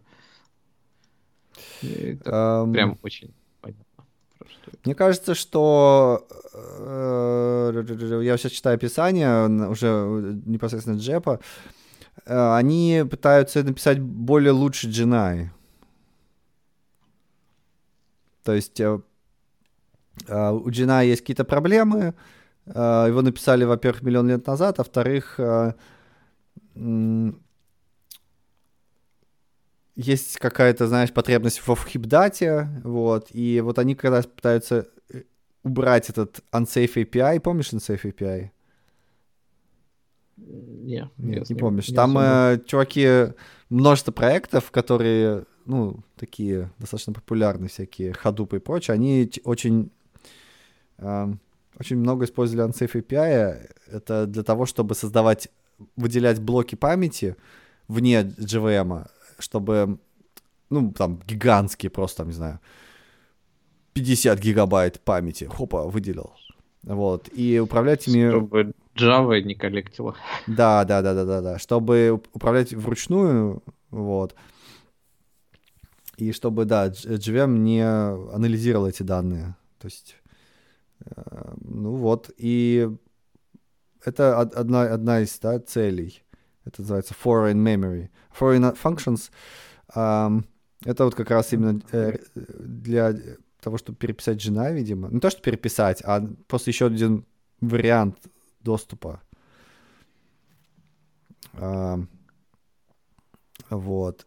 Это 1.82 2.30
um, 2.64 2.72
прям 2.72 2.98
очень 3.02 3.34
понятно. 3.60 4.04
Мне 4.84 4.94
кажется, 4.94 5.34
что 5.34 6.26
э, 6.54 8.22
я 8.22 8.36
сейчас 8.36 8.52
читаю 8.52 8.76
описание 8.76 9.46
уже 9.68 10.40
непосредственно 10.46 10.98
Джепа. 10.98 11.40
Э, 12.24 12.54
они 12.54 13.04
пытаются 13.08 13.62
написать 13.62 14.00
более 14.00 14.52
лучше 14.52 14.88
Джинай. 14.88 15.50
То 18.44 18.54
есть 18.54 18.80
э, 18.80 18.98
у 20.28 20.70
Джина 20.70 21.04
есть 21.04 21.22
какие-то 21.22 21.44
проблемы, 21.44 22.14
его 22.66 23.22
написали, 23.22 23.64
во-первых, 23.64 24.02
миллион 24.02 24.28
лет 24.28 24.46
назад, 24.46 24.78
а 24.78 24.82
во-вторых, 24.82 25.38
э, 25.38 25.72
есть 29.96 30.38
какая-то, 30.38 30.86
знаешь, 30.86 31.12
потребность 31.12 31.66
в 31.66 31.76
хипдате, 31.86 32.68
вот, 32.84 33.28
и 33.30 33.60
вот 33.60 33.78
они 33.78 33.94
когда 33.94 34.22
пытаются 34.22 34.88
э, 35.12 35.22
убрать 35.62 36.08
этот 36.08 36.40
unsafe 36.52 36.94
API, 36.94 37.40
помнишь 37.40 37.72
unsafe 37.72 38.12
API? 38.12 38.50
Не, 40.36 41.10
Нет, 41.18 41.48
не, 41.48 41.54
не 41.54 41.60
помнишь. 41.60 41.88
Не 41.88 41.94
Там 41.94 42.16
э, 42.18 42.60
чуваки, 42.66 43.34
множество 43.68 44.12
проектов, 44.12 44.70
которые, 44.70 45.44
ну, 45.66 46.00
такие 46.16 46.70
достаточно 46.78 47.12
популярные 47.12 47.68
всякие, 47.68 48.12
Hadoop 48.12 48.56
и 48.56 48.60
прочее, 48.60 48.94
они 48.94 49.30
очень... 49.44 49.90
Э, 50.98 51.32
очень 51.78 51.96
много 51.96 52.24
использовали 52.24 52.68
Unsafe 52.68 53.02
API. 53.02 53.70
Это 53.90 54.26
для 54.26 54.42
того, 54.42 54.66
чтобы 54.66 54.94
создавать, 54.94 55.48
выделять 55.96 56.40
блоки 56.40 56.74
памяти 56.74 57.36
вне 57.88 58.22
JVM, 58.22 59.06
чтобы, 59.38 59.98
ну, 60.70 60.92
там, 60.92 61.20
гигантские 61.26 61.90
просто, 61.90 62.18
там, 62.18 62.28
не 62.28 62.34
знаю, 62.34 62.60
50 63.94 64.38
гигабайт 64.38 65.00
памяти, 65.00 65.44
хопа, 65.44 65.88
выделил. 65.88 66.32
Вот, 66.82 67.28
и 67.32 67.60
управлять 67.60 68.08
ими... 68.08 68.30
Чтобы 68.30 68.72
Java 68.96 69.40
не 69.40 69.54
коллектила. 69.54 70.16
Да, 70.46 70.84
да, 70.84 71.00
да, 71.02 71.14
да, 71.14 71.24
да, 71.24 71.40
да. 71.40 71.58
Чтобы 71.58 72.20
управлять 72.32 72.72
вручную, 72.72 73.62
вот. 73.90 74.34
И 76.16 76.32
чтобы, 76.32 76.64
да, 76.64 76.88
JVM 76.88 77.58
не 77.58 77.82
анализировал 77.82 78.86
эти 78.86 79.02
данные. 79.02 79.56
То 79.78 79.86
есть 79.86 80.16
ну 81.60 81.94
вот, 81.94 82.30
и 82.36 82.88
это 84.04 84.40
одна, 84.40 84.82
одна 84.82 85.20
из 85.20 85.38
да, 85.38 85.58
целей. 85.58 86.22
Это 86.64 86.82
называется 86.82 87.14
foreign 87.14 87.56
memory. 87.56 88.08
Foreign 88.38 88.76
functions 88.80 89.30
um, 89.94 90.44
это 90.84 91.04
вот 91.04 91.14
как 91.14 91.30
раз 91.30 91.52
именно 91.52 91.80
э, 91.92 92.18
для 92.34 93.14
того, 93.60 93.78
чтобы 93.78 93.96
переписать 93.98 94.40
жена, 94.40 94.70
видимо. 94.70 95.08
Не 95.10 95.20
то, 95.20 95.30
что 95.30 95.40
переписать, 95.40 96.02
а 96.04 96.26
просто 96.48 96.70
еще 96.70 96.86
один 96.86 97.24
вариант 97.60 98.18
доступа. 98.60 99.22
Uh, 101.54 102.06
вот. 103.70 104.26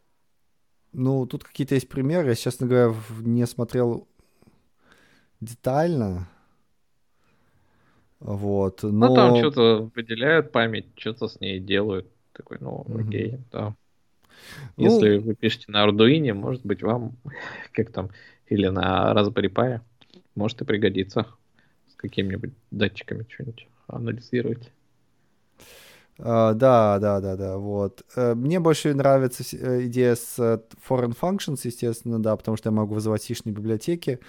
Ну, 0.94 1.26
тут 1.26 1.44
какие-то 1.44 1.76
есть 1.76 1.90
примеры. 1.90 2.30
Я, 2.30 2.36
честно 2.36 2.68
говоря, 2.68 2.96
не 3.20 3.46
смотрел 3.46 4.08
детально. 5.42 6.30
Вот, 8.20 8.84
но... 8.84 9.10
Ну, 9.10 9.16
там 9.16 9.36
что-то 9.38 9.92
выделяют 9.96 10.52
память, 10.52 10.88
что-то 10.96 11.28
с 11.28 11.40
ней 11.40 11.60
делают. 11.60 12.08
Такой, 12.34 12.58
ну, 12.60 12.86
окей, 12.94 13.32
mm-hmm. 13.32 13.42
да. 13.52 13.76
Ну... 14.78 14.84
Если 14.84 15.18
вы 15.18 15.36
пишете 15.36 15.66
на 15.68 15.86
Arduino, 15.86 16.34
может 16.34 16.66
быть, 16.66 16.82
вам, 16.82 17.18
как 17.72 17.92
там, 17.92 18.10
или 18.48 18.68
на 18.68 19.14
Raspberry 19.14 19.52
Pi, 19.52 19.82
может 20.36 20.62
и 20.62 20.66
пригодится. 20.66 21.28
какими-нибудь 21.98 22.54
датчиками 22.72 23.26
что-нибудь 23.30 23.68
анализировать. 23.88 24.72
Uh, 26.18 26.54
да, 26.54 26.98
да, 27.00 27.20
да, 27.20 27.36
да, 27.36 27.58
вот. 27.58 28.04
Uh, 28.16 28.36
мне 28.36 28.62
больше 28.62 28.94
нравится 28.94 29.44
uh, 29.44 29.86
идея 29.86 30.16
с 30.16 30.40
foreign 30.88 31.14
functions, 31.20 31.60
естественно, 31.64 32.22
да, 32.22 32.38
потому 32.38 32.56
что 32.56 32.70
я 32.70 32.72
могу 32.72 32.94
вызывать 32.94 33.24
сишные 33.24 33.54
библиотеки, 33.54 34.20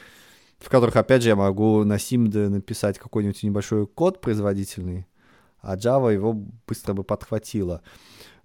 в 0.58 0.68
которых, 0.68 0.96
опять 0.96 1.22
же, 1.22 1.28
я 1.28 1.36
могу 1.36 1.84
на 1.84 1.94
SIMD 1.94 2.48
написать 2.48 2.98
какой-нибудь 2.98 3.42
небольшой 3.42 3.86
код 3.86 4.20
производительный, 4.20 5.06
а 5.60 5.76
Java 5.76 6.12
его 6.12 6.32
быстро 6.66 6.94
бы 6.94 7.04
подхватила. 7.04 7.82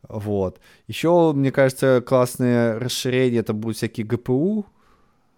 Вот. 0.07 0.59
Еще, 0.87 1.31
мне 1.33 1.51
кажется, 1.51 2.03
классное 2.05 2.79
расширение 2.79 3.41
это 3.41 3.53
будут 3.53 3.77
всякие 3.77 4.05
GPU, 4.05 4.65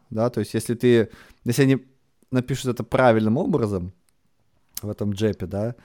да, 0.09 0.29
то 0.29 0.39
есть 0.39 0.53
если 0.53 0.75
ты, 0.75 1.09
если 1.43 1.63
они 1.63 1.85
напишут 2.31 2.67
это 2.67 2.83
правильным 2.83 3.37
образом 3.37 3.93
в 4.81 4.89
этом 4.89 5.11
джепе, 5.11 5.45
да, 5.45 5.75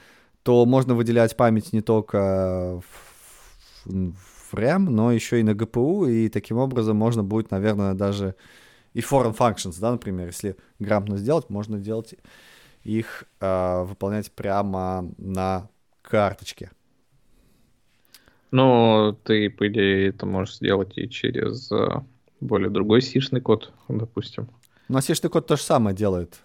то 0.43 0.65
можно 0.65 0.94
выделять 0.94 1.36
память 1.36 1.73
не 1.73 1.81
только 1.81 2.81
в, 3.85 4.12
в 4.51 4.55
RAM, 4.55 4.89
но 4.90 5.12
еще 5.12 5.40
и 5.40 5.43
на 5.43 5.51
GPU, 5.51 6.10
и 6.10 6.28
таким 6.28 6.59
образом 6.59 6.97
можно 6.97 7.23
будет, 7.23 7.51
наверное, 7.51 7.94
даже 7.94 8.35
и 8.99 9.01
foreign 9.01 9.37
functions, 9.37 9.79
да, 9.81 9.93
например, 9.93 10.27
если 10.27 10.57
грамотно 10.81 11.19
сделать, 11.19 11.51
можно 11.51 11.79
делать 11.79 12.16
их, 12.83 13.25
э, 13.39 13.83
выполнять 13.85 14.33
прямо 14.33 15.09
на 15.19 15.69
карточке. 16.03 16.73
Ну, 18.51 19.16
ты, 19.23 19.51
по 19.51 19.69
идее, 19.69 20.09
это 20.09 20.27
можешь 20.27 20.57
сделать 20.57 20.99
и 20.99 21.09
через 21.09 21.70
э, 21.70 22.03
более 22.41 22.70
другой 22.70 23.01
сишный 23.01 23.41
код, 23.41 23.73
допустим. 23.89 24.49
Ну, 24.89 24.99
а 24.99 25.01
сишный 25.01 25.31
код 25.31 25.47
то 25.47 25.55
же 25.55 25.62
самое 25.62 25.95
делает. 25.95 26.41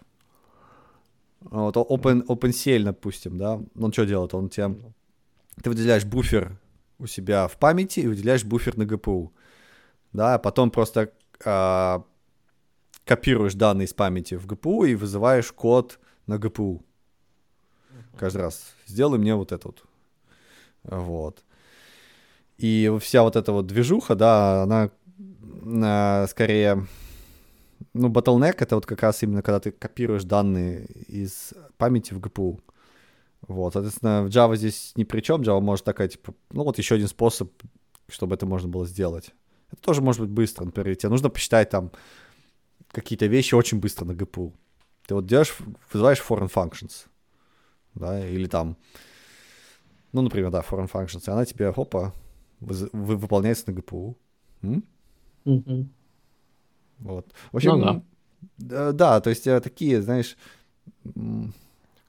Вот 1.40 1.76
Open, 1.76 2.24
OpenCL, 2.28 2.84
допустим, 2.84 3.40
да, 3.40 3.60
он 3.80 3.92
что 3.92 4.06
делает? 4.06 4.36
Он 4.36 4.50
тебе... 4.50 4.76
Ты 5.64 5.72
выделяешь 5.72 6.06
буфер 6.06 6.60
у 7.00 7.08
себя 7.08 7.48
в 7.48 7.58
памяти 7.58 8.02
и 8.02 8.08
выделяешь 8.08 8.44
буфер 8.44 8.78
на 8.78 8.84
GPU. 8.84 9.32
Да, 10.12 10.36
а 10.36 10.38
потом 10.38 10.70
просто 10.70 11.12
э, 11.44 12.00
копируешь 13.06 13.54
данные 13.54 13.86
из 13.86 13.94
памяти 13.94 14.36
в 14.36 14.48
GPU 14.48 14.90
и 14.90 14.96
вызываешь 14.96 15.52
код 15.52 16.00
на 16.28 16.36
GPU. 16.36 16.82
Каждый 18.18 18.44
раз. 18.44 18.74
Сделай 18.86 19.18
мне 19.20 19.36
вот 19.36 19.52
это 19.52 19.68
вот. 19.68 19.84
Вот. 20.84 21.44
И 22.58 22.92
вся 23.00 23.24
вот 23.24 23.36
эта 23.36 23.52
вот 23.52 23.68
движуха, 23.68 24.16
да, 24.16 24.64
она 24.64 24.92
э, 25.66 26.28
скорее... 26.30 26.88
Ну, 27.94 28.10
bottleneck— 28.10 28.56
это 28.60 28.76
вот 28.76 28.86
как 28.86 29.04
раз 29.04 29.22
именно 29.22 29.42
когда 29.42 29.60
ты 29.60 29.72
копируешь 29.72 30.24
данные 30.24 30.86
из 31.08 31.54
памяти 31.78 32.14
в 32.14 32.20
GPU. 32.20 32.60
Вот, 33.48 33.74
соответственно, 33.74 34.24
в 34.24 34.28
Java 34.28 34.56
здесь 34.56 34.94
ни 34.96 35.04
при 35.04 35.22
чем. 35.22 35.42
Java 35.42 35.60
может 35.60 35.86
такая, 35.86 36.08
типа, 36.08 36.34
ну 36.52 36.64
вот 36.64 36.78
еще 36.78 36.96
один 36.96 37.08
способ, 37.08 37.52
чтобы 38.08 38.36
это 38.36 38.46
можно 38.46 38.70
было 38.70 38.86
сделать. 38.86 39.32
Это 39.72 39.82
тоже 39.82 40.02
может 40.02 40.22
быть 40.22 40.30
быстро. 40.30 40.66
Например, 40.66 40.96
тебе 40.96 41.10
нужно 41.10 41.30
посчитать 41.30 41.70
там 41.70 41.92
какие-то 42.94 43.26
вещи 43.26 43.56
очень 43.56 43.80
быстро 43.80 44.06
на 44.06 44.14
GPU. 44.14 44.53
Ты 45.06 45.15
вот 45.15 45.26
делаешь, 45.26 45.53
вызываешь 45.91 46.24
foreign 46.26 46.49
functions, 46.49 47.07
да, 47.95 48.26
или 48.26 48.48
там, 48.48 48.78
ну, 50.14 50.22
например, 50.22 50.52
да, 50.52 50.61
foreign 50.61 50.90
functions, 50.90 51.24
и 51.28 51.32
она 51.32 51.44
тебе, 51.44 51.74
хопа, 51.74 52.14
вы, 52.61 52.90
вы, 52.94 53.18
выполняется 53.18 53.70
на 53.70 53.76
GPU. 53.76 54.15
М? 54.61 54.84
Mm-hmm. 55.45 55.88
Вот. 56.99 57.34
В 57.52 57.57
общем, 57.57 57.80
ну, 57.80 58.06
да. 58.57 58.94
да, 58.94 59.22
то 59.22 59.30
есть 59.30 59.45
э, 59.48 59.60
такие, 59.60 60.02
знаешь, 60.02 60.38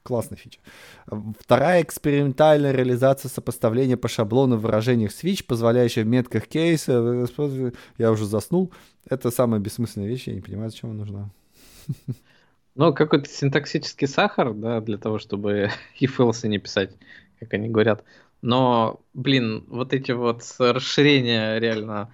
классная 0.05 0.39
фича. 0.39 0.61
Вторая 1.41 1.83
экспериментальная 1.83 2.71
реализация 2.71 3.29
сопоставления 3.29 3.97
по 3.97 4.07
шаблону 4.07 4.57
в 4.57 4.61
выражениях 4.61 5.11
switch, 5.11 5.45
позволяющая 5.45 6.05
в 6.05 6.07
метках 6.07 6.47
кейса, 6.47 7.27
я 7.99 8.13
уже 8.13 8.27
заснул, 8.27 8.73
это 9.09 9.31
самая 9.31 9.61
бессмысленная 9.61 10.09
вещь, 10.09 10.29
я 10.29 10.35
не 10.35 10.41
понимаю, 10.41 10.71
зачем 10.71 10.91
она 10.91 11.01
нужна. 11.01 11.31
Ну, 12.77 12.93
какой-то 12.93 13.29
синтаксический 13.31 14.09
сахар, 14.09 14.53
да, 14.53 14.81
для 14.81 14.99
того, 14.99 15.19
чтобы 15.19 15.71
if 16.01 16.17
else 16.19 16.47
не 16.49 16.59
писать, 16.59 16.91
как 17.41 17.55
они 17.55 17.69
говорят. 17.69 18.05
Но, 18.43 19.01
блин, 19.15 19.65
вот 19.69 19.95
эти 19.95 20.13
вот 20.13 20.43
расширения 20.59 21.59
реально, 21.59 22.13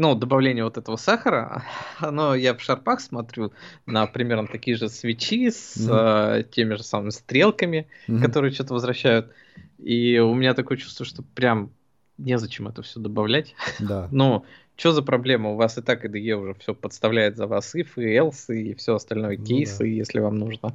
ну, 0.00 0.14
добавление 0.14 0.64
вот 0.64 0.78
этого 0.78 0.96
сахара, 0.96 1.62
оно, 1.98 2.34
я 2.34 2.54
в 2.54 2.60
шарпах 2.62 3.00
смотрю 3.00 3.52
на 3.84 4.06
примерно 4.06 4.48
такие 4.48 4.74
же 4.74 4.88
свечи 4.88 5.50
с 5.50 5.76
mm-hmm. 5.76 6.40
э, 6.40 6.44
теми 6.44 6.74
же 6.74 6.82
самыми 6.82 7.10
стрелками, 7.10 7.86
mm-hmm. 8.08 8.22
которые 8.22 8.50
что-то 8.50 8.72
возвращают. 8.72 9.30
И 9.78 10.18
у 10.18 10.32
меня 10.34 10.54
такое 10.54 10.78
чувство, 10.78 11.04
что 11.04 11.22
прям 11.22 11.70
незачем 12.16 12.66
это 12.68 12.80
все 12.80 12.98
добавлять. 12.98 13.54
Да. 13.78 14.08
ну, 14.10 14.46
что 14.74 14.92
за 14.92 15.02
проблема? 15.02 15.50
У 15.50 15.56
вас 15.56 15.76
и 15.76 15.82
так 15.82 16.02
IDE 16.02 16.32
уже 16.32 16.54
все 16.54 16.74
подставляет 16.74 17.36
за 17.36 17.46
вас 17.46 17.74
if 17.74 17.88
и 17.96 18.16
else 18.16 18.54
и 18.54 18.72
все 18.72 18.94
остальное, 18.94 19.36
ну, 19.36 19.44
кейсы, 19.44 19.80
да. 19.80 19.84
если 19.84 20.20
вам 20.20 20.38
нужно, 20.38 20.74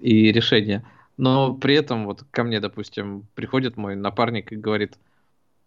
и 0.00 0.32
решение. 0.32 0.84
Но 1.16 1.54
при 1.54 1.76
этом 1.76 2.06
вот 2.06 2.24
ко 2.32 2.42
мне, 2.42 2.58
допустим, 2.58 3.24
приходит 3.36 3.76
мой 3.76 3.94
напарник 3.94 4.50
и 4.50 4.56
говорит, 4.56 4.98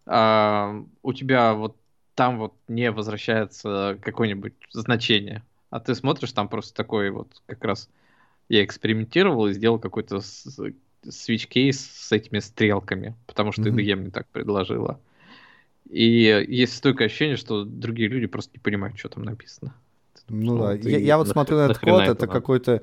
а, 0.05 0.83
у 1.01 1.13
тебя 1.13 1.53
вот 1.53 1.77
там 2.15 2.39
вот 2.39 2.53
не 2.67 2.91
возвращается 2.91 3.97
какое-нибудь 4.01 4.53
значение, 4.71 5.43
а 5.69 5.79
ты 5.79 5.93
смотришь, 5.95 6.31
там 6.31 6.47
просто 6.47 6.73
такой 6.73 7.11
вот 7.11 7.27
как 7.45 7.63
раз 7.63 7.89
я 8.49 8.63
экспериментировал 8.63 9.47
и 9.47 9.53
сделал 9.53 9.79
какой-то 9.79 10.17
switch 10.17 11.47
кейс 11.47 11.79
с 11.79 12.11
этими 12.11 12.39
стрелками, 12.39 13.15
потому 13.27 13.51
что 13.51 13.63
mm-hmm. 13.63 13.75
IDE 13.75 13.95
мне 13.95 14.11
так 14.11 14.27
предложила. 14.27 14.99
И 15.89 16.45
есть 16.47 16.77
стойкое 16.77 17.07
ощущение, 17.07 17.37
что 17.37 17.63
другие 17.63 18.09
люди 18.09 18.25
просто 18.25 18.51
не 18.53 18.59
понимают, 18.59 18.97
что 18.97 19.09
там 19.09 19.23
написано. 19.23 19.75
Ну, 20.29 20.55
ну 20.55 20.63
да, 20.63 20.73
я, 20.73 20.97
я 20.97 21.17
вот 21.17 21.27
смотрю 21.27 21.57
на 21.57 21.65
этот 21.65 21.77
код, 21.79 22.01
это 22.01 22.27
какой-то 22.27 22.81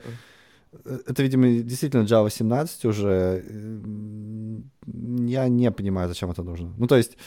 это, 1.06 1.22
видимо, 1.22 1.48
действительно 1.48 2.02
Java 2.04 2.30
17 2.30 2.84
уже. 2.86 3.44
Я 4.86 5.48
не 5.48 5.70
понимаю, 5.70 6.08
зачем 6.08 6.30
это 6.30 6.42
нужно. 6.42 6.72
Ну, 6.78 6.86
то 6.86 6.96
есть, 6.96 7.18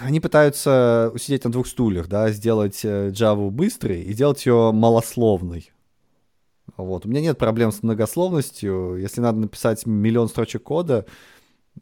они 0.00 0.20
пытаются 0.20 1.10
усидеть 1.14 1.44
на 1.44 1.52
двух 1.52 1.66
стульях, 1.66 2.08
да, 2.08 2.30
сделать 2.30 2.84
э, 2.84 3.10
Java 3.10 3.50
быстрой 3.50 4.02
и 4.02 4.12
сделать 4.12 4.44
ее 4.46 4.72
малословной. 4.72 5.70
Вот. 6.76 7.06
У 7.06 7.08
меня 7.08 7.20
нет 7.20 7.38
проблем 7.38 7.72
с 7.72 7.82
многословностью. 7.82 8.96
Если 8.96 9.20
надо 9.20 9.38
написать 9.38 9.86
миллион 9.86 10.28
строчек 10.28 10.62
кода, 10.62 11.06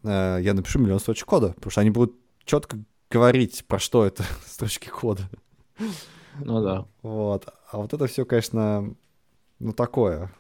э, 0.03 0.39
я 0.43 0.55
напишу 0.55 0.79
миллион 0.79 1.01
строчек 1.01 1.27
кода, 1.27 1.49
потому 1.55 1.71
что 1.71 1.81
они 1.81 1.91
будут 1.91 2.15
четко 2.45 2.79
говорить, 3.11 3.65
про 3.67 3.79
что 3.79 4.05
это 4.05 4.25
строчки 4.47 4.89
кода. 4.89 5.29
Ну 6.39 6.63
да. 6.63 6.87
Вот. 7.03 7.49
А 7.71 7.79
вот 7.79 7.93
это 7.93 8.07
все, 8.07 8.25
конечно, 8.25 8.95
ну 9.59 9.73
такое. 9.73 10.33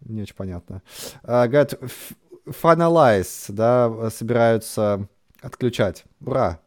Не 0.00 0.22
очень 0.22 0.34
понятно. 0.34 0.82
Uh, 1.22 1.48
говорят, 1.48 1.78
Finalize, 2.46 3.46
да, 3.48 4.10
собираются 4.10 5.08
отключать. 5.44 6.04
Ура! 6.20 6.60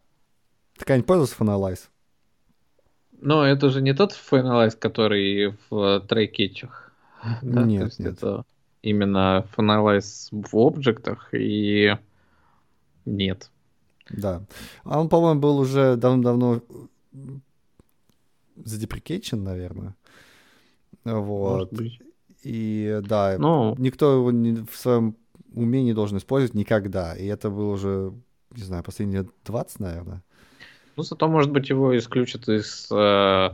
Ты 0.78 0.86
когда-нибудь 0.86 1.08
пользовался 1.08 1.36
Finalize? 1.36 1.90
Но 3.20 3.46
это 3.46 3.70
же 3.70 3.82
не 3.82 3.94
тот 3.94 4.12
Finalize, 4.12 4.78
который 4.78 5.58
в 5.70 6.02
трейкетчах. 6.08 6.94
Да? 7.42 7.64
Нет, 7.64 7.80
То 7.82 7.86
есть 7.86 8.00
нет. 8.00 8.14
это 8.14 8.46
именно 8.84 9.46
Finalize 9.56 10.30
в 10.32 10.56
объектах 10.56 11.34
и 11.34 11.98
нет. 13.06 13.50
Да. 14.10 14.44
А 14.84 15.00
он, 15.00 15.10
по-моему, 15.10 15.40
был 15.42 15.58
уже 15.58 15.96
давно-давно 15.96 16.62
задеприкейчен, 18.56 19.44
наверное. 19.44 19.96
Вот. 21.04 21.74
И 22.44 23.02
да, 23.04 23.36
Но... 23.40 23.76
никто 23.78 24.14
его 24.14 24.32
не, 24.32 24.66
в 24.66 24.76
своем 24.76 25.16
уме 25.54 25.84
не 25.84 25.94
должен 25.94 26.18
использовать 26.18 26.54
никогда. 26.54 27.16
И 27.16 27.26
это 27.26 27.50
было 27.50 27.74
уже, 27.74 28.14
не 28.56 28.64
знаю, 28.64 28.84
последние 28.84 29.28
20, 29.46 29.80
наверное. 29.80 30.24
Ну, 30.96 31.04
зато, 31.04 31.28
может 31.28 31.52
быть, 31.52 31.70
его 31.70 31.96
исключат 31.98 32.50
из 32.50 32.88
э, 32.92 33.50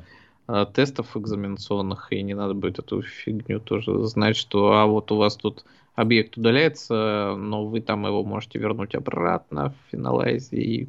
э, 0.48 0.66
тестов 0.74 1.18
экзаменационных, 1.18 2.12
и 2.12 2.22
не 2.22 2.34
надо 2.34 2.54
будет 2.54 2.80
эту 2.80 3.02
фигню 3.02 3.60
тоже 3.60 4.06
знать, 4.06 4.38
что 4.38 4.74
а 4.74 4.86
вот 4.86 5.12
у 5.12 5.18
вас 5.18 5.36
тут 5.36 5.66
объект 5.96 6.38
удаляется, 6.38 7.36
но 7.38 7.66
вы 7.66 7.82
там 7.82 8.06
его 8.06 8.24
можете 8.24 8.60
вернуть 8.60 8.96
обратно 8.96 9.72
в 9.72 9.92
финалайзе, 9.92 10.58
и, 10.58 10.88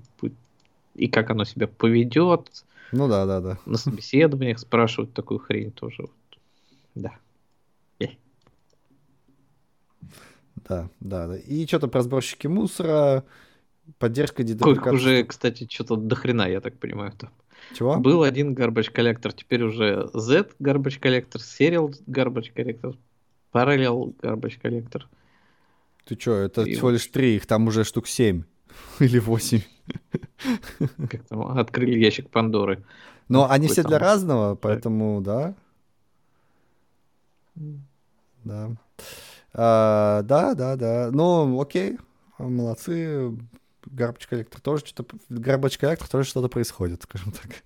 и 0.94 1.08
как 1.08 1.30
оно 1.30 1.44
себя 1.44 1.66
поведет. 1.66 2.64
Ну 2.92 3.08
да, 3.08 3.26
да, 3.26 3.40
да. 3.40 3.58
На 3.66 3.76
собеседованиях 3.76 4.60
спрашивают 4.60 5.12
такую 5.12 5.40
хрень 5.40 5.72
тоже. 5.72 6.08
Да. 6.94 7.10
Да, 10.68 10.88
да, 11.00 11.26
да. 11.26 11.36
И 11.36 11.66
что-то 11.66 11.88
про 11.88 12.02
сборщики 12.02 12.46
мусора, 12.46 13.24
поддержка 13.98 14.42
дедупликации. 14.42 14.94
Уже, 14.94 15.24
кстати, 15.24 15.68
что-то 15.70 15.96
дохрена, 15.96 16.48
я 16.48 16.60
так 16.60 16.78
понимаю, 16.78 17.12
там. 17.12 17.30
Чего? 17.74 17.96
Был 17.98 18.22
один 18.22 18.54
garbage 18.54 18.90
collector, 18.90 19.32
теперь 19.32 19.62
уже 19.62 20.08
Z 20.12 20.50
garbage 20.60 20.98
collector, 20.98 21.40
Serial 21.40 21.94
garbage 22.06 22.52
collector, 22.54 22.94
Parallel 23.52 24.14
garbage 24.20 24.60
collector. 24.60 25.08
Ты 26.04 26.18
что, 26.20 26.34
это 26.34 26.62
И 26.62 26.74
всего 26.74 26.90
лишь 26.90 27.06
три, 27.06 27.36
их 27.36 27.46
там 27.46 27.66
уже 27.66 27.84
штук 27.84 28.06
семь 28.06 28.44
или 29.00 29.18
восемь. 29.18 29.62
Как 31.08 31.24
там, 31.28 31.58
открыли 31.58 31.98
ящик 31.98 32.28
Пандоры. 32.30 32.84
Но 33.28 33.50
они 33.50 33.68
все 33.68 33.82
для 33.82 33.98
разного, 33.98 34.54
поэтому, 34.54 35.20
да. 35.22 35.54
Да. 38.44 38.76
А, 39.54 40.22
да, 40.22 40.54
да, 40.54 40.76
да. 40.76 41.10
Ну, 41.12 41.60
окей, 41.60 41.98
молодцы. 42.38 43.32
Garbage 43.86 44.28
коллектор 44.28 44.60
тоже 44.60 44.86
что-то... 44.86 45.16
Garbage 45.28 45.78
коллектор 45.78 46.08
тоже 46.08 46.28
что-то 46.28 46.48
происходит, 46.48 47.02
скажем 47.02 47.32
так. 47.32 47.62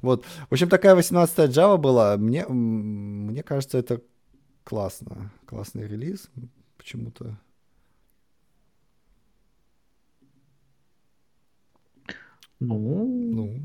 Вот. 0.00 0.24
В 0.24 0.52
общем, 0.52 0.68
такая 0.68 0.96
18-я 0.96 1.46
Java 1.46 1.78
была. 1.78 2.16
Мне, 2.16 2.46
мне 2.46 3.42
кажется, 3.42 3.78
это 3.78 4.00
классно. 4.64 5.30
Классный 5.46 5.86
релиз 5.86 6.28
почему-то. 6.76 7.38
Ну, 12.58 13.06
ну, 13.06 13.60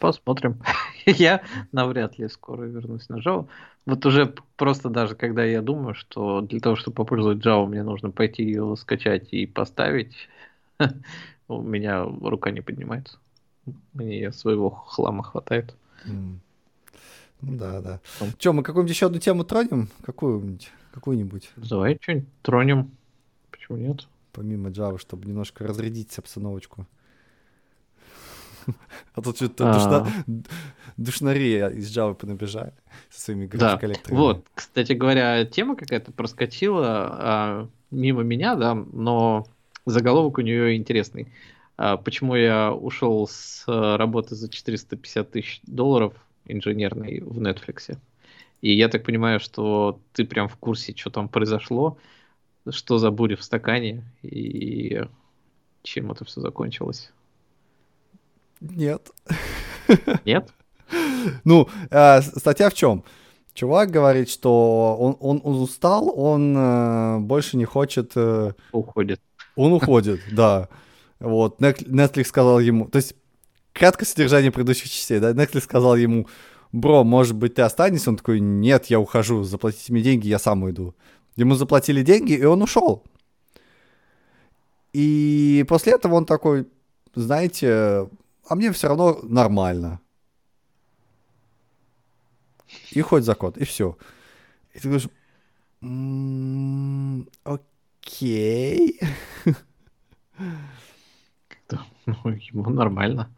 посмотрим. 0.00 0.60
я 1.06 1.42
навряд 1.72 2.18
ли 2.18 2.28
скоро 2.28 2.64
вернусь 2.64 3.08
на 3.08 3.16
Java. 3.16 3.48
Вот 3.86 4.04
уже 4.06 4.34
просто 4.56 4.88
даже 4.88 5.14
когда 5.14 5.44
я 5.44 5.62
думаю, 5.62 5.94
что 5.94 6.40
для 6.40 6.60
того, 6.60 6.76
чтобы 6.76 6.96
попользовать 6.96 7.38
Java, 7.38 7.66
мне 7.66 7.82
нужно 7.82 8.10
пойти 8.10 8.42
ее 8.42 8.76
скачать 8.76 9.32
и 9.32 9.46
поставить, 9.46 10.14
у 11.48 11.62
меня 11.62 12.04
рука 12.04 12.50
не 12.50 12.60
поднимается. 12.60 13.18
Мне 13.92 14.32
своего 14.32 14.70
хлама 14.70 15.22
хватает. 15.22 15.74
Ну 17.40 17.56
да, 17.56 17.80
да. 17.80 18.00
Че, 18.38 18.52
мы 18.52 18.62
какую-нибудь 18.62 18.94
еще 18.94 19.06
одну 19.06 19.18
тему 19.18 19.44
тронем? 19.44 19.88
Какую-нибудь? 20.02 20.70
Какую-нибудь? 20.92 21.50
Давай 21.56 21.98
что-нибудь 22.00 22.28
тронем. 22.42 22.90
Почему 23.50 23.78
нет? 23.78 24.08
Помимо 24.32 24.70
Java, 24.70 24.98
чтобы 24.98 25.26
немножко 25.26 25.66
разрядить 25.66 26.16
обстановочку. 26.18 26.86
А 29.14 29.22
тут 29.22 29.36
что-то 29.36 29.72
душна... 29.72 30.06
душнария 30.96 31.68
из 31.68 31.96
Java 31.96 32.14
понабежали 32.14 32.74
со 33.10 33.22
своими 33.22 33.46
коллекторами. 33.46 34.16
Вот, 34.16 34.46
кстати 34.54 34.92
говоря, 34.92 35.44
тема 35.46 35.74
какая-то 35.74 36.12
проскочила 36.12 36.86
а, 37.10 37.68
мимо 37.90 38.22
меня, 38.22 38.56
да, 38.56 38.74
но 38.74 39.46
заголовок 39.90 40.38
у 40.38 40.42
нее 40.42 40.76
интересный. 40.76 41.32
А, 41.76 41.96
почему 41.96 42.34
я 42.34 42.72
ушел 42.72 43.26
с 43.26 43.64
работы 43.66 44.34
за 44.34 44.48
450 44.48 45.30
тысяч 45.30 45.60
долларов 45.64 46.14
инженерной 46.46 47.20
в 47.20 47.40
Netflix? 47.40 47.96
И 48.60 48.72
я 48.72 48.88
так 48.88 49.04
понимаю, 49.04 49.40
что 49.40 50.00
ты 50.12 50.24
прям 50.24 50.48
в 50.48 50.56
курсе, 50.56 50.94
что 50.96 51.10
там 51.10 51.28
произошло, 51.28 51.98
что 52.68 52.98
за 52.98 53.10
буря 53.10 53.36
в 53.36 53.44
стакане 53.44 54.04
и 54.22 55.02
чем 55.82 56.10
это 56.10 56.24
все 56.24 56.40
закончилось. 56.40 57.12
Нет. 58.60 59.10
Нет? 60.24 60.52
Ну, 61.44 61.68
э, 61.90 62.22
статья 62.22 62.70
в 62.70 62.74
чем? 62.74 63.04
Чувак 63.52 63.90
говорит, 63.90 64.30
что 64.30 64.96
он, 64.98 65.16
он, 65.20 65.40
он 65.44 65.60
устал, 65.60 66.10
он 66.18 66.56
э, 66.56 67.18
больше 67.18 67.58
не 67.58 67.66
хочет... 67.66 68.12
Э, 68.16 68.52
уходит. 68.72 69.20
Он 69.58 69.72
уходит, 69.72 70.20
да. 70.32 70.68
Вот, 71.18 71.60
Netflix 71.60 72.24
сказал 72.26 72.60
ему... 72.60 72.86
То 72.86 72.96
есть, 72.96 73.14
краткое 73.72 74.06
содержание 74.06 74.52
предыдущих 74.52 74.88
частей, 74.88 75.18
да? 75.18 75.32
Netflix 75.32 75.62
сказал 75.62 75.96
ему, 75.96 76.28
бро, 76.70 77.02
может 77.02 77.34
быть, 77.34 77.54
ты 77.54 77.62
останешься? 77.62 78.10
Он 78.10 78.16
такой, 78.16 78.38
нет, 78.38 78.86
я 78.86 79.00
ухожу, 79.00 79.42
заплатите 79.42 79.92
мне 79.92 80.02
деньги, 80.02 80.28
я 80.28 80.38
сам 80.38 80.62
уйду. 80.62 80.94
Ему 81.34 81.56
заплатили 81.56 82.02
деньги, 82.02 82.34
и 82.34 82.44
он 82.44 82.62
ушел. 82.62 83.02
И 84.92 85.64
после 85.68 85.94
этого 85.94 86.14
он 86.14 86.24
такой, 86.24 86.68
знаете, 87.16 88.08
а 88.48 88.54
мне 88.54 88.70
все 88.70 88.86
равно 88.86 89.18
нормально. 89.24 90.00
И 92.92 93.00
хоть 93.00 93.24
за 93.24 93.34
код, 93.34 93.58
и 93.58 93.64
все. 93.64 93.98
И 94.72 94.78
ты 94.78 94.88
говоришь, 94.88 95.08
м-м, 95.82 97.28
окей. 98.08 98.98
Ну, 102.06 102.14
ему 102.24 102.70
нормально. 102.70 103.28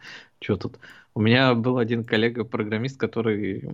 Что 0.41 0.57
тут? 0.57 0.79
У 1.13 1.21
меня 1.21 1.55
был 1.55 1.79
один 1.79 2.05
коллега-программист, 2.05 2.97
который... 3.01 3.69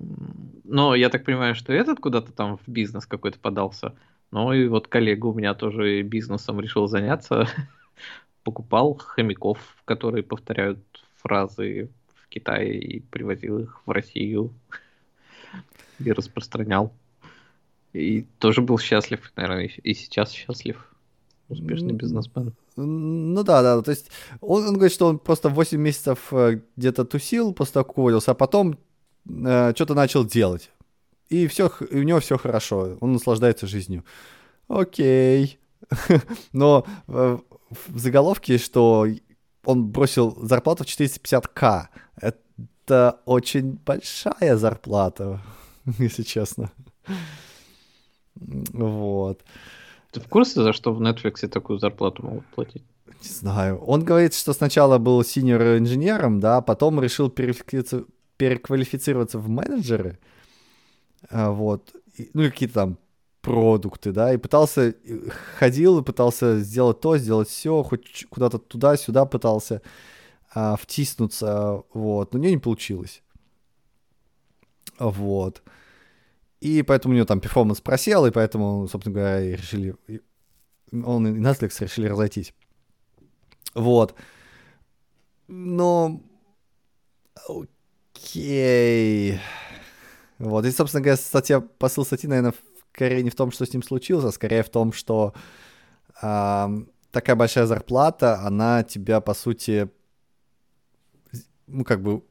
Ну, 0.65 0.95
я 0.95 1.11
так 1.11 1.25
понимаю, 1.25 1.55
что 1.55 1.73
этот 1.75 2.01
куда-то 2.01 2.33
там 2.33 2.57
в 2.57 2.67
бизнес 2.67 3.05
какой-то 3.05 3.39
подался. 3.39 3.95
Ну, 4.31 4.55
и 4.55 4.67
вот 4.69 4.89
коллега 4.89 5.27
у 5.27 5.35
меня 5.35 5.53
тоже 5.53 6.01
бизнесом 6.01 6.61
решил 6.61 6.87
заняться. 6.87 7.47
Покупал 8.43 8.95
хомяков, 8.95 9.59
которые 9.85 10.23
повторяют 10.23 10.79
фразы 11.17 11.91
в 12.15 12.29
Китае 12.29 12.81
и 12.81 13.01
привозил 13.01 13.59
их 13.59 13.83
в 13.85 13.91
Россию 13.91 14.55
и 15.99 16.11
распространял. 16.11 16.95
И 17.97 18.27
тоже 18.39 18.61
был 18.61 18.79
счастлив, 18.79 19.33
наверное, 19.37 19.67
и 19.67 19.95
сейчас 19.95 20.31
счастлив. 20.31 20.77
Успешный 21.49 21.95
бизнесмен. 21.95 22.53
Ну 22.77 23.43
да, 23.43 23.63
да, 23.63 23.81
то 23.81 23.91
есть 23.91 24.11
он, 24.41 24.67
он 24.67 24.75
говорит, 24.75 24.93
что 24.93 25.07
он 25.07 25.19
просто 25.19 25.49
8 25.49 25.79
месяцев 25.81 26.19
э, 26.33 26.61
где-то 26.77 27.05
тусил, 27.05 27.55
как 27.55 27.97
уволился, 27.97 28.33
а 28.33 28.35
потом 28.35 28.79
э, 29.29 29.73
что-то 29.75 29.95
начал 29.95 30.27
делать. 30.27 30.71
И, 31.31 31.47
все, 31.47 31.71
и 31.91 31.99
у 31.99 32.03
него 32.03 32.21
все 32.21 32.37
хорошо, 32.37 32.99
он 33.01 33.13
наслаждается 33.13 33.67
жизнью. 33.67 34.05
Окей. 34.69 35.59
Но 36.53 36.85
э, 37.09 37.39
в 37.71 37.99
заголовке, 37.99 38.59
что 38.59 39.07
он 39.65 39.87
бросил 39.87 40.37
зарплату 40.43 40.85
в 40.85 40.87
450к. 40.89 41.87
Это 42.17 43.21
очень 43.25 43.79
большая 43.87 44.57
зарплата, 44.57 45.41
если 45.99 46.25
честно. 46.25 46.73
Вот. 48.37 49.43
Ты 50.13 50.21
в 50.21 50.29
курсе, 50.29 50.63
за 50.63 50.73
что 50.73 50.93
в 50.93 51.03
Netflix 51.03 51.47
такую 51.49 51.79
зарплату 51.79 52.25
могут 52.25 52.47
платить? 52.47 52.85
Не 53.07 53.29
знаю. 53.29 53.79
Он 53.79 54.05
говорит, 54.05 54.35
что 54.35 54.53
сначала 54.53 54.99
был 54.99 55.25
синьор 55.25 55.79
инженером, 55.79 56.41
да, 56.41 56.61
потом 56.61 57.01
решил 57.01 57.31
переквалифицироваться, 57.31 59.39
в 59.39 59.49
менеджеры. 59.49 60.19
А, 61.31 61.51
вот. 61.51 61.95
Ну, 62.35 62.45
какие-то 62.45 62.75
там 62.75 62.99
продукты, 63.43 64.13
да, 64.13 64.33
и 64.33 64.39
пытался, 64.39 64.95
ходил 65.59 66.01
и 66.01 66.05
пытался 66.05 66.59
сделать 66.59 67.01
то, 67.01 67.17
сделать 67.17 67.49
все, 67.49 67.83
хоть 67.85 68.27
куда-то 68.29 68.59
туда-сюда 68.59 69.25
пытался 69.25 69.83
а, 70.53 70.77
втиснуться, 70.77 71.83
вот, 71.93 72.33
но 72.33 72.39
у 72.39 72.43
него 72.43 72.51
не 72.51 72.59
получилось. 72.59 73.23
Вот. 74.99 75.63
И 76.67 76.83
поэтому 76.83 77.15
у 77.15 77.17
него 77.17 77.27
там 77.27 77.41
перформанс 77.41 77.81
просел, 77.81 78.27
и 78.27 78.33
поэтому, 78.33 78.89
собственно 78.89 79.15
говоря, 79.15 79.41
и 79.41 79.55
решили, 79.55 79.95
он 80.91 81.29
и 81.29 81.41
Netflix 81.41 81.77
решили 81.79 82.09
разойтись. 82.09 82.55
Вот. 83.75 84.17
Но... 85.47 86.21
Окей. 88.17 89.39
Вот. 90.39 90.65
И, 90.67 90.73
собственно 90.73 91.03
говоря, 91.03 91.17
статья, 91.17 91.61
посыл 91.61 92.05
статьи, 92.05 92.29
наверное, 92.29 92.55
скорее 92.93 93.23
не 93.23 93.31
в 93.31 93.37
том, 93.37 93.53
что 93.53 93.65
с 93.65 93.73
ним 93.73 93.85
случилось, 93.85 94.25
а 94.25 94.33
скорее 94.33 94.65
в 94.65 94.69
том, 94.69 94.93
что 94.93 95.35
э, 96.21 96.67
такая 97.13 97.37
большая 97.37 97.67
зарплата, 97.67 98.41
она 98.41 98.83
тебя, 98.83 99.21
по 99.21 99.35
сути, 99.35 99.89
ну, 101.69 101.85
как 101.85 102.03
бы 102.03 102.25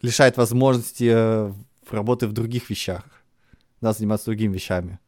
лишает 0.00 0.38
возможности 0.38 1.10
э, 1.12 1.52
работы 1.90 2.26
в 2.26 2.32
других 2.32 2.70
вещах, 2.70 3.04
да, 3.80 3.92
заниматься 3.92 4.26
другими 4.26 4.54
вещами. 4.54 4.98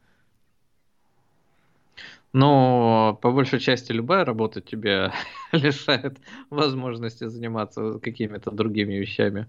Но 2.31 3.17
по 3.21 3.31
большей 3.31 3.59
части 3.59 3.91
любая 3.91 4.23
работа 4.23 4.61
тебя 4.61 5.13
лишает 5.51 6.19
возможности 6.49 7.27
заниматься 7.27 7.99
какими-то 7.99 8.51
другими 8.51 8.93
вещами, 8.95 9.47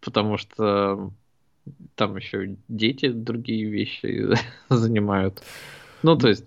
потому 0.00 0.36
что 0.36 1.12
там 1.94 2.16
еще 2.16 2.56
дети 2.68 3.08
другие 3.10 3.68
вещи 3.68 4.28
занимают. 4.68 5.42
Ну, 6.02 6.16
то 6.16 6.28
есть, 6.28 6.44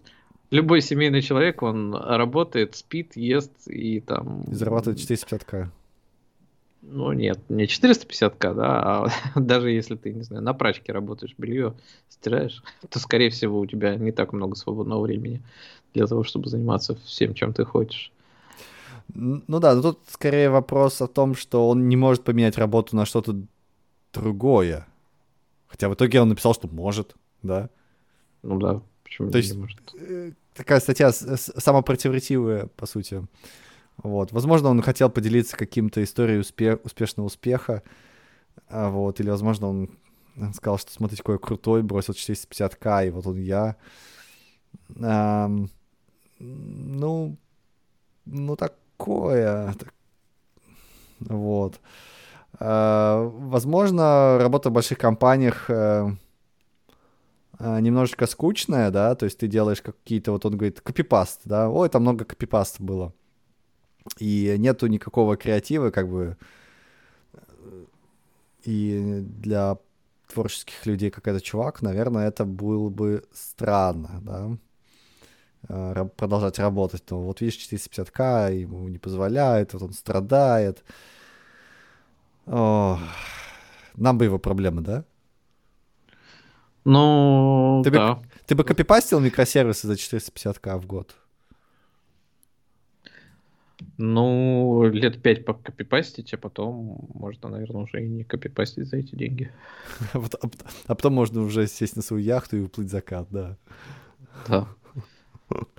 любой 0.50 0.82
семейный 0.82 1.22
человек, 1.22 1.62
он 1.62 1.94
работает, 1.96 2.76
спит, 2.76 3.16
ест 3.16 3.52
и 3.68 4.00
там... 4.02 4.44
И 4.44 4.54
зарабатывает 4.54 5.00
450к. 5.00 5.70
Ну, 6.82 7.12
нет, 7.14 7.40
не 7.50 7.66
450к, 7.66 8.56
да, 8.56 8.82
а 8.82 9.08
даже 9.40 9.70
если 9.70 9.96
ты, 9.96 10.14
не 10.14 10.24
знаю, 10.24 10.44
на 10.44 10.54
прачке 10.54 10.92
работаешь, 10.92 11.36
белье 11.38 11.76
стираешь, 12.10 12.64
то, 12.90 13.00
скорее 13.00 13.30
всего, 13.30 13.60
у 13.60 13.66
тебя 13.66 13.96
не 13.96 14.12
так 14.12 14.34
много 14.34 14.56
свободного 14.56 15.02
времени 15.02 15.42
для 15.94 16.08
того, 16.08 16.24
чтобы 16.24 16.50
заниматься 16.50 16.96
всем, 17.06 17.34
чем 17.34 17.54
ты 17.54 17.66
хочешь. 17.66 18.12
Ну 19.14 19.60
да, 19.60 19.76
но 19.76 19.82
тут 19.82 20.00
скорее 20.10 20.50
вопрос 20.50 21.02
о 21.02 21.08
том, 21.08 21.36
что 21.36 21.68
он 21.70 21.90
не 21.90 21.98
может 21.98 22.24
поменять 22.24 22.58
работу 22.58 22.96
на 22.96 23.06
что-то 23.06 23.36
другое. 24.14 24.88
Хотя 25.68 25.90
в 25.90 25.94
итоге 25.94 26.22
он 26.22 26.30
написал, 26.30 26.54
что 26.54 26.68
может, 26.68 27.16
да. 27.44 27.70
Ну 28.42 28.58
да, 28.58 28.82
почему 29.04 29.30
То 29.30 29.38
есть, 29.38 29.54
не 29.54 29.62
может? 29.62 29.80
э, 30.00 30.32
такая 30.54 30.80
статья 30.80 31.12
самопротиворечивая, 31.12 32.68
по 32.76 32.86
сути. 32.86 33.26
Вот. 33.98 34.32
Возможно, 34.32 34.70
он 34.70 34.82
хотел 34.82 35.10
поделиться 35.10 35.56
каким-то 35.58 36.04
историей 36.04 36.40
успе- 36.40 36.80
успешного 36.84 37.28
успеха. 37.28 37.84
а, 38.70 38.90
Вот. 38.90 39.20
Или, 39.20 39.30
возможно, 39.30 39.68
он 39.70 39.90
сказал, 40.54 40.78
что 40.80 40.92
смотрите, 40.92 41.24
какой 41.24 41.40
крутой, 41.40 41.84
бросил 41.84 42.14
450к, 42.14 43.06
и 43.08 43.10
вот 43.12 43.28
он 43.28 43.38
я. 43.38 43.76
Ам, 45.02 45.70
ну, 46.40 47.38
ну, 48.26 48.56
такое. 48.56 49.74
Так- 49.80 49.94
Вот. 51.20 51.80
А, 52.60 53.24
Возможно, 53.24 54.38
работа 54.40 54.70
в 54.70 54.74
больших 54.74 54.98
компаниях 54.98 55.70
э, 55.70 56.10
а, 57.60 57.80
немножечко 57.80 58.26
скучная, 58.28 58.90
да, 58.92 59.14
то 59.16 59.26
есть 59.26 59.38
ты 59.38 59.48
делаешь 59.48 59.82
какие-то, 59.82 60.32
вот 60.32 60.46
он 60.46 60.58
говорит, 60.58 60.82
копипаст, 60.82 61.42
да, 61.46 61.70
ой, 61.70 61.90
там 61.90 62.02
много 62.02 62.26
копипаста 62.26 62.82
было. 62.84 63.14
И 64.18 64.56
нету 64.58 64.88
никакого 64.88 65.38
креатива, 65.38 65.92
как 65.92 66.10
бы, 66.10 66.38
и 68.64 69.22
для 69.22 69.78
творческих 70.28 70.86
людей, 70.86 71.12
как 71.12 71.28
этот 71.28 71.44
чувак, 71.44 71.82
наверное, 71.82 72.28
это 72.28 72.46
было 72.46 72.90
бы 72.90 73.24
странно, 73.34 74.22
да, 74.22 74.58
ра- 75.68 76.10
продолжать 76.10 76.60
работать. 76.60 77.04
Но 77.10 77.22
вот 77.22 77.42
видишь, 77.42 77.58
450к 77.58 78.54
ему 78.54 78.88
не 78.88 78.98
позволяет, 78.98 79.74
вот 79.74 79.84
он 79.84 79.94
страдает. 79.94 80.84
О, 82.48 83.00
нам 83.96 84.18
бы 84.18 84.26
его 84.26 84.40
проблемы, 84.40 84.82
да? 84.82 85.04
Ну, 86.84 87.82
Ты 87.84 87.92
бы- 87.92 87.98
да. 87.98 88.20
Ты 88.48 88.56
бы 88.56 88.64
копипастил 88.64 89.20
микросервисы 89.20 89.88
за 89.88 89.94
450к 89.94 90.78
в 90.80 90.86
год? 90.88 91.16
Ну, 93.98 94.84
лет 94.92 95.22
пять 95.22 95.46
покопипастить, 95.46 96.34
а 96.34 96.38
потом 96.38 97.10
можно, 97.14 97.50
наверное, 97.50 97.84
уже 97.84 98.04
и 98.06 98.10
не 98.10 98.24
копипастить 98.24 98.88
за 98.88 98.98
эти 98.98 99.16
деньги. 99.16 99.52
А 100.14 100.18
а 100.18 100.20
пот- 100.48 100.66
потом 100.88 101.14
можно 101.14 101.42
уже 101.42 101.68
сесть 101.68 101.96
на 101.96 102.02
свою 102.02 102.24
яхту 102.24 102.58
и 102.58 102.62
уплыть 102.62 102.90
закат, 102.90 103.28
да. 103.32 103.58
Да. 104.48 104.68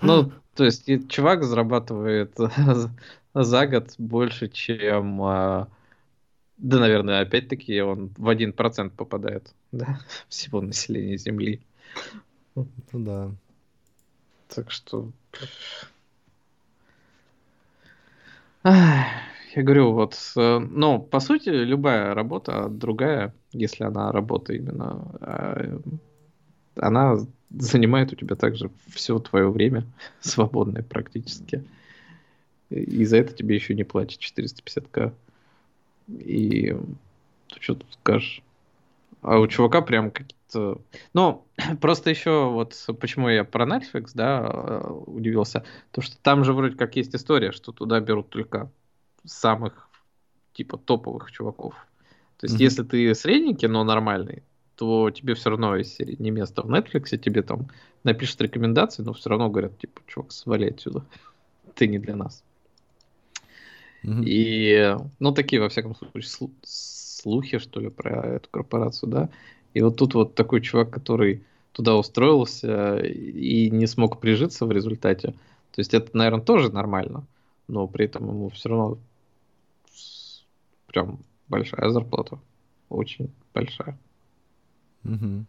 Ну, 0.01 0.31
то 0.55 0.63
есть 0.65 0.85
чувак 1.09 1.43
зарабатывает 1.43 2.35
за 3.33 3.67
год 3.67 3.93
больше, 3.97 4.49
чем... 4.49 5.21
а, 5.23 5.67
Да, 6.57 6.79
наверное, 6.79 7.21
опять-таки 7.21 7.81
он 7.81 8.13
в 8.17 8.29
один 8.29 8.53
процент 8.53 8.93
попадает, 8.95 9.53
да, 9.71 9.99
всего 10.29 10.61
населения 10.61 11.17
Земли. 11.17 11.61
Ну 12.55 12.99
да. 12.99 13.31
Так 14.47 14.71
что... 14.71 15.11
Я 18.63 19.61
говорю, 19.61 19.91
вот, 19.91 20.17
э, 20.35 20.59
ну, 20.59 20.99
по 20.99 21.19
сути, 21.19 21.49
любая 21.49 22.15
работа, 22.15 22.69
другая, 22.69 23.33
если 23.51 23.83
она 23.83 24.11
работа 24.11 24.53
именно, 24.53 25.11
а, 25.21 25.79
она 26.75 27.17
занимает 27.51 28.11
у 28.13 28.15
тебя 28.15 28.35
также 28.35 28.71
все 28.87 29.19
твое 29.19 29.49
время, 29.49 29.85
свободное 30.21 30.81
практически. 30.81 31.63
И 32.69 33.05
за 33.05 33.17
это 33.17 33.33
тебе 33.33 33.55
еще 33.55 33.75
не 33.75 33.83
платят 33.83 34.19
450к. 34.19 35.13
И 36.09 36.75
ты 37.49 37.61
что 37.61 37.75
тут 37.75 37.93
скажешь? 37.93 38.41
А 39.21 39.39
у 39.39 39.47
чувака 39.47 39.81
прям 39.81 40.09
какие-то... 40.09 40.35
Ну, 41.13 41.45
просто 41.81 42.09
еще 42.09 42.49
вот 42.49 42.75
почему 42.99 43.29
я 43.29 43.43
про 43.43 43.65
Netflix, 43.65 44.11
да, 44.13 44.41
э, 44.45 44.87
удивился. 45.07 45.63
То, 45.91 46.01
что 46.01 46.17
там 46.21 46.43
же 46.43 46.53
вроде 46.53 46.75
как 46.75 46.95
есть 46.95 47.15
история, 47.15 47.51
что 47.51 47.71
туда 47.71 47.99
берут 47.99 48.29
только 48.29 48.69
самых, 49.25 49.89
типа, 50.53 50.77
топовых 50.77 51.31
чуваков. 51.31 51.73
То 52.37 52.45
есть, 52.45 52.55
Мгм. 52.55 52.63
если 52.63 52.83
ты 52.83 53.15
средненький, 53.15 53.67
но 53.67 53.83
нормальный, 53.83 54.43
то 54.75 55.09
тебе 55.11 55.35
все 55.35 55.49
равно 55.49 55.81
серии 55.83 56.15
не 56.19 56.31
место 56.31 56.61
в 56.61 56.69
Netflix, 56.69 57.17
тебе 57.17 57.41
там 57.41 57.67
напишут 58.03 58.41
рекомендации, 58.41 59.03
но 59.03 59.13
все 59.13 59.29
равно 59.29 59.49
говорят, 59.49 59.77
типа, 59.77 60.01
чувак, 60.07 60.31
свали 60.31 60.69
отсюда. 60.69 61.05
Ты 61.75 61.87
не 61.87 61.99
для 61.99 62.15
нас. 62.15 62.43
Мгм. 64.03 64.23
И, 64.25 64.97
ну, 65.19 65.31
такие, 65.31 65.61
во 65.61 65.69
всяком 65.69 65.95
случае, 65.95 66.23
слу- 66.23 66.53
слухи, 66.63 67.57
что 67.57 67.79
ли, 67.79 67.89
про 67.89 68.35
эту 68.35 68.49
корпорацию, 68.49 69.09
да. 69.09 69.29
И 69.73 69.81
вот 69.81 69.97
тут 69.97 70.13
вот 70.13 70.35
такой 70.35 70.61
чувак, 70.61 70.91
который 70.91 71.43
туда 71.71 71.95
устроился 71.95 72.97
и 72.97 73.69
не 73.69 73.87
смог 73.87 74.19
прижиться 74.19 74.65
в 74.65 74.71
результате. 74.71 75.29
То 75.29 75.79
есть 75.79 75.93
это, 75.93 76.15
наверное, 76.15 76.43
тоже 76.43 76.71
нормально, 76.71 77.25
но 77.67 77.87
при 77.87 78.05
этом 78.05 78.27
ему 78.27 78.49
все 78.49 78.69
равно 78.69 78.97
прям 80.87 81.19
большая 81.47 81.89
зарплата. 81.89 82.39
Очень 82.89 83.31
большая. 83.53 83.97
Мгм. 85.03 85.45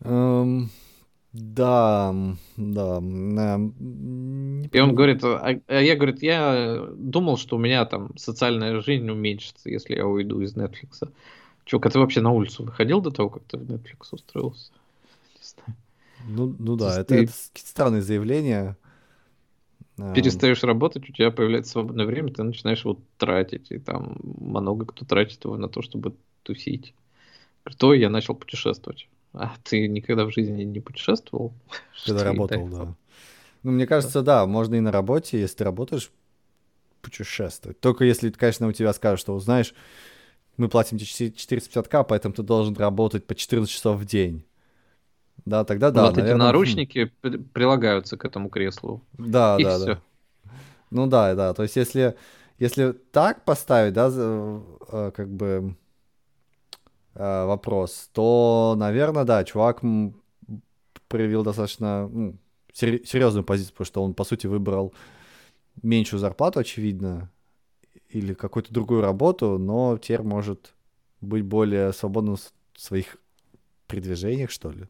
Эм, 0.00 0.70
Да, 1.32 2.14
да. 2.56 3.00
не 3.00 4.68
И 4.72 4.80
он 4.80 4.94
говорит, 4.94 5.22
а, 5.24 5.60
а 5.66 5.80
я, 5.80 5.94
говорит, 5.96 6.22
я 6.22 6.86
думал, 6.96 7.36
что 7.36 7.56
у 7.56 7.58
меня 7.58 7.84
там 7.84 8.16
социальная 8.16 8.80
жизнь 8.80 9.08
уменьшится, 9.10 9.68
если 9.68 9.96
я 9.96 10.06
уйду 10.06 10.40
из 10.40 10.56
Netflix. 10.56 11.08
Чувак, 11.68 11.86
а 11.86 11.90
ты 11.90 11.98
вообще 11.98 12.20
на 12.20 12.32
улицу 12.32 12.64
выходил 12.64 13.00
до 13.00 13.10
того, 13.10 13.30
как 13.30 13.44
ты 13.44 13.58
в 13.58 13.62
Netflix 13.62 14.08
устроился? 14.12 14.72
Не 15.36 15.44
знаю. 15.44 15.76
Ну, 16.18 16.56
ну 16.58 16.76
да, 16.76 16.86
есть 16.86 17.00
это, 17.00 17.14
ты- 17.14 17.22
это 17.22 17.32
с- 17.32 17.50
какие-то 17.52 17.70
странные 17.70 18.02
заявления. 18.02 18.76
Эм, 19.98 20.12
Перестаешь 20.12 20.62
работать, 20.64 21.08
у 21.08 21.12
тебя 21.12 21.30
появляется 21.30 21.72
свободное 21.72 22.06
время, 22.06 22.32
ты 22.32 22.42
начинаешь 22.42 22.80
его 22.84 22.98
тратить. 23.18 23.70
И 23.70 23.78
там 23.78 24.16
много 24.22 24.86
кто 24.86 25.04
тратит 25.04 25.44
его 25.44 25.56
на 25.56 25.68
то, 25.68 25.82
чтобы 25.82 26.14
тусить. 26.42 26.94
Ой, 27.82 28.00
я 28.00 28.10
начал 28.10 28.34
путешествовать. 28.34 29.08
А 29.34 29.54
ты 29.64 29.88
никогда 29.88 30.24
в 30.26 30.32
жизни 30.32 30.64
не 30.64 30.80
путешествовал? 30.80 31.52
Когда 32.04 32.24
работал, 32.24 32.68
да. 32.68 32.94
Ну, 33.64 33.72
мне 33.72 33.86
кажется, 33.86 34.22
да, 34.22 34.46
можно 34.46 34.76
и 34.76 34.80
на 34.80 34.92
работе, 34.92 35.40
если 35.40 35.58
ты 35.58 35.64
работаешь, 35.64 36.10
путешествовать. 37.02 37.80
Только 37.80 38.04
если, 38.04 38.30
конечно, 38.30 38.68
у 38.68 38.72
тебя 38.72 38.92
скажут, 38.92 39.20
что, 39.20 39.38
знаешь, 39.40 39.74
мы 40.58 40.68
платим 40.68 40.98
тебе 40.98 41.30
450к, 41.30 42.04
поэтому 42.04 42.34
ты 42.34 42.42
должен 42.42 42.76
работать 42.76 43.26
по 43.26 43.34
14 43.34 43.72
часов 43.72 43.98
в 44.00 44.04
день. 44.04 44.44
Да, 45.44 45.64
тогда 45.64 45.90
да, 45.90 46.02
вот 46.02 46.12
эти 46.12 46.18
наверное, 46.20 46.34
хм, 46.34 46.48
наручники 46.48 47.12
при- 47.20 47.38
прилагаются 47.38 48.16
к 48.16 48.24
этому 48.24 48.50
креслу. 48.50 49.02
Да, 49.16 49.56
и 49.60 49.64
да, 49.64 49.76
всё. 49.76 49.86
да. 49.86 50.02
Ну 50.90 51.06
да, 51.06 51.34
да. 51.34 51.54
То 51.54 51.62
есть 51.62 51.76
если, 51.76 52.16
если 52.58 52.92
так 52.92 53.44
поставить, 53.44 53.94
да, 53.94 54.10
э, 54.12 55.12
как 55.14 55.28
бы 55.30 55.76
э, 57.14 57.44
вопрос, 57.46 58.10
то, 58.12 58.74
наверное, 58.76 59.24
да, 59.24 59.44
чувак 59.44 59.82
проявил 61.08 61.42
достаточно 61.44 62.08
ну, 62.08 62.36
серьезную 62.72 63.44
позицию, 63.44 63.72
потому 63.72 63.86
что 63.86 64.02
он, 64.04 64.14
по 64.14 64.24
сути, 64.24 64.46
выбрал 64.46 64.92
меньшую 65.82 66.20
зарплату, 66.20 66.60
очевидно, 66.60 67.30
или 68.08 68.34
какую-то 68.34 68.72
другую 68.72 69.02
работу, 69.02 69.58
но 69.58 69.98
теперь 69.98 70.22
может 70.22 70.74
быть 71.20 71.44
более 71.44 71.92
свободным 71.92 72.36
в 72.36 72.80
своих 72.80 73.16
передвижениях, 73.86 74.50
что 74.50 74.70
ли. 74.70 74.88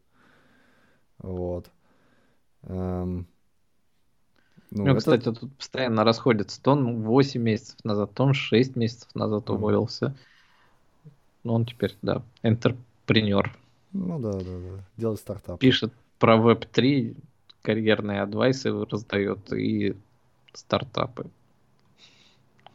Вот. 1.19 1.69
Эм, 2.63 3.27
ну, 4.71 4.83
У 4.83 4.85
него, 4.85 4.97
это- 4.97 4.99
кстати, 4.99 5.23
тут 5.23 5.53
постоянно 5.57 6.03
расходится. 6.03 6.61
То 6.61 6.71
он 6.71 7.01
8 7.03 7.41
месяцев 7.41 7.77
назад, 7.83 8.13
то 8.13 8.23
он 8.23 8.33
6 8.33 8.75
месяцев 8.75 9.13
назад 9.15 9.47
Мгм. 9.49 9.55
уволился. 9.57 10.15
Но 11.43 11.55
он 11.55 11.65
теперь, 11.65 11.95
да, 12.01 12.21
интерпренер. 12.43 13.57
Ну 13.93 14.19
да, 14.19 14.33
да, 14.33 14.39
да. 14.39 14.83
Делать 14.97 15.19
стартап. 15.19 15.59
Пишет 15.59 15.91
про 16.19 16.35
Web3, 16.37 17.15
карьерные 17.61 18.21
адвайсы 18.21 18.71
раздает 18.85 19.51
и 19.53 19.95
стартапы. 20.53 21.25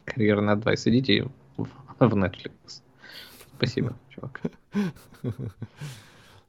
Карьерный 0.05 0.53
адвайс. 0.53 0.87
Идите 0.87 1.27
в 1.57 1.67
в 1.99 2.13
Netflix. 2.15 2.81
Спасибо, 3.57 3.95
чувак. 4.09 4.41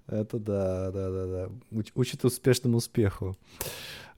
Это 0.09 0.39
да, 0.39 0.91
да, 0.93 1.11
да, 1.11 1.27
да. 1.27 1.49
Уч- 1.73 1.93
учит 1.95 2.25
успешному 2.25 2.77
успеху. 2.79 3.37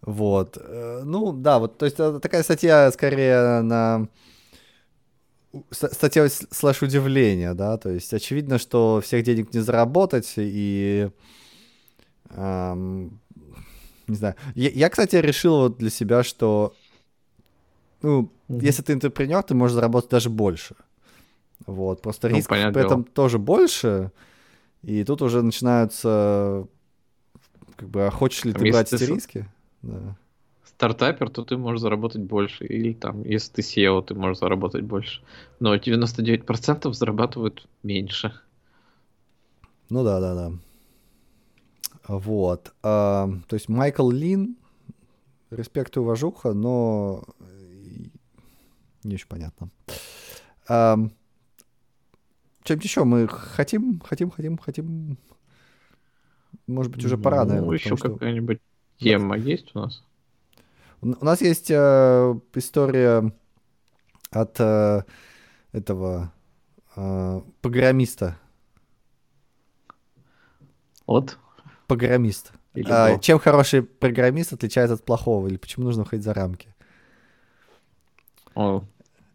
Вот. 0.03 0.59
Э, 0.61 1.03
Ну, 1.05 1.33
да, 1.33 1.59
вот, 1.59 1.79
то 1.79 1.87
есть 1.87 1.97
это 1.99 2.21
такая 2.21 2.43
статья 2.43 2.91
скорее 2.93 3.63
на... 3.63 4.09
Статья 5.71 6.29
слэш 6.29 6.83
удивления, 6.83 7.55
да, 7.55 7.79
то 7.79 7.89
есть 7.89 8.13
очевидно, 8.13 8.59
что 8.59 9.01
всех 9.03 9.25
денег 9.25 9.55
не 9.55 9.61
заработать, 9.61 10.35
и... 10.37 11.09
ам, 12.31 13.19
не 14.07 14.15
знаю. 14.17 14.35
Я, 14.55 14.69
я, 14.71 14.89
кстати, 14.91 15.17
решил 15.17 15.57
вот 15.59 15.79
для 15.79 15.89
себя, 15.91 16.23
что 16.23 16.75
ну, 18.03 18.31
mm-hmm. 18.49 18.65
если 18.65 18.83
ты 18.83 18.93
интерпренер, 18.93 19.43
ты 19.43 19.55
можешь 19.55 19.75
заработать 19.75 20.11
даже 20.11 20.31
больше. 20.31 20.77
Вот, 21.67 22.03
просто 22.03 22.29
ну, 22.29 22.37
риск 22.37 22.49
при 22.49 22.85
этом 22.85 23.05
тоже 23.05 23.39
больше, 23.39 24.13
и 24.83 25.05
тут 25.05 25.23
уже 25.23 25.43
начинаются, 25.43 26.67
как 27.77 27.89
бы, 27.89 28.07
а 28.07 28.11
хочешь 28.11 28.45
ли 28.45 28.53
ты 28.53 28.71
брать 28.71 28.93
эти 28.93 29.05
риски? 29.05 29.47
Да. 29.83 30.17
Стартапер, 30.65 31.29
то 31.29 31.45
ты 31.45 31.57
можешь 31.57 31.81
заработать 31.81 32.23
больше, 32.23 32.65
или 32.65 32.93
там, 32.93 33.25
если 33.25 33.55
ты 33.55 33.63
SEO, 33.63 34.03
ты 34.03 34.15
можешь 34.15 34.39
заработать 34.39 34.85
больше. 34.85 35.23
Но 35.59 35.75
99% 35.75 36.93
зарабатывают 36.93 37.67
меньше. 37.83 38.33
Ну 39.91 40.05
да, 40.05 40.21
да, 40.21 40.35
да. 40.35 40.53
Вот. 42.07 42.73
А, 42.83 43.29
то 43.49 43.55
есть 43.55 43.69
Майкл 43.69 44.09
Лин, 44.09 44.57
респект 45.51 45.97
и 45.97 46.01
уважуха, 46.01 46.53
но 46.53 47.25
не 49.09 49.15
очень 49.15 49.29
понятно. 49.29 49.71
А, 50.69 50.97
чем 52.63 52.79
еще 52.81 53.05
мы 53.05 53.27
хотим, 53.29 54.01
хотим, 54.01 54.31
хотим, 54.31 54.59
хотим. 54.59 55.19
Может 56.67 56.93
быть, 56.93 57.05
уже 57.05 57.17
пора, 57.17 57.45
ну, 57.45 57.51
наверное. 57.51 57.75
еще 57.75 57.97
что... 57.97 58.13
какая-нибудь 58.13 58.61
тема 58.99 59.37
есть 59.37 59.75
у 59.75 59.81
нас? 59.81 60.05
У 61.01 61.25
нас 61.25 61.41
есть 61.41 61.71
э, 61.71 62.35
история 62.55 63.33
от 64.31 64.57
э, 64.59 65.03
этого 65.73 66.33
э, 66.97 67.41
программиста. 67.63 68.37
От? 71.07 71.39
Программист. 71.87 72.53
А, 72.87 73.19
чем 73.19 73.39
хороший 73.39 73.83
программист 73.83 74.53
отличается 74.53 74.95
от 74.95 75.05
плохого? 75.05 75.47
Или 75.47 75.57
почему 75.57 75.87
нужно 75.87 76.05
ходить 76.05 76.25
за 76.25 76.35
рамки? 76.35 76.75
О. 78.55 78.85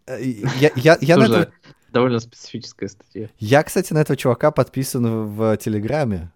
Э, 0.08 0.22
я, 0.22 0.72
я, 0.76 0.98
я 1.02 1.18
на 1.18 1.24
это... 1.24 1.52
Довольно 1.92 2.20
специфическая 2.20 2.90
статья. 2.90 3.30
Я, 3.38 3.64
кстати, 3.64 3.94
на 3.94 4.00
этого 4.00 4.18
чувака 4.18 4.52
подписан 4.52 5.28
в 5.28 5.58
Телеграме. 5.58 6.32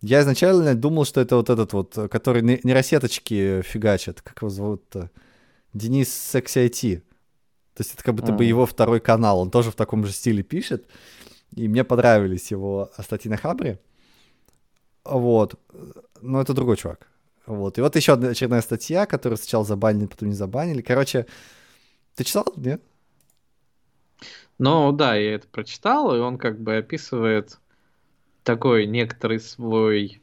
Я 0.00 0.20
изначально 0.20 0.74
думал, 0.74 1.04
что 1.04 1.20
это 1.20 1.36
вот 1.36 1.48
этот 1.48 1.72
вот, 1.72 1.98
который 2.10 2.42
нейросеточки 2.42 3.62
фигачит. 3.62 4.20
Как 4.20 4.42
его 4.42 4.50
зовут-то? 4.50 5.10
Денис 5.72 6.12
Секси 6.12 6.58
IT. 6.66 7.00
То 7.74 7.80
есть 7.80 7.94
это 7.94 8.02
как 8.04 8.14
будто 8.14 8.32
mm. 8.32 8.36
бы 8.36 8.44
его 8.44 8.66
второй 8.66 9.00
канал. 9.00 9.40
Он 9.40 9.50
тоже 9.50 9.70
в 9.70 9.76
таком 9.76 10.04
же 10.04 10.12
стиле 10.12 10.42
пишет. 10.42 10.86
И 11.54 11.68
мне 11.68 11.84
понравились 11.84 12.50
его 12.50 12.90
статьи 12.98 13.30
на 13.30 13.36
Хабре. 13.36 13.80
Вот. 15.04 15.54
Но 16.20 16.40
это 16.40 16.52
другой 16.52 16.76
чувак. 16.76 17.08
Вот. 17.46 17.78
И 17.78 17.80
вот 17.80 17.94
еще 17.96 18.12
одна 18.14 18.28
очередная 18.28 18.62
статья, 18.62 19.06
которую 19.06 19.36
сначала 19.36 19.64
забанили, 19.64 20.06
потом 20.06 20.28
не 20.28 20.34
забанили. 20.34 20.82
Короче, 20.82 21.26
ты 22.14 22.24
читал, 22.24 22.46
нет? 22.56 22.82
Ну 24.58 24.92
да, 24.92 25.16
я 25.16 25.34
это 25.34 25.48
прочитал, 25.48 26.14
и 26.14 26.20
он 26.20 26.38
как 26.38 26.60
бы 26.60 26.76
описывает 26.76 27.58
такой 28.44 28.86
некоторый 28.86 29.40
свой 29.40 30.22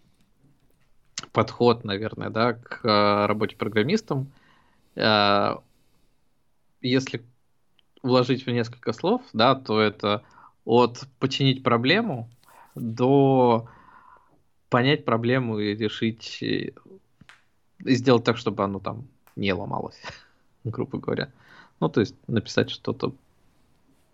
подход, 1.34 1.84
наверное, 1.84 2.30
да, 2.30 2.54
к 2.54 2.86
э, 2.86 3.26
работе 3.26 3.56
программистом. 3.56 4.32
Э, 4.96 5.58
если 6.82 7.24
вложить 8.02 8.46
в 8.46 8.50
несколько 8.50 8.94
слов, 8.94 9.22
да, 9.34 9.56
то 9.56 9.80
это 9.80 10.24
от 10.66 11.08
починить 11.20 11.64
проблему 11.64 12.30
до 12.76 13.68
понять 14.70 15.04
проблему 15.04 15.60
и 15.60 15.76
решить, 15.76 16.38
и 16.42 16.74
сделать 17.80 18.24
так, 18.24 18.38
чтобы 18.38 18.64
оно 18.64 18.80
там 18.80 19.08
не 19.36 19.54
ломалось, 19.54 20.02
грубо 20.64 20.98
говоря. 20.98 21.32
Ну, 21.82 21.90
то 21.90 22.00
есть 22.00 22.16
написать 22.28 22.70
что-то, 22.70 23.14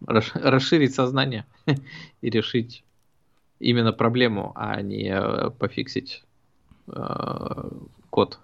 расширить 0.05 0.95
сознание 0.95 1.45
и 2.21 2.29
решить 2.29 2.83
именно 3.59 3.91
проблему, 3.91 4.53
а 4.55 4.81
не 4.81 5.09
э, 5.09 5.49
пофиксить 5.51 6.23
э, 6.87 7.69
код. 8.09 8.39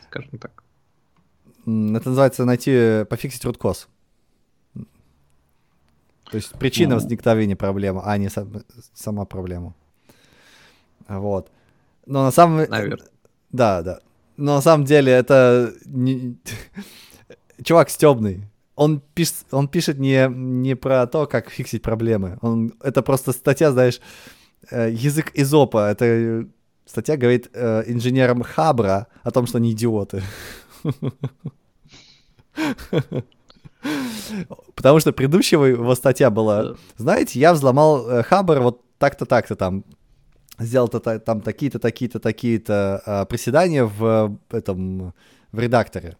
Скажем 0.08 0.38
так. 0.38 0.62
Это 1.62 2.08
называется 2.08 2.44
найти, 2.44 3.04
пофиксить 3.10 3.44
cause. 3.44 3.88
То 6.30 6.36
есть 6.36 6.52
причина 6.58 6.90
ну... 6.90 6.96
возникновения 6.96 7.56
проблемы, 7.56 8.02
а 8.04 8.16
не 8.16 8.28
сам, 8.30 8.62
сама 8.94 9.24
проблема. 9.24 9.74
Вот. 11.08 11.50
Но 12.06 12.22
на 12.22 12.30
самом... 12.30 12.68
Наверное. 12.68 13.08
Да, 13.50 13.82
да. 13.82 14.00
Но 14.36 14.54
на 14.56 14.62
самом 14.62 14.84
деле 14.84 15.12
это... 15.12 15.72
Не... 15.84 16.36
Чувак 17.62 17.90
стебный 17.90 18.48
он 18.76 19.00
пишет, 19.14 19.46
он 19.50 19.68
пишет 19.68 19.98
не, 19.98 20.28
не 20.28 20.76
про 20.76 21.06
то, 21.06 21.26
как 21.26 21.50
фиксить 21.50 21.82
проблемы. 21.82 22.38
Он, 22.42 22.74
это 22.82 23.02
просто 23.02 23.32
статья, 23.32 23.72
знаешь, 23.72 24.00
э, 24.70 24.90
язык 24.92 25.32
изопа. 25.34 25.90
Это 25.90 26.46
статья 26.84 27.16
говорит 27.16 27.48
э, 27.52 27.84
инженерам 27.86 28.42
Хабра 28.42 29.08
о 29.22 29.30
том, 29.30 29.46
что 29.46 29.58
они 29.58 29.72
идиоты. 29.72 30.22
Потому 34.74 35.00
что 35.00 35.12
предыдущего 35.12 35.64
его 35.64 35.94
статья 35.94 36.30
была, 36.30 36.74
знаете, 36.98 37.40
я 37.40 37.54
взломал 37.54 38.08
э, 38.08 38.22
Хабр 38.22 38.60
вот 38.60 38.82
так-то, 38.98 39.24
так-то 39.24 39.56
там, 39.56 39.84
сделал 40.58 40.88
-то, 40.88 41.18
там 41.18 41.40
такие-то, 41.40 41.78
такие-то, 41.78 42.18
такие-то 42.20 43.02
э, 43.06 43.26
приседания 43.26 43.84
в 43.84 44.38
этом, 44.50 45.14
в 45.52 45.58
редакторе, 45.58 46.16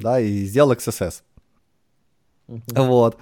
да, 0.00 0.20
и 0.20 0.44
сделал 0.44 0.72
XSS. 0.72 1.22
Uh-huh. 2.48 2.86
Вот. 2.86 3.16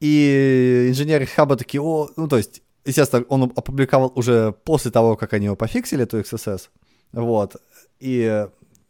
И 0.00 0.86
инженеры 0.88 1.26
хаба 1.26 1.56
такие, 1.56 1.80
о, 1.80 2.08
ну 2.16 2.26
то 2.26 2.36
есть, 2.36 2.62
естественно, 2.84 3.24
он 3.28 3.44
опубликовал 3.44 4.12
уже 4.16 4.52
после 4.64 4.90
того, 4.90 5.16
как 5.16 5.32
они 5.32 5.46
его 5.46 5.56
пофиксили, 5.56 6.02
эту 6.02 6.20
XSS. 6.20 6.68
Вот. 7.12 7.56
И 8.00 8.46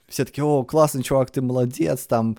все 0.08 0.24
такие, 0.24 0.44
о, 0.44 0.64
классный 0.64 1.02
чувак, 1.02 1.30
ты 1.30 1.42
молодец, 1.42 2.06
там, 2.06 2.38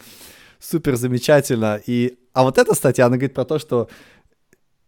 супер 0.60 0.96
замечательно. 0.96 1.80
И, 1.86 2.18
а 2.34 2.44
вот 2.44 2.58
эта 2.58 2.74
статья, 2.74 3.06
она 3.06 3.18
говорит 3.18 3.36
про 3.36 3.46
то, 3.46 3.60
что 3.60 3.90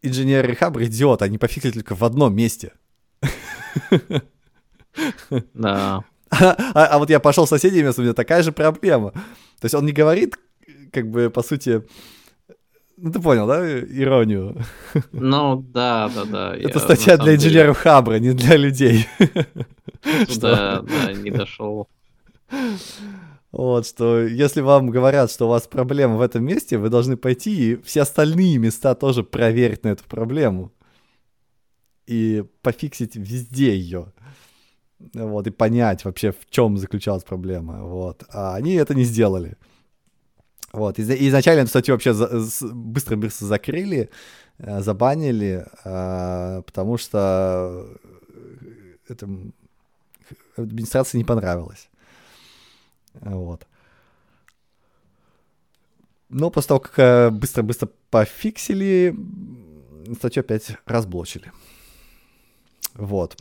инженеры 0.02 0.56
Хабр 0.56 0.84
идиот, 0.84 1.22
они 1.22 1.38
пофиксили 1.38 1.72
только 1.72 1.96
в 1.96 2.04
одном 2.04 2.36
месте. 2.36 2.74
Да. 5.54 6.04
А, 6.30 6.56
а, 6.74 6.86
а 6.86 7.00
вот 7.00 7.10
я 7.10 7.20
пошел 7.20 7.46
соседнее 7.48 7.84
место, 7.84 8.02
у 8.02 8.04
меня 8.04 8.14
такая 8.14 8.44
же 8.44 8.52
проблема. 8.52 9.14
То 9.60 9.65
есть 9.65 9.76
он 9.76 9.86
не 9.86 9.91
говорит, 9.91 10.38
как 10.91 11.10
бы, 11.10 11.30
по 11.30 11.44
сути, 11.44 11.84
ну, 12.98 13.11
ты 13.11 13.19
понял, 13.19 13.48
да, 13.48 13.80
иронию? 13.82 14.56
Ну, 15.11 15.61
да, 15.61 16.10
да, 16.15 16.26
да. 16.26 16.56
Это 16.56 16.80
статья 16.80 17.18
для 17.18 17.36
инженеров 17.36 17.77
Хабра, 17.77 18.19
не 18.19 18.32
для 18.32 18.57
людей. 18.57 19.07
Да, 20.40 20.82
да, 20.82 21.14
не 21.14 21.32
дошел. 21.32 21.88
Вот, 23.52 23.88
что 23.88 24.22
если 24.22 24.61
вам 24.61 24.90
говорят, 24.90 25.32
что 25.32 25.45
у 25.45 25.49
вас 25.49 25.65
проблема 25.68 26.18
в 26.18 26.22
этом 26.22 26.44
месте, 26.44 26.77
вы 26.77 26.90
должны 26.90 27.15
пойти 27.15 27.72
и 27.72 27.82
все 27.84 28.02
остальные 28.02 28.57
места 28.57 28.95
тоже 28.95 29.23
проверить 29.23 29.84
на 29.84 29.90
эту 29.90 30.03
проблему. 30.03 30.72
И 32.06 32.44
пофиксить 32.61 33.15
везде 33.15 33.76
ее. 33.76 34.14
Вот, 35.14 35.48
и 35.48 35.52
понять 35.52 36.06
вообще, 36.06 36.32
в 36.32 36.49
чем 36.49 36.77
заключалась 36.77 37.23
проблема. 37.23 37.84
Вот. 37.84 38.23
А 38.30 38.56
они 38.56 38.73
это 38.73 38.95
не 38.95 39.03
сделали. 39.03 39.57
Вот, 40.73 40.99
изначально 40.99 41.61
эту 41.61 41.69
статью 41.69 41.94
вообще 41.95 42.14
быстро-быстро 42.73 43.45
закрыли, 43.45 44.10
э, 44.57 44.82
забанили, 44.82 45.65
а, 45.86 46.64
потому 46.64 46.98
что 46.98 47.88
это 49.07 49.30
администрации 50.57 51.18
не 51.18 51.23
понравилось. 51.23 51.88
Вот. 53.14 53.65
Но 56.27 56.49
после 56.49 56.68
того, 56.68 56.80
как 56.82 56.99
э, 56.99 57.30
быстро-быстро 57.30 57.90
пофиксили, 58.10 59.15
статью 60.18 60.41
опять 60.41 60.76
разблочили. 60.86 61.52
Вот. 62.95 63.38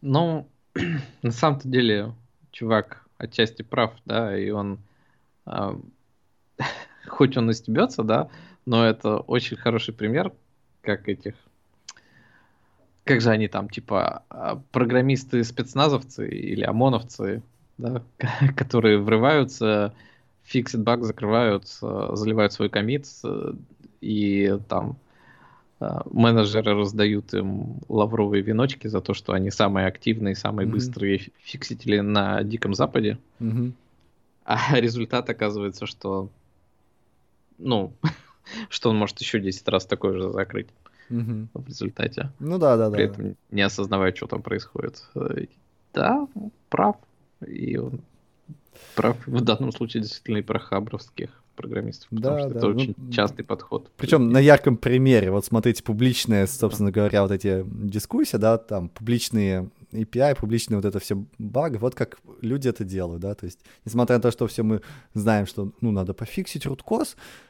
Ну, 0.00 0.48
на 1.22 1.30
самом-то 1.30 1.68
деле, 1.68 2.14
чувак 2.50 3.04
отчасти 3.18 3.62
прав, 3.62 3.92
да, 4.04 4.38
и 4.38 4.50
он 4.50 4.78
хоть 7.06 7.36
он 7.36 7.50
и 7.50 7.54
стебется, 7.54 8.02
да, 8.02 8.28
но 8.66 8.84
это 8.84 9.18
очень 9.18 9.56
хороший 9.56 9.94
пример, 9.94 10.32
как 10.82 11.08
этих, 11.08 11.34
как 13.04 13.20
же 13.20 13.30
они 13.30 13.48
там, 13.48 13.68
типа, 13.68 14.22
а, 14.28 14.62
программисты-спецназовцы 14.72 16.28
или 16.28 16.64
ОМОНовцы, 16.64 17.42
да, 17.78 18.02
которые 18.56 18.98
врываются, 18.98 19.94
фиксят 20.44 20.82
баг, 20.82 21.02
закрывают, 21.04 21.66
заливают 21.66 22.52
свой 22.52 22.68
комит, 22.68 23.06
и 24.00 24.58
там 24.68 24.96
менеджеры 25.80 26.74
раздают 26.74 27.32
им 27.34 27.76
лавровые 27.88 28.42
веночки 28.42 28.88
за 28.88 29.00
то, 29.00 29.14
что 29.14 29.32
они 29.32 29.50
самые 29.50 29.86
активные, 29.86 30.34
самые 30.34 30.66
mm-hmm. 30.66 30.72
быстрые 30.72 31.30
фиксители 31.38 32.00
на 32.00 32.42
Диком 32.42 32.74
Западе. 32.74 33.18
Mm-hmm 33.40 33.72
А 34.44 34.58
результат 34.80 35.28
оказывается, 35.30 35.86
что, 35.86 36.30
ну, 37.58 37.92
что 38.70 38.90
он 38.90 38.96
может 38.96 39.20
еще 39.20 39.40
10 39.40 39.68
раз 39.68 39.86
такой 39.86 40.14
же 40.14 40.30
закрыть 40.30 40.68
Мгм. 41.10 41.48
в 41.54 41.66
результате, 41.66 42.30
Ну 42.38 42.58
да, 42.58 42.76
да, 42.76 42.90
да. 42.90 42.96
при 42.96 43.06
этом 43.06 43.36
не 43.50 43.62
осознавая, 43.62 44.14
что 44.14 44.26
там 44.26 44.42
происходит. 44.42 45.02
Э, 45.14 45.46
Да, 45.94 46.26
прав. 46.68 46.96
И 47.46 47.78
он 47.78 48.00
прав 48.94 49.16
в 49.26 49.40
данном 49.42 49.72
случае 49.72 50.02
действительно 50.02 50.38
и 50.38 50.42
про 50.42 50.58
хабровских 50.58 51.30
программистов, 51.58 52.08
потому 52.08 52.36
Да, 52.36 52.40
что 52.40 52.48
да, 52.48 52.58
это 52.58 52.68
ну, 52.68 52.74
очень 52.74 53.12
частый 53.12 53.44
подход. 53.44 53.90
Причем 53.96 54.30
на 54.30 54.38
ярком 54.38 54.76
примере. 54.76 55.30
Вот 55.30 55.44
смотрите, 55.44 55.82
публичные, 55.82 56.46
собственно 56.46 56.90
говоря, 56.90 57.22
вот 57.22 57.32
эти 57.32 57.64
дискуссии, 57.66 58.36
да, 58.36 58.56
там 58.56 58.88
публичные 58.88 59.68
API, 59.92 60.36
публичные 60.36 60.76
вот 60.76 60.84
это 60.84 60.98
все 60.98 61.24
баги, 61.38 61.76
вот 61.76 61.94
как 61.94 62.18
люди 62.40 62.68
это 62.68 62.84
делают, 62.84 63.20
да, 63.20 63.34
то 63.34 63.46
есть, 63.46 63.60
несмотря 63.84 64.16
на 64.16 64.22
то, 64.22 64.30
что 64.30 64.46
все 64.46 64.62
мы 64.62 64.80
знаем, 65.14 65.46
что, 65.46 65.72
ну, 65.80 65.90
надо 65.90 66.14
пофиксить 66.14 66.66
root 66.66 66.80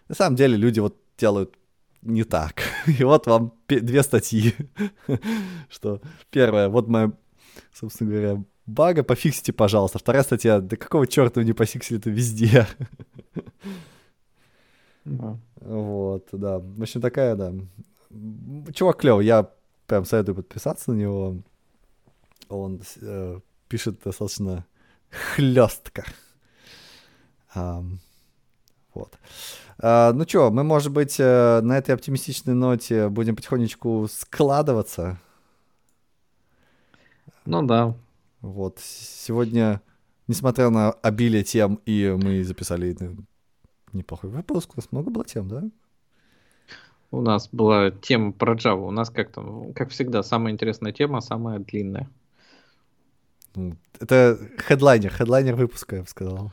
на 0.08 0.14
самом 0.14 0.36
деле 0.36 0.56
люди 0.56 0.80
вот 0.80 0.96
делают 1.18 1.54
не 2.02 2.24
так. 2.24 2.62
И 2.98 3.04
вот 3.04 3.26
вам 3.26 3.52
две 3.68 4.02
статьи, 4.02 4.54
что 5.68 6.00
первая, 6.30 6.68
вот 6.68 6.88
моя, 6.88 7.12
собственно 7.72 8.10
говоря, 8.10 8.44
бага, 8.66 9.02
пофиксите, 9.02 9.52
пожалуйста. 9.52 9.98
Вторая 9.98 10.22
статья, 10.22 10.60
да 10.60 10.76
какого 10.76 11.06
черта 11.06 11.40
вы 11.40 11.46
не 11.46 11.52
пофиксили 11.52 11.98
это 11.98 12.10
везде? 12.10 12.66
Да. 15.08 15.38
Вот, 15.60 16.28
да. 16.32 16.58
В 16.58 16.82
общем, 16.82 17.00
такая, 17.00 17.34
да. 17.34 17.52
Чувак 18.72 18.98
клевый, 18.98 19.26
я 19.26 19.50
прям 19.86 20.04
советую 20.04 20.36
подписаться 20.36 20.92
на 20.92 20.96
него. 20.96 21.36
Он 22.48 22.82
э, 23.00 23.40
пишет 23.68 24.00
достаточно 24.04 24.66
хлестко. 25.10 26.04
Ам, 27.54 28.00
вот. 28.94 29.18
А, 29.78 30.12
ну 30.12 30.26
что, 30.28 30.50
мы, 30.50 30.62
может 30.64 30.92
быть, 30.92 31.16
э, 31.18 31.60
на 31.62 31.78
этой 31.78 31.94
оптимистичной 31.94 32.54
ноте 32.54 33.08
будем 33.08 33.36
потихонечку 33.36 34.08
складываться. 34.10 35.18
Ну 37.46 37.62
да, 37.62 37.94
Вот. 38.42 38.78
Сегодня, 38.80 39.80
несмотря 40.26 40.68
на 40.68 40.92
обилие 40.92 41.44
тем, 41.44 41.80
и 41.86 42.14
мы 42.22 42.44
записали 42.44 42.90
неплохой 43.98 44.30
выпуск, 44.30 44.72
у 44.74 44.76
нас 44.76 44.90
много 44.92 45.10
было 45.10 45.24
тем, 45.24 45.48
да? 45.48 45.64
у 47.10 47.20
нас 47.20 47.48
была 47.50 47.90
тема 47.90 48.32
про 48.32 48.54
Java. 48.54 48.86
У 48.86 48.90
нас 48.90 49.10
как 49.10 49.30
там, 49.30 49.72
как 49.72 49.90
всегда, 49.90 50.22
самая 50.22 50.52
интересная 50.52 50.92
тема, 50.92 51.20
самая 51.20 51.58
длинная. 51.58 52.08
Ну, 53.54 53.76
это 53.98 54.38
хедлайнер, 54.58 55.10
хедлайнер 55.10 55.54
выпуска, 55.54 55.96
я 55.96 56.02
бы 56.02 56.08
сказал. 56.08 56.52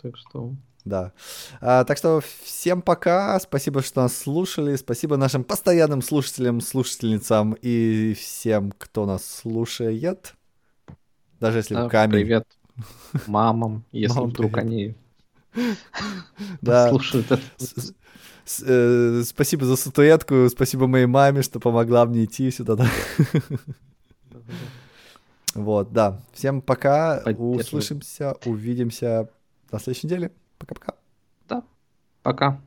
Так 0.00 0.16
что 0.16 0.52
Да. 0.84 1.12
А, 1.60 1.84
так 1.84 1.98
что 1.98 2.20
всем 2.44 2.82
пока. 2.82 3.38
Спасибо, 3.40 3.82
что 3.82 4.02
нас 4.02 4.16
слушали. 4.16 4.76
Спасибо 4.76 5.16
нашим 5.16 5.42
постоянным 5.42 6.02
слушателям, 6.02 6.60
слушательницам 6.60 7.54
и 7.60 8.14
всем, 8.14 8.70
кто 8.78 9.06
нас 9.06 9.26
слушает. 9.26 10.34
Даже 11.40 11.58
если 11.58 11.74
да, 11.74 11.86
в 11.86 11.90
камень. 11.90 12.12
привет 12.12 12.57
мамам, 13.26 13.84
если 13.92 14.18
Мам, 14.18 14.30
вдруг 14.30 14.52
привет. 14.52 14.66
они 14.66 14.94
Да. 16.62 16.88
слушают 16.90 17.30
это. 17.30 17.42
С- 18.44 18.62
э, 18.66 19.22
Спасибо 19.24 19.66
за 19.66 19.76
статуэтку, 19.76 20.48
спасибо 20.48 20.86
моей 20.86 21.06
маме, 21.06 21.42
что 21.42 21.60
помогла 21.60 22.06
мне 22.06 22.24
идти 22.24 22.50
сюда. 22.50 22.76
да. 22.76 22.88
Вот, 25.54 25.92
да. 25.92 26.20
Всем 26.32 26.60
пока. 26.62 27.22
Услышимся, 27.36 28.34
увидимся 28.44 29.28
на 29.70 29.78
следующей 29.78 30.06
неделе. 30.06 30.32
Пока-пока. 30.58 30.94
Пока. 32.22 32.60